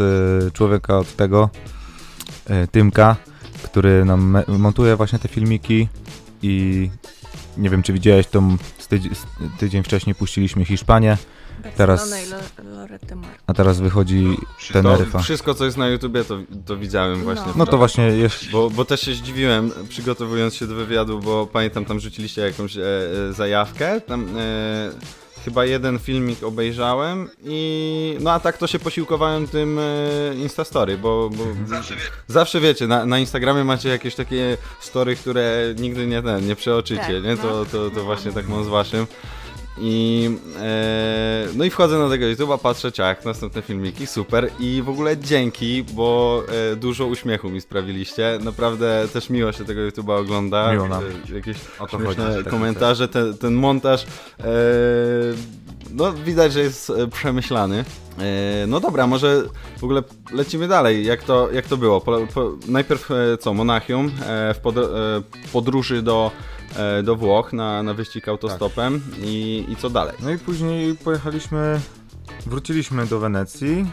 człowieka 0.53 0.99
od 0.99 1.17
tego, 1.17 1.51
Tymka, 2.71 3.17
który 3.63 4.05
nam 4.05 4.39
montuje 4.49 4.97
właśnie 4.97 5.19
te 5.19 5.29
filmiki 5.29 5.89
i 6.43 6.91
nie 7.57 7.71
wiem 7.71 7.83
czy 7.83 7.93
widziałeś, 7.93 8.27
z 8.79 8.80
tydzi- 8.91 9.11
tydzień 9.59 9.83
wcześniej 9.83 10.15
puściliśmy 10.15 10.65
Hiszpanię, 10.65 11.17
Teraz- 11.77 12.15
a 13.47 13.55
teraz 13.55 13.81
wychodzi 13.81 14.37
To 14.69 14.73
Teneryfa. 14.73 15.19
wszystko, 15.19 15.55
co 15.55 15.65
jest 15.65 15.77
na 15.77 15.89
YouTubie, 15.89 16.25
to, 16.25 16.39
to 16.67 16.77
widziałem 16.77 17.23
właśnie. 17.23 17.47
No. 17.47 17.53
No 17.57 17.67
to 17.67 17.79
właśnie 17.79 18.05
jest, 18.05 18.51
Bo, 18.51 18.71
bo 18.71 18.85
też 18.85 19.01
się 19.01 19.15
zdziwiłem, 19.15 19.71
przygotowując 19.89 20.55
się 20.55 20.67
do 20.67 20.75
wywiadu, 20.75 21.19
bo 21.21 21.47
pamiętam, 21.47 21.85
tam 21.85 22.01
rzuciliście 22.01 22.43
jakąś 22.43 22.77
e, 22.77 22.83
e, 23.29 23.33
zajawkę. 23.33 24.01
Tam 24.01 24.27
e, 24.39 24.91
chyba 25.45 25.65
jeden 25.65 25.99
filmik 25.99 26.43
obejrzałem 26.43 27.29
i. 27.45 28.17
No 28.21 28.33
a 28.33 28.41
tak 28.41 28.59
to 28.59 28.67
się 28.67 28.79
posiłkowałem 28.79 29.49
tym 29.49 29.79
e, 29.79 30.35
Instastory, 30.35 30.99
bo. 30.99 31.31
bo 31.31 31.45
zawsze, 32.29 32.61
wiecie, 32.61 32.87
na, 32.87 33.07
na 33.07 33.19
Instagramie 33.19 33.65
macie 33.65 33.89
jakieś 33.89 34.15
takie 34.15 34.57
story, 34.81 35.17
które 35.17 35.75
nigdy 35.79 36.07
nie, 36.07 36.23
nie 36.43 36.57
przeoczycie, 36.57 37.01
Tak, 37.01 37.25
nie? 37.25 37.35
no. 37.35 37.43
To, 37.43 37.65
to, 37.65 37.91
to 37.91 38.05
właśnie 38.05 38.33
tak 38.33 38.49
mam 38.49 38.65
z 38.65 38.69
waszym. 38.69 39.07
I 39.81 40.31
e, 40.61 41.47
no 41.55 41.65
i 41.65 41.71
wchodzę 41.71 41.99
na 41.99 42.09
tego 42.09 42.27
YouTube'a, 42.27 42.59
patrzę 42.59 42.93
ciach, 42.93 43.25
następne 43.25 43.63
filmiki, 43.63 44.07
super 44.07 44.51
i 44.61 44.83
w 44.85 44.89
ogóle 44.89 45.19
dzięki, 45.19 45.85
bo 45.93 46.43
e, 46.73 46.77
dużo 46.77 47.07
uśmiechu 47.07 47.51
mi 47.51 47.61
sprawiliście. 47.61 48.39
Naprawdę 48.45 49.09
też 49.13 49.31
miło 49.31 49.53
się 49.53 49.65
tego 49.65 49.81
YouTube'a 49.81 50.21
ogląda. 50.21 50.73
Miło 50.73 50.89
nam. 50.89 51.03
Jakieś 51.35 51.57
O 51.79 51.87
to 51.87 51.99
chodzi, 51.99 52.17
tak 52.17 52.49
komentarze, 52.49 53.09
ten, 53.09 53.39
ten 53.39 53.55
montaż. 53.55 54.07
E, 54.41 54.45
no 55.93 56.13
widać, 56.13 56.53
że 56.53 56.61
jest 56.61 56.91
e, 56.91 57.07
przemyślany. 57.07 57.85
E, 58.19 58.67
no 58.67 58.81
dobra, 58.81 59.07
może 59.07 59.43
w 59.79 59.85
ogóle 59.85 60.03
lecimy 60.33 60.69
dalej. 60.69 61.07
Jak 61.07 61.23
to, 61.23 61.53
jak 61.53 61.67
to 61.67 61.77
było? 61.77 62.01
Po, 62.01 62.27
po, 62.35 62.53
najpierw 62.69 63.11
e, 63.11 63.39
co, 63.39 63.55
Monachium 63.55 64.11
w 64.55 64.59
pod, 64.63 64.75
podróży 65.53 66.03
do, 66.03 66.31
do 67.05 67.17
Włoch 67.17 67.53
na, 67.53 67.83
na 67.83 67.95
wyścig 67.95 68.29
autostopem 68.29 69.03
i, 69.23 69.67
i 69.69 69.77
co 69.77 69.91
dalej? 69.91 70.15
No 70.21 70.31
i 70.31 70.39
później 70.39 70.95
pojechaliśmy, 70.95 71.81
wróciliśmy 72.47 73.07
do 73.07 73.21
Wenecji. 73.21 73.91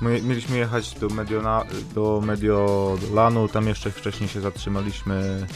My, 0.00 0.22
mieliśmy 0.22 0.58
jechać 0.58 0.94
do, 0.94 1.08
Mediona, 1.08 1.64
do 1.94 2.22
Mediolanu, 2.24 3.48
tam 3.48 3.68
jeszcze 3.68 3.90
wcześniej 3.90 4.28
się 4.28 4.40
zatrzymaliśmy. 4.40 5.46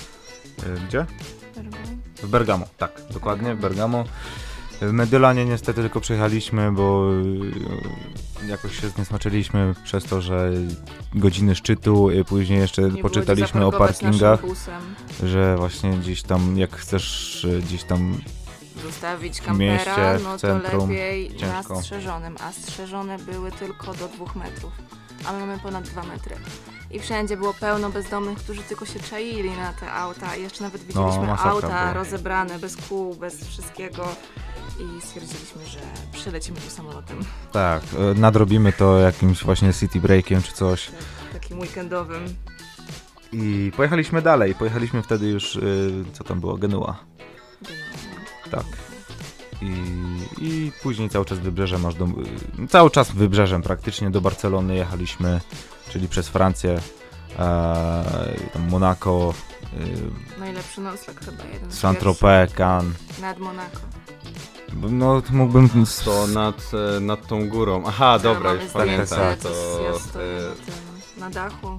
Gdzie? 0.89 1.07
W 2.23 2.29
Bergamo, 2.29 2.67
tak, 2.79 3.03
dokładnie, 3.11 3.55
w 3.55 3.61
Bergamo. 3.61 4.05
W 4.89 4.93
Mediolanie 4.93 5.45
niestety 5.45 5.81
tylko 5.81 6.01
przejechaliśmy, 6.01 6.73
bo 6.73 7.11
y, 8.45 8.47
jakoś 8.49 8.81
się 8.81 8.89
zniesmaczyliśmy 8.89 9.75
przez 9.85 10.05
to, 10.05 10.21
że 10.21 10.51
godziny 11.15 11.55
szczytu, 11.55 12.09
później 12.27 12.59
jeszcze 12.59 12.83
Nie 12.83 13.03
poczytaliśmy 13.03 13.67
o 13.67 13.73
parkingach, 13.73 14.41
że 15.23 15.57
właśnie 15.57 15.91
gdzieś 15.91 16.23
tam, 16.23 16.59
jak 16.59 16.77
chcesz 16.77 17.45
y, 17.45 17.61
gdzieś 17.63 17.85
tam 17.85 18.19
Zostawić 18.83 19.41
kampera, 19.41 19.73
mieście, 19.75 20.19
w 20.19 20.23
no 20.25 20.33
to 20.33 20.39
centrum, 20.39 20.91
lepiej 20.91 21.37
ciężko. 21.37 21.75
na 21.75 21.83
strzeżonym, 21.83 22.37
a 22.41 22.53
strzeżone 22.53 23.19
były 23.19 23.53
tylko 23.53 23.95
do 23.95 24.09
dwóch 24.09 24.37
metrów, 24.37 24.73
a 25.27 25.33
my 25.33 25.41
mamy 25.41 25.59
ponad 25.59 25.85
dwa 25.85 26.03
metry. 26.03 26.37
I 26.91 27.01
wszędzie 27.01 27.37
było 27.37 27.55
pełno 27.55 27.91
bezdomnych, 27.91 28.39
którzy 28.39 28.63
tylko 28.63 28.87
się 28.87 29.01
czaili 29.01 29.51
na 29.51 29.73
te 29.73 29.93
auta. 29.93 30.37
I 30.37 30.43
jeszcze 30.43 30.65
nawet 30.65 30.81
widzieliśmy 30.85 31.27
No, 31.27 31.39
auta 31.39 31.69
była. 31.69 31.93
rozebrane, 31.93 32.59
bez 32.59 32.77
kół, 32.77 33.15
bez 33.15 33.49
wszystkiego. 33.49 34.09
I 34.81 35.01
stwierdziliśmy, 35.01 35.67
że 35.67 35.79
przylecimy 36.13 36.61
tu 36.61 36.71
samolotem, 36.71 37.19
Tak, 37.53 37.83
e, 37.83 38.15
nadrobimy 38.21 38.73
to 38.73 38.99
jakimś 38.99 39.45
właśnie 39.45 39.73
city 39.75 40.01
breakiem 40.01 40.43
czy 40.43 40.53
coś. 40.53 40.91
takim 41.33 41.59
weekendowym. 41.61 42.35
I 43.33 43.73
pojechaliśmy 43.77 44.23
dalej. 44.23 44.55
Pojechaliśmy 44.55 45.03
wtedy 45.03 45.27
już, 45.29 45.57
y, 45.57 46.05
co 46.13 46.25
tam 46.25 46.41
było, 46.41 46.57
Genua. 46.57 46.97
Tak. 48.51 48.65
I, 49.63 49.75
I 50.39 50.73
później 50.83 51.11
cały 51.11 51.25
czas 51.25 51.39
wybrzeżem 51.39 51.87
aż 51.87 51.95
do. 51.95 52.05
y, 52.05 52.69
Cały 52.69 52.91
czas 52.91 53.11
wybrzeżem 53.11 53.63
praktycznie 53.63 54.11
do 54.11 54.21
Barcelony 54.21 54.75
jechaliśmy, 54.75 55.41
czyli 55.91 56.09
przez 56.09 56.29
Francję, 56.29 56.81
e, 57.39 58.35
tam 58.53 58.69
Monaco, 58.71 59.35
Najlepszy 60.39 60.81
nocleg 60.81 61.21
chyba, 61.25 61.45
jeden 61.53 61.73
Saint-Tropez, 61.73 62.53
Cannes. 62.55 62.95
Nad 63.21 63.39
Monaco. 63.39 63.79
No, 64.91 65.23
to 65.23 65.33
mógłbym. 65.33 65.69
To 66.05 66.27
nad, 66.27 66.71
e, 66.97 67.01
nad 67.01 67.27
tą 67.27 67.49
górą. 67.49 67.83
Aha, 67.87 68.19
dobra, 68.19 68.51
Mamy 68.51 68.63
już 68.65 68.73
pamiętam. 68.73 69.19
to, 69.43 69.49
To, 69.49 69.83
ja 69.93 69.99
stoję 69.99 70.39
e, 71.17 71.21
na, 71.21 71.31
dachu, 71.31 71.79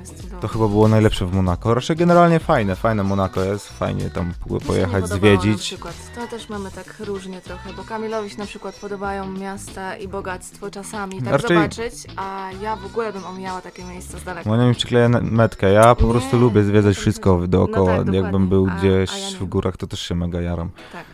jest. 0.00 0.26
To 0.40 0.48
chyba 0.48 0.68
było 0.68 0.88
najlepsze 0.88 1.26
w 1.26 1.34
Monaco. 1.34 1.74
Raczej 1.74 1.96
generalnie 1.96 2.38
fajne, 2.40 2.76
fajne 2.76 3.02
Monaco 3.02 3.44
jest, 3.44 3.68
fajnie 3.78 4.10
tam 4.10 4.32
po- 4.48 4.54
Mi 4.54 4.60
się 4.60 4.66
pojechać, 4.66 5.02
podobało 5.02 5.34
Na 5.34 5.40
zwiedzić. 5.40 5.60
przykład. 5.62 5.94
To 6.14 6.26
też 6.26 6.48
mamy 6.48 6.70
tak 6.70 6.94
różnie 7.00 7.40
trochę, 7.40 7.72
bo 7.72 7.84
Kamilowi 7.84 8.30
się 8.30 8.38
na 8.38 8.46
przykład 8.46 8.74
podobają 8.74 9.30
miasta 9.32 9.96
i 9.96 10.08
bogactwo 10.08 10.70
czasami 10.70 11.22
tak 11.22 11.32
Raczej- 11.32 11.56
zobaczyć, 11.56 11.94
a 12.16 12.48
ja 12.62 12.76
w 12.76 12.86
ogóle 12.86 13.12
bym 13.12 13.24
omijała 13.24 13.60
takie 13.60 13.84
miejsca 13.84 14.18
z 14.18 14.24
daleka. 14.24 14.50
Monia 14.50 14.68
mi 14.68 14.74
przykleja 14.74 15.08
metkę. 15.08 15.72
Ja 15.72 15.94
po 15.94 16.04
Nie, 16.06 16.10
prostu 16.12 16.38
lubię 16.38 16.64
zwiedzać 16.64 16.94
to- 16.96 17.00
wszystko 17.00 17.40
dookoła. 17.48 17.96
no 17.96 18.04
tak, 18.04 18.14
Jakbym 18.14 18.48
był 18.48 18.66
A- 18.70 18.74
gdzieś 18.78 19.10
a 19.12 19.18
ja 19.18 19.38
w 19.40 19.44
górach, 19.44 19.76
to 19.76 19.86
też 19.86 20.00
się 20.00 20.14
mega 20.14 20.40
jaram. 20.40 20.70
Tak. 20.92 21.04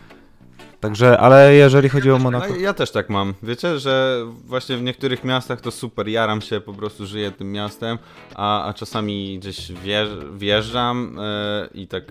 Także, 0.83 1.19
ale 1.19 1.53
jeżeli 1.53 1.89
chodzi 1.89 2.11
o 2.11 2.19
Monako, 2.19 2.47
No, 2.49 2.55
ja 2.55 2.73
też 2.73 2.91
tak 2.91 3.09
mam. 3.09 3.33
Wiecie, 3.43 3.79
że 3.79 4.25
właśnie 4.45 4.77
w 4.77 4.83
niektórych 4.83 5.23
miastach 5.23 5.61
to 5.61 5.71
super, 5.71 6.07
jaram 6.07 6.41
się, 6.41 6.61
po 6.61 6.73
prostu 6.73 7.05
żyję 7.05 7.31
tym 7.31 7.51
miastem, 7.51 7.97
a, 8.35 8.65
a 8.65 8.73
czasami 8.73 9.39
gdzieś 9.39 9.71
wjeżdż, 9.71 10.25
wjeżdżam 10.35 11.17
e, 11.19 11.67
i 11.73 11.87
tak 11.87 12.03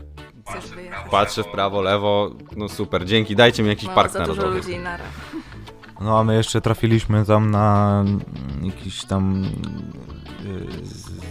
patrzę 1.11 1.43
w 1.43 1.49
prawo, 1.49 1.83
lewo, 1.83 2.31
no 2.57 2.69
super, 2.69 3.05
dzięki, 3.05 3.37
dajcie 3.37 3.63
mi 3.63 3.69
jakiś 3.69 3.89
park 3.89 4.13
za 4.13 4.21
dużo 4.21 4.43
narodowy. 4.43 4.69
ludzi 4.69 4.79
nara. 4.79 5.05
No 6.05 6.19
a 6.19 6.25
my 6.25 6.35
jeszcze 6.35 6.61
trafiliśmy 6.61 7.25
tam 7.25 7.51
na 7.51 8.05
jakiś 8.63 9.05
tam 9.05 9.45
y, 9.45 9.49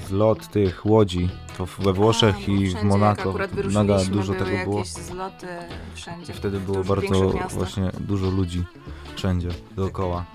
zlot 0.07 0.47
tych 0.47 0.85
łodzi. 0.85 1.29
To 1.57 1.65
w- 1.65 1.79
we 1.79 1.93
Włoszech 1.93 2.35
A, 2.47 2.51
i 2.51 2.69
w 2.69 2.83
Monako 2.83 3.29
akurat 3.29 3.51
mega 3.53 3.63
wyruszyliśmy, 3.83 4.15
dużo 4.15 4.33
tego 4.33 4.51
było. 4.63 4.83
zloty 4.85 5.47
wszędzie. 5.95 6.33
Wtedy 6.33 6.59
w 6.59 6.65
było 6.65 6.83
bardzo 6.83 7.33
właśnie 7.49 7.91
dużo 7.99 8.29
ludzi 8.29 8.63
wszędzie 9.15 9.49
dookoła. 9.75 10.25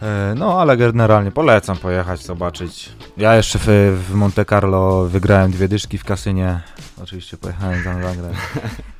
No. 0.00 0.06
E, 0.06 0.34
No, 0.36 0.60
ale 0.60 0.76
generalnie 0.76 1.30
polecam 1.30 1.76
pojechać, 1.76 2.24
zobaczyć. 2.24 2.92
Ja 3.16 3.36
jeszcze 3.36 3.58
w, 3.62 3.66
w 4.08 4.14
Monte 4.14 4.44
Carlo 4.44 5.04
wygrałem 5.04 5.50
dwie 5.50 5.68
dyszki 5.68 5.98
w 5.98 6.04
kasynie. 6.04 6.60
Oczywiście 7.02 7.36
pojechałem 7.36 7.84
tam 7.84 8.02
zagrać. 8.02 8.34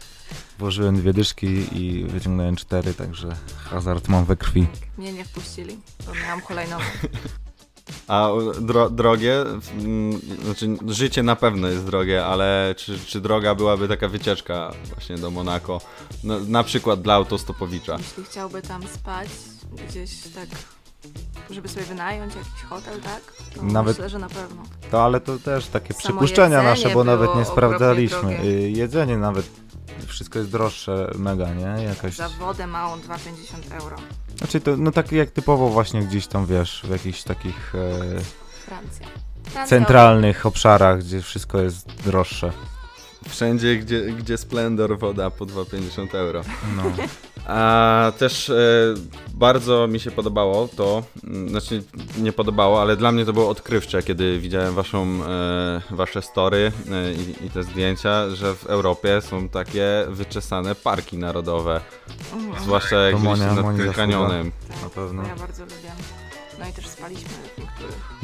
Włożyłem 0.59 0.97
dwie 0.97 1.13
dyszki 1.13 1.47
i 1.73 2.05
wyciągnąłem 2.05 2.57
cztery, 2.57 2.95
także 2.95 3.37
hazard 3.71 4.09
mam 4.09 4.25
we 4.25 4.37
krwi. 4.37 4.67
Mnie 4.99 5.13
nie 5.13 5.25
wpuścili, 5.25 5.79
bo 6.07 6.13
miałam 6.15 6.41
hulajnogę. 6.41 6.85
A 8.09 8.29
dro, 8.61 8.91
drogie, 8.91 9.41
mm, 9.79 10.21
znaczy 10.45 10.77
życie 10.89 11.23
na 11.23 11.37
pewno 11.37 11.69
jest 11.69 11.85
drogie, 11.85 12.27
ale 12.27 12.75
czy, 12.79 12.99
czy 12.99 13.21
droga 13.21 13.55
byłaby 13.55 13.89
taka 13.89 14.09
wycieczka 14.09 14.73
właśnie 14.95 15.19
do 15.19 15.31
Monako? 15.31 15.81
No, 16.25 16.41
na 16.41 16.63
przykład 16.65 17.03
dla 17.03 17.15
autostopowicza. 17.15 17.97
Jeśli 17.99 18.25
chciałby 18.25 18.63
tam 18.63 18.83
spać, 18.89 19.29
gdzieś 19.89 20.11
tak, 20.35 20.49
żeby 21.51 21.69
sobie 21.69 21.85
wynająć 21.87 22.35
jakiś 22.35 22.63
hotel, 22.69 23.01
tak? 23.01 23.23
To 23.55 23.63
Nawet- 23.63 23.97
myślę, 23.97 24.09
że 24.09 24.19
na 24.19 24.29
pewno. 24.29 24.63
To 24.91 25.05
ale 25.05 25.21
to 25.21 25.39
też 25.39 25.67
takie 25.67 25.95
Samo 25.95 25.99
przypuszczenia 26.05 26.63
nasze, 26.63 26.91
bo 26.91 27.05
nawet 27.05 27.37
nie 27.37 27.45
sprawdzaliśmy. 27.45 28.19
drogie. 28.21 28.43
Y, 28.45 28.71
Jedzenie 28.71 29.19
nawet, 29.19 29.47
wszystko 30.07 30.39
jest 30.39 30.51
droższe 30.51 31.11
mega, 31.19 31.55
nie? 31.55 31.85
Jakaś... 31.85 32.17
Za 32.17 32.29
wodę 32.29 32.67
małą 32.67 32.97
2,50 32.97 33.83
euro. 33.83 33.97
Znaczy 34.39 34.61
to, 34.61 34.77
no 34.77 34.93
tak 34.93 35.13
jak 35.13 35.31
typowo 35.31 35.69
właśnie 35.69 36.03
gdzieś 36.03 36.27
tam, 36.27 36.47
wiesz, 36.47 36.83
w 36.85 36.91
jakichś 36.91 37.23
takich 37.23 37.75
e, 37.75 38.21
Francja. 38.67 39.07
Francja 39.45 39.67
centralnych 39.67 40.47
obszarach, 40.47 40.99
gdzie 40.99 41.23
wszystko 41.23 41.61
jest 41.61 41.87
droższe. 42.05 42.53
Wszędzie, 43.29 43.77
gdzie, 43.77 44.01
gdzie 44.03 44.39
Splendor 44.39 44.99
woda 44.99 45.31
po 45.31 45.47
2,50 45.47 46.15
euro. 46.17 46.43
No. 46.77 46.83
A 47.47 48.13
też 48.19 48.51
e, 48.51 48.55
bardzo 49.35 49.87
mi 49.89 50.01
się 50.01 50.11
podobało 50.11 50.69
to, 50.77 51.03
mm, 51.25 51.49
znaczy 51.49 51.83
nie 52.19 52.33
podobało, 52.33 52.81
ale 52.83 52.97
dla 52.97 53.13
mnie 53.13 53.25
to 53.25 53.33
było 53.33 53.49
odkrywcze, 53.49 54.03
kiedy 54.03 54.39
widziałem 54.39 54.75
waszą, 54.75 55.07
e, 55.29 55.83
wasze 55.91 56.23
story 56.23 56.73
e, 56.93 57.13
i, 57.13 57.47
i 57.47 57.51
te 57.51 57.63
zdjęcia, 57.63 58.31
że 58.31 58.55
w 58.55 58.67
Europie 58.67 59.21
są 59.21 59.49
takie 59.49 60.05
wyczesane 60.09 60.75
parki 60.75 61.19
narodowe. 61.19 61.81
Mhm. 62.35 62.63
Zwłaszcza 62.65 62.97
jak 62.97 63.17
Monia- 63.17 63.47
nad 63.47 63.55
Monia 63.65 63.69
tym 63.69 63.77
zasługa. 63.87 63.93
kanionem. 63.93 64.53
Tak, 64.69 64.83
Na 64.83 64.89
pewno. 64.89 65.23
Ja 65.23 65.37
bardzo 65.37 65.63
lubię. 65.63 65.93
No 66.61 66.69
i 66.69 66.73
też 66.73 66.87
spaliśmy. 66.89 67.29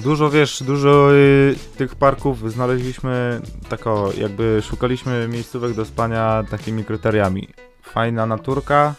Dużo, 0.03 0.31
wiesz, 0.31 0.63
dużo 0.63 1.15
y, 1.15 1.55
tych 1.77 1.95
parków 1.95 2.53
znaleźliśmy, 2.53 3.41
tako, 3.69 4.11
jakby 4.19 4.63
szukaliśmy 4.63 5.29
miejscówek 5.29 5.75
do 5.75 5.85
spania 5.85 6.45
takimi 6.51 6.85
kryteriami. 6.85 7.49
Fajna 7.83 8.27
naturka, 8.27 8.95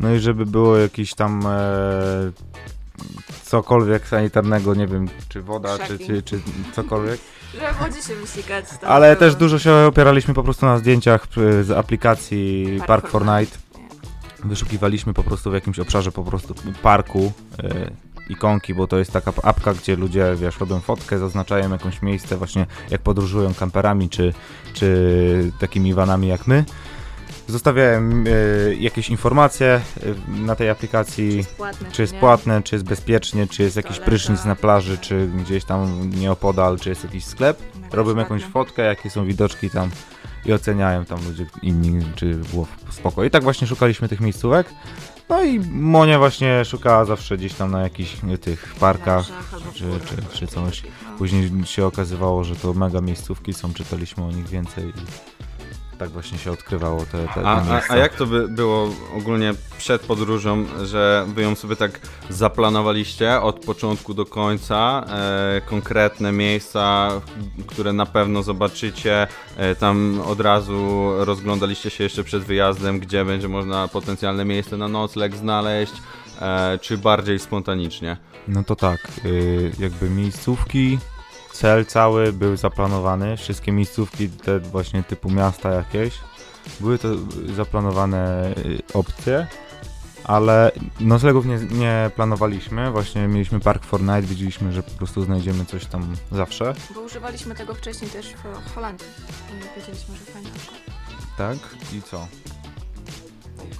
no 0.00 0.14
i 0.14 0.18
żeby 0.18 0.46
było 0.46 0.76
jakiś 0.76 1.14
tam 1.14 1.46
e, 1.46 1.60
cokolwiek 3.42 4.08
sanitarnego, 4.08 4.74
nie 4.74 4.86
wiem, 4.86 5.08
czy 5.28 5.42
woda, 5.42 5.78
czy, 5.78 5.98
czy, 5.98 6.22
czy 6.22 6.40
cokolwiek. 6.72 7.20
Żeby 7.54 7.72
w 7.72 7.76
wodzie 7.78 8.02
się 8.02 8.14
wysikać. 8.14 8.64
Ale 8.82 9.06
było- 9.06 9.20
też 9.20 9.34
dużo 9.34 9.58
się 9.58 9.74
opieraliśmy 9.74 10.34
po 10.34 10.42
prostu 10.42 10.66
na 10.66 10.78
zdjęciach 10.78 11.26
z 11.62 11.70
aplikacji 11.70 12.66
Park 12.78 12.86
Park 12.86 13.08
for 13.08 13.24
Night. 13.26 13.58
Wyszukiwaliśmy 14.44 15.14
po 15.14 15.22
prostu 15.22 15.50
w 15.50 15.54
jakimś 15.54 15.78
obszarze 15.78 16.12
po 16.12 16.24
prostu 16.24 16.54
parku 16.82 17.32
y, 17.64 18.09
ikonki, 18.30 18.74
bo 18.74 18.86
to 18.86 18.98
jest 18.98 19.12
taka 19.12 19.32
apka, 19.42 19.74
gdzie 19.74 19.96
ludzie, 19.96 20.24
wiesz, 20.36 20.60
robią 20.60 20.80
fotkę, 20.80 21.18
zaznaczają 21.18 21.70
jakieś 21.72 22.02
miejsce 22.02 22.36
właśnie 22.36 22.66
jak 22.90 23.00
podróżują 23.00 23.54
kamperami 23.54 24.08
czy, 24.08 24.32
czy 24.74 25.52
takimi 25.60 25.94
vanami 25.94 26.28
jak 26.28 26.46
my. 26.46 26.64
Zostawiałem 27.48 28.26
y, 28.26 28.76
jakieś 28.80 29.10
informacje 29.10 29.80
y, 30.02 30.14
na 30.28 30.56
tej 30.56 30.70
aplikacji, 30.70 31.30
Czy 31.30 31.36
jest 31.42 31.56
płatne, 31.56 31.90
czy 31.92 32.02
jest 32.02 32.14
nie? 32.14 32.20
płatne, 32.20 32.62
czy 32.62 32.74
jest 32.74 32.84
bezpiecznie, 32.84 33.46
czy 33.46 33.62
jest 33.62 33.76
jakiś 33.76 33.90
Toaleta. 33.90 34.10
prysznic 34.10 34.44
na 34.44 34.56
plaży, 34.56 34.98
czy 34.98 35.26
gdzieś 35.26 35.64
tam 35.64 36.10
nieopodal, 36.10 36.78
czy 36.78 36.88
jest 36.88 37.04
jakiś 37.04 37.24
sklep. 37.24 37.58
Mega 37.80 37.96
Robią 37.96 38.08
ładne. 38.08 38.22
jakąś 38.22 38.44
fotkę, 38.44 38.82
jakie 38.82 39.10
są 39.10 39.24
widoczki 39.26 39.70
tam 39.70 39.90
i 40.46 40.52
oceniają 40.52 41.04
tam 41.04 41.18
ludzie 41.28 41.46
inni, 41.62 42.04
czy 42.16 42.34
było 42.34 42.66
spoko. 42.90 43.24
I 43.24 43.30
tak 43.30 43.42
właśnie 43.42 43.66
szukaliśmy 43.66 44.08
tych 44.08 44.20
miejscówek. 44.20 44.66
No 45.30 45.42
i 45.42 45.60
Monia 45.70 46.18
właśnie 46.18 46.64
szukała 46.64 47.04
zawsze 47.04 47.36
gdzieś 47.36 47.54
tam 47.54 47.70
na 47.70 47.82
jakichś 47.82 48.16
tych 48.40 48.74
parkach, 48.80 49.26
czy, 49.74 49.84
czy, 50.06 50.38
czy 50.38 50.46
coś. 50.46 50.82
Później 51.18 51.50
się 51.64 51.86
okazywało, 51.86 52.44
że 52.44 52.56
to 52.56 52.74
mega 52.74 53.00
miejscówki 53.00 53.52
są, 53.52 53.74
czytaliśmy 53.74 54.24
o 54.24 54.32
nich 54.32 54.48
więcej 54.48 54.92
tak 56.00 56.10
właśnie 56.10 56.38
się 56.38 56.52
odkrywało 56.52 57.06
te, 57.12 57.28
te, 57.34 57.46
A, 57.46 57.82
a 57.88 57.96
jak 57.96 58.14
to 58.14 58.26
by 58.26 58.48
było 58.48 58.88
ogólnie 59.16 59.54
przed 59.78 60.02
podróżą, 60.02 60.64
że 60.84 61.26
wy 61.34 61.42
ją 61.42 61.54
sobie 61.54 61.76
tak 61.76 62.00
zaplanowaliście 62.30 63.40
od 63.40 63.64
początku 63.64 64.14
do 64.14 64.26
końca, 64.26 65.04
e, 65.08 65.60
konkretne 65.60 66.32
miejsca, 66.32 67.10
które 67.66 67.92
na 67.92 68.06
pewno 68.06 68.42
zobaczycie, 68.42 69.26
e, 69.56 69.74
tam 69.74 70.20
od 70.26 70.40
razu 70.40 71.10
rozglądaliście 71.18 71.90
się 71.90 72.04
jeszcze 72.04 72.24
przed 72.24 72.42
wyjazdem, 72.42 73.00
gdzie 73.00 73.24
będzie 73.24 73.48
można 73.48 73.88
potencjalne 73.88 74.44
miejsce 74.44 74.76
na 74.76 74.88
nocleg 74.88 75.36
znaleźć, 75.36 75.92
e, 76.40 76.78
czy 76.78 76.98
bardziej 76.98 77.38
spontanicznie? 77.38 78.16
No 78.48 78.64
to 78.64 78.76
tak, 78.76 79.00
y, 79.24 79.72
jakby 79.78 80.10
miejscówki, 80.10 80.98
cel 81.60 81.86
cały 81.86 82.32
był 82.32 82.56
zaplanowany, 82.56 83.36
wszystkie 83.36 83.72
miejscówki, 83.72 84.28
te 84.28 84.58
właśnie 84.58 85.02
typu 85.02 85.30
miasta 85.30 85.70
jakieś, 85.70 86.14
były 86.80 86.98
to 86.98 87.08
zaplanowane 87.56 88.50
y, 88.56 88.82
opcje, 88.94 89.46
ale 90.24 90.72
noclegów 91.00 91.46
nie, 91.46 91.58
nie 91.70 92.10
planowaliśmy, 92.16 92.90
właśnie 92.90 93.28
mieliśmy 93.28 93.60
Park 93.60 93.84
for 93.84 94.00
Night, 94.02 94.24
wiedzieliśmy, 94.24 94.72
że 94.72 94.82
po 94.82 94.90
prostu 94.90 95.22
znajdziemy 95.22 95.64
coś 95.64 95.86
tam 95.86 96.16
zawsze, 96.32 96.74
Bo 96.94 97.00
używaliśmy 97.00 97.54
tego 97.54 97.74
wcześniej 97.74 98.10
też 98.10 98.26
w 98.66 98.74
Holandii 98.74 99.06
i 99.50 99.80
wiedzieliśmy, 99.80 100.16
że 100.16 100.32
fajnie. 100.32 100.50
tak? 101.38 101.58
I 101.92 102.02
co? 102.02 102.26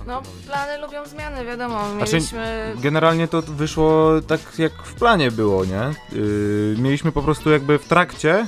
No, 0.06 0.22
plany 0.46 0.78
lubią 0.78 1.06
zmiany, 1.06 1.44
wiadomo. 1.44 1.80
Znaczy, 1.96 2.14
Mieliśmy... 2.14 2.74
Generalnie 2.82 3.28
to 3.28 3.42
wyszło 3.42 4.20
tak 4.26 4.40
jak 4.58 4.72
w 4.72 4.94
planie 4.94 5.30
było, 5.30 5.64
nie? 5.64 5.94
Yy, 6.18 6.76
mieliśmy 6.78 7.12
po 7.12 7.22
prostu 7.22 7.50
jakby 7.50 7.78
w 7.78 7.88
trakcie, 7.88 8.46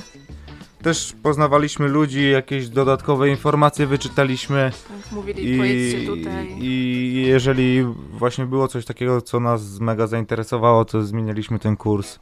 też 0.83 1.13
poznawaliśmy 1.23 1.87
ludzi, 1.87 2.31
jakieś 2.31 2.69
dodatkowe 2.69 3.29
informacje 3.29 3.87
wyczytaliśmy 3.87 4.71
tak, 4.71 5.11
Mówili, 5.11 5.57
pojedźcie 5.57 6.05
tutaj. 6.05 6.55
i 6.59 7.23
jeżeli 7.27 7.83
właśnie 8.11 8.45
było 8.45 8.67
coś 8.67 8.85
takiego, 8.85 9.21
co 9.21 9.39
nas 9.39 9.79
mega 9.79 10.07
zainteresowało, 10.07 10.85
to 10.85 11.03
zmienialiśmy 11.03 11.59
ten 11.59 11.77
kurs. 11.77 12.19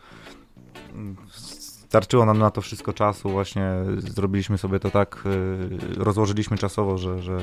Starczyło 1.87 2.25
nam 2.25 2.39
na 2.39 2.51
to 2.51 2.61
wszystko 2.61 2.93
czasu, 2.93 3.29
właśnie 3.29 3.71
zrobiliśmy 3.97 4.57
sobie 4.57 4.79
to 4.79 4.89
tak, 4.89 5.23
yy, 5.25 6.03
rozłożyliśmy 6.03 6.57
czasowo, 6.57 6.97
że, 6.97 7.21
że 7.21 7.37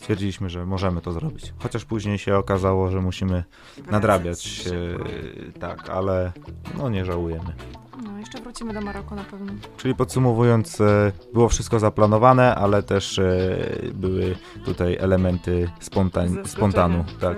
stwierdziliśmy, 0.00 0.50
że 0.50 0.66
możemy 0.66 1.00
to 1.00 1.12
zrobić. 1.12 1.52
Chociaż 1.58 1.84
później 1.84 2.18
się 2.18 2.36
okazało, 2.36 2.90
że 2.90 3.00
musimy 3.00 3.44
nadrabiać, 3.90 4.66
yy, 4.66 5.52
tak, 5.60 5.90
ale 5.90 6.32
no 6.78 6.88
nie 6.88 7.04
żałujemy. 7.04 7.52
No, 8.04 8.18
jeszcze 8.18 8.40
wrócimy 8.40 8.72
do 8.72 8.80
Maroku 8.80 9.14
na 9.14 9.24
pewno. 9.24 9.52
Czyli 9.76 9.94
podsumowując, 9.94 10.80
e, 10.80 11.12
było 11.32 11.48
wszystko 11.48 11.78
zaplanowane, 11.78 12.54
ale 12.54 12.82
też 12.82 13.18
e, 13.18 13.56
były 13.94 14.36
tutaj 14.64 14.96
elementy 15.00 15.70
spontan 15.80 16.38
spontanu. 16.46 17.04
Tak. 17.20 17.36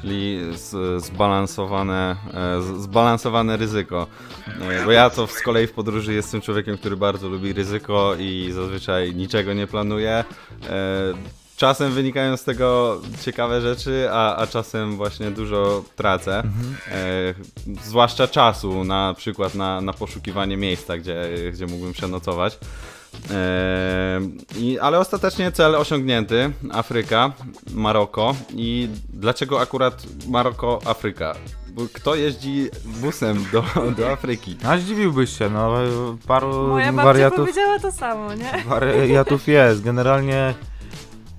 Czyli 0.00 0.40
z, 0.54 1.04
zbalansowane, 1.04 2.16
e, 2.34 2.62
z, 2.62 2.82
zbalansowane 2.82 3.56
ryzyko. 3.56 4.06
E, 4.60 4.84
Bo 4.84 4.92
ja 4.92 5.10
to 5.10 5.26
z 5.26 5.40
kolei 5.42 5.66
w 5.66 5.72
podróży 5.72 6.14
jestem 6.14 6.40
człowiekiem, 6.40 6.78
który 6.78 6.96
bardzo 6.96 7.28
lubi 7.28 7.52
ryzyko 7.52 8.14
i 8.18 8.50
zazwyczaj 8.54 9.14
niczego 9.14 9.52
nie 9.54 9.66
planuje. 9.66 10.24
Czasem 11.56 11.92
wynikają 11.92 12.36
z 12.36 12.44
tego 12.44 13.00
ciekawe 13.22 13.60
rzeczy, 13.60 14.08
a, 14.12 14.36
a 14.36 14.46
czasem 14.46 14.96
właśnie 14.96 15.30
dużo 15.30 15.84
tracę. 15.96 16.42
E, 16.88 17.34
zwłaszcza 17.84 18.28
czasu, 18.28 18.84
na 18.84 19.14
przykład 19.16 19.54
na, 19.54 19.80
na 19.80 19.92
poszukiwanie 19.92 20.56
miejsca, 20.56 20.98
gdzie, 20.98 21.28
gdzie 21.52 21.66
mógłbym 21.66 21.92
przenocować. 21.92 22.58
E, 23.30 24.20
i, 24.58 24.78
ale 24.78 24.98
ostatecznie 24.98 25.52
cel 25.52 25.74
osiągnięty. 25.74 26.52
Afryka, 26.72 27.32
Maroko. 27.74 28.34
I 28.54 28.88
dlaczego 29.08 29.60
akurat 29.60 30.02
Maroko, 30.28 30.78
Afryka? 30.84 31.34
Bo 31.68 31.82
kto 31.92 32.14
jeździ 32.14 32.68
busem 32.84 33.44
do, 33.52 33.64
do 33.96 34.12
Afryki? 34.12 34.56
A 34.64 34.78
zdziwiłbyś 34.78 35.38
się, 35.38 35.50
no 35.50 35.74
paru 36.26 36.68
Moja 36.68 36.92
babcia 36.92 37.04
wariatów, 37.04 37.38
powiedziała 37.38 37.78
to 37.78 37.92
samo, 37.92 38.34
nie? 38.34 38.64
wariatów 38.68 39.48
jest. 39.48 39.82
Generalnie 39.82 40.54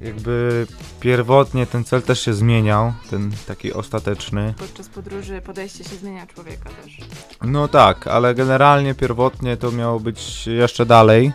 Jakby 0.02 0.68
pierwotnie 1.00 1.66
ten 1.66 1.84
cel 1.84 2.02
też 2.02 2.22
się 2.22 2.34
zmieniał, 2.34 2.94
ten 3.10 3.32
taki 3.48 3.74
ostateczny. 3.74 4.54
Podczas 4.58 4.90
podróży 4.90 5.42
podejście 5.42 5.84
się 5.84 5.96
zmienia 5.96 6.28
człowieka 6.28 6.70
też. 6.84 6.98
No 7.42 7.68
tak, 7.68 8.08
ale 8.08 8.36
generalnie 8.36 8.96
pierwotnie 8.96 9.58
to 9.58 9.72
miało 9.72 10.00
być 10.00 10.48
jeszcze 10.48 10.86
dalej 10.86 11.32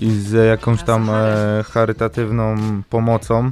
i 0.00 0.10
z 0.10 0.46
jakąś 0.46 0.82
tam 0.82 1.10
e, 1.10 1.64
charytatywną 1.70 2.56
pomocą. 2.90 3.50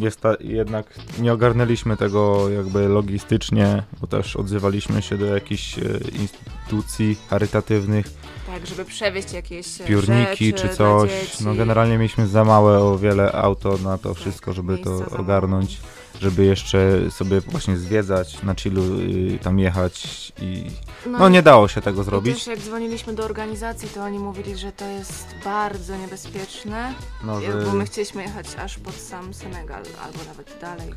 Jest 0.00 0.20
ta, 0.20 0.34
jednak 0.40 0.86
nie 1.18 1.32
ogarnęliśmy 1.32 1.96
tego 1.96 2.48
jakby 2.48 2.88
logistycznie, 2.88 3.82
bo 4.00 4.06
też 4.06 4.36
odzywaliśmy 4.36 5.02
się 5.02 5.18
do 5.18 5.26
jakichś 5.26 5.78
e, 5.78 5.82
instytucji 6.18 7.16
charytatywnych, 7.30 8.06
Tak, 8.46 8.66
żeby 8.66 8.84
przewieźć 8.84 9.32
jakieś 9.32 9.80
e, 9.80 9.84
piórniki 9.84 10.54
czy 10.54 10.68
coś. 10.68 11.40
No 11.40 11.54
generalnie 11.54 11.98
mieliśmy 11.98 12.26
za 12.26 12.44
małe 12.44 12.78
o 12.78 12.98
wiele 12.98 13.32
auto 13.32 13.78
na 13.84 13.98
to 13.98 14.14
wszystko, 14.14 14.52
żeby 14.52 14.78
to 14.78 15.06
ogarnąć, 15.18 15.78
żeby 16.20 16.44
jeszcze 16.44 17.10
sobie 17.10 17.40
właśnie 17.40 17.76
zwiedzać, 17.76 18.42
na 18.42 18.54
chillu 18.54 18.82
y, 19.00 19.38
tam 19.42 19.58
jechać 19.58 20.32
i 20.40 20.64
no 21.06 21.28
i- 21.28 21.32
nie 21.32 21.42
dało 21.42 21.68
się 21.68 21.80
tego 21.80 22.04
zrobić. 22.04 22.34
też 22.34 22.46
jak 22.46 22.58
dzwoniliśmy 22.58 23.14
do 23.14 23.24
organizacji, 23.24 23.88
to 23.88 24.04
oni 24.04 24.18
mówili, 24.18 24.56
że 24.56 24.72
to 24.72 24.84
jest 24.84 25.26
bardzo 25.44 25.96
niebezpieczne, 25.96 26.94
No, 27.24 27.38
e, 27.42 27.42
że- 27.60 27.66
bo 27.66 27.72
my 27.72 27.84
chcieliśmy 27.86 28.22
jechać 28.22 28.46
aż 28.58 28.78
pod 28.78 28.94
sam 28.94 29.34
Senegal, 29.34 29.82
albo 30.04 30.18
nawet 30.28 30.58
dalej. 30.60 30.94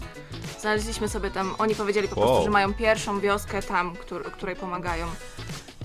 Znaleźliśmy 0.61 1.09
sobie 1.09 1.31
tam, 1.31 1.55
oni 1.57 1.75
powiedzieli 1.75 2.07
po 2.07 2.15
Wow. 2.19 2.27
prostu, 2.29 2.43
że 2.45 2.49
mają 2.51 2.73
pierwszą 2.73 3.19
wioskę 3.19 3.61
tam, 3.61 3.95
któr, 3.95 4.31
której 4.31 4.55
pomagają. 4.55 5.07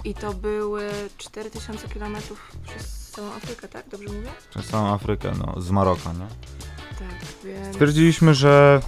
I 0.05 0.15
to 0.15 0.33
były 0.35 0.89
4000 1.19 1.89
km 1.89 2.17
przez 2.69 3.11
całą 3.11 3.33
Afrykę, 3.33 3.69
tak? 3.69 3.89
Dobrze 3.89 4.09
mówię? 4.09 4.29
Przez 4.51 4.67
całą 4.67 4.87
Afrykę, 4.95 5.33
no, 5.39 5.61
z 5.61 5.71
Maroka, 5.71 6.13
nie? 6.13 6.27
Tak, 6.99 7.45
więc... 7.45 7.75
Stwierdziliśmy, 7.75 8.35
że 8.35 8.81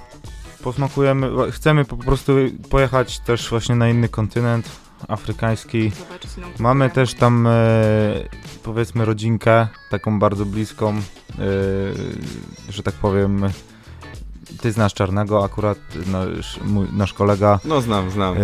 posmakujemy, 0.62 1.52
chcemy 1.52 1.85
po 1.85 1.97
prostu 1.97 2.32
pojechać 2.70 3.18
też 3.18 3.51
właśnie 3.51 3.74
na 3.74 3.89
inny 3.89 4.09
kontynent 4.09 4.68
afrykański. 5.09 5.93
Mamy 6.59 6.90
też 6.90 7.14
tam 7.14 7.47
e, 7.47 7.51
powiedzmy 8.62 9.05
rodzinkę, 9.05 9.68
taką 9.90 10.18
bardzo 10.18 10.47
bliską, 10.47 10.97
e, 10.97 11.02
że 12.68 12.82
tak 12.82 12.94
powiem. 12.94 13.43
Ty 14.60 14.72
znasz 14.72 14.94
Czarnego 14.94 15.44
akurat, 15.44 15.78
nasz, 16.06 16.60
mój, 16.64 16.86
nasz 16.93 17.12
kolega. 17.12 17.60
No 17.64 17.80
znam, 17.80 18.10
znam. 18.10 18.36
E, 18.36 18.40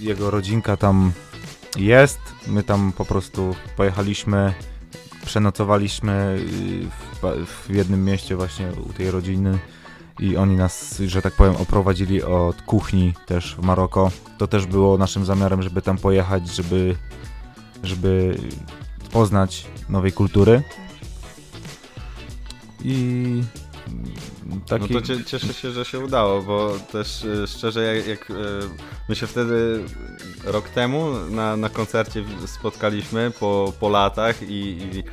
jego 0.00 0.30
rodzinka 0.30 0.76
tam 0.76 1.12
jest. 1.76 2.20
My 2.46 2.62
tam 2.62 2.92
po 2.92 3.04
prostu 3.04 3.54
pojechaliśmy, 3.76 4.54
przenocowaliśmy 5.24 6.38
y, 6.38 7.46
w, 7.46 7.46
w 7.46 7.74
jednym 7.74 8.04
mieście 8.04 8.36
właśnie 8.36 8.68
u 8.88 8.92
tej 8.92 9.10
rodziny 9.10 9.58
i 10.20 10.36
oni 10.36 10.56
nas, 10.56 11.02
że 11.06 11.22
tak 11.22 11.34
powiem, 11.34 11.56
oprowadzili 11.56 12.22
od 12.22 12.62
kuchni 12.62 13.14
też 13.26 13.56
w 13.56 13.62
Maroko. 13.62 14.10
To 14.38 14.46
też 14.46 14.66
było 14.66 14.98
naszym 14.98 15.24
zamiarem, 15.24 15.62
żeby 15.62 15.82
tam 15.82 15.98
pojechać, 15.98 16.48
żeby, 16.48 16.96
żeby 17.82 18.38
poznać 19.12 19.66
nowej 19.88 20.12
kultury. 20.12 20.62
I 22.84 23.42
taki... 24.66 24.94
No 24.94 25.00
to 25.00 25.06
cie, 25.06 25.24
cieszę 25.24 25.54
się, 25.54 25.70
że 25.70 25.84
się 25.84 26.00
udało, 26.00 26.42
bo 26.42 26.72
też 26.92 27.24
e, 27.24 27.46
szczerze 27.46 27.96
jak, 27.96 28.06
jak 28.06 28.30
e, 28.30 28.34
my 29.08 29.16
się 29.16 29.26
wtedy 29.26 29.84
rok 30.44 30.68
temu 30.68 31.12
na, 31.30 31.56
na 31.56 31.68
koncercie 31.68 32.24
spotkaliśmy 32.46 33.32
po, 33.40 33.72
po 33.80 33.88
latach 33.88 34.42
i, 34.42 34.78
i 34.92 35.04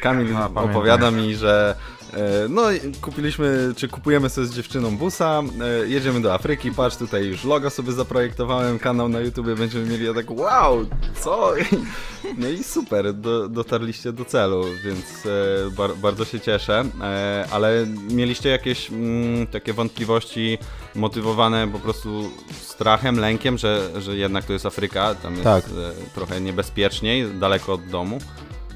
Kamil 0.00 0.36
A, 0.36 0.40
pamiętam. 0.48 0.70
opowiada 0.70 1.10
mi, 1.10 1.34
że 1.34 1.74
e, 2.14 2.18
no 2.48 2.62
kupiliśmy, 3.00 3.72
czy 3.76 3.88
kupujemy 3.88 4.28
sobie 4.30 4.46
z 4.46 4.54
dziewczyną 4.54 4.96
busa, 4.96 5.42
e, 5.84 5.88
jedziemy 5.88 6.20
do 6.20 6.34
Afryki, 6.34 6.70
patrz 6.72 6.96
tutaj 6.96 7.24
już 7.26 7.44
logo 7.44 7.70
sobie 7.70 7.92
zaprojektowałem, 7.92 8.78
kanał 8.78 9.08
na 9.08 9.20
YouTube 9.20 9.46
będziemy 9.46 9.86
mieli, 9.90 10.04
ja 10.06 10.14
tak 10.14 10.30
wow, 10.30 10.86
co? 11.20 11.52
No 12.38 12.48
i 12.48 12.64
super, 12.64 13.14
do, 13.14 13.48
dotarliście 13.48 14.12
do 14.12 14.24
celu, 14.24 14.64
więc 14.84 15.26
e, 15.26 15.70
bar, 15.76 15.96
bardzo 15.96 16.24
się 16.24 16.40
cieszę, 16.40 16.84
e, 17.02 17.46
ale 17.50 17.86
mieliście 18.10 18.48
jakieś 18.48 18.90
mm, 18.90 19.46
takie 19.46 19.72
wątpliwości 19.72 20.58
motywowane 20.94 21.68
po 21.68 21.78
prostu 21.78 22.30
strachem, 22.62 23.18
lękiem, 23.18 23.58
że, 23.58 23.90
że 24.00 24.16
jednak 24.16 24.44
to 24.44 24.52
jest 24.52 24.66
Afryka, 24.66 25.14
tam 25.14 25.32
jest 25.32 25.44
Tak. 25.44 25.64
e, 25.64 26.14
trochę 26.14 26.40
niebezpieczniej, 26.40 27.26
daleko 27.40 27.72
od 27.72 27.86
domu. 27.86 28.18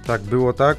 Tak, 0.06 0.22
było 0.22 0.52
tak. 0.52 0.78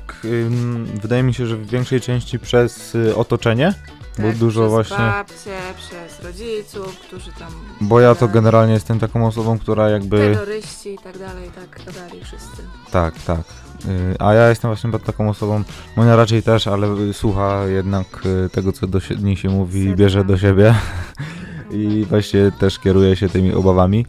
Wydaje 1.01 1.23
mi 1.23 1.33
się, 1.33 1.45
że 1.47 1.57
w 1.57 1.67
większej 1.69 2.01
części 2.01 2.39
przez 2.39 2.95
y, 2.95 3.15
otoczenie, 3.15 3.73
bo 4.17 4.23
Tak, 4.27 4.35
dużo 4.37 4.61
przez 4.61 4.71
właśnie. 4.71 4.97
babcie, 4.97 5.51
przez 5.77 6.25
rodziców, 6.25 6.99
którzy 6.99 7.31
tam... 7.39 7.51
Bo 7.81 7.99
ja 7.99 8.15
to 8.15 8.27
generalnie 8.27 8.73
jestem 8.73 8.99
taką 8.99 9.27
osobą, 9.27 9.59
która 9.59 9.89
jakby. 9.89 10.17
Terroryści 10.17 10.93
i 10.93 10.97
tak 10.97 11.17
dalej, 11.17 11.49
tak 11.55 11.85
gadali 11.85 12.23
wszyscy. 12.23 12.63
Tak, 12.91 13.13
tak. 13.19 13.39
Y, 13.85 14.15
A 14.19 14.33
ja 14.33 14.49
jestem 14.49 14.69
właśnie 14.69 14.99
taką 14.99 15.29
osobą, 15.29 15.63
Monia 15.95 16.15
raczej 16.15 16.43
też, 16.43 16.67
ale 16.67 16.87
y, 16.97 17.13
słucha 17.13 17.65
jednak 17.65 18.07
tego, 18.51 18.71
co 18.71 18.87
do 18.87 18.99
niej 19.21 19.37
się 19.37 19.49
mówi 19.49 19.95
bierze 19.95 20.23
do 20.23 20.37
siebie. 20.37 20.75
I 21.71 22.05
właśnie 22.09 22.51
też 22.59 22.79
kieruje 22.79 23.15
się 23.15 23.29
tymi 23.29 23.53
obawami. 23.53 24.05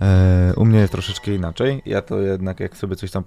E, 0.00 0.52
U 0.56 0.64
mnie 0.64 0.78
jest 0.78 0.92
troszeczkę 0.92 1.34
inaczej. 1.34 1.82
Ja 1.86 2.02
to 2.02 2.20
jednak 2.20 2.60
jak 2.60 2.76
sobie 2.76 2.96
coś 2.96 3.10
tam 3.10 3.24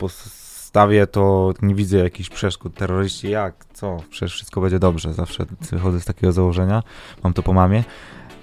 postawię, 0.73 1.07
to 1.07 1.53
nie 1.61 1.75
widzę 1.75 1.97
jakichś 1.97 2.29
przeszkód. 2.29 2.75
Terroryści 2.75 3.29
jak? 3.29 3.65
Co? 3.73 3.97
Przecież 4.09 4.33
wszystko 4.33 4.61
będzie 4.61 4.79
dobrze. 4.79 5.13
Zawsze 5.13 5.45
wychodzę 5.71 5.99
z 5.99 6.05
takiego 6.05 6.31
założenia. 6.31 6.83
Mam 7.23 7.33
to 7.33 7.43
po 7.43 7.53
mamie. 7.53 7.83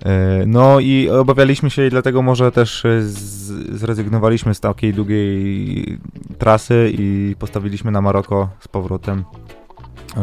E, 0.05 0.44
No 0.47 0.81
i 0.81 1.11
obawialiśmy 1.11 1.70
się 1.70 1.86
i 1.86 1.90
dlatego 1.90 2.23
może 2.23 2.52
też 2.52 2.85
e, 2.85 3.02
zrezygnowaliśmy 3.73 4.55
z 4.55 4.61
takiej 4.61 4.94
długiej 4.94 5.98
trasy 6.39 6.93
i 6.98 7.36
postawiliśmy 7.39 7.90
na 7.90 8.01
Maroko 8.01 8.48
z 8.61 8.69
powrotem. 8.69 9.24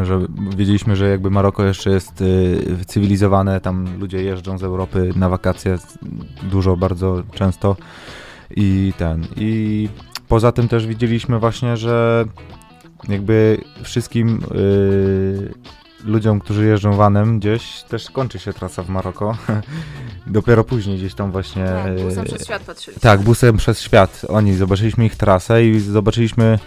Że 0.04 0.20
wiedzieliśmy, 0.58 0.96
że 0.96 1.10
jakby 1.10 1.30
Maroko 1.30 1.64
jeszcze 1.64 1.90
jest 1.90 2.22
y, 2.22 2.86
cywilizowane, 2.86 3.62
tam 3.62 4.00
ludzie 4.00 4.24
jeżdżą 4.24 4.58
z 4.58 4.64
Europy 4.64 5.12
na 5.16 5.30
wakacje 5.30 5.78
dużo, 6.44 6.78
bardzo 6.78 7.24
często 7.34 7.76
i 8.56 8.94
ten. 8.98 9.28
I 9.36 9.90
poza 10.28 10.52
tym 10.52 10.68
też 10.68 10.88
widzieliśmy 10.88 11.40
właśnie, 11.40 11.78
że 11.78 12.26
jakby 13.08 13.58
wszystkim 13.84 14.44
y, 14.56 15.54
ludziom, 16.04 16.40
którzy 16.40 16.66
jeżdżą 16.66 16.94
vanem 16.94 17.40
gdzieś, 17.40 17.84
też 17.84 18.12
kończy 18.12 18.40
się 18.40 18.54
trasa 18.54 18.84
w 18.84 18.90
Maroko. 18.90 19.38
Dopiero 20.28 20.64
później 20.64 20.98
gdzieś 20.98 21.14
tam 21.14 21.32
właśnie... 21.32 21.66
Tak, 21.66 22.02
busem 22.02 22.24
y, 22.24 22.28
przez 22.28 22.46
świat 22.46 22.62
patrzyliśmy. 22.62 23.02
tak, 23.02 23.22
busem 23.22 23.58
przez 23.58 23.82
świat. 23.82 24.22
Oni 24.30 24.56
zobaczyliśmy 24.56 25.06
ich 25.06 25.16
trasę 25.16 25.66
i 25.66 25.80
zobaczyliśmy, 25.80 26.60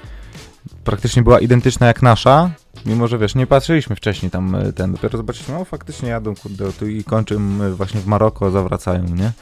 praktycznie 0.84 1.22
była 1.22 1.40
identyczna 1.40 1.86
jak 1.86 2.02
nasza, 2.02 2.50
mimo 2.86 3.08
że 3.08 3.18
wiesz, 3.18 3.34
nie 3.34 3.46
patrzyliśmy 3.46 3.96
wcześniej 3.96 4.30
tam 4.30 4.54
e, 4.54 4.72
ten, 4.72 4.92
dopiero 4.92 5.18
zobaczyliśmy, 5.18 5.56
o 5.56 5.64
faktycznie 5.64 6.08
jadą 6.08 6.34
kurde 6.34 6.72
tu 6.72 6.88
i 6.88 7.04
kończą 7.04 7.34
e, 7.34 7.70
właśnie 7.70 8.00
w 8.00 8.06
Maroko, 8.06 8.50
zawracają, 8.50 9.04
nie? 9.04 9.32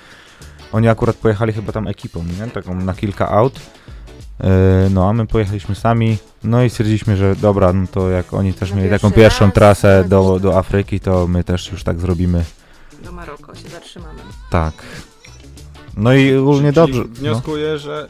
Oni 0.72 0.88
akurat 0.88 1.16
pojechali 1.16 1.52
chyba 1.52 1.72
tam 1.72 1.86
ekipą, 1.86 2.24
nie? 2.40 2.50
Taką 2.50 2.74
na 2.74 2.94
kilka 2.94 3.28
aut. 3.28 3.60
E, 4.40 4.88
No, 4.90 5.08
a 5.08 5.12
my 5.12 5.26
pojechaliśmy 5.26 5.74
sami, 5.74 6.18
no 6.44 6.62
i 6.64 6.70
stwierdziliśmy, 6.70 7.16
że 7.16 7.36
dobra, 7.36 7.72
no 7.72 7.86
to 7.92 8.10
jak 8.10 8.34
oni 8.34 8.54
też 8.54 8.72
mieli 8.72 8.90
taką 8.90 9.12
pierwszą 9.12 9.44
raz, 9.44 9.54
trasę 9.54 10.04
do, 10.08 10.38
do. 10.40 10.58
Afryki, 10.58 11.00
to 11.00 11.26
my 11.28 11.44
też 11.44 11.72
już 11.72 11.84
tak 11.84 12.00
zrobimy. 12.00 12.44
Do 13.04 13.12
Maroko 13.12 13.54
się 13.54 13.68
zatrzymamy. 13.68 14.20
Tak. 14.50 14.74
No 15.96 16.12
i 16.12 16.36
ogólnie 16.36 16.72
dobrze. 16.72 17.00
No. 17.00 17.06
Wnioskuję, 17.14 17.78
że 17.78 18.06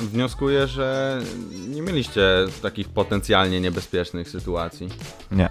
wnioskuję, 0.00 0.66
że 0.66 1.18
nie 1.68 1.82
mieliście 1.82 2.22
takich 2.62 2.88
potencjalnie 2.88 3.60
niebezpiecznych 3.60 4.28
sytuacji. 4.30 4.88
Nie. 5.32 5.48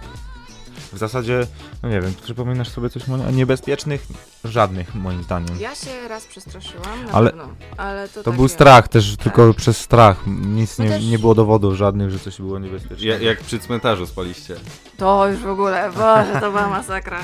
W 0.92 0.98
zasadzie, 0.98 1.46
no 1.82 1.88
nie 1.88 2.00
wiem, 2.00 2.14
przypominasz 2.22 2.68
sobie 2.68 2.90
coś 2.90 3.06
Monia? 3.06 3.30
niebezpiecznych? 3.30 4.06
Żadnych, 4.44 4.94
moim 4.94 5.22
zdaniem. 5.22 5.60
Ja 5.60 5.74
się 5.74 6.08
raz 6.08 6.26
przestraszyłam, 6.26 7.04
na 7.06 7.12
Ale- 7.12 7.30
pewno, 7.30 7.48
ale 7.76 8.08
to 8.08 8.14
To 8.14 8.22
takie... 8.22 8.36
był 8.36 8.48
strach 8.48 8.88
też, 8.88 9.16
tylko 9.16 9.54
przez 9.54 9.76
strach. 9.76 10.16
Nic 10.26 10.78
nie, 10.78 10.88
też- 10.88 11.04
nie 11.04 11.18
było 11.18 11.34
dowodów 11.34 11.74
żadnych, 11.74 12.10
że 12.10 12.18
coś 12.18 12.38
było 12.40 12.58
niebezpieczne. 12.58 13.06
Ja, 13.06 13.18
jak 13.18 13.40
przy 13.40 13.58
cmentarzu 13.58 14.06
spaliście. 14.06 14.56
To 14.96 15.28
już 15.28 15.40
w 15.40 15.48
ogóle, 15.48 15.90
Boże, 15.92 16.38
to 16.40 16.50
była 16.50 16.68
masakra. 16.68 17.20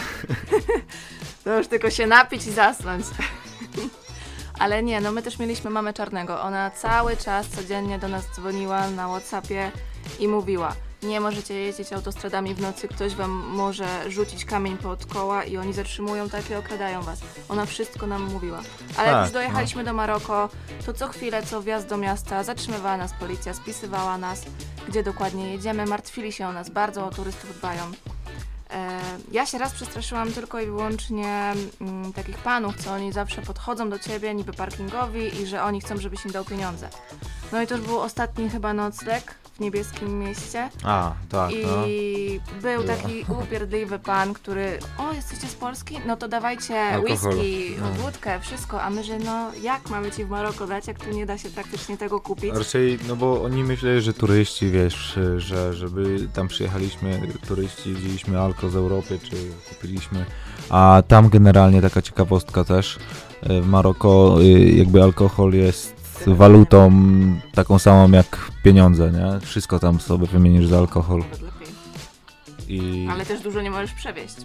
to 1.45 1.59
już 1.59 1.67
tylko 1.69 1.91
się 1.91 2.07
napić 2.07 2.47
i 2.47 2.53
zasnąć. 2.53 3.05
Ale 4.59 4.83
nie, 4.83 5.01
no 5.01 5.13
my 5.13 5.23
też 5.23 5.39
mieliśmy 5.39 5.71
mamę 5.71 5.93
czarnego. 5.93 6.41
Ona 6.43 6.71
cały 6.71 7.17
czas 7.17 7.49
codziennie 7.49 7.99
do 7.99 8.09
nas 8.09 8.25
dzwoniła 8.35 8.91
na 8.91 9.09
Whatsappie 9.09 9.71
i 10.21 10.29
mówiła: 10.29 10.73
Nie 11.03 11.21
możecie 11.21 11.55
jeździć 11.55 11.93
autostradami 11.93 12.55
w 12.55 12.61
nocy, 12.61 12.89
ktoś 12.89 13.15
wam 13.15 13.31
może 13.31 14.11
rzucić 14.11 14.45
kamień 14.45 14.79
pod 14.79 15.07
koła 15.07 15.45
i 15.45 15.57
oni 15.57 15.73
zatrzymują 15.73 16.29
tak 16.29 16.51
i 16.51 16.55
okradają 16.55 17.03
was. 17.03 17.21
Ona 17.49 17.67
wszystko 17.67 18.07
nam 18.07 18.23
mówiła. 18.33 18.61
Ale 18.97 19.07
jak 19.07 19.17
Tak, 19.17 19.25
już 19.25 19.33
dojechaliśmy 19.33 19.85
do 19.85 19.93
Maroko, 19.93 20.49
to 20.87 20.93
co 20.93 21.09
chwilę, 21.09 21.43
co 21.43 21.63
wjazd 21.63 21.89
do 21.89 21.97
miasta, 21.97 22.45
zatrzymywała 22.45 22.97
nas 22.97 23.13
policja, 23.13 23.55
spisywała 23.55 24.19
nas, 24.19 24.43
gdzie 24.89 25.03
dokładnie 25.03 25.53
jedziemy, 25.53 25.87
martwili 25.87 26.33
się 26.33 26.47
o 26.47 26.53
nas, 26.53 26.71
bardzo 26.71 27.07
o 27.07 27.11
turystów 27.11 27.59
dbają. 27.59 27.83
E, 28.71 29.01
ja 29.33 29.47
się 29.47 29.59
raz 29.59 29.73
przestraszyłam 29.73 30.33
tylko 30.33 30.61
i 30.61 30.67
wyłącznie 30.67 31.55
mm, 31.81 32.13
takich 32.13 32.39
panów, 32.39 32.77
co 32.77 32.93
oni 32.93 33.13
zawsze 33.13 33.43
podchodzą 33.43 33.91
do 33.91 33.99
ciebie 33.99 34.35
niby 34.35 34.53
parkingowi 34.53 35.41
i 35.43 35.47
że 35.47 35.63
oni 35.63 35.81
chcą, 35.81 35.97
żebyś 35.97 36.25
im 36.25 36.31
dał 36.33 36.45
pieniądze. 36.45 36.89
No 37.53 37.63
i 37.63 37.67
to 37.67 37.77
już 37.77 37.87
był 37.87 38.01
ostatni 38.01 38.51
chyba 38.51 38.75
nocleg 38.75 39.35
w 39.59 39.61
niebieskim 39.61 40.19
mieście. 40.19 40.69
A, 40.85 41.13
tak, 41.29 41.51
no. 41.67 41.87
I 41.87 42.41
był 42.63 42.83
Było. 42.83 42.97
taki 42.97 43.25
upierdliwy 43.43 43.99
pan, 43.99 44.35
który, 44.35 44.79
o, 44.99 45.13
jesteście 45.13 45.47
z 45.47 45.55
Polski? 45.55 45.99
No 46.07 46.17
to 46.17 46.29
dawajcie 46.29 46.81
Alkohol. 46.81 47.35
whisky, 47.35 47.77
No. 47.81 48.03
wódkę, 48.03 48.41
wszystko. 48.41 48.83
A 48.83 48.91
my, 48.91 49.05
że 49.05 49.19
no, 49.19 49.51
jak 49.63 49.91
mamy 49.91 50.11
ci 50.11 50.25
w 50.25 50.29
Maroko 50.31 50.67
dać, 50.67 50.87
jak 50.87 50.99
tu 50.99 51.11
nie 51.11 51.27
da 51.27 51.39
się 51.39 51.51
praktycznie 51.51 51.97
tego 51.97 52.21
kupić? 52.21 52.55
Raczej, 52.55 52.99
no 53.09 53.17
bo 53.17 53.43
oni 53.43 53.65
myśleli, 53.65 54.01
że 54.03 54.15
turyści, 54.15 54.71
wiesz, 54.71 55.19
że 55.37 55.75
żeby 55.75 56.29
tam 56.35 56.49
przyjechaliśmy, 56.49 57.21
turyści, 57.49 57.95
wzięliśmy 57.95 58.41
alko 58.41 58.71
z 58.71 58.77
Europy, 58.77 59.19
czy 59.31 59.37
kupiliśmy, 59.69 60.25
a 60.71 61.03
tam 61.09 61.29
generalnie 61.29 61.83
taka 61.83 62.03
ciekawostka 62.03 62.65
też, 62.65 62.99
e, 63.43 63.61
w 63.61 63.67
Maroko 63.67 64.37
y, 64.43 64.61
jakby 64.71 65.03
alkohol 65.03 65.53
jest 65.55 65.98
walutą 66.27 66.93
taką 67.55 67.79
samą 67.79 68.11
jak 68.11 68.51
pieniądze, 68.63 69.11
nie? 69.11 69.41
Wszystko 69.41 69.79
tam 69.79 70.01
sobie 70.01 70.27
wymienisz 70.27 70.67
za 70.67 70.79
alkohol 70.79 71.25
i 72.69 73.09
Ale 73.11 73.27
też 73.27 73.41
dużo 73.41 73.63
nie 73.63 73.71
możesz 73.71 73.93
przewieźć. 73.93 74.37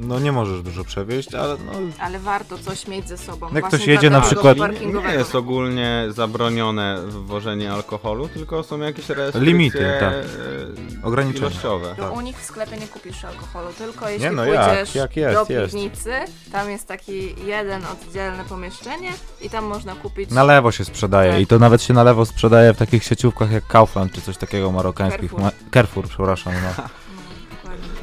No 0.00 0.18
nie 0.20 0.32
możesz 0.32 0.62
dużo 0.62 0.84
przewieźć, 0.84 1.34
ale 1.34 1.56
no 1.66 1.72
Ale 2.00 2.18
warto 2.18 2.58
coś 2.58 2.86
mieć 2.88 3.08
ze 3.08 3.18
sobą. 3.18 3.48
Jak 3.54 3.64
ktoś 3.68 3.86
jedzie 3.86 4.10
na 4.10 4.20
przykład- 4.20 4.58
Nie 5.04 5.12
jest 5.14 5.34
ogólnie 5.34 6.04
zabronione 6.08 6.98
wwożenie 7.06 7.72
alkoholu, 7.72 8.28
tylko 8.28 8.62
są 8.62 8.78
jakieś 8.80 9.08
restrykcje 9.08 9.40
Limity, 9.40 9.92
tak. 10.00 10.12
e, 10.12 11.06
Ograniczenia. 11.06 11.46
ilościowe. 11.48 11.94
To 11.96 12.12
u 12.12 12.20
nich 12.20 12.38
w 12.40 12.44
sklepie 12.44 12.76
nie 12.76 12.86
kupisz 12.88 13.24
alkoholu, 13.24 13.68
tylko 13.78 14.08
jeśli 14.08 14.24
Nie 14.24 14.32
no, 14.32 14.44
jak? 14.44 14.66
pójdziesz 14.68 14.94
Jak 14.94 15.16
jest, 15.16 15.34
do 15.48 15.54
jest. 15.54 15.72
piwnicy, 15.74 16.12
tam 16.52 16.70
jest 16.70 16.88
taki 16.88 17.34
jeden 17.46 17.82
oddzielne 17.92 18.44
pomieszczenie 18.44 19.10
i 19.40 19.50
tam 19.50 19.64
można 19.64 19.94
kupić 19.94 20.30
na 20.30 20.44
lewo 20.44 20.72
się 20.72 20.84
sprzedaje 20.84 21.32
Tak. 21.32 21.40
i 21.40 21.46
to 21.46 21.58
nawet 21.58 21.82
się 21.82 21.94
na 21.94 22.02
lewo 22.02 22.26
sprzedaje 22.26 22.72
w 22.74 22.76
takich 22.76 23.04
sieciówkach 23.04 23.50
jak 23.52 23.66
Kaufland 23.66 24.12
czy 24.12 24.20
coś 24.22 24.36
takiego 24.36 24.72
marokańskich. 24.72 25.30
Carrefour. 25.30 25.40
Ma- 25.42 25.70
Carrefour, 25.74 26.08
przepraszam, 26.08 26.52
no. 26.62 26.82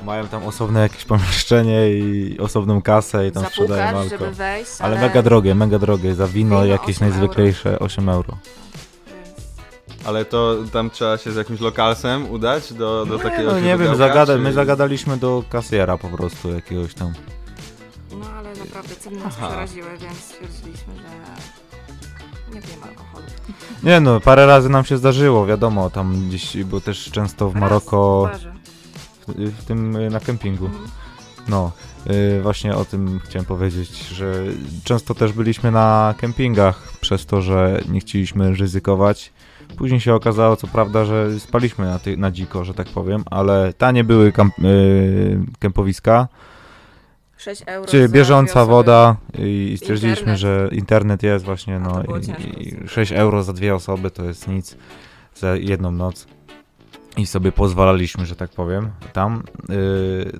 Mają 0.06 0.28
tam 0.28 0.44
osobne 0.44 0.80
jakieś 0.82 1.06
pomieszczenie 1.06 1.90
i 1.90 2.38
osobną 2.40 2.82
kasę 2.82 3.28
i 3.28 3.32
tam 3.32 3.46
sprzedają 3.46 3.86
zapukać, 3.88 4.12
alko. 4.14 4.26
żeby 4.26 4.36
wejść, 4.36 4.72
Ale 4.80 5.00
mega 5.02 5.22
drogie, 5.22 5.56
mega 5.56 5.80
drogie. 5.80 6.16
Za 6.16 6.28
wino, 6.28 6.50
Wino 6.62 6.66
jakieś 6.66 6.96
8 6.96 7.10
najzwyklejsze 7.10 7.80
8 7.80 8.10
euro. 8.10 8.38
Ale 10.06 10.26
to 10.26 10.56
tam 10.74 10.90
trzeba 10.90 11.18
się 11.18 11.32
z 11.32 11.36
jakimś 11.36 11.60
lokalsem 11.60 12.30
udać 12.32 12.74
do, 12.74 13.06
do 13.06 13.18
Nie, 13.18 13.24
takiego 13.24 13.52
no 13.52 13.60
nie 13.60 13.78
wiem, 13.78 13.96
zagada, 13.96 14.34
czy- 14.34 14.40
my 14.40 14.54
zagadaliśmy 14.54 15.18
do 15.18 15.44
kasjera 15.50 15.98
po 15.98 16.08
prostu 16.10 16.52
jakiegoś 16.52 16.94
tam. 16.94 17.14
No 18.20 18.26
ale 18.38 18.50
naprawdę 18.50 18.96
ceny 18.96 19.18
nas 19.20 19.34
Aha. 19.38 19.48
przeraziły, 19.48 19.88
więc 19.98 20.18
stwierdziliśmy, 20.18 20.94
że 20.96 21.36
nie 22.56 22.62
pijemy 22.62 22.84
alkoholu. 22.84 23.26
Nie 23.84 24.00
no, 24.00 24.20
parę 24.20 24.46
razy 24.46 24.70
nam 24.70 24.86
się 24.86 24.98
zdarzyło, 24.98 25.46
wiadomo, 25.46 25.90
tam 25.90 26.28
gdzieś, 26.30 26.64
bo 26.64 26.82
też 26.82 27.12
często 27.12 27.50
w 27.50 27.56
Maroko, 27.56 28.28
Raz, 28.32 28.42
w 28.42 28.44
barze. 28.44 28.55
W, 29.28 29.66
tym 29.66 29.96
y, 29.96 30.10
na 30.10 30.20
kempingu. 30.20 30.66
Mhm. 30.66 30.86
No, 31.48 31.72
y, 32.38 32.42
właśnie 32.42 32.76
o 32.76 32.86
tym 32.86 33.20
chciałem 33.24 33.46
powiedzieć, 33.46 34.08
że 34.08 34.44
często 34.84 35.16
też 35.16 35.34
byliśmy 35.34 35.72
na 35.72 36.16
kempingach 36.18 36.98
przez 37.02 37.26
to, 37.26 37.42
że 37.42 37.82
nie 37.90 38.00
chcieliśmy 38.00 38.56
ryzykować. 38.56 39.34
Później 39.78 40.00
się 40.00 40.14
okazało, 40.14 40.56
co 40.56 40.68
prawda, 40.68 41.06
że 41.06 41.40
spaliśmy 41.40 41.86
na, 41.86 42.00
ty, 42.00 42.18
na 42.18 42.32
dziko, 42.32 42.64
że 42.64 42.74
tak 42.74 42.88
powiem, 42.88 43.24
ale 43.32 43.74
tanie 43.74 44.04
były 44.04 44.32
kamp, 44.32 44.60
y, 44.60 45.40
kempowiska, 45.60 46.28
6 47.38 47.64
euro 47.66 47.92
czy 47.92 48.10
bieżąca 48.10 48.66
woda 48.66 49.16
i, 49.38 49.76
stwierdziliśmy, 49.78 50.34
Internet. 50.34 50.40
że 50.40 50.70
internet 50.72 51.24
jest 51.24 51.46
właśnie, 51.46 51.80
no 51.80 52.04
i, 52.04 52.06
i 52.06 52.72
dosyć. 52.72 52.92
6 52.92 53.12
euro 53.12 53.44
za 53.44 53.54
dwie 53.54 53.76
osoby 53.76 54.12
to 54.12 54.24
jest 54.24 54.48
nic, 54.48 54.78
za 55.36 55.56
jedną 55.56 55.92
noc. 55.92 56.28
I 57.18 57.26
sobie 57.26 57.52
pozwalaliśmy, 57.52 58.26
że 58.26 58.36
tak 58.36 58.50
powiem, 58.52 58.90
tam. 59.14 59.44
Yy, 59.70 59.76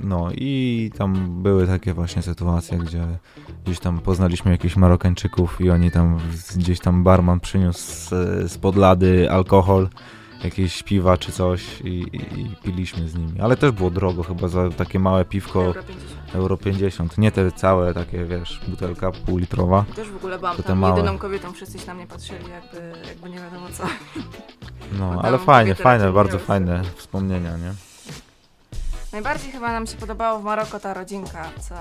no 0.04 0.30
i 0.32 0.92
tam 0.98 1.44
były 1.44 1.68
takie 1.68 1.94
właśnie 1.94 2.22
sytuacje, 2.22 2.78
gdzie 2.78 3.08
gdzieś 3.66 3.80
tam 3.80 4.00
poznaliśmy 4.00 4.52
jakichś 4.52 4.76
Marokańczyków 4.76 5.62
i 5.62 5.70
oni 5.70 5.92
tam, 5.92 6.20
gdzieś 6.56 6.80
tam 6.80 7.04
barman 7.04 7.40
przyniósł 7.40 7.80
z, 7.80 8.10
z 8.52 8.58
podlady 8.58 9.32
alkohol, 9.32 9.90
jakieś 10.46 10.84
piwa 10.84 11.18
czy 11.18 11.32
coś 11.32 11.82
i, 11.82 11.88
i, 11.88 12.42
i 12.42 12.56
piliśmy 12.64 13.10
z 13.10 13.16
nimi. 13.16 13.42
Ale 13.42 13.58
też 13.58 13.72
było 13.72 13.90
drogo 13.90 14.24
chyba 14.24 14.48
za 14.48 14.70
takie 14.70 15.00
małe 15.00 15.26
piwko, 15.26 15.64
Euro 15.64 15.84
50. 15.84 16.36
euro 16.36 16.58
50. 16.58 17.18
Nie 17.18 17.32
te 17.32 17.52
całe 17.52 17.94
takie, 17.94 18.26
wiesz, 18.26 18.62
butelka 18.68 19.12
półlitrowa. 19.12 19.86
Też 19.96 20.10
w 20.10 20.16
ogóle 20.16 20.38
byłam 20.40 20.58
tam 20.58 20.80
małe. 20.80 20.98
jedyną 20.98 21.18
kobietą, 21.18 21.54
wszyscy 21.54 21.80
się 21.80 21.88
na 21.88 21.94
mnie 21.94 22.08
patrzyli 22.08 22.50
jakby, 22.50 23.08
jakby 23.08 23.30
nie 23.30 23.40
wiadomo 23.40 23.68
co. 23.74 23.84
No, 25.00 25.22
ale 25.24 25.38
fajnie, 25.38 25.76
fajne, 25.76 26.12
bardzo 26.12 26.40
fajne 26.40 26.82
wspomnienia, 26.96 27.58
nie? 27.58 27.74
Najbardziej 29.16 29.52
chyba 29.52 29.72
nam 29.72 29.88
się 29.88 29.98
podobało 29.98 30.40
w 30.40 30.44
Maroko 30.44 30.80
ta 30.80 30.94
rodzinka, 30.94 31.50
co, 31.70 31.76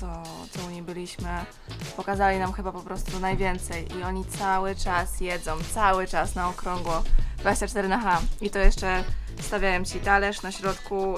co, 0.00 0.22
co 0.50 0.66
u 0.66 0.70
niej 0.70 0.82
byliśmy. 0.82 1.28
Pokazali 1.96 2.38
nam 2.38 2.52
chyba 2.52 2.72
po 2.72 2.82
prostu 2.82 3.20
najwięcej 3.20 3.98
i 3.98 4.02
oni 4.02 4.24
cały 4.24 4.74
czas 4.74 5.20
jedzą, 5.20 5.56
cały 5.74 6.06
czas 6.06 6.34
na 6.34 6.48
okrągło, 6.48 7.02
24 7.38 7.88
na 7.88 7.98
H. 7.98 8.20
I 8.40 8.50
to 8.50 8.58
jeszcze 8.58 9.04
stawiają 9.40 9.84
ci 9.84 10.00
talerz 10.00 10.42
na 10.42 10.52
środku, 10.52 11.14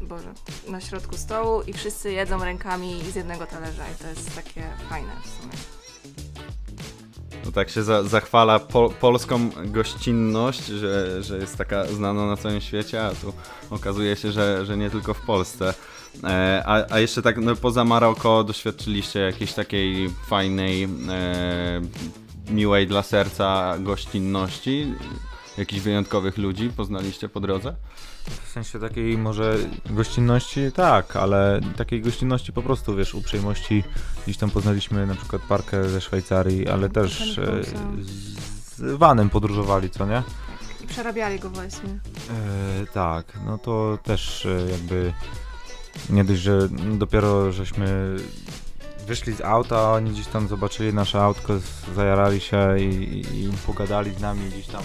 yy, 0.00 0.06
Boże, 0.06 0.32
na 0.68 0.80
środku 0.80 1.16
stołu 1.16 1.62
i 1.62 1.72
wszyscy 1.72 2.12
jedzą 2.12 2.44
rękami 2.44 3.04
z 3.12 3.14
jednego 3.14 3.46
talerza 3.46 3.84
i 3.88 4.02
to 4.02 4.08
jest 4.08 4.34
takie 4.34 4.62
fajne 4.88 5.12
w 5.24 5.42
sumie. 5.42 5.75
No 7.46 7.52
tak 7.52 7.70
się 7.70 7.82
za, 7.82 8.02
zachwala 8.02 8.58
po, 8.58 8.90
polską 8.90 9.50
gościnność, 9.64 10.66
że, 10.66 11.22
że 11.22 11.38
jest 11.38 11.56
taka 11.56 11.86
znana 11.86 12.26
na 12.26 12.36
całym 12.36 12.60
świecie, 12.60 13.06
a 13.06 13.10
tu 13.10 13.32
okazuje 13.70 14.16
się, 14.16 14.32
że, 14.32 14.66
że 14.66 14.76
nie 14.76 14.90
tylko 14.90 15.14
w 15.14 15.20
Polsce. 15.20 15.74
E, 16.24 16.62
a, 16.66 16.94
a 16.94 16.98
jeszcze 16.98 17.22
tak 17.22 17.36
no, 17.38 17.56
poza 17.56 17.84
Maroko 17.84 18.44
doświadczyliście 18.44 19.20
jakiejś 19.20 19.52
takiej 19.52 20.10
fajnej, 20.28 20.84
e, 20.84 20.88
miłej 22.50 22.86
dla 22.86 23.02
serca 23.02 23.76
gościnności? 23.78 24.94
Jakichś 25.58 25.82
wyjątkowych 25.82 26.38
ludzi 26.38 26.70
poznaliście 26.76 27.28
po 27.28 27.40
drodze? 27.40 27.76
W 28.44 28.48
sensie 28.48 28.80
takiej 28.80 29.18
może 29.18 29.58
gościnności, 29.90 30.72
tak, 30.72 31.16
ale 31.16 31.60
takiej 31.76 32.02
gościnności 32.02 32.52
po 32.52 32.62
prostu, 32.62 32.96
wiesz, 32.96 33.14
uprzejmości. 33.14 33.84
Gdzieś 34.24 34.36
tam 34.36 34.50
poznaliśmy 34.50 35.06
na 35.06 35.14
przykład 35.14 35.42
parkę 35.42 35.88
ze 35.88 36.00
Szwajcarii, 36.00 36.68
ale 36.68 36.88
też 36.88 37.38
e, 37.38 37.62
z 38.76 38.98
vanem 38.98 39.30
podróżowali, 39.30 39.90
co 39.90 40.06
nie? 40.06 40.22
I 40.84 40.86
przerabiali 40.86 41.38
go 41.38 41.50
właśnie. 41.50 41.90
E, 41.90 42.86
tak, 42.86 43.38
no 43.46 43.58
to 43.58 43.98
też 44.02 44.46
e, 44.46 44.70
jakby 44.70 45.12
nie 46.10 46.24
dość, 46.24 46.40
że 46.40 46.68
dopiero 46.98 47.52
żeśmy 47.52 48.16
wyszli 49.06 49.34
z 49.34 49.40
auta, 49.40 49.78
a 49.78 49.92
oni 49.92 50.10
gdzieś 50.10 50.26
tam 50.26 50.48
zobaczyli 50.48 50.94
nasze 50.94 51.22
autko, 51.22 51.52
zajarali 51.94 52.40
się 52.40 52.78
i, 52.78 52.84
i, 52.84 53.44
i 53.44 53.50
pogadali 53.66 54.14
z 54.14 54.20
nami 54.20 54.50
gdzieś 54.50 54.66
tam. 54.66 54.82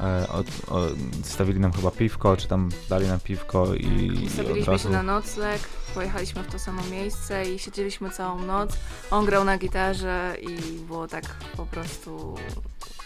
E, 0.00 0.28
od, 0.28 0.46
o, 0.68 0.86
stawili 1.22 1.60
nam 1.60 1.72
chyba 1.72 1.90
piwko, 1.90 2.36
czy 2.36 2.48
tam 2.48 2.68
dali 2.88 3.06
nam 3.06 3.20
piwko 3.20 3.74
i, 3.74 3.86
i 3.86 4.26
od 4.26 4.32
Stawiliśmy 4.32 4.72
razu... 4.72 4.84
się 4.84 4.90
na 4.90 5.02
nocleg, 5.02 5.60
pojechaliśmy 5.94 6.42
w 6.42 6.46
to 6.52 6.58
samo 6.58 6.82
miejsce 6.90 7.44
i 7.50 7.58
siedzieliśmy 7.58 8.10
całą 8.10 8.42
noc. 8.42 8.78
On 9.10 9.26
grał 9.26 9.44
na 9.44 9.58
gitarze 9.58 10.36
i 10.40 10.78
było 10.86 11.08
tak 11.08 11.24
po 11.56 11.66
prostu 11.66 12.34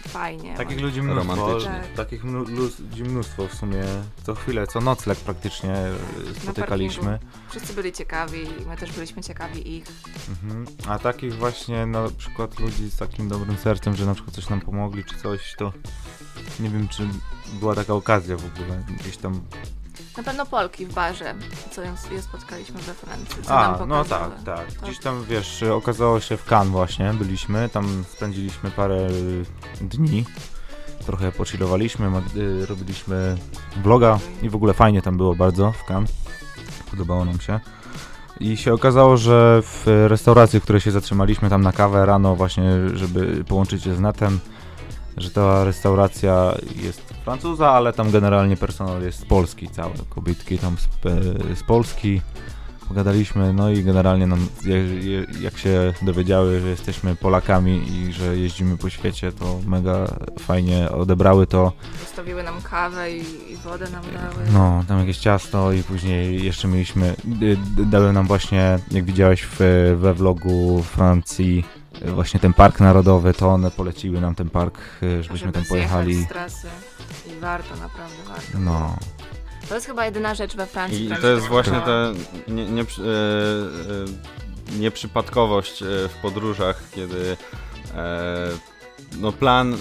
fajnie. 0.08 0.54
Takich 0.56 0.80
ludzi 0.80 1.02
mnóstwo. 1.02 1.60
Tak. 1.60 1.88
takich 1.96 2.24
ludzi 2.24 3.02
mnóstwo 3.02 3.48
w 3.48 3.54
sumie, 3.54 3.84
co 4.22 4.34
chwilę, 4.34 4.66
co 4.66 4.80
nocleg 4.80 5.18
praktycznie 5.18 5.72
e, 5.72 5.94
spotykaliśmy. 6.42 7.18
Wszyscy 7.50 7.74
byli 7.74 7.92
ciekawi, 7.92 8.46
my 8.68 8.76
też 8.76 8.92
byliśmy 8.92 9.22
ciekawi 9.22 9.76
ich. 9.76 9.86
Mhm. 10.28 10.66
A 10.88 10.98
takich 10.98 11.34
właśnie 11.34 11.86
na 11.86 12.08
przykład 12.18 12.60
ludzi 12.60 12.90
z 12.90 12.96
takim 12.96 13.28
dobrym 13.28 13.56
sercem, 13.56 13.96
że 13.96 14.06
na 14.06 14.14
przykład 14.14 14.36
coś 14.36 14.48
nam 14.48 14.60
pomogli 14.60 15.04
czy 15.04 15.16
coś, 15.16 15.54
to 15.58 15.72
nie 16.60 16.70
wiem 16.70 16.88
czy 16.88 17.08
była 17.60 17.74
taka 17.74 17.94
okazja 17.94 18.36
w 18.36 18.44
ogóle 18.44 18.84
gdzieś 19.00 19.16
tam. 19.16 19.40
Na 20.16 20.22
pewno 20.22 20.46
Polki 20.46 20.86
w 20.86 20.94
barze, 20.94 21.34
co 21.70 21.82
ją, 21.82 21.94
je 22.12 22.22
spotkaliśmy 22.22 22.80
we 22.80 22.94
Francji, 22.94 23.42
co 23.42 23.58
A, 23.58 23.86
no 23.86 24.04
tak, 24.04 24.42
tak. 24.44 24.66
Gdzieś 24.82 24.98
tam 24.98 25.24
wiesz, 25.24 25.62
okazało 25.62 26.20
się 26.20 26.36
w 26.36 26.44
Cannes 26.44 26.72
właśnie, 26.72 27.14
byliśmy, 27.14 27.68
tam 27.68 28.04
spędziliśmy 28.08 28.70
parę 28.70 29.08
dni. 29.80 30.24
Trochę 31.06 31.32
pochillowaliśmy, 31.32 32.10
y, 32.36 32.66
robiliśmy 32.66 33.36
vloga 33.82 34.18
i 34.42 34.48
w 34.48 34.54
ogóle 34.54 34.74
fajnie 34.74 35.02
tam 35.02 35.16
było 35.16 35.34
bardzo 35.34 35.72
w 35.72 35.84
Cannes. 35.84 36.12
Podobało 36.90 37.24
nam 37.24 37.40
się. 37.40 37.60
I 38.40 38.56
się 38.56 38.74
okazało, 38.74 39.16
że 39.16 39.62
w 39.62 40.06
restauracji, 40.08 40.60
w 40.60 40.62
której 40.62 40.80
się 40.80 40.90
zatrzymaliśmy 40.90 41.50
tam 41.50 41.62
na 41.62 41.72
kawę 41.72 42.06
rano 42.06 42.36
właśnie, 42.36 42.64
żeby 42.94 43.44
połączyć 43.44 43.82
się 43.82 43.94
z 43.94 44.00
netem, 44.00 44.40
że 45.16 45.30
ta 45.30 45.64
restauracja 45.64 46.54
jest 46.76 47.11
francuza, 47.22 47.70
ale 47.70 47.92
tam 47.92 48.10
generalnie 48.10 48.56
personel 48.56 49.02
jest 49.02 49.26
polski 49.26 49.68
cały, 49.68 49.92
kobietki 50.08 50.58
tam 50.58 50.76
z, 50.78 51.06
e, 51.06 51.56
z 51.56 51.62
Polski. 51.62 52.20
Pogadaliśmy, 52.88 53.52
no 53.52 53.70
i 53.70 53.84
generalnie 53.84 54.26
nam, 54.26 54.46
jak, 54.64 55.40
jak 55.40 55.58
się 55.58 55.92
dowiedziały, 56.02 56.60
że 56.60 56.68
jesteśmy 56.68 57.16
Polakami 57.16 57.82
i 57.92 58.12
że 58.12 58.36
jeździmy 58.36 58.76
po 58.76 58.90
świecie, 58.90 59.32
to 59.32 59.60
mega 59.66 60.06
fajnie 60.38 60.90
odebrały 60.90 61.46
to. 61.46 61.72
Zostawiły 62.00 62.42
nam 62.42 62.62
kawę 62.62 63.12
i, 63.12 63.52
i 63.52 63.56
wodę 63.56 63.90
nam 63.90 64.02
dały. 64.02 64.44
No, 64.52 64.84
tam 64.88 64.98
jakieś 64.98 65.18
ciasto 65.18 65.72
i 65.72 65.82
później 65.82 66.44
jeszcze 66.44 66.68
mieliśmy, 66.68 67.14
dały 67.86 68.12
nam 68.12 68.26
właśnie, 68.26 68.78
jak 68.90 69.04
widziałeś 69.04 69.42
w, 69.42 69.58
we 69.96 70.14
vlogu 70.14 70.82
Francji, 70.82 71.64
właśnie 72.06 72.40
ten 72.40 72.52
park 72.52 72.80
narodowy, 72.80 73.34
to 73.34 73.48
one 73.48 73.70
poleciły 73.70 74.20
nam 74.20 74.34
ten 74.34 74.50
park, 74.50 74.78
y, 75.02 75.22
żebyśmy 75.22 75.38
żeby 75.38 75.52
tam 75.52 75.64
pojechali. 75.64 76.14
z 76.14 76.28
trasy. 76.28 76.68
Warto, 77.42 77.76
naprawdę 77.76 78.16
warto. 78.28 78.58
No, 78.58 78.96
To 79.68 79.74
jest 79.74 79.86
chyba 79.86 80.04
jedyna 80.04 80.34
rzecz 80.34 80.56
we 80.56 80.66
Francji, 80.66 81.04
I 81.04 81.16
to 81.16 81.26
jest 81.26 81.46
właśnie 81.46 81.80
ta 81.80 82.12
nie, 82.48 82.66
nie, 82.66 82.82
e, 82.82 82.84
e, 82.84 84.78
nieprzypadkowość 84.78 85.82
e, 85.82 85.86
w 86.08 86.14
podróżach, 86.22 86.82
kiedy 86.94 87.36
e, 87.94 88.48
no 89.20 89.32
plan 89.32 89.76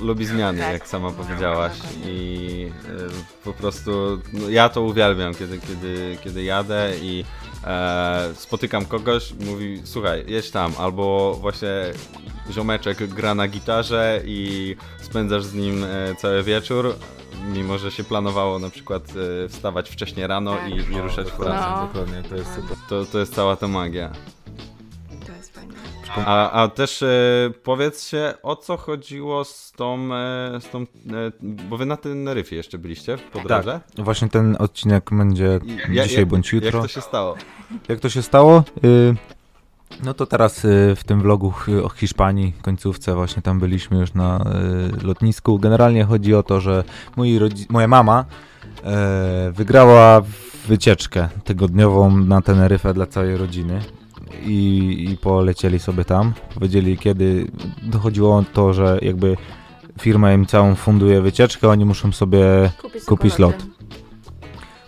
lubi 0.00 0.26
zmiany, 0.26 0.58
Tak. 0.58 0.72
jak 0.72 0.88
sama 0.88 1.08
No, 1.08 1.14
powiedziałaś 1.14 1.72
i 2.06 2.70
e, 2.88 3.44
po 3.44 3.52
prostu 3.52 4.20
no, 4.32 4.48
ja 4.48 4.68
to 4.68 4.82
uwielbiam, 4.82 5.34
kiedy, 5.34 5.58
kiedy, 5.58 6.18
kiedy 6.24 6.42
jadę 6.42 6.92
i 7.02 7.24
e, 7.64 8.30
spotykam 8.34 8.84
kogoś, 8.86 9.34
mówi 9.40 9.82
słuchaj, 9.84 10.24
jedź 10.26 10.50
tam, 10.50 10.72
albo 10.78 11.34
właśnie 11.40 11.68
ziomeczek 12.50 13.06
gra 13.06 13.34
na 13.34 13.48
gitarze 13.48 14.20
i 14.24 14.76
spędzasz 15.10 15.44
z 15.44 15.54
nim 15.54 15.84
e, 15.84 16.14
cały 16.14 16.42
wieczór, 16.42 16.94
mimo 17.52 17.78
że 17.78 17.90
się 17.90 18.04
planowało 18.04 18.58
na 18.58 18.70
przykład 18.70 19.02
e, 19.44 19.48
wstawać 19.48 19.90
wcześniej 19.90 20.26
rano 20.26 20.56
Tak. 20.56 20.68
i, 20.70 20.74
i 20.92 21.00
ruszać 21.00 21.30
w 21.30 21.36
pracę. 21.36 21.66
No. 21.76 21.86
dokładnie, 21.86 22.22
to 22.28 22.36
jest 22.36 22.54
super. 22.54 22.76
To, 22.88 23.04
to 23.04 23.18
jest 23.18 23.34
cała 23.34 23.56
ta 23.56 23.68
magia. 23.68 24.10
To 25.26 25.32
jest 25.32 25.54
fajne. 25.54 25.74
A, 26.26 26.50
a 26.50 26.68
też 26.68 27.02
e, 27.02 27.08
powiedzcie, 27.62 28.34
o 28.42 28.56
co 28.56 28.76
chodziło 28.76 29.44
z 29.44 29.72
tą, 29.72 30.14
e, 30.14 30.60
z 30.60 30.70
tą 30.70 30.80
e, 30.82 30.84
bo 31.40 31.76
wy 31.76 31.86
na 31.86 31.96
Teneryfie 31.96 32.56
jeszcze 32.56 32.78
byliście 32.78 33.18
po 33.32 33.40
drodze? 33.40 33.80
Właśnie 33.98 34.28
ten 34.28 34.56
odcinek 34.58 35.10
będzie 35.12 35.60
ja- 35.90 36.02
dzisiaj 36.04 36.18
jak- 36.20 36.28
bądź 36.28 36.52
jutro. 36.52 36.66
Jak 36.78 36.82
to 36.82 36.88
się 36.88 37.00
stało? 37.00 37.36
Jak 37.88 38.00
to 38.00 38.08
się 38.08 38.22
stało? 38.22 38.64
Y, 38.84 39.14
no 40.04 40.14
to 40.14 40.26
teraz 40.26 40.64
y, 40.64 40.96
w 40.96 41.04
tym 41.04 41.22
vlogu 41.22 41.52
o 41.84 41.88
Hiszpanii, 41.88 42.52
końcówce 42.62 43.14
właśnie 43.14 43.42
tam 43.42 43.60
byliśmy 43.60 43.98
już 43.98 44.14
na 44.14 44.44
y, 45.02 45.06
lotnisku. 45.06 45.58
Generalnie 45.58 46.04
chodzi 46.04 46.34
o 46.34 46.42
to, 46.42 46.60
że 46.60 46.84
moja 47.68 47.88
mama 47.88 48.24
e, 48.84 49.52
wygrała 49.54 50.22
wycieczkę 50.68 51.28
tygodniową 51.44 52.16
na 52.16 52.42
Teneryfę 52.42 52.94
dla 52.94 53.06
całej 53.06 53.36
rodziny. 53.36 53.80
I, 54.42 55.06
I 55.10 55.16
polecieli 55.16 55.78
sobie 55.78 56.04
tam. 56.04 56.32
Powiedzieli, 56.54 56.98
kiedy 56.98 57.50
dochodziło 57.82 58.36
o 58.36 58.44
to, 58.52 58.72
że 58.72 58.98
jakby 59.02 59.36
firma 60.00 60.32
im 60.32 60.46
całą 60.46 60.74
funduje 60.74 61.20
wycieczkę, 61.20 61.68
oni 61.68 61.84
muszą 61.84 62.12
sobie 62.12 62.70
Kupić, 62.82 63.04
Kupić 63.04 63.38
lot. 63.38 63.56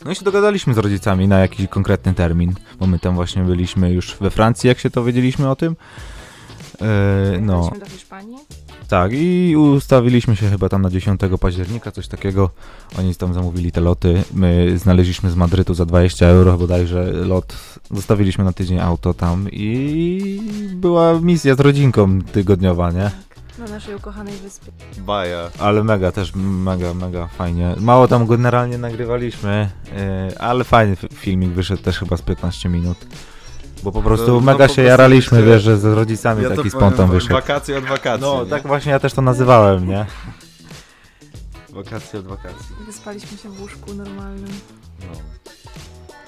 No 0.05 0.11
i 0.11 0.15
się 0.15 0.25
dogadaliśmy 0.25 0.75
z 0.75 0.79
rodzicami 0.79 1.29
na 1.29 1.39
jakiś 1.39 1.69
konkretny 1.69 2.15
termin, 2.15 2.55
bo 2.81 2.87
my 2.87 2.99
tam 2.99 3.15
właśnie 3.15 3.43
byliśmy 3.43 3.93
już 3.93 4.17
we 4.21 4.31
Francji, 4.31 4.69
jak 4.69 4.79
się 4.79 4.91
dowiedzieliśmy 4.91 5.51
o 5.51 5.57
tym. 5.57 5.77
E, 6.83 7.39
no, 7.41 7.71
do 7.81 7.87
Hiszpanii. 7.87 8.39
tak, 8.89 9.13
i 9.15 9.57
ustawiliśmy 9.57 10.37
się 10.37 10.51
chyba 10.51 10.69
tam 10.69 10.83
na 10.83 10.91
10 10.91 11.21
października, 11.41 11.91
coś 11.91 12.09
takiego. 12.09 12.51
Oni 12.99 13.15
tam 13.15 13.35
zamówili 13.35 13.73
te 13.73 13.81
loty. 13.81 14.23
My 14.35 14.79
znaleźliśmy 14.79 15.31
z 15.31 15.35
Madrytu 15.35 15.75
za 15.75 15.85
20 15.85 16.27
euro 16.27 16.59
bodajże 16.59 17.13
lot. 17.13 17.57
Zostawiliśmy 17.91 18.45
na 18.45 18.53
tydzień 18.53 18.79
auto 18.79 19.15
tam 19.15 19.49
i 19.53 20.41
była 20.75 21.21
misja 21.21 21.55
z 21.55 21.61
rodzinką 21.61 22.23
tygodniowa, 22.23 22.91
nie? 22.91 23.11
Na 23.63 23.69
naszej 23.69 23.95
ukochanej 23.95 24.35
wyspie. 24.37 24.73
Baja. 24.99 25.51
Ale 25.59 25.85
mega 25.85 26.13
też, 26.13 26.33
mega, 26.35 26.95
mega 26.95 27.27
fajnie. 27.27 27.75
Mało 27.81 28.09
tam 28.09 28.27
generalnie 28.27 28.79
nagrywaliśmy, 28.79 29.71
yy, 30.29 30.39
ale 30.39 30.65
fajny 30.65 30.97
filmik 30.97 31.51
wyszedł 31.51 31.83
też 31.83 31.99
chyba 31.99 32.17
z 32.17 32.23
15 32.23 32.69
minut. 32.69 32.99
Bo 33.83 33.93
po 33.93 34.03
prostu 34.03 34.33
no 34.33 34.41
mega 34.41 34.69
po 34.69 34.75
się 34.75 34.83
jaraliśmy, 34.83 35.43
wiesz, 35.43 35.63
że 35.63 35.79
z 35.79 35.85
rodzicami 35.85 36.43
Ja 36.43 36.51
taki 36.51 36.71
spontan 36.71 37.11
wyszedł. 37.11 37.35
Wakacje 37.35 37.79
od 37.79 37.85
wakacji. 37.85 38.23
No, 38.23 38.45
nie? 38.45 38.51
tak 38.51 38.67
właśnie 38.67 38.93
ja 38.93 38.99
też 38.99 39.13
to 39.13 39.23
nazywałem, 39.23 39.89
nie? 39.89 40.07
Wakacje 41.71 42.21
od 42.21 42.27
wakacji. 42.27 42.77
Wyspaliśmy 42.87 43.39
się 43.39 43.49
w 43.49 43.61
łóżku 43.61 43.95
normalnym. 43.95 44.53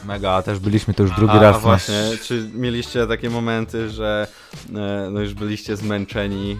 Mega, 0.04 0.30
a 0.30 0.42
też 0.42 0.58
byliśmy 0.58 0.94
to 0.94 1.02
już 1.02 1.12
drugi 1.12 1.36
a, 1.36 1.40
raz. 1.40 1.54
A 1.54 1.58
na- 1.58 1.64
właśnie, 1.64 1.94
czy 2.22 2.50
mieliście 2.54 3.06
takie 3.06 3.30
momenty, 3.30 3.90
że 3.90 4.26
e, 4.74 5.08
no 5.12 5.20
już 5.20 5.34
byliście 5.34 5.76
zmęczeni 5.76 6.56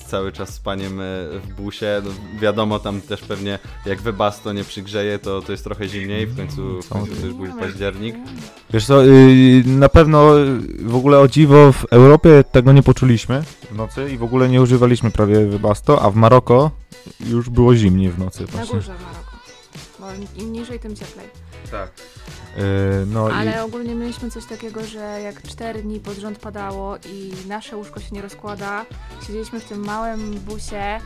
e, 0.00 0.06
cały 0.08 0.32
czas 0.32 0.48
spaniem 0.54 1.00
e, 1.00 1.04
w 1.38 1.54
busie? 1.56 2.02
No, 2.04 2.10
wiadomo, 2.40 2.78
tam 2.78 3.00
też 3.00 3.20
pewnie 3.20 3.58
jak 3.86 4.00
Webasto 4.00 4.52
nie 4.52 4.64
przygrzeje, 4.64 5.18
to, 5.18 5.42
to 5.42 5.52
jest 5.52 5.64
trochę 5.64 5.88
zimniej, 5.88 6.26
w 6.26 6.36
końcu, 6.36 6.82
w 6.82 6.88
końcu 6.88 7.16
to 7.16 7.26
już 7.26 7.34
był 7.34 7.46
październik. 7.60 8.16
Wiesz 8.70 8.86
co, 8.86 9.02
yy, 9.02 9.62
na 9.66 9.88
pewno 9.88 10.34
yy, 10.34 10.58
w 10.84 10.94
ogóle 10.96 11.18
o 11.18 11.28
dziwo 11.28 11.72
w 11.72 11.84
Europie 11.84 12.44
tego 12.52 12.72
nie 12.72 12.82
poczuliśmy 12.82 13.42
w 13.70 13.74
nocy 13.76 14.10
i 14.12 14.18
w 14.18 14.22
ogóle 14.22 14.48
nie 14.48 14.62
używaliśmy 14.62 15.10
prawie 15.10 15.46
wybasto, 15.46 16.02
a 16.02 16.10
w 16.10 16.14
Maroko 16.14 16.70
już 17.20 17.50
było 17.50 17.76
zimniej 17.76 18.10
w 18.10 18.18
nocy 18.18 18.40
Na 18.40 18.46
właśnie. 18.46 18.74
górze 18.74 18.94
w 18.94 19.02
Maroku. 19.02 19.32
Bo 20.00 20.42
im 20.42 20.52
niżej, 20.52 20.78
tym 20.80 20.96
cieplej. 20.96 21.26
Tak. 21.70 21.90
Yy, 22.56 22.62
no 23.06 23.28
i... 23.28 23.32
Ale 23.32 23.64
ogólnie 23.64 23.94
mieliśmy 23.94 24.30
coś 24.30 24.44
takiego, 24.46 24.84
że 24.84 25.20
jak 25.24 25.42
4 25.42 25.82
dni 25.82 26.00
pod 26.00 26.14
rząd 26.14 26.38
padało 26.38 26.96
i 27.12 27.32
nasze 27.48 27.76
łóżko 27.76 28.00
się 28.00 28.08
nie 28.12 28.22
rozkłada, 28.22 28.86
siedzieliśmy 29.26 29.60
w 29.60 29.64
tym 29.64 29.84
małym 29.84 30.30
busie, 30.30 30.98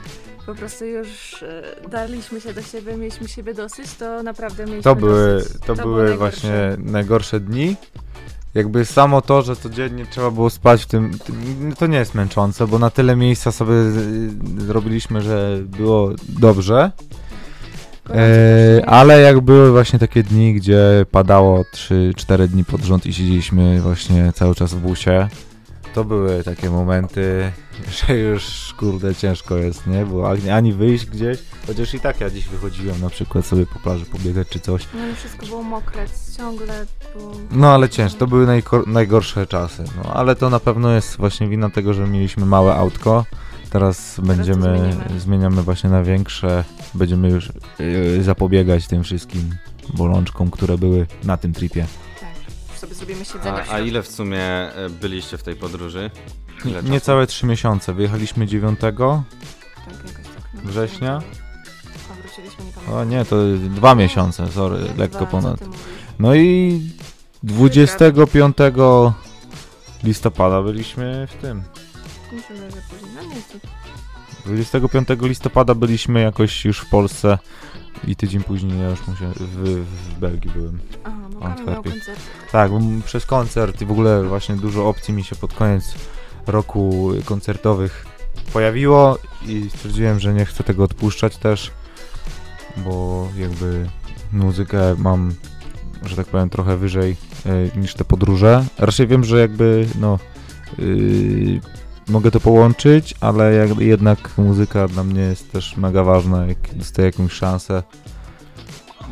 po 0.47 0.55
prostu 0.55 0.85
już 0.85 1.43
e, 1.43 1.63
darliśmy 1.91 2.41
się 2.41 2.53
do 2.55 2.63
siebie, 2.63 2.97
mieliśmy 2.97 3.29
siebie 3.29 3.55
dosyć, 3.55 3.95
to 3.95 4.23
naprawdę 4.23 4.63
mieliśmy 4.65 4.83
To 4.83 4.97
były, 4.97 5.35
dosyć. 5.39 5.63
to 5.67 5.75
było 5.75 5.87
były 5.87 6.09
najgorsze. 6.09 6.41
właśnie 6.77 6.85
najgorsze 6.93 7.41
dni. 7.41 7.77
Jakby 8.55 8.85
samo 8.85 9.23
to, 9.23 9.43
że 9.43 9.57
codziennie 9.57 10.07
trzeba 10.11 10.31
było 10.31 10.51
spać 10.51 10.83
w 10.83 10.87
tym, 10.87 11.11
to 11.79 11.87
nie 11.87 11.99
jest 11.99 12.15
męczące, 12.15 12.67
bo 12.67 12.79
na 12.79 12.91
tyle 12.91 13.17
miejsca 13.17 13.53
sobie 13.53 13.75
zrobiliśmy, 14.59 15.21
że 15.23 15.59
było 15.65 16.11
dobrze. 16.29 16.93
E, 18.11 18.87
ale 18.87 19.21
jak 19.21 19.41
były 19.41 19.71
właśnie 19.71 19.99
takie 19.99 20.23
dni, 20.23 20.55
gdzie 20.55 21.07
padało 21.11 21.63
3-4 21.63 22.49
dni 22.49 22.65
pod 22.65 22.81
rząd 22.81 23.07
i 23.07 23.13
siedzieliśmy 23.13 23.81
właśnie 23.81 24.33
cały 24.33 24.55
czas 24.55 24.75
w 24.75 24.79
busie, 24.79 25.29
to 25.97 26.05
były 26.05 26.45
takie 26.45 26.71
momenty, 26.71 27.53
że 28.07 28.19
już 28.19 28.75
kurde 28.79 29.15
ciężko 29.15 29.57
jest, 29.57 29.87
nie? 29.87 30.07
Bo 30.07 30.31
ani, 30.53 30.73
wyjść 30.73 31.07
gdzieś, 31.07 31.39
chociaż 31.67 31.95
i 31.95 32.01
tak 32.01 32.21
ja 32.21 32.31
dziś 32.31 32.49
wychodziłem 32.49 33.01
na 33.01 33.11
przykład 33.11 33.47
sobie 33.47 33.67
po 33.67 33.79
plaży 33.79 34.05
pobiegać 34.05 34.49
czy 34.49 34.61
coś. 34.61 34.89
No 34.95 35.09
i 35.09 35.15
wszystko 35.15 35.47
było 35.47 35.63
mokre, 35.63 36.07
ciągle 36.37 36.87
było... 37.17 37.33
No 37.51 37.75
ale 37.75 37.89
ciężko, 37.89 38.19
to 38.19 38.27
były 38.27 38.63
najgorsze 38.87 39.47
czasy, 39.47 39.85
no 39.97 40.13
ale 40.15 40.37
to 40.37 40.51
na 40.51 40.61
pewno 40.61 40.93
jest 40.93 41.17
właśnie 41.17 41.49
wina 41.49 41.71
tego, 41.71 41.95
że 41.95 42.07
mieliśmy 42.07 42.47
małe 42.47 42.75
autko. 42.75 43.25
Teraz 43.77 44.21
będziemy, 44.23 44.97
zmieniamy 45.19 45.63
właśnie 45.63 45.91
na 45.91 46.03
większe, 46.03 46.65
będziemy 46.95 47.29
już 47.31 47.53
yy, 47.79 48.23
zapobiegać 48.23 48.87
tym 48.87 49.03
wszystkim 49.03 49.55
bolączkom, 49.95 50.51
które 50.51 50.79
były 50.79 51.07
na 51.25 51.37
tym 51.37 51.53
tripie. 51.53 51.87
Tak, 52.21 52.35
już 52.71 52.79
sobie 52.79 52.95
zrobimy 52.95 53.25
siedzenie 53.25 53.65
A, 53.71 53.75
a 53.75 53.81
ile 53.81 54.03
w 54.03 54.09
sumie 54.09 54.43
e, 54.43 54.91
byliście 55.01 55.39
w 55.39 55.43
tej 55.43 55.57
podróży? 55.57 56.11
Czasu? 56.63 56.89
Niecałe 56.89 57.27
3 57.27 57.47
miesiące, 57.47 57.95
wyjechaliśmy 57.95 58.47
9, 58.47 58.81
Tak, 58.81 58.97
tak. 58.97 59.07
No, 60.55 60.61
Września? 60.65 61.23
Wróciliśmy, 62.23 62.65
nie 62.65 62.95
o 62.95 63.05
nie, 63.05 63.25
to 63.25 63.37
dwa 63.57 63.95
miesiące, 63.95 64.49
sorry, 64.49 64.79
lekko 64.99 65.27
ponad. 65.27 65.61
No 66.19 66.35
i 66.35 66.81
25 67.43 68.57
listopada 70.05 70.63
byliśmy 70.63 71.29
w 71.31 71.43
tym. 71.43 71.63
Mi 72.37 72.43
się 72.43 72.55
wydaje, 72.55 72.71
że 72.71 72.77
później. 72.91 73.11
No 73.15 73.23
nie 73.23 73.35
jest 73.35 73.53
to 73.53 73.59
25 74.47 75.09
listopada 75.21 75.75
byliśmy 75.75 76.21
jakoś 76.21 76.65
już 76.65 76.79
w 76.79 76.91
Polsce 76.91 77.39
i 78.07 78.17
tydzień 78.17 78.43
później 78.43 78.81
ja 78.81 78.91
już 78.91 79.07
musiałem, 79.07 79.35
w, 79.35 79.85
w 79.85 80.19
Belgii 80.19 80.51
byłem. 80.51 80.79
Aha, 81.05 81.17
bo 81.33 81.41
Kamil 81.41 81.67
miał 81.67 81.83
koncert. 81.83 82.21
Tak, 82.53 82.71
przez 83.05 83.27
koncert 83.27 83.83
i 83.83 83.87
w 83.87 83.91
ogóle 83.91 84.25
właśnie 84.25 84.57
dużo 84.57 84.89
opcji 84.89 85.15
mi 85.15 85.25
się 85.25 85.37
pod 85.37 85.55
koniec 85.55 85.95
roku 86.47 87.11
koncertowych 87.25 88.07
pojawiło 88.53 89.19
i 89.47 89.71
stwierdziłem, 89.71 90.21
że 90.21 90.35
nie 90.35 90.45
chcę 90.45 90.65
tego 90.65 90.85
odpuszczać 90.85 91.37
też, 91.37 91.71
bo 92.77 93.29
jakby 93.39 93.89
muzykę 94.33 94.95
mam, 94.99 95.35
że 96.03 96.17
tak 96.17 96.27
powiem, 96.27 96.51
trochę 96.51 96.77
wyżej 96.77 97.17
e, 97.47 97.79
niż 97.79 97.95
te 97.95 98.05
podróże. 98.05 98.65
Raczej 98.79 99.07
wiem, 99.07 99.25
że 99.25 99.41
jakby 99.41 99.87
no 100.01 100.19
yy, 100.79 101.61
mogę 102.09 102.31
to 102.31 102.41
połączyć, 102.41 103.15
ale 103.21 103.53
jak, 103.55 103.79
jednak 103.79 104.39
muzyka 104.39 104.89
dla 104.89 105.05
mnie 105.05 105.21
jest 105.21 105.53
też 105.53 105.77
mega 105.77 106.05
ważna, 106.05 106.47
jak 106.47 106.59
dostaję 106.75 107.07
jakąś 107.07 107.33
szansę. 107.33 107.83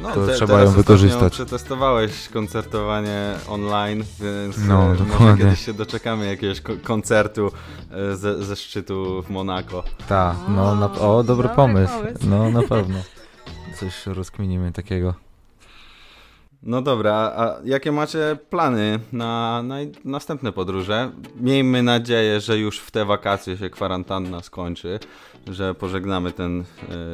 No, 0.02 0.12
To 0.12 0.26
te, 0.26 0.34
trzeba 0.34 0.62
ją 0.62 0.70
wykorzystać. 0.70 1.32
przetestowałeś 1.32 2.28
koncertowanie 2.28 3.34
online, 3.48 4.04
więc 4.20 4.58
No, 4.68 4.82
e, 4.84 4.88
może 4.88 5.04
dokładnie. 5.04 5.44
kiedyś 5.44 5.64
się 5.64 5.74
doczekamy 5.74 6.26
jakiegoś 6.26 6.60
ko- 6.60 6.72
koncertu 6.84 7.50
e, 7.90 8.16
ze, 8.16 8.44
ze 8.44 8.56
szczytu 8.56 9.22
w 9.22 9.30
Monako. 9.30 9.82
Tak, 10.08 10.36
no, 10.48 10.74
na, 10.76 10.92
o, 10.92 11.22
dobry, 11.22 11.24
dobry 11.26 11.48
pomysł. 11.48 11.92
pomysł. 11.98 12.18
No, 12.28 12.50
na 12.50 12.62
pewno. 12.72 12.98
Coś 13.80 14.06
rozkminimy 14.06 14.72
takiego. 14.72 15.14
No 16.66 16.82
dobra, 16.82 17.14
a 17.14 17.60
jakie 17.64 17.92
macie 17.92 18.38
plany 18.50 18.98
na, 19.12 19.62
na 19.62 19.76
następne 20.04 20.52
podróże? 20.52 21.10
Miejmy 21.40 21.82
nadzieję, 21.82 22.40
że 22.40 22.58
już 22.58 22.80
w 22.80 22.90
te 22.90 23.04
wakacje 23.04 23.56
się 23.56 23.70
kwarantanna 23.70 24.42
skończy, 24.42 24.98
że 25.46 25.74
pożegnamy 25.74 26.32
ten, 26.32 26.64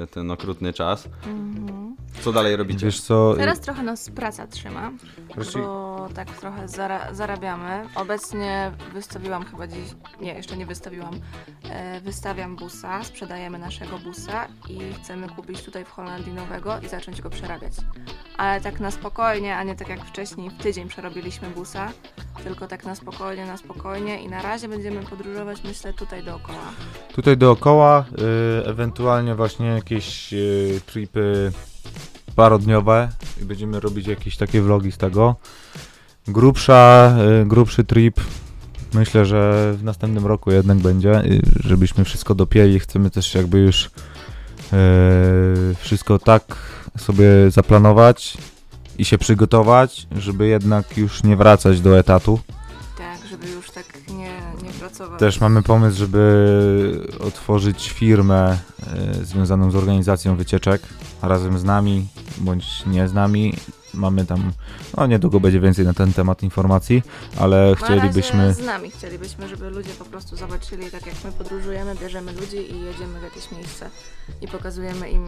e, 0.02 0.07
ten 0.07 0.31
okrutny 0.31 0.73
czas. 0.73 1.09
Mhm. 1.27 1.97
Co 2.20 2.32
dalej 2.32 2.57
robicie? 2.57 2.86
Wiesz 2.86 3.01
co, 3.01 3.35
Teraz 3.36 3.61
trochę 3.61 3.82
nas 3.82 4.11
praca 4.11 4.47
trzyma, 4.47 4.90
Właściwie- 5.35 5.65
bo 5.65 6.09
tak 6.15 6.31
trochę 6.31 6.69
zara 6.69 7.15
zarabiamy. 7.15 7.86
Obecnie 7.94 8.73
wystawiłam 8.93 9.44
chyba 9.44 9.66
dziś, 9.66 9.89
nie, 10.20 10.35
jeszcze 10.35 10.57
nie 10.57 10.66
wystawiłam, 10.66 11.15
e, 11.70 12.01
wystawiam 12.01 12.57
busa, 12.57 13.05
sprzedajemy 13.05 13.59
naszego 13.59 13.98
busa 13.98 14.47
i 14.69 14.81
chcemy 15.02 15.28
kupić 15.28 15.62
tutaj 15.62 15.85
w 15.85 15.90
Holandii 15.90 16.32
nowego 16.32 16.78
i 16.81 16.89
zacząć 16.89 17.23
go 17.23 17.31
przerabiać. 17.31 17.73
Ale 18.36 18.61
tak 18.61 18.81
na 18.81 18.90
spokojnie, 18.90 19.57
a 19.57 19.62
nie 19.62 19.74
tak 19.74 19.89
jak 19.89 20.05
wcześniej 20.05 20.51
w 20.51 20.59
tydzień 20.62 20.89
przerobiliśmy 20.89 21.48
busa, 21.51 21.93
tylko 22.44 22.66
tak 22.69 22.85
na 22.85 22.94
spokojnie, 22.94 23.47
na 23.47 23.57
spokojnie 23.57 24.23
i 24.23 24.28
na 24.28 24.43
razie 24.43 24.69
będziemy 24.69 25.02
podróżować 25.02 25.65
myślę 25.65 25.93
tutaj 25.93 26.24
dookoła. 26.24 26.73
Tutaj 27.15 27.36
dookoła, 27.36 28.05
ewentualnie 28.67 29.35
właśnie 29.35 29.67
jakieś 29.67 30.33
y, 30.33 30.81
tripy 30.87 31.53
parodniowe 32.37 33.09
i 33.43 33.45
będziemy 33.45 33.81
robić 33.81 34.07
jakieś 34.07 34.37
takie 34.37 34.63
vlogi 34.63 34.93
z 34.93 34.99
tego. 34.99 35.37
Grubsza, 36.29 37.15
y, 37.43 37.47
grubszy 37.47 37.85
trip 37.85 38.21
myślę, 38.95 39.27
że 39.27 39.73
w 39.77 39.85
następnym 39.85 40.27
roku 40.27 40.51
jednak 40.51 40.79
będzie, 40.79 41.25
y, 41.25 41.41
żebyśmy 41.65 42.05
wszystko 42.05 42.35
dopięli. 42.35 42.79
Chcemy 42.79 43.11
też 43.11 43.35
jakby 43.35 43.59
już 43.59 43.85
y, 43.85 43.91
wszystko 45.79 46.19
tak 46.19 46.57
sobie 46.99 47.27
zaplanować 47.49 48.39
i 48.99 49.05
się 49.05 49.19
przygotować, 49.19 50.07
żeby 50.13 50.47
jednak 50.47 50.97
już 50.97 51.23
nie 51.23 51.37
wracać 51.37 51.81
do 51.81 51.99
etatu. 51.99 52.41
Tak, 52.99 53.27
żeby 53.31 53.51
już 53.51 53.71
tak 53.71 53.87
nie 54.09 54.50
pracować. 54.91 55.21
Też 55.21 55.41
mamy 55.41 55.62
pomysł, 55.62 55.99
żeby 55.99 57.09
otworzyć 57.21 57.91
firmę 57.91 58.59
e, 59.21 59.25
związaną 59.25 59.71
z 59.71 59.77
organizacją 59.77 60.37
wycieczek 60.37 60.83
razem 61.23 61.59
z 61.59 61.65
nami, 61.65 62.07
bądź 62.39 62.87
nie 62.87 63.09
z 63.09 63.12
nami. 63.12 63.55
Mamy 63.95 64.27
tam, 64.27 64.53
no 64.97 65.07
niedługo 65.07 65.41
będzie 65.41 65.61
więcej 65.61 65.85
na 65.85 65.95
ten 65.95 66.12
temat 66.12 66.43
informacji, 66.43 67.03
ale 67.39 67.71
Na 67.71 67.77
chcielibyśmy... 67.87 68.47
razie 68.47 68.62
z 68.62 68.67
nami 68.67 68.91
chcielibyśmy, 68.91 69.49
żeby 69.49 69.71
ludzie 69.71 69.91
po 69.99 70.05
prostu 70.05 70.37
zobaczyli, 70.37 70.91
tak 70.91 71.07
jak 71.07 71.15
my 71.25 71.33
podróżujemy, 71.33 71.95
bierzemy 71.95 72.33
ludzi 72.33 72.57
i 72.57 72.81
jedziemy 72.81 73.21
w 73.21 73.23
jakieś 73.23 73.51
miejsce 73.53 73.91
i 74.43 74.49
pokazujemy 74.49 75.11
im 75.11 75.25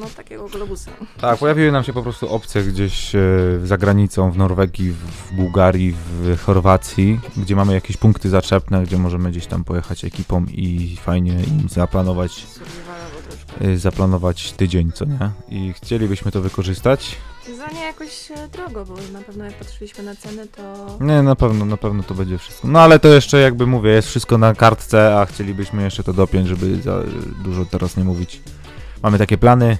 no 0.00 0.06
takiego 0.16 0.48
globusa. 0.48 0.90
Tak, 1.20 1.38
pojawiły 1.38 1.72
nam 1.72 1.84
się 1.84 1.92
po 1.92 2.02
prostu 2.02 2.34
opcje 2.34 2.62
gdzieś 2.62 3.14
e, 3.14 3.20
za 3.64 3.78
granicą, 3.78 4.30
w 4.30 4.36
Norwegii, 4.38 4.92
w 4.92 5.32
Bułgarii, 5.36 5.96
w 6.22 6.38
Chorwacji, 6.42 7.20
gdzie 7.36 7.56
mamy 7.56 7.74
jakieś 7.74 7.96
punkty 7.96 8.28
zaczepne, 8.28 8.82
gdzie 8.82 8.98
możemy 8.98 9.30
gdzieś 9.30 9.46
tam 9.46 9.64
pojechać 9.64 10.04
ekipą 10.04 10.44
i 10.48 10.96
fajnie 11.02 11.32
im 11.32 11.68
zaplanować 11.68 12.32
Survivalowo 12.32 13.16
troszkę. 13.28 13.66
y, 13.68 13.78
zaplanować 13.78 14.52
tydzień, 14.52 14.92
co 14.92 15.04
nie? 15.04 15.30
I 15.48 15.72
chcielibyśmy 15.72 16.32
to 16.32 16.40
wykorzystać. 16.40 17.16
Za 17.54 17.66
nie 17.66 17.80
jakoś 17.80 18.30
e, 18.30 18.48
drogo, 18.48 18.84
bo 18.84 18.94
na 19.12 19.20
pewno 19.20 19.44
jak 19.44 19.54
patrzyliśmy 19.54 20.04
na 20.04 20.16
ceny, 20.16 20.46
to 20.46 20.86
Nie, 21.00 21.22
na 21.22 21.36
pewno, 21.36 21.64
na 21.64 21.76
pewno 21.76 22.02
to 22.02 22.14
będzie 22.14 22.38
wszystko. 22.38 22.68
No 22.68 22.80
ale 22.80 22.98
to 22.98 23.08
jeszcze 23.08 23.40
jakby 23.40 23.66
mówię, 23.66 23.90
jest 23.90 24.08
wszystko 24.08 24.38
na 24.38 24.54
kartce, 24.54 25.20
a 25.20 25.26
chcielibyśmy 25.26 25.82
jeszcze 25.82 26.02
to 26.04 26.12
dopiąć, 26.12 26.48
żeby 26.48 26.82
za 26.82 27.02
dużo 27.44 27.64
teraz 27.64 27.96
nie 27.96 28.04
mówić. 28.04 28.40
Mamy 29.02 29.18
takie 29.18 29.38
plany, 29.38 29.78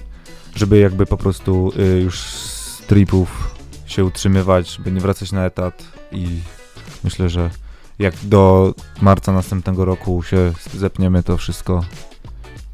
żeby 0.55 0.79
jakby 0.79 1.05
po 1.05 1.17
prostu 1.17 1.71
y, 1.79 2.01
już 2.01 2.19
z 2.19 2.81
tripów 2.87 3.55
się 3.85 4.05
utrzymywać, 4.05 4.69
żeby 4.69 4.91
nie 4.91 5.01
wracać 5.01 5.31
na 5.31 5.45
etat 5.45 5.83
i 6.11 6.27
myślę, 7.03 7.29
że 7.29 7.49
jak 7.99 8.15
do 8.23 8.73
marca 9.01 9.31
następnego 9.31 9.85
roku 9.85 10.23
się 10.23 10.53
zepniemy, 10.73 11.23
to 11.23 11.37
wszystko 11.37 11.85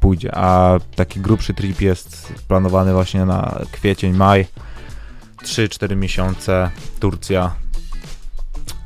pójdzie. 0.00 0.34
A 0.34 0.78
taki 0.96 1.20
grubszy 1.20 1.54
trip 1.54 1.80
jest 1.80 2.32
planowany 2.48 2.92
właśnie 2.92 3.24
na 3.24 3.60
kwiecień, 3.72 4.16
maj. 4.16 4.46
3-4 5.44 5.96
miesiące, 5.96 6.70
Turcja. 7.00 7.54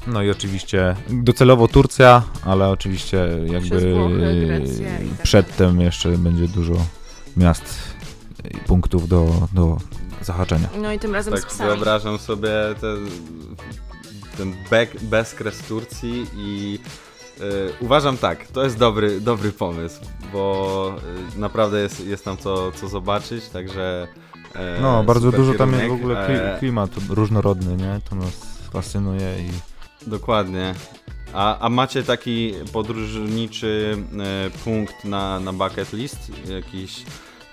No 0.06 0.22
i 0.22 0.30
oczywiście 0.30 0.96
docelowo 1.08 1.68
Turcja, 1.68 2.22
ale 2.44 2.68
oczywiście 2.68 3.28
jakby 3.46 3.94
Włochy, 3.94 4.62
tak 5.08 5.22
przedtem 5.22 5.80
jeszcze 5.80 6.08
będzie 6.10 6.48
dużo 6.48 6.74
miast 7.36 7.78
i 8.50 8.56
punktów 8.58 9.08
do, 9.08 9.48
do 9.52 9.76
zahaczenia. 10.22 10.68
no 10.82 10.92
i 10.92 10.98
tym 10.98 11.14
razem 11.14 11.36
z 11.36 11.40
Tak 11.40 11.50
psami. 11.50 11.70
wyobrażam 11.70 12.18
sobie 12.18 12.50
te, 12.80 12.94
ten 14.36 14.54
bek, 14.70 15.02
bezkres 15.02 15.58
Turcji 15.58 16.26
i 16.36 16.78
e, 17.40 17.44
uważam 17.80 18.16
tak, 18.16 18.46
to 18.46 18.64
jest 18.64 18.78
dobry, 18.78 19.20
dobry 19.20 19.52
pomysł, 19.52 20.00
bo 20.32 20.94
e, 21.36 21.38
naprawdę 21.40 21.80
jest, 21.80 22.06
jest 22.06 22.24
tam 22.24 22.36
co, 22.36 22.72
co 22.72 22.88
zobaczyć, 22.88 23.48
także 23.48 24.08
No, 24.82 25.04
bardzo 25.04 25.32
dużo 25.32 25.54
tam 25.54 25.72
jest 25.72 25.86
w 25.86 25.92
ogóle 25.92 26.26
e, 26.26 26.28
kli- 26.28 26.58
klimat 26.58 26.90
różnorodny, 27.08 27.76
nie? 27.76 28.00
To 28.10 28.16
nas 28.16 28.58
fascynuje 28.72 29.40
i 29.40 29.50
Dokładnie. 30.10 30.74
A, 31.34 31.58
a 31.58 31.68
macie 31.68 32.02
taki 32.02 32.54
podróżniczy 32.72 33.96
e, 34.46 34.50
punkt 34.64 35.04
na, 35.04 35.40
na 35.40 35.52
bucket 35.52 35.92
list? 35.92 36.32
Jakiś, 36.50 37.04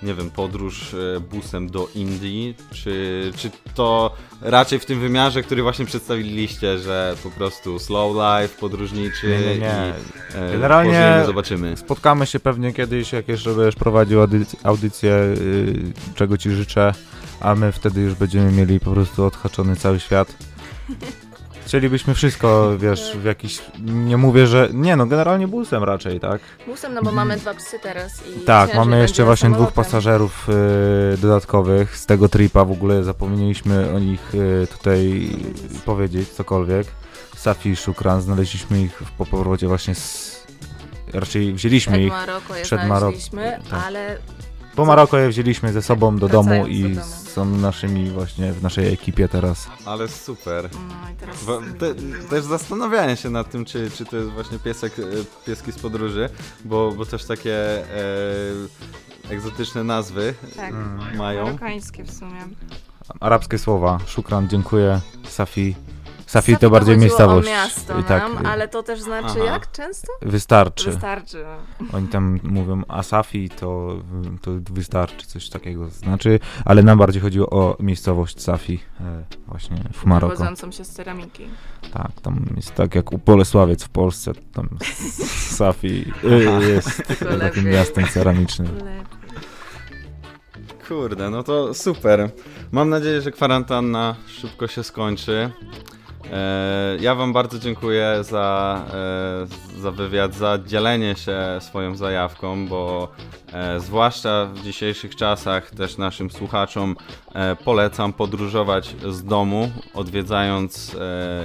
nie 0.02 0.14
wiem, 0.14 0.30
podróż 0.30 0.94
e, 1.16 1.20
busem 1.20 1.70
do 1.70 1.88
Indii? 1.94 2.54
Czy, 2.72 3.30
czy 3.36 3.50
to 3.74 4.14
raczej 4.42 4.78
w 4.78 4.86
tym 4.86 5.00
wymiarze, 5.00 5.42
który 5.42 5.62
właśnie 5.62 5.84
przedstawiliście, 5.86 6.78
że 6.78 7.14
po 7.22 7.30
prostu 7.30 7.78
slow 7.78 8.12
life, 8.16 8.54
podróżniczy 8.60 9.26
Nie, 9.28 9.38
nie, 9.38 9.58
nie. 9.58 9.92
i 10.34 10.36
e, 10.38 10.52
Generalnie- 10.52 11.22
zobaczymy. 11.26 11.76
spotkamy 11.76 12.26
się 12.26 12.40
pewnie 12.40 12.72
kiedyś, 12.72 13.12
jak 13.12 13.28
jeszcze 13.28 13.54
będziesz 13.54 13.74
prowadził 13.76 14.18
audyc- 14.20 14.56
audycję, 14.62 15.12
y, 15.12 15.92
czego 16.14 16.38
ci 16.38 16.50
życzę, 16.50 16.94
a 17.40 17.54
my 17.54 17.72
wtedy 17.72 18.00
już 18.00 18.14
będziemy 18.14 18.52
mieli 18.52 18.80
po 18.80 18.90
prostu 18.92 19.24
odhaczony 19.24 19.76
cały 19.76 20.00
świat. 20.00 20.28
Chcielibyśmy 21.66 22.14
wszystko, 22.14 22.78
wiesz, 22.78 23.16
w 23.16 23.24
jakiś, 23.24 23.62
nie 23.84 24.16
mówię, 24.16 24.46
że, 24.46 24.68
nie 24.72 24.96
no, 24.96 25.06
generalnie 25.06 25.48
busem 25.48 25.84
raczej, 25.84 26.20
tak? 26.20 26.40
Busem, 26.66 26.94
no 26.94 27.02
bo 27.02 27.12
mamy 27.12 27.36
dwa 27.36 27.54
psy 27.54 27.78
teraz 27.82 28.22
i 28.36 28.40
Tak, 28.40 28.74
mamy 28.74 28.98
jeszcze 29.00 29.12
będzie 29.12 29.24
właśnie 29.24 29.48
dwóch 29.48 29.58
samolotem. 29.58 29.84
pasażerów 29.84 30.48
y, 31.14 31.18
dodatkowych 31.18 31.96
z 31.96 32.06
tego 32.06 32.28
tripa, 32.28 32.64
w 32.64 32.72
ogóle 32.72 33.04
zapomnieliśmy 33.04 33.92
o 33.94 33.98
nich 33.98 34.34
y, 34.34 34.66
tutaj 34.78 35.30
powiedzieć 35.84 36.28
cokolwiek. 36.28 36.86
Safi 37.36 37.68
i 37.68 37.76
Shukran, 37.76 38.20
znaleźliśmy 38.22 38.82
ich 38.82 39.02
w- 39.02 39.10
po 39.12 39.26
powrocie 39.26 39.68
właśnie 39.68 39.94
z... 39.94 40.36
Raczej 41.12 41.52
wzięliśmy 41.54 41.92
Przed 41.92 42.02
ich, 42.06 42.10
Maroko 42.12 42.56
je 42.56 42.62
przed 42.62 42.80
Marok- 42.80 42.98
znaleźliśmy, 42.98 43.58
tak. 43.70 43.82
ale 43.86 44.18
po 44.76 44.84
Maroko 44.84 45.18
je 45.18 45.28
wzięliśmy 45.28 45.72
ze 45.72 45.82
sobą 45.82 46.16
do 46.18 46.28
domu 46.28 46.48
Wracając 46.48 46.68
i 46.70 46.82
do 46.82 46.88
domu. 47.00 47.12
są 47.34 47.44
naszymi 47.44 48.10
właśnie 48.10 48.52
w 48.52 48.62
naszej 48.62 48.92
ekipie 48.92 49.28
teraz. 49.28 49.68
Ale 49.84 50.08
super. 50.08 50.68
no 50.72 51.10
i 51.12 51.14
teraz... 51.16 51.44
Wa- 51.44 51.60
Te, 51.78 51.94
też 52.30 52.44
zastanawiałem 52.44 53.16
się 53.16 53.30
nad 53.30 53.50
tym, 53.50 53.64
czy, 53.64 53.90
czy 53.90 54.04
to 54.04 54.16
jest 54.16 54.28
właśnie 54.30 54.58
piesek, 54.58 54.98
e, 54.98 55.02
pieski 55.46 55.72
z 55.72 55.78
podróży, 55.78 56.28
bo, 56.64 56.92
bo 56.92 57.06
też 57.06 57.24
takie 57.24 57.54
e, 57.78 57.84
egzotyczne 59.30 59.84
nazwy 59.84 60.34
tak, 60.56 60.74
mają. 61.16 61.44
marokańskie 61.44 62.04
w 62.04 62.10
sumie. 62.14 62.44
Arabskie 63.20 63.58
słowa, 63.58 63.98
Shukran, 64.06 64.48
dziękuję, 64.48 65.00
Safi. 65.28 65.74
Safi 66.36 66.56
to 66.56 66.70
bardziej 66.70 66.98
miejscowość. 66.98 67.48
O 67.48 67.50
miasto 67.50 68.00
I 68.00 68.04
tak, 68.04 68.22
nam, 68.22 68.46
ale 68.46 68.68
to 68.68 68.82
też 68.82 69.00
znaczy 69.00 69.38
Aha. 69.42 69.44
jak 69.44 69.72
często? 69.72 70.12
Wystarczy. 70.22 70.90
Wystarczy. 70.90 71.44
Oni 71.92 72.08
tam 72.08 72.40
mówią 72.42 72.82
Asafi, 72.88 73.48
to, 73.50 73.96
to 74.42 74.50
wystarczy, 74.70 75.26
coś 75.26 75.48
takiego 75.48 75.88
znaczy, 75.88 76.40
ale 76.64 76.82
nam 76.82 76.98
bardziej 76.98 77.22
chodziło 77.22 77.50
o 77.50 77.76
miejscowość 77.80 78.42
Safi, 78.42 78.80
e, 79.00 79.24
właśnie 79.46 79.76
w 79.92 80.04
Maroko. 80.04 80.34
Wywodzącą 80.34 80.72
się 80.72 80.84
z 80.84 80.88
ceramiki. 80.88 81.46
Tak, 81.92 82.12
tam 82.22 82.46
jest 82.56 82.74
tak 82.74 82.94
jak 82.94 83.12
u 83.12 83.18
Bolesławiec 83.18 83.84
w 83.84 83.88
Polsce, 83.88 84.32
tam 84.52 84.68
Safi 85.58 86.12
y, 86.24 86.68
jest 86.68 87.06
Tylko 87.06 87.24
takim 87.24 87.38
lepiej. 87.38 87.64
miastem 87.64 88.08
ceramicznym. 88.08 88.74
Lepiej. 88.74 89.06
Kurde, 90.88 91.30
no 91.30 91.42
to 91.42 91.74
super. 91.74 92.30
Mam 92.72 92.88
nadzieję, 92.88 93.20
że 93.20 93.30
kwarantanna 93.30 94.16
szybko 94.26 94.66
się 94.66 94.82
skończy. 94.82 95.50
E, 96.32 96.96
ja 97.00 97.14
Wam 97.14 97.32
bardzo 97.32 97.58
dziękuję 97.58 98.18
za, 98.20 98.84
e, 99.76 99.80
za 99.80 99.90
wywiad, 99.90 100.34
za 100.34 100.58
dzielenie 100.66 101.14
się 101.16 101.38
swoją 101.60 101.96
zajawką, 101.96 102.68
bo 102.68 103.08
e, 103.52 103.80
zwłaszcza 103.80 104.46
w 104.54 104.62
dzisiejszych 104.62 105.16
czasach 105.16 105.70
też 105.70 105.98
naszym 105.98 106.30
słuchaczom 106.30 106.96
polecam 107.64 108.12
podróżować 108.12 108.96
z 109.08 109.24
domu, 109.24 109.70
odwiedzając 109.94 110.96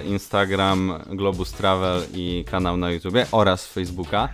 Instagram 0.06 0.94
Globus 1.10 1.52
Travel 1.52 2.02
i 2.14 2.46
kanał 2.52 2.78
na 2.78 2.92
YouTubie 2.92 3.26
oraz 3.32 3.68
Facebooka. 3.68 4.30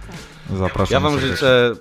Zapraszam. 0.58 0.94
Ja 0.94 1.00
Wam 1.00 1.20
życzę 1.20 1.72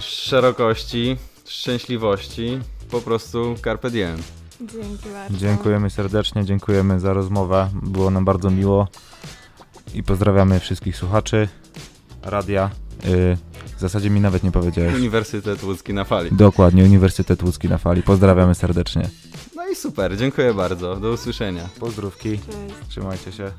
szerokości, 0.00 1.16
szczęśliwości, 1.46 2.58
po 2.90 3.00
prostu 3.00 3.54
carpe 3.64 3.90
diem. 3.90 4.39
Dzięki 4.60 5.08
bardzo. 5.08 5.36
Dziękujemy 5.38 5.90
serdecznie, 5.90 6.44
dziękujemy 6.44 7.00
za 7.00 7.12
rozmowę. 7.12 7.70
Było 7.82 8.10
nam 8.10 8.24
bardzo 8.24 8.50
miło. 8.50 8.88
I 9.94 10.02
pozdrawiamy 10.02 10.60
wszystkich 10.60 10.96
słuchaczy 10.96 11.48
radia. 12.22 12.70
Y, 13.04 13.36
w 13.76 13.80
zasadzie 13.80 14.10
mi 14.10 14.20
nawet 14.20 14.42
nie 14.42 14.52
powiedziałeś. 14.52 14.94
Uniwersytet 14.94 15.62
Łódzki 15.62 15.94
na 15.94 16.04
fali. 16.04 16.30
Dokładnie, 16.32 16.84
Uniwersytet 16.84 17.42
Łódzki 17.42 17.68
na 17.68 17.78
fali. 17.78 18.02
Pozdrawiamy 18.02 18.54
serdecznie. 18.54 19.08
No 19.56 19.68
i 19.68 19.76
super, 19.76 20.16
dziękuję 20.16 20.54
bardzo. 20.54 20.96
Do 20.96 21.10
usłyszenia. 21.10 21.68
Pozdrówki. 21.80 22.38
Cześć. 22.38 22.88
Trzymajcie 22.88 23.32
się. 23.32 23.50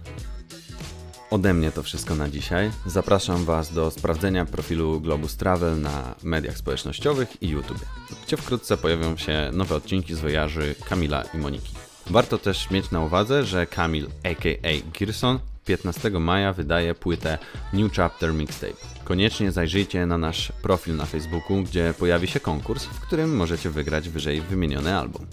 Ode 1.32 1.54
mnie 1.54 1.72
to 1.72 1.84
wszystko 1.84 2.16
na 2.16 2.30
dzisiaj. 2.30 2.72
Zapraszam 2.86 3.46
Was 3.46 3.74
do 3.74 3.92
sprawdzenia 3.92 4.46
profilu 4.46 5.02
Globus 5.02 5.38
Travel 5.38 5.82
na 5.82 6.16
mediach 6.24 6.58
społecznościowych 6.58 7.44
i 7.44 7.50
YouTube, 7.50 7.86
gdzie 8.26 8.38
wkrótce 8.38 8.78
pojawią 8.78 9.18
się 9.18 9.50
nowe 9.54 9.76
odcinki 9.76 10.16
z 10.16 10.20
wojaży 10.20 10.76
Kamila 10.90 11.24
i 11.34 11.38
Moniki. 11.38 11.74
Warto 12.10 12.38
też 12.38 12.70
mieć 12.70 12.92
na 12.92 13.02
uwadze, 13.02 13.46
że 13.46 13.68
Kamil 13.68 14.08
aka 14.24 14.90
Girson 14.94 15.40
15 15.66 16.10
maja 16.10 16.54
wydaje 16.54 16.96
płytę 16.96 17.38
New 17.74 17.94
Chapter 17.94 18.34
Mixtape. 18.34 18.74
Koniecznie 19.04 19.52
zajrzyjcie 19.52 20.06
na 20.06 20.18
nasz 20.18 20.52
profil 20.62 20.96
na 20.96 21.06
Facebooku, 21.06 21.64
gdzie 21.64 21.94
pojawi 22.00 22.28
się 22.28 22.40
konkurs, 22.40 22.84
w 22.84 23.00
którym 23.00 23.36
możecie 23.36 23.70
wygrać 23.70 24.10
wyżej 24.10 24.42
wymieniony 24.42 24.98
album. 24.98 25.28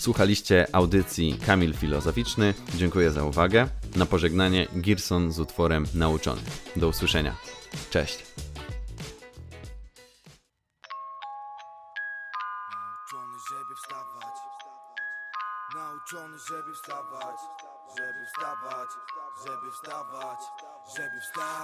Słuchaliście 0.00 0.66
audycji 0.72 1.38
Kamil 1.46 1.74
Filozoficzny. 1.74 2.54
Dziękuję 2.74 3.10
za 3.10 3.24
uwagę. 3.24 3.68
Na 3.96 4.06
pożegnanie 4.06 4.66
Girson 4.80 5.32
z 5.32 5.40
utworem 5.40 5.86
Nauczony. 5.94 6.42
Do 6.76 6.88
usłyszenia. 6.88 7.36
Cześć. 7.90 8.18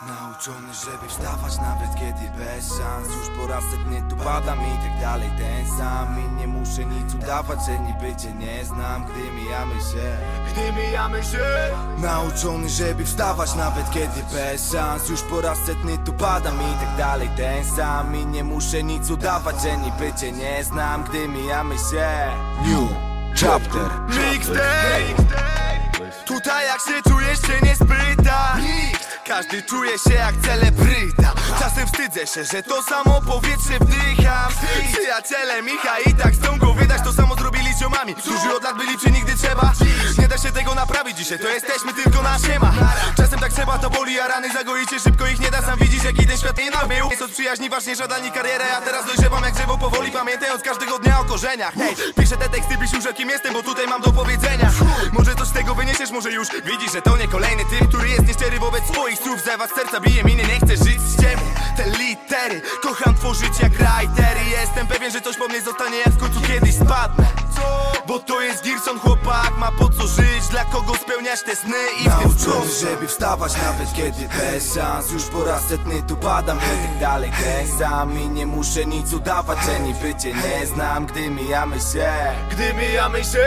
Nauczony, 0.02 0.74
żeby 0.74 1.08
wstawać 1.08 1.56
Nawet 1.56 1.94
kiedy 1.94 2.30
bez 2.38 2.68
szans. 2.68 3.08
Już 3.16 3.28
po 3.38 3.46
raz 3.46 3.64
setny 3.64 4.02
tu 4.10 4.16
padam 4.16 4.58
i 4.58 4.88
tak 4.88 5.00
dalej 5.00 5.30
Ten 5.38 5.78
sam. 5.78 6.16
I 6.20 6.40
nie 6.40 6.46
muszę 6.46 6.84
nic 6.84 7.14
udawać 7.14 7.58
Że 7.66 7.78
niby 7.78 8.16
cię 8.16 8.32
nie 8.32 8.64
znam. 8.64 9.04
Gdy 9.04 9.30
mijamy 9.32 9.74
się 9.74 10.16
Gdy 10.52 10.72
mijamy 10.72 11.24
się. 11.24 11.44
Nauczony, 11.98 12.68
żeby 12.68 13.04
wstawać 13.04 13.54
Nawet 13.54 13.90
kiedy 13.90 14.22
bez 14.32 14.72
szans. 14.72 15.08
Już 15.08 15.22
po 15.22 15.40
raz 15.40 15.58
setny 15.66 15.98
tu 15.98 16.12
padam 16.12 16.56
i 16.62 16.84
tak 16.86 16.96
dalej 16.98 17.30
Ten 17.36 17.64
sam. 17.76 18.16
I 18.16 18.26
nie 18.26 18.44
muszę 18.44 18.82
nic 18.82 19.10
udawać 19.10 19.62
Że 19.62 19.76
niby 19.76 20.12
cię 20.20 20.32
nie 20.32 20.64
znam. 20.64 21.04
Gdy 21.04 21.28
mijamy 21.28 21.74
się. 21.74 22.30
New 22.66 22.90
Chapter. 23.40 23.90
Mixtape. 24.08 25.26
Tutaj 26.24 26.66
jak 26.66 26.80
się 26.80 27.10
czujesz 27.10 27.40
się 27.40 27.60
nie 27.62 27.74
spyta 27.74 28.56
Każdy 29.26 29.62
czuje 29.62 29.98
się 29.98 30.14
jak 30.14 30.34
celebryta. 30.36 31.32
Czasem 31.58 31.86
wstydzę 31.86 32.26
się, 32.26 32.44
że 32.44 32.62
to 32.62 32.82
samo 32.82 33.20
powietrze 33.20 33.78
wdycham. 33.80 34.52
Przyjaciele 34.92 35.62
Micha 35.62 35.98
i 36.06 36.14
tak 36.14 36.34
chcą 36.34 36.58
go 36.58 36.74
wydać 36.74 37.02
To 37.04 37.12
samo 37.12 37.34
zrobili 37.34 37.46
z 37.46 37.55
ziomami, 37.86 38.14
którzy 38.14 38.56
od 38.56 38.64
lat 38.64 38.76
byli 38.76 38.98
przy 38.98 39.10
nigdy 39.10 39.34
trzeba. 39.36 39.72
Nie 40.18 40.28
da 40.28 40.38
się 40.38 40.52
tego 40.52 40.74
naprawić 40.74 41.16
dzisiaj, 41.18 41.38
to 41.38 41.48
jesteśmy 41.48 41.94
tylko 41.94 42.22
na 42.22 42.38
siema. 42.38 42.72
Czasem 43.16 43.38
tak 43.38 43.52
trzeba, 43.52 43.78
to 43.78 43.90
boli, 43.90 44.20
a 44.20 44.28
rany 44.28 44.52
zagoicie 44.52 45.00
szybko 45.00 45.26
ich 45.26 45.40
nie 45.40 45.50
da. 45.50 45.62
Sam 45.62 45.78
widzisz 45.78 46.04
jaki 46.04 46.26
ten 46.26 46.38
świat 46.38 46.58
nie 46.58 46.70
nabył 46.70 47.10
Jest 47.10 47.22
od 47.22 47.30
przyjaźni 47.30 47.70
ważniejsza 47.70 48.08
dla 48.08 48.18
nich 48.18 48.32
karierę 48.32 48.76
A 48.76 48.80
teraz 48.80 49.06
dojrzewam 49.06 49.44
jak 49.44 49.54
drzewo 49.54 49.78
powoli. 49.78 50.12
Pamiętając 50.12 50.62
każdego 50.62 50.98
dnia 50.98 51.20
o 51.20 51.24
korzeniach. 51.24 51.74
Hej, 51.74 51.96
piszę 52.18 52.36
te 52.36 52.48
teksty, 52.48 52.78
byś 52.78 52.92
już 52.92 53.04
jakim 53.04 53.30
jestem 53.30 53.52
Bo 53.52 53.62
tutaj 53.62 53.86
mam 53.86 54.02
do 54.02 54.12
powiedzenia. 54.12 54.70
Może 55.12 55.34
coś 55.34 55.48
z 55.48 55.52
tego 55.52 55.74
wyniesiesz, 55.74 56.10
może 56.10 56.32
już 56.32 56.48
widzisz, 56.64 56.92
że 56.92 57.02
to 57.02 57.16
nie 57.16 57.28
kolejny 57.28 57.62
typ 57.64 57.88
Który 57.88 58.08
jest 58.08 58.26
nieszczery 58.26 58.58
wobec 58.58 58.84
swoich 58.84 59.18
słów. 59.18 59.42
Zlewa 59.42 59.66
z 59.68 59.70
serca 59.70 60.00
bije 60.00 60.24
miny, 60.24 60.42
nie 60.42 60.56
chcę 60.56 60.84
żyć 60.84 61.00
z 61.00 61.16
ciebie. 61.16 61.42
Te 61.76 61.90
litery, 61.90 62.62
kocham 62.82 63.14
tworzyć 63.14 63.60
jak 63.62 63.72
I 64.04 64.50
Jestem 64.50 64.86
pewien, 64.86 65.12
że 65.12 65.20
coś 65.20 65.36
po 65.36 65.48
mnie 65.48 65.62
zostanie 65.62 65.98
jak 65.98 66.14
w 66.14 66.18
końcu 66.18 66.40
kiedyś 66.40 66.74
spadnę 66.74 67.26
Bo 68.06 68.18
to 68.18 68.40
jest 68.40 68.64
Girson 68.64 68.98
chłopak, 68.98 69.52
ma 69.58 69.72
po 69.72 69.88
co 69.88 70.06
żyć 70.06 70.48
Dla 70.50 70.64
kogo 70.64 70.94
spełniać 70.94 71.42
te 71.42 71.56
sny 71.56 71.78
i 72.00 72.08
w 72.08 72.22
tym 72.22 72.32
wciąż 72.32 72.66
żeby 72.80 73.08
wstawać 73.08 73.52
nawet 73.56 73.94
kiedy 73.96 74.28
bez 74.28 74.74
szans 74.74 75.10
Już 75.12 75.24
po 75.24 75.44
raz 75.44 75.62
setny 75.68 76.02
tu 76.02 76.16
padam. 76.16 76.58
Tak 76.58 77.00
dalej 77.00 77.30
sam 77.78 78.20
I 78.20 78.28
nie 78.28 78.46
muszę 78.46 78.86
nic 78.86 79.12
udawać, 79.12 79.58
że 79.66 79.80
niby 79.80 80.14
cię 80.14 80.34
nie 80.34 80.66
znam. 80.66 81.06
Gdy 81.06 81.30
mijamy 81.30 81.76
się 81.76 82.12
Gdy 82.50 82.74
mijamy 82.74 83.24
się 83.24 83.46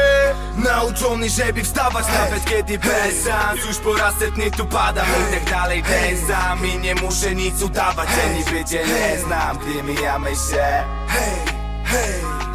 Nauczony, 0.56 1.30
żeby 1.30 1.64
wstawać 1.64 2.06
nawet 2.08 2.46
kiedy 2.46 2.80
bez 2.80 3.26
szans 3.26 3.66
Już 3.68 3.78
po 3.78 3.94
raz 3.94 4.16
setny 4.16 4.52
tu 4.52 4.66
padam. 4.66 5.06
I 5.30 5.34
tak 5.34 5.50
dalej 5.50 5.84
sam 6.28 6.66
I 6.66 6.78
nie 6.78 6.96
muszę 6.96 7.36
nic 7.36 7.62
udawać, 7.62 8.10
że 8.10 8.34
niby 8.34 8.66
cię 8.66 8.84
nie 8.88 9.20
znam. 9.20 9.58
Gdy 9.58 9.84
mijamy 9.84 10.30
się 10.30 10.84
Hej, 11.08 11.56
hej 11.86 12.49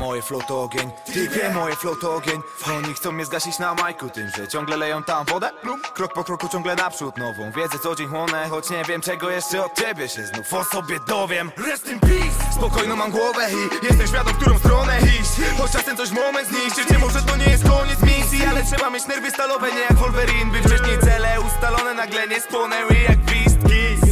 Moje 0.00 0.22
flow 0.22 0.46
to 0.46 0.62
ogień, 0.62 0.90
typie 1.12 1.50
moje 1.50 1.76
flow 1.76 1.98
to 2.00 2.14
ogień. 2.14 2.40
Oni 2.76 2.94
chcą 2.94 3.12
mnie 3.12 3.24
zgasić 3.24 3.58
na 3.58 3.74
majku 3.74 4.10
tym, 4.10 4.30
że 4.36 4.48
ciągle 4.48 4.76
leją 4.76 5.02
tam 5.02 5.24
wodę 5.24 5.50
Krok 5.94 6.12
po 6.12 6.24
kroku 6.24 6.48
ciągle 6.48 6.76
naprzód 6.76 7.18
nową 7.18 7.50
wiedzę 7.52 7.78
co 7.82 7.94
dzień 7.94 8.08
chłonę 8.08 8.48
Choć 8.50 8.70
nie 8.70 8.84
wiem 8.84 9.00
czego 9.00 9.30
jeszcze 9.30 9.64
od 9.64 9.74
ciebie 9.74 10.08
się 10.08 10.26
znów 10.26 10.54
o 10.54 10.64
sobie 10.64 11.00
dowiem. 11.08 11.50
Rest 11.56 11.88
in 11.88 12.00
peace! 12.00 12.54
Spokojną 12.56 12.96
mam 12.96 13.10
głowę 13.10 13.48
i 13.52 13.86
jestem 13.86 14.06
świadom, 14.06 14.34
którą 14.34 14.58
stronę 14.58 14.98
iść. 15.00 15.58
Choć 15.58 15.72
czasem 15.72 15.96
coś 15.96 16.10
moment 16.10 16.48
zniszczy 16.48 16.86
cię, 16.86 16.98
może 16.98 17.22
to 17.22 17.36
nie 17.36 17.44
jest 17.44 17.64
koniec 17.64 18.02
misji 18.02 18.46
Ale 18.46 18.64
trzeba 18.64 18.90
mieć 18.90 19.06
nerwy 19.06 19.30
stalowe, 19.30 19.72
nie 19.72 19.80
jak 19.80 19.94
Wolverine 19.94 20.52
By 20.52 20.68
wcześniej 20.68 20.98
cele 20.98 21.40
ustalone 21.40 21.94
nagle 21.94 22.28
nie 22.28 22.40
spłonęły 22.40 22.94
jak 23.08 23.18
gwizdki 23.18 24.09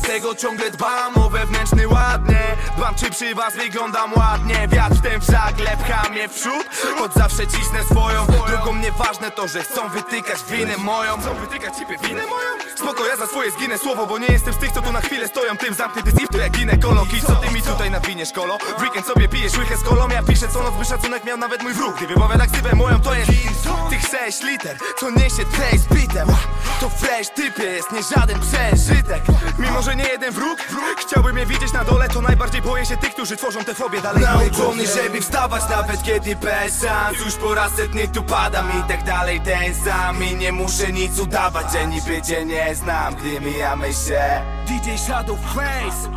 Dlatego 0.00 0.34
ciągle 0.34 0.70
dbam 0.70 1.18
o 1.18 1.30
wewnętrzny 1.30 1.88
ładnie. 1.88 2.40
Dbam 2.76 2.94
czy 2.94 3.10
przy 3.10 3.34
was 3.34 3.56
wyglądam 3.56 4.12
ładnie. 4.12 4.68
Wiatr 4.68 4.94
w 4.94 5.02
ten 5.02 5.20
żagle 5.20 5.76
pcha 5.76 6.08
mnie 6.08 6.28
w 6.28 6.34
przód. 6.34 6.66
Choć 6.98 7.12
zawsze 7.12 7.46
cisnę 7.46 7.84
swoją. 7.90 8.26
Drogą 8.48 8.74
nieważne 8.74 9.30
to, 9.30 9.48
że 9.48 9.62
chcą 9.62 9.88
wytykać 9.88 10.38
winę 10.50 10.76
moją. 10.76 11.20
Chcą 11.20 11.34
wytykać 11.34 11.76
ciebie 11.76 11.98
winę 11.98 12.26
moją? 12.26 12.48
Spoko, 12.76 13.06
ja 13.06 13.16
za 13.16 13.26
swoje 13.26 13.50
zginę 13.50 13.78
słowo 13.78 14.06
Bo 14.06 14.18
nie 14.18 14.26
jestem 14.26 14.54
z 14.54 14.58
tych, 14.58 14.72
co 14.72 14.82
tu 14.82 14.92
na 14.92 15.00
chwilę 15.00 15.28
stoją. 15.28 15.56
Tym 15.56 15.74
zamknięty 15.74 16.10
zip 16.10 16.28
to 16.32 16.38
jak 16.38 16.52
ginekolog 16.52 17.12
I 17.12 17.20
co 17.20 17.36
ty 17.36 17.50
mi 17.50 17.62
tutaj 17.62 17.90
nawiniesz 17.90 18.32
kolo? 18.32 18.58
W 18.78 18.82
weekend 18.82 19.06
sobie 19.06 19.28
pijesz 19.28 19.58
łychę 19.58 19.76
z 19.76 19.82
kolą. 19.82 20.08
Ja 20.08 20.22
piszę 20.22 20.48
co 20.48 20.62
noc, 20.62 20.74
by 20.74 20.84
szacunek 20.84 21.24
miał 21.24 21.36
nawet 21.36 21.62
mój 21.62 21.72
wróg. 21.72 21.96
Gdy 21.96 22.06
wypowiada 22.06 22.46
ksywę 22.46 22.74
moją 22.74 23.00
to 23.00 23.14
jest 23.14 23.30
Tych 23.90 24.02
sześć 24.02 24.42
liter, 24.42 24.76
co 25.00 25.10
niesie 25.10 25.44
trace 25.52 25.78
z 25.78 25.86
bitem 25.86 26.28
To 26.80 26.88
fresh 26.88 27.28
typie 27.28 27.64
jest 27.64 27.92
nie 27.92 28.02
żaden 28.02 28.40
przeżytek. 28.40 29.22
Mimo, 29.58 29.82
może 29.86 29.96
nie 29.96 30.08
jeden 30.08 30.32
wróg? 30.32 30.58
Chciałbym 30.98 31.38
je 31.38 31.46
widzieć 31.46 31.72
na 31.72 31.84
dole, 31.84 32.08
to 32.08 32.20
najbardziej 32.20 32.62
boję 32.62 32.86
się 32.86 32.96
tych, 32.96 33.14
którzy 33.14 33.36
tworzą 33.36 33.64
te 33.64 33.74
fobie 33.74 34.00
dalej. 34.00 34.22
Nauczony, 34.22 34.86
żeby 34.86 35.20
wstawać 35.20 35.62
nawet 35.70 36.02
kiedy 36.02 36.36
bez 36.36 36.82
szans. 36.82 37.18
Już 37.24 37.34
po 37.34 37.54
raz 37.54 37.72
setny 37.72 38.08
tu 38.08 38.22
padam 38.22 38.66
i 38.80 38.88
tak 38.88 39.04
dalej 39.04 39.40
ten 39.40 39.74
sam. 39.74 40.24
I 40.24 40.36
nie 40.36 40.52
muszę 40.52 40.92
nic 40.92 41.18
udawać, 41.18 41.72
że 41.72 41.86
niby 41.86 42.22
cię 42.22 42.44
nie 42.44 42.74
znam 42.74 43.14
Gdy 43.14 43.40
mijamy 43.40 43.92
się 43.92 44.42
DJ 44.66 44.96
Shadow 44.96 45.38
Face. 45.54 46.10